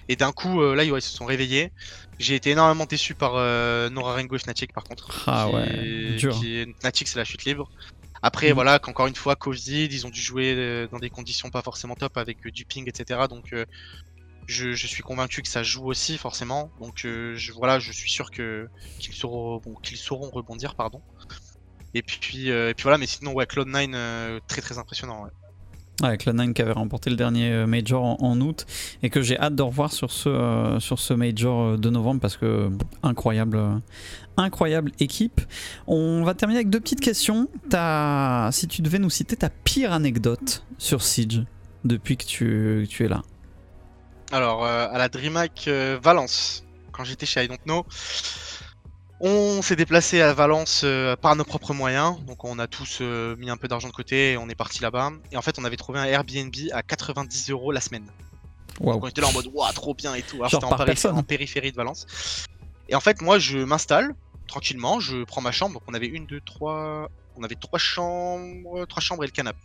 Et 0.07 0.15
d'un 0.15 0.31
coup, 0.31 0.61
euh, 0.61 0.75
là, 0.75 0.83
ouais, 0.85 0.99
ils 0.99 1.01
se 1.01 1.09
sont 1.17 1.25
réveillés. 1.25 1.71
J'ai 2.19 2.35
été 2.35 2.51
énormément 2.51 2.85
déçu 2.85 3.15
par 3.15 3.33
euh, 3.37 3.89
Norarengo 3.89 4.35
et 4.35 4.39
Fnatic, 4.39 4.71
par 4.71 4.83
contre. 4.83 5.23
Ah 5.25 5.47
qui 5.49 5.55
ouais, 5.55 5.63
est- 5.79 6.15
dur. 6.17 6.37
qui 6.39 6.57
est- 6.57 6.79
Fnatic, 6.79 7.07
c'est 7.07 7.17
la 7.17 7.25
chute 7.25 7.45
libre. 7.45 7.71
Après, 8.21 8.49
Mhm. 8.49 8.53
voilà, 8.53 8.77
qu'encore 8.79 9.07
une 9.07 9.15
fois, 9.15 9.35
Covid, 9.35 9.85
ils 9.85 10.05
ont 10.05 10.09
dû 10.11 10.21
jouer 10.21 10.53
euh, 10.55 10.87
dans 10.91 10.99
des 10.99 11.09
conditions 11.09 11.49
pas 11.49 11.61
forcément 11.63 11.95
top 11.95 12.17
avec 12.17 12.45
du 12.49 12.65
ping, 12.65 12.87
etc. 12.87 13.21
Donc, 13.29 13.45
euh, 13.53 13.65
je, 14.49 14.87
suis 14.87 15.03
convaincu 15.03 15.41
que 15.41 15.47
ça 15.47 15.63
joue 15.63 15.85
aussi, 15.85 16.17
forcément. 16.17 16.71
Donc, 16.81 17.05
euh, 17.05 17.35
je, 17.35 17.53
voilà, 17.53 17.79
je 17.79 17.91
suis 17.91 18.09
sûr 18.09 18.31
qu'ils 18.31 18.67
sauront, 19.13 19.61
rebondir, 20.31 20.75
pardon. 20.75 21.01
Et 21.93 22.01
puis, 22.01 22.51
euh, 22.51 22.69
et 22.69 22.73
puis 22.73 22.83
voilà, 22.83 22.97
mais 22.97 23.07
sinon, 23.07 23.33
ouais, 23.33 23.45
Cloud9, 23.45 23.91
euh, 23.93 24.39
très 24.47 24.61
très 24.61 24.77
impressionnant. 24.77 25.23
Ouais. 25.23 25.29
Ouais, 26.01 26.15
Cloud9 26.15 26.53
qui 26.53 26.61
avait 26.61 26.71
remporté 26.71 27.09
le 27.09 27.15
dernier 27.17 27.65
Major 27.65 28.23
en, 28.23 28.39
août 28.39 28.65
et 29.03 29.09
que 29.09 29.21
j'ai 29.21 29.37
hâte 29.37 29.55
de 29.55 29.63
revoir 29.63 29.91
sur 29.91 30.11
ce, 30.11 30.77
sur 30.79 30.97
ce 30.97 31.13
Major 31.13 31.77
de 31.77 31.89
novembre 31.89 32.21
parce 32.21 32.37
que 32.37 32.69
incroyable, 33.03 33.81
équipe. 34.99 35.41
On 35.87 36.23
va 36.23 36.35
terminer 36.35 36.59
avec 36.59 36.69
deux 36.69 36.79
petites 36.79 37.01
questions. 37.01 37.49
Si 38.51 38.67
tu 38.67 38.81
devais 38.81 38.99
nous 38.99 39.09
citer 39.09 39.35
ta 39.35 39.49
pire 39.49 39.91
anecdote 39.91 40.63
sur 40.77 41.03
Siege 41.03 41.43
depuis 41.83 42.15
que 42.15 42.23
tu 42.23 43.03
es 43.03 43.09
là. 43.09 43.21
Alors, 44.31 44.63
euh, 44.65 44.87
à 44.91 44.97
la 44.97 45.09
DreamHack 45.09 45.67
euh, 45.67 45.99
Valence, 46.01 46.63
quand 46.91 47.03
j'étais 47.03 47.25
chez 47.25 47.43
I 47.43 47.47
Don't 47.47 47.57
Know, 47.65 47.85
on 49.21 49.61
s'est 49.61 49.75
déplacé 49.75 50.21
à 50.21 50.33
Valence 50.33 50.81
euh, 50.83 51.15
par 51.15 51.35
nos 51.35 51.43
propres 51.43 51.73
moyens. 51.73 52.23
Donc, 52.25 52.43
on 52.45 52.59
a 52.59 52.67
tous 52.67 53.01
mis 53.01 53.49
un 53.49 53.57
peu 53.57 53.67
d'argent 53.67 53.87
de 53.87 53.93
côté 53.93 54.33
et 54.33 54.37
on 54.37 54.47
est 54.49 54.55
parti 54.55 54.81
là-bas. 54.81 55.11
Et 55.31 55.37
en 55.37 55.41
fait, 55.41 55.57
on 55.59 55.65
avait 55.65 55.77
trouvé 55.77 55.99
un 55.99 56.05
Airbnb 56.05 56.53
à 56.73 56.83
90 56.83 57.49
euros 57.49 57.71
la 57.71 57.81
semaine. 57.81 58.05
Donc, 58.93 59.03
on 59.03 59.07
était 59.09 59.21
là 59.21 59.27
en 59.27 59.33
mode, 59.33 59.47
waouh, 59.53 59.73
trop 59.73 59.93
bien 59.93 60.13
et 60.13 60.21
tout. 60.21 60.37
Alors, 60.37 60.49
c'était 60.57 60.65
en, 60.65 60.69
périph- 60.85 61.01
en 61.17 61.23
périphérie 61.23 61.71
de 61.71 61.75
Valence. 61.75 62.05
Et 62.87 62.95
en 62.95 63.01
fait, 63.01 63.21
moi, 63.21 63.39
je 63.39 63.57
m'installe 63.59 64.13
tranquillement, 64.47 64.99
je 64.99 65.23
prends 65.25 65.41
ma 65.41 65.51
chambre. 65.51 65.73
Donc, 65.73 65.83
on 65.87 65.93
avait 65.93 66.07
une, 66.07 66.25
deux, 66.27 66.41
trois. 66.41 67.09
On 67.35 67.43
avait 67.43 67.55
trois 67.55 67.79
chambres, 67.79 68.85
trois 68.85 69.01
chambres 69.01 69.23
et 69.23 69.27
le 69.27 69.31
canapé. 69.31 69.59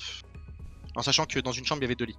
En 0.96 1.02
sachant 1.02 1.26
que 1.26 1.38
dans 1.40 1.52
une 1.52 1.64
chambre, 1.64 1.80
il 1.80 1.84
y 1.84 1.86
avait 1.86 1.94
deux 1.96 2.04
lits. 2.06 2.16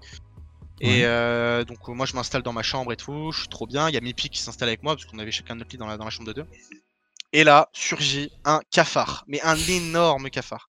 Et 0.82 1.06
euh, 1.06 1.64
donc, 1.64 1.88
moi, 1.88 2.06
je 2.06 2.14
m'installe 2.14 2.44
dans 2.44 2.54
ma 2.54 2.64
chambre 2.64 2.92
et 2.92 2.98
tout. 2.98 3.32
Je 3.32 3.40
suis 3.42 3.48
trop 3.48 3.66
bien. 3.68 3.90
Il 3.90 3.96
y 3.96 3.98
a 3.98 4.02
Mipi 4.02 4.30
qui 4.30 4.40
s'installe 4.40 4.68
avec 4.70 4.84
moi 4.84 4.96
parce 4.96 5.06
qu'on 5.06 5.20
avait 5.20 5.32
chacun 5.32 5.56
notre 5.56 5.72
lit 5.72 5.78
dans 5.78 5.88
la, 5.88 5.98
dans 5.98 6.04
la 6.06 6.10
chambre 6.10 6.28
de 6.28 6.34
deux. 6.34 6.46
Et 7.34 7.44
là, 7.44 7.70
surgit 7.74 8.32
un 8.44 8.60
cafard. 8.72 9.24
Mais 9.28 9.42
un 9.42 9.56
énorme 9.56 10.30
cafard. 10.30 10.70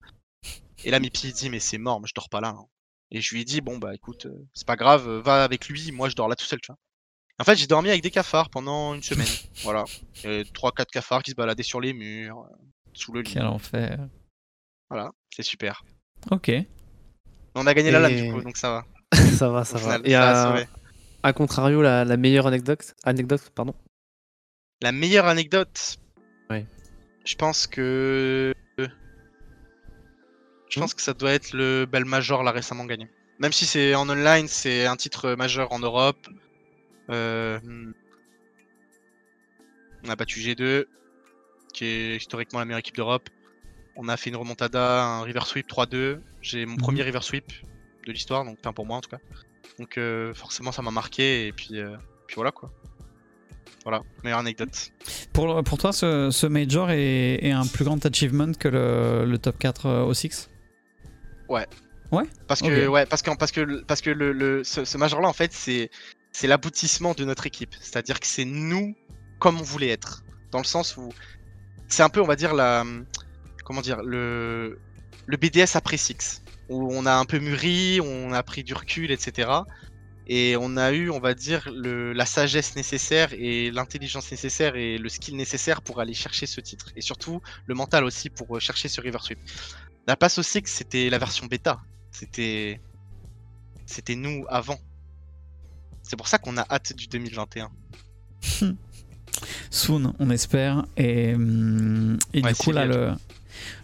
Et 0.83 0.91
là, 0.91 0.99
Mipi 0.99 1.33
dit, 1.33 1.49
mais 1.49 1.59
c'est 1.59 1.77
mort, 1.79 1.99
mais 1.99 2.07
je 2.07 2.13
dors 2.13 2.29
pas 2.29 2.41
là. 2.41 2.49
hein. 2.49 2.65
Et 3.11 3.21
je 3.21 3.33
lui 3.33 3.41
ai 3.41 3.45
dit, 3.45 3.61
bon, 3.61 3.77
bah 3.77 3.93
écoute, 3.93 4.25
euh, 4.25 4.47
c'est 4.53 4.67
pas 4.67 4.75
grave, 4.75 5.07
euh, 5.07 5.21
va 5.21 5.43
avec 5.43 5.67
lui, 5.67 5.91
moi 5.91 6.09
je 6.09 6.15
dors 6.15 6.27
là 6.27 6.35
tout 6.35 6.45
seul, 6.45 6.59
tu 6.59 6.67
vois. 6.67 6.77
En 7.39 7.43
fait, 7.43 7.55
j'ai 7.55 7.67
dormi 7.67 7.89
avec 7.89 8.01
des 8.01 8.11
cafards 8.11 8.49
pendant 8.49 8.93
une 8.93 9.03
semaine. 9.03 9.27
voilà. 9.63 9.85
Et 10.23 10.43
3-4 10.43 10.85
cafards 10.91 11.21
qui 11.23 11.31
se 11.31 11.35
baladaient 11.35 11.63
sur 11.63 11.81
les 11.81 11.93
murs, 11.93 12.39
euh, 12.39 12.55
sous 12.93 13.11
le 13.13 13.21
lit. 13.21 13.33
Quel 13.33 13.45
enfer. 13.45 14.07
Voilà, 14.89 15.11
c'est 15.35 15.43
super. 15.43 15.83
Ok. 16.31 16.51
On 17.55 17.67
a 17.67 17.73
gagné 17.73 17.91
la 17.91 17.99
lame 17.99 18.15
du 18.15 18.31
coup, 18.31 18.41
donc 18.41 18.57
ça 18.57 18.69
va. 18.69 18.85
ça 19.37 19.49
va, 19.49 19.63
ça 19.65 19.77
va. 19.77 19.99
Et 20.03 20.15
à, 20.15 21.33
contrario, 21.33 21.81
la, 21.81 22.05
la 22.05 22.17
meilleure 22.17 22.47
anecdote, 22.47 22.93
anecdote 23.03 23.49
pardon. 23.55 23.73
La 24.81 24.91
meilleure 24.91 25.25
anecdote? 25.25 25.97
Ouais. 26.49 26.65
Je 27.25 27.35
pense 27.35 27.67
que. 27.67 28.53
Je 30.69 30.79
pense 30.79 30.93
que 30.93 31.01
ça 31.01 31.13
doit 31.13 31.31
être 31.31 31.53
le 31.53 31.85
Bell 31.85 32.05
Major 32.05 32.43
là 32.43 32.51
récemment 32.51 32.85
gagné. 32.85 33.07
Même 33.39 33.53
si 33.53 33.65
c'est 33.65 33.95
en 33.95 34.09
online, 34.09 34.47
c'est 34.47 34.85
un 34.85 34.95
titre 34.95 35.33
majeur 35.35 35.71
en 35.71 35.79
Europe. 35.79 36.27
Euh, 37.09 37.59
hmm. 37.63 37.93
On 40.05 40.09
a 40.09 40.15
battu 40.15 40.39
G2, 40.39 40.85
qui 41.73 41.85
est 41.85 42.15
historiquement 42.17 42.59
la 42.59 42.65
meilleure 42.65 42.79
équipe 42.79 42.95
d'Europe. 42.95 43.29
On 43.95 44.09
a 44.09 44.17
fait 44.17 44.29
une 44.29 44.35
remontada, 44.35 45.03
un 45.03 45.21
river 45.23 45.45
sweep 45.45 45.67
3-2. 45.67 46.19
J'ai 46.41 46.65
mon 46.65 46.73
Mhm. 46.73 46.79
premier 46.79 47.01
river 47.03 47.21
sweep 47.21 47.51
de 48.05 48.11
l'histoire, 48.11 48.45
donc 48.45 48.57
enfin 48.61 48.73
pour 48.73 48.85
moi 48.85 48.97
en 48.97 49.01
tout 49.01 49.09
cas. 49.09 49.19
Donc 49.79 49.97
euh, 49.97 50.33
forcément 50.33 50.71
ça 50.71 50.81
m'a 50.81 50.91
marqué 50.91 51.47
et 51.47 51.51
puis, 51.51 51.79
euh, 51.79 51.95
puis 52.27 52.35
voilà 52.35 52.51
quoi. 52.51 52.71
Voilà, 53.83 54.01
meilleure 54.23 54.39
anecdote. 54.39 54.91
Pour, 55.31 55.63
pour 55.63 55.77
toi, 55.77 55.93
ce, 55.93 56.31
ce 56.31 56.47
Major 56.47 56.89
est, 56.89 57.35
est 57.45 57.51
un 57.51 57.67
plus 57.67 57.85
grand 57.85 58.03
achievement 58.03 58.51
que 58.53 58.67
le, 58.67 59.25
le 59.25 59.37
top 59.37 59.59
4 59.59 59.85
euh, 59.85 60.03
au 60.05 60.13
6 60.15 60.49
Parce 62.47 62.61
que 62.61 62.87
ouais, 62.87 63.05
parce 63.05 63.21
que 63.21 63.31
parce 63.37 63.51
que 63.51 63.83
parce 63.83 64.01
que 64.01 64.09
le, 64.09 64.31
le- 64.31 64.63
ce, 64.63 64.85
ce 64.85 64.97
major 64.97 65.21
là 65.21 65.27
en 65.27 65.33
fait 65.33 65.51
c'est 65.53 65.89
l'aboutissement 66.43 67.13
de 67.13 67.25
notre 67.25 67.45
équipe. 67.45 67.75
C'est-à-dire 67.79 68.19
que 68.19 68.27
c'est 68.27 68.45
nous 68.45 68.95
comme 69.39 69.59
on 69.59 69.63
voulait 69.63 69.89
être. 69.89 70.23
Dans 70.51 70.59
le 70.59 70.63
sens 70.65 70.97
où 70.97 71.09
c'est 71.87 72.03
un 72.03 72.09
peu 72.09 72.21
on 72.21 72.25
va 72.27 72.35
dire 72.35 72.53
la 72.53 72.83
comment 73.65 73.81
dire 73.81 74.01
le 74.03 74.79
le 75.27 75.37
BDS 75.37 75.75
après 75.75 75.97
Six 75.97 76.41
où 76.69 76.93
on 76.93 77.05
a 77.05 77.13
un 77.13 77.25
peu 77.25 77.39
mûri, 77.39 77.99
on 78.01 78.31
a 78.31 78.43
pris 78.43 78.63
du 78.63 78.73
recul, 78.73 79.11
etc. 79.11 79.49
Et 80.27 80.55
on 80.59 80.75
a 80.75 80.91
eu, 80.91 81.11
on 81.11 81.19
va 81.19 81.35
dire, 81.35 81.69
le, 81.71 82.11
la 82.13 82.25
sagesse 82.25 82.75
nécessaire 82.75 83.29
et 83.33 83.69
l'intelligence 83.69 84.31
nécessaire 84.31 84.75
et 84.75 84.97
le 84.97 85.09
skill 85.09 85.35
nécessaire 85.35 85.81
pour 85.81 85.99
aller 85.99 86.15
chercher 86.15 86.47
ce 86.47 86.61
titre. 86.61 86.91
Et 86.95 87.01
surtout, 87.01 87.41
le 87.67 87.75
mental 87.75 88.03
aussi 88.03 88.29
pour 88.29 88.59
chercher 88.59 88.87
ce 88.87 89.01
River 89.01 89.19
Sweep. 89.21 89.39
La 90.07 90.15
passe 90.15 90.39
au 90.39 90.43
Six, 90.43 90.63
c'était 90.65 91.09
la 91.09 91.19
version 91.19 91.45
bêta. 91.45 91.79
C'était. 92.11 92.79
C'était 93.85 94.15
nous 94.15 94.45
avant. 94.49 94.79
C'est 96.01 96.15
pour 96.15 96.27
ça 96.27 96.39
qu'on 96.39 96.57
a 96.57 96.65
hâte 96.69 96.93
du 96.93 97.07
2021. 97.07 97.69
Soon, 99.69 100.13
on 100.17 100.29
espère. 100.29 100.85
Et, 100.97 101.35
hum, 101.35 102.17
et 102.33 102.41
Ouais, 102.41 102.53
du 102.53 102.57
coup, 102.57 102.71
là, 102.71 102.85
le, 102.85 103.13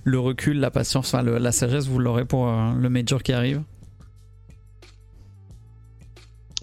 le 0.04 0.20
recul, 0.20 0.60
la 0.60 0.72
patience, 0.72 1.14
enfin, 1.14 1.24
le- 1.24 1.38
la 1.38 1.52
sagesse, 1.52 1.88
vous 1.88 2.00
l'aurez 2.00 2.26
pour 2.26 2.48
euh, 2.48 2.74
le 2.74 2.90
Major 2.90 3.22
qui 3.24 3.34
arrive. 3.34 3.64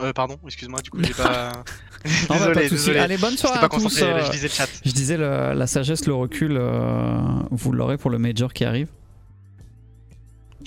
Euh, 0.00 0.12
pardon, 0.12 0.38
excuse-moi, 0.46 0.80
du 0.80 0.90
coup, 0.90 0.98
j'ai 1.02 1.14
pas. 1.14 1.52
Non, 2.30 2.36
bah, 2.38 2.52
pas 2.52 2.62
de 2.62 2.68
désolé. 2.68 3.00
Allez, 3.00 3.16
bonne 3.16 3.36
soirée 3.36 3.58
à 3.64 3.68
tous. 3.68 4.00
euh, 4.02 4.22
je 4.26 4.30
lisais 4.32 4.46
le 4.46 4.52
chat. 4.52 4.68
Je 4.84 4.92
disais 4.92 5.16
le- 5.16 5.52
la 5.52 5.66
sagesse, 5.66 6.06
le 6.06 6.14
recul, 6.14 6.56
euh, 6.56 7.18
vous 7.50 7.72
l'aurez 7.72 7.98
pour 7.98 8.10
le 8.10 8.18
Major 8.18 8.52
qui 8.52 8.64
arrive. 8.64 8.86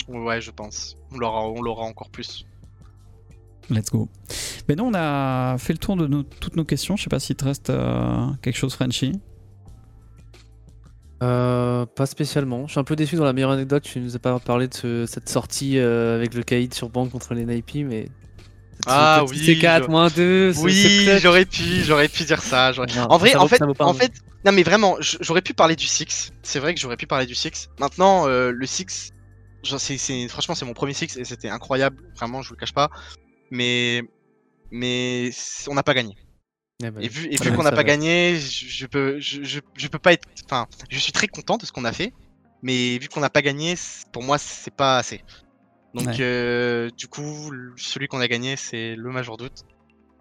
Ouais, 0.08 0.42
je 0.42 0.50
pense. 0.50 0.96
On 1.10 1.16
l'aura, 1.16 1.48
on 1.48 1.62
l'aura 1.62 1.84
encore 1.84 2.10
plus. 2.10 2.44
Let's 3.70 3.88
go. 3.90 4.10
Mais 4.68 4.74
nous, 4.74 4.84
on 4.84 4.92
a 4.94 5.56
fait 5.56 5.72
le 5.72 5.78
tour 5.78 5.96
de 5.96 6.06
nos- 6.06 6.22
toutes 6.24 6.56
nos 6.56 6.64
questions. 6.66 6.96
Je 6.96 7.04
sais 7.04 7.08
pas 7.10 7.18
s'il 7.20 7.36
te 7.36 7.46
reste 7.46 7.70
euh, 7.70 8.26
quelque 8.42 8.56
chose, 8.56 8.74
Frenchy. 8.74 9.12
Euh, 11.22 11.86
pas 11.86 12.06
spécialement. 12.06 12.66
Je 12.66 12.72
suis 12.72 12.80
un 12.80 12.84
peu 12.84 12.96
déçu 12.96 13.16
dans 13.16 13.24
la 13.24 13.32
meilleure 13.32 13.50
anecdote. 13.52 13.82
Tu 13.84 14.00
nous 14.00 14.16
as 14.16 14.18
pas 14.18 14.38
parlé 14.40 14.66
de 14.68 14.74
ce- 14.74 15.06
cette 15.06 15.28
sortie 15.28 15.78
euh, 15.78 16.16
avec 16.16 16.34
le 16.34 16.42
caïd 16.42 16.74
sur 16.74 16.88
banque 16.90 17.10
contre 17.10 17.34
les 17.34 17.44
Naipi, 17.44 17.84
mais. 17.84 18.08
Ah 18.86 19.22
oui, 19.28 19.36
C4, 19.60 19.84
je- 19.84 19.88
moins 19.90 20.08
2. 20.08 20.52
Oui, 20.58 21.06
j'aurais 21.20 21.44
pu, 21.44 21.62
j'aurais 21.84 22.08
pu 22.08 22.24
dire 22.24 22.42
ça. 22.42 22.72
Non, 22.76 22.84
En 23.08 23.18
vrai, 23.18 23.30
ça 23.30 23.40
en 23.40 23.46
fait, 23.46 23.58
ça 23.58 23.66
vaut 23.66 23.74
pas 23.74 23.84
en 23.84 23.94
fait, 23.94 24.12
non 24.44 24.50
mais 24.50 24.64
vraiment, 24.64 24.96
j'aurais 25.00 25.42
pu 25.42 25.54
parler 25.54 25.76
du 25.76 25.86
Six. 25.86 26.32
C'est 26.42 26.58
vrai 26.58 26.74
que 26.74 26.80
j'aurais 26.80 26.96
pu 26.96 27.06
parler 27.06 27.26
du 27.26 27.34
Six. 27.36 27.68
Maintenant, 27.78 28.26
euh, 28.26 28.50
le 28.50 28.66
Six, 28.66 29.12
c'est, 29.62 30.28
franchement, 30.28 30.56
c'est 30.56 30.64
mon 30.64 30.72
premier 30.74 30.94
Six 30.94 31.16
et 31.16 31.24
c'était 31.24 31.48
incroyable. 31.50 31.98
Vraiment, 32.16 32.42
je 32.42 32.48
vous 32.48 32.54
le 32.54 32.58
cache 32.60 32.72
pas. 32.74 32.90
Mais, 33.52 34.02
mais 34.72 35.30
on 35.68 35.74
n'a 35.74 35.84
pas 35.84 35.94
gagné. 35.94 36.16
Eh 36.82 36.90
ben, 36.90 37.00
Et 37.02 37.08
vu, 37.08 37.26
et 37.30 37.36
qu'on 37.36 37.62
n'a 37.62 37.70
pas 37.70 37.76
va. 37.76 37.84
gagné, 37.84 38.36
je, 38.36 38.66
je 38.66 38.86
peux, 38.86 39.18
je, 39.20 39.42
je, 39.44 39.60
je 39.76 39.88
peux 39.88 39.98
pas 39.98 40.12
être. 40.12 40.28
Enfin, 40.44 40.66
je 40.90 40.98
suis 40.98 41.12
très 41.12 41.28
content 41.28 41.56
de 41.56 41.64
ce 41.66 41.72
qu'on 41.72 41.84
a 41.84 41.92
fait, 41.92 42.12
mais 42.62 42.98
vu 42.98 43.08
qu'on 43.08 43.20
n'a 43.20 43.30
pas 43.30 43.42
gagné, 43.42 43.74
pour 44.12 44.22
moi, 44.22 44.38
c'est 44.38 44.74
pas 44.74 44.98
assez. 44.98 45.22
Donc, 45.94 46.06
Ouais. 46.06 46.16
euh, 46.20 46.90
du 46.96 47.06
coup, 47.06 47.52
celui 47.76 48.08
qu'on 48.08 48.20
a 48.20 48.28
gagné, 48.28 48.56
c'est 48.56 48.96
le 48.96 49.10
Major 49.10 49.36
Doute. 49.36 49.64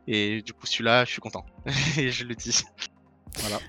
Et 0.08 0.42
du 0.42 0.54
coup, 0.54 0.66
celui-là, 0.66 1.06
je 1.06 1.12
suis 1.12 1.22
content. 1.22 1.46
et 1.98 2.10
je 2.12 2.26
le 2.26 2.36
dis. 2.36 2.64
Voilà. 3.40 3.60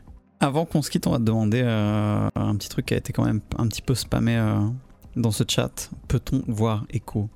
Avant 0.40 0.64
qu'on 0.64 0.82
se 0.82 0.90
quitte, 0.90 1.06
on 1.06 1.12
va 1.12 1.18
te 1.18 1.22
demander 1.22 1.62
euh, 1.62 2.28
un 2.34 2.56
petit 2.56 2.68
truc 2.68 2.86
qui 2.86 2.94
a 2.94 2.96
été 2.96 3.12
quand 3.12 3.24
même 3.24 3.40
un 3.58 3.68
petit 3.68 3.82
peu 3.82 3.94
spammé 3.94 4.36
euh, 4.36 4.58
dans 5.14 5.30
ce 5.30 5.44
chat. 5.46 5.90
Peut-on 6.08 6.42
voir 6.48 6.84
Echo 6.90 7.30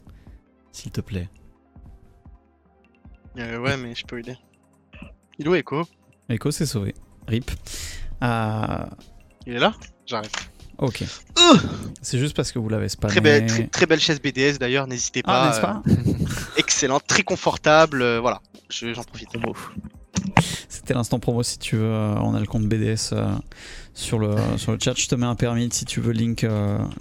S'il 0.73 0.91
te 0.91 1.01
plaît? 1.01 1.29
Euh, 3.39 3.59
ouais, 3.59 3.77
mais 3.77 3.95
je 3.95 4.05
peux 4.05 4.19
aider. 4.19 4.37
Il 5.39 5.47
est 5.47 5.49
où 5.49 5.55
Echo 5.55 5.85
Echo 6.29 6.51
s'est 6.51 6.67
sauvé. 6.67 6.95
RIP. 7.29 7.51
Euh, 8.23 8.87
Il 9.47 9.55
est 9.55 9.59
là? 9.59 9.75
J'arrête. 10.07 10.31
ok. 10.79 11.05
C'est 12.03 12.19
juste 12.19 12.35
parce 12.37 12.53
que 12.53 12.59
vous 12.59 12.69
l'avez 12.69 12.89
spammé. 12.89 13.13
Très 13.13 13.21
belle, 13.21 13.47
très, 13.47 13.67
très 13.67 13.87
belle 13.87 14.01
chaise 14.01 14.21
BDS 14.21 14.59
d'ailleurs, 14.59 14.87
n'hésitez 14.87 15.23
Ah, 15.27 15.57
pas. 15.61 15.83
excellent, 16.57 17.01
très 17.01 17.23
confortable. 17.23 18.03
euh, 18.03 18.21
voilà, 18.21 18.41
Je- 18.71 18.93
j'en 18.95 19.03
profite. 19.05 19.29
C'était 20.69 20.95
l'instant 20.95 21.19
promo 21.19 21.43
si 21.43 21.59
tu 21.59 21.77
veux. 21.77 21.91
on 21.93 22.35
a 22.35 22.41
le 22.41 22.47
compte 22.47 22.65
BDS 22.67 23.13
sur, 23.95 24.19
le, 24.19 24.35
sur 24.57 24.73
le 24.73 24.79
chat. 24.81 24.95
Je 24.97 25.07
te 25.09 25.15
mets 25.15 25.27
un 25.27 25.35
permis 25.35 25.69
si 25.73 25.85
tu 25.85 26.01
veux 26.01 26.13
link 26.13 26.47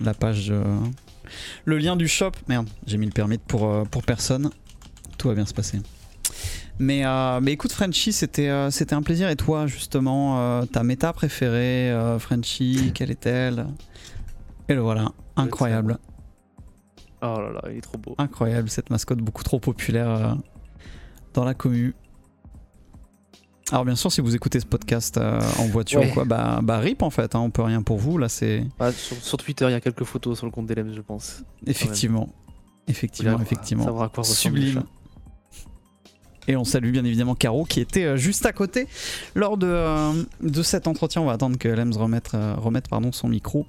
la 0.01 0.13
page. 0.13 0.51
le 1.65 1.77
lien 1.77 1.95
du 1.95 2.07
shop. 2.07 2.31
Merde, 2.47 2.67
j'ai 2.85 2.97
mis 2.97 3.05
le 3.05 3.11
permis 3.11 3.37
pour, 3.37 3.87
pour 3.89 4.03
personne. 4.03 4.49
Tout 5.17 5.27
va 5.29 5.33
bien 5.35 5.45
se 5.45 5.53
passer. 5.53 5.79
Mais, 6.79 7.05
euh, 7.05 7.39
mais 7.41 7.53
écoute, 7.53 7.71
Frenchy, 7.71 8.11
c'était 8.11 8.49
euh, 8.49 8.69
c'était 8.69 8.95
un 8.95 9.01
plaisir. 9.01 9.29
Et 9.29 9.35
toi, 9.35 9.65
justement, 9.65 10.39
euh, 10.39 10.65
ta 10.65 10.83
méta 10.83 11.13
préférée, 11.13 11.93
Frenchy, 12.19 12.91
quelle 12.93 13.11
est-elle? 13.11 13.67
Et 14.67 14.73
le 14.73 14.81
voilà, 14.81 15.11
incroyable. 15.35 15.97
Oh 17.21 17.39
là 17.39 17.51
là, 17.53 17.61
il 17.71 17.77
est 17.77 17.81
trop 17.81 17.97
beau. 17.97 18.15
Incroyable, 18.17 18.69
cette 18.69 18.89
mascotte 18.89 19.19
beaucoup 19.19 19.43
trop 19.43 19.59
populaire 19.59 20.37
dans 21.33 21.45
la 21.45 21.53
commu. 21.53 21.95
Alors 23.71 23.83
bien 23.83 23.95
sûr, 23.95 24.11
si 24.11 24.21
vous 24.21 24.35
écoutez 24.35 24.59
ce 24.59 24.65
podcast 24.65 25.17
euh, 25.17 25.39
en 25.57 25.65
voiture 25.65 25.99
Ouais. 25.99 26.11
ou 26.11 26.13
quoi, 26.13 26.23
bah, 26.23 26.59
bah 26.61 26.77
rip 26.77 27.01
en 27.01 27.09
fait, 27.09 27.33
hein, 27.33 27.39
on 27.39 27.49
peut 27.49 27.63
rien 27.63 27.81
pour 27.81 27.97
vous, 27.97 28.19
là 28.19 28.29
c'est... 28.29 28.63
Ah, 28.79 28.91
sur, 28.91 29.17
sur 29.17 29.37
Twitter, 29.37 29.65
il 29.65 29.71
y 29.71 29.75
a 29.75 29.81
quelques 29.81 30.03
photos 30.03 30.37
sur 30.37 30.45
le 30.45 30.51
compte 30.51 30.67
d'Elem, 30.67 30.93
je 30.93 31.01
pense. 31.01 31.43
Effectivement, 31.65 32.29
effectivement, 32.87 33.39
effectivement. 33.39 34.23
Sublime. 34.23 34.83
Et 36.47 36.55
on 36.55 36.63
salue 36.63 36.91
bien 36.91 37.03
évidemment 37.05 37.33
Caro 37.35 37.65
qui 37.65 37.79
était 37.79 38.03
euh, 38.05 38.17
juste 38.17 38.45
à 38.45 38.53
côté 38.53 38.87
lors 39.33 39.57
de, 39.57 39.67
euh, 39.67 40.11
de 40.41 40.61
cet 40.63 40.87
entretien. 40.87 41.21
On 41.21 41.25
va 41.25 41.33
attendre 41.33 41.57
que 41.57 41.67
Lems 41.67 41.93
remette, 41.97 42.31
euh, 42.35 42.53
remette 42.55 42.87
pardon, 42.87 43.11
son 43.11 43.27
micro 43.29 43.65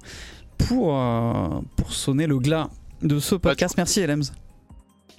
pour, 0.57 0.95
euh, 0.95 1.47
pour 1.75 1.91
sonner 1.93 2.27
le 2.27 2.37
glas 2.39 2.69
de 3.01 3.19
ce 3.19 3.35
podcast. 3.35 3.75
Merci 3.77 4.05
Lems 4.05 4.31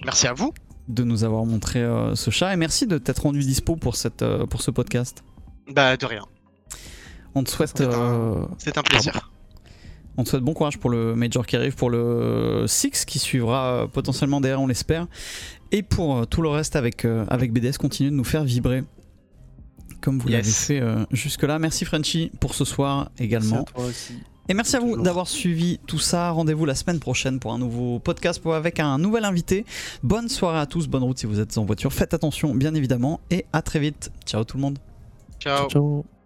Merci 0.05 0.29
à 0.29 0.33
vous. 0.33 0.53
de 0.89 1.03
nous 1.03 1.25
avoir 1.25 1.45
montré 1.45 1.85
ce 2.15 2.31
chat 2.31 2.53
et 2.53 2.57
merci 2.57 2.87
de 2.87 2.97
t'être 2.99 3.23
rendu 3.25 3.41
dispo 3.41 3.75
pour, 3.77 3.97
cette, 3.97 4.25
pour 4.49 4.63
ce 4.63 4.71
podcast. 4.71 5.25
Bah, 5.73 5.97
de 5.97 6.07
rien. 6.07 6.25
On 7.35 7.43
te 7.45 7.51
souhaite, 7.51 7.77
C'est 8.59 8.79
un- 8.79 8.83
plaisir. 8.83 9.31
on 10.17 10.25
te 10.25 10.31
souhaite 10.31 10.43
bon 10.43 10.55
courage 10.55 10.79
pour 10.79 10.91
le 10.91 11.15
Major 11.15 11.47
qui 11.47 11.57
arrive, 11.57 11.75
pour 11.75 11.91
le 11.91 12.65
Six 12.67 13.05
qui 13.05 13.19
suivra 13.19 13.87
potentiellement 13.93 14.41
derrière, 14.41 14.61
on 14.63 14.67
l'espère, 14.67 15.07
et 15.73 15.83
pour 15.83 16.17
euh, 16.19 16.25
tout 16.25 16.43
le 16.43 16.49
reste 16.49 16.77
avec, 16.77 17.05
euh, 17.05 17.25
avec 17.29 17.53
BDS, 17.53 17.77
continue 17.79 18.11
de 18.11 18.15
nous 18.15 18.25
faire 18.25 18.45
vibrer 18.45 18.85
comme 20.01 20.19
vous 20.19 20.29
Yes. 20.29 20.37
l'avez 20.39 20.51
fait 20.53 20.81
euh, 20.81 21.05
jusque-là. 21.11 21.59
Merci 21.59 21.85
Frenchy 21.85 22.31
pour 22.41 22.55
ce 22.55 22.65
soir 22.65 23.11
également. 23.19 23.57
Merci 23.57 23.71
à 23.71 23.75
toi 23.75 23.85
aussi. 23.87 24.15
Et 24.51 24.55
merci 24.55 24.77
à 24.77 24.81
vous 24.81 24.97
d'avoir 25.03 25.29
suivi 25.29 25.79
tout 25.87 25.99
ça. 25.99 26.31
Rendez-vous 26.31 26.65
la 26.65 26.75
semaine 26.75 27.01
prochaine 27.01 27.39
pour 27.39 27.53
un 27.53 27.59
nouveau 27.59 27.99
podcast 27.99 28.41
avec 28.47 28.81
un 28.81 28.97
nouvel 28.97 29.25
invité. 29.27 29.67
Bonne 30.03 30.29
soirée 30.31 30.59
à 30.61 30.65
tous, 30.67 30.87
bonne 30.87 31.03
route 31.03 31.19
si 31.19 31.27
vous 31.27 31.39
êtes 31.41 31.59
en 31.59 31.65
voiture. 31.67 31.93
Faites 31.93 32.15
attention 32.15 32.55
bien 32.55 32.75
évidemment 32.75 33.21
et 33.31 33.45
à 33.53 33.61
très 33.61 33.79
vite. 33.79 34.11
Ciao 34.25 34.45
tout 34.45 34.57
le 34.57 34.63
monde. 34.63 34.79
Ciao. 35.39 35.69
Ciao. 35.69 36.18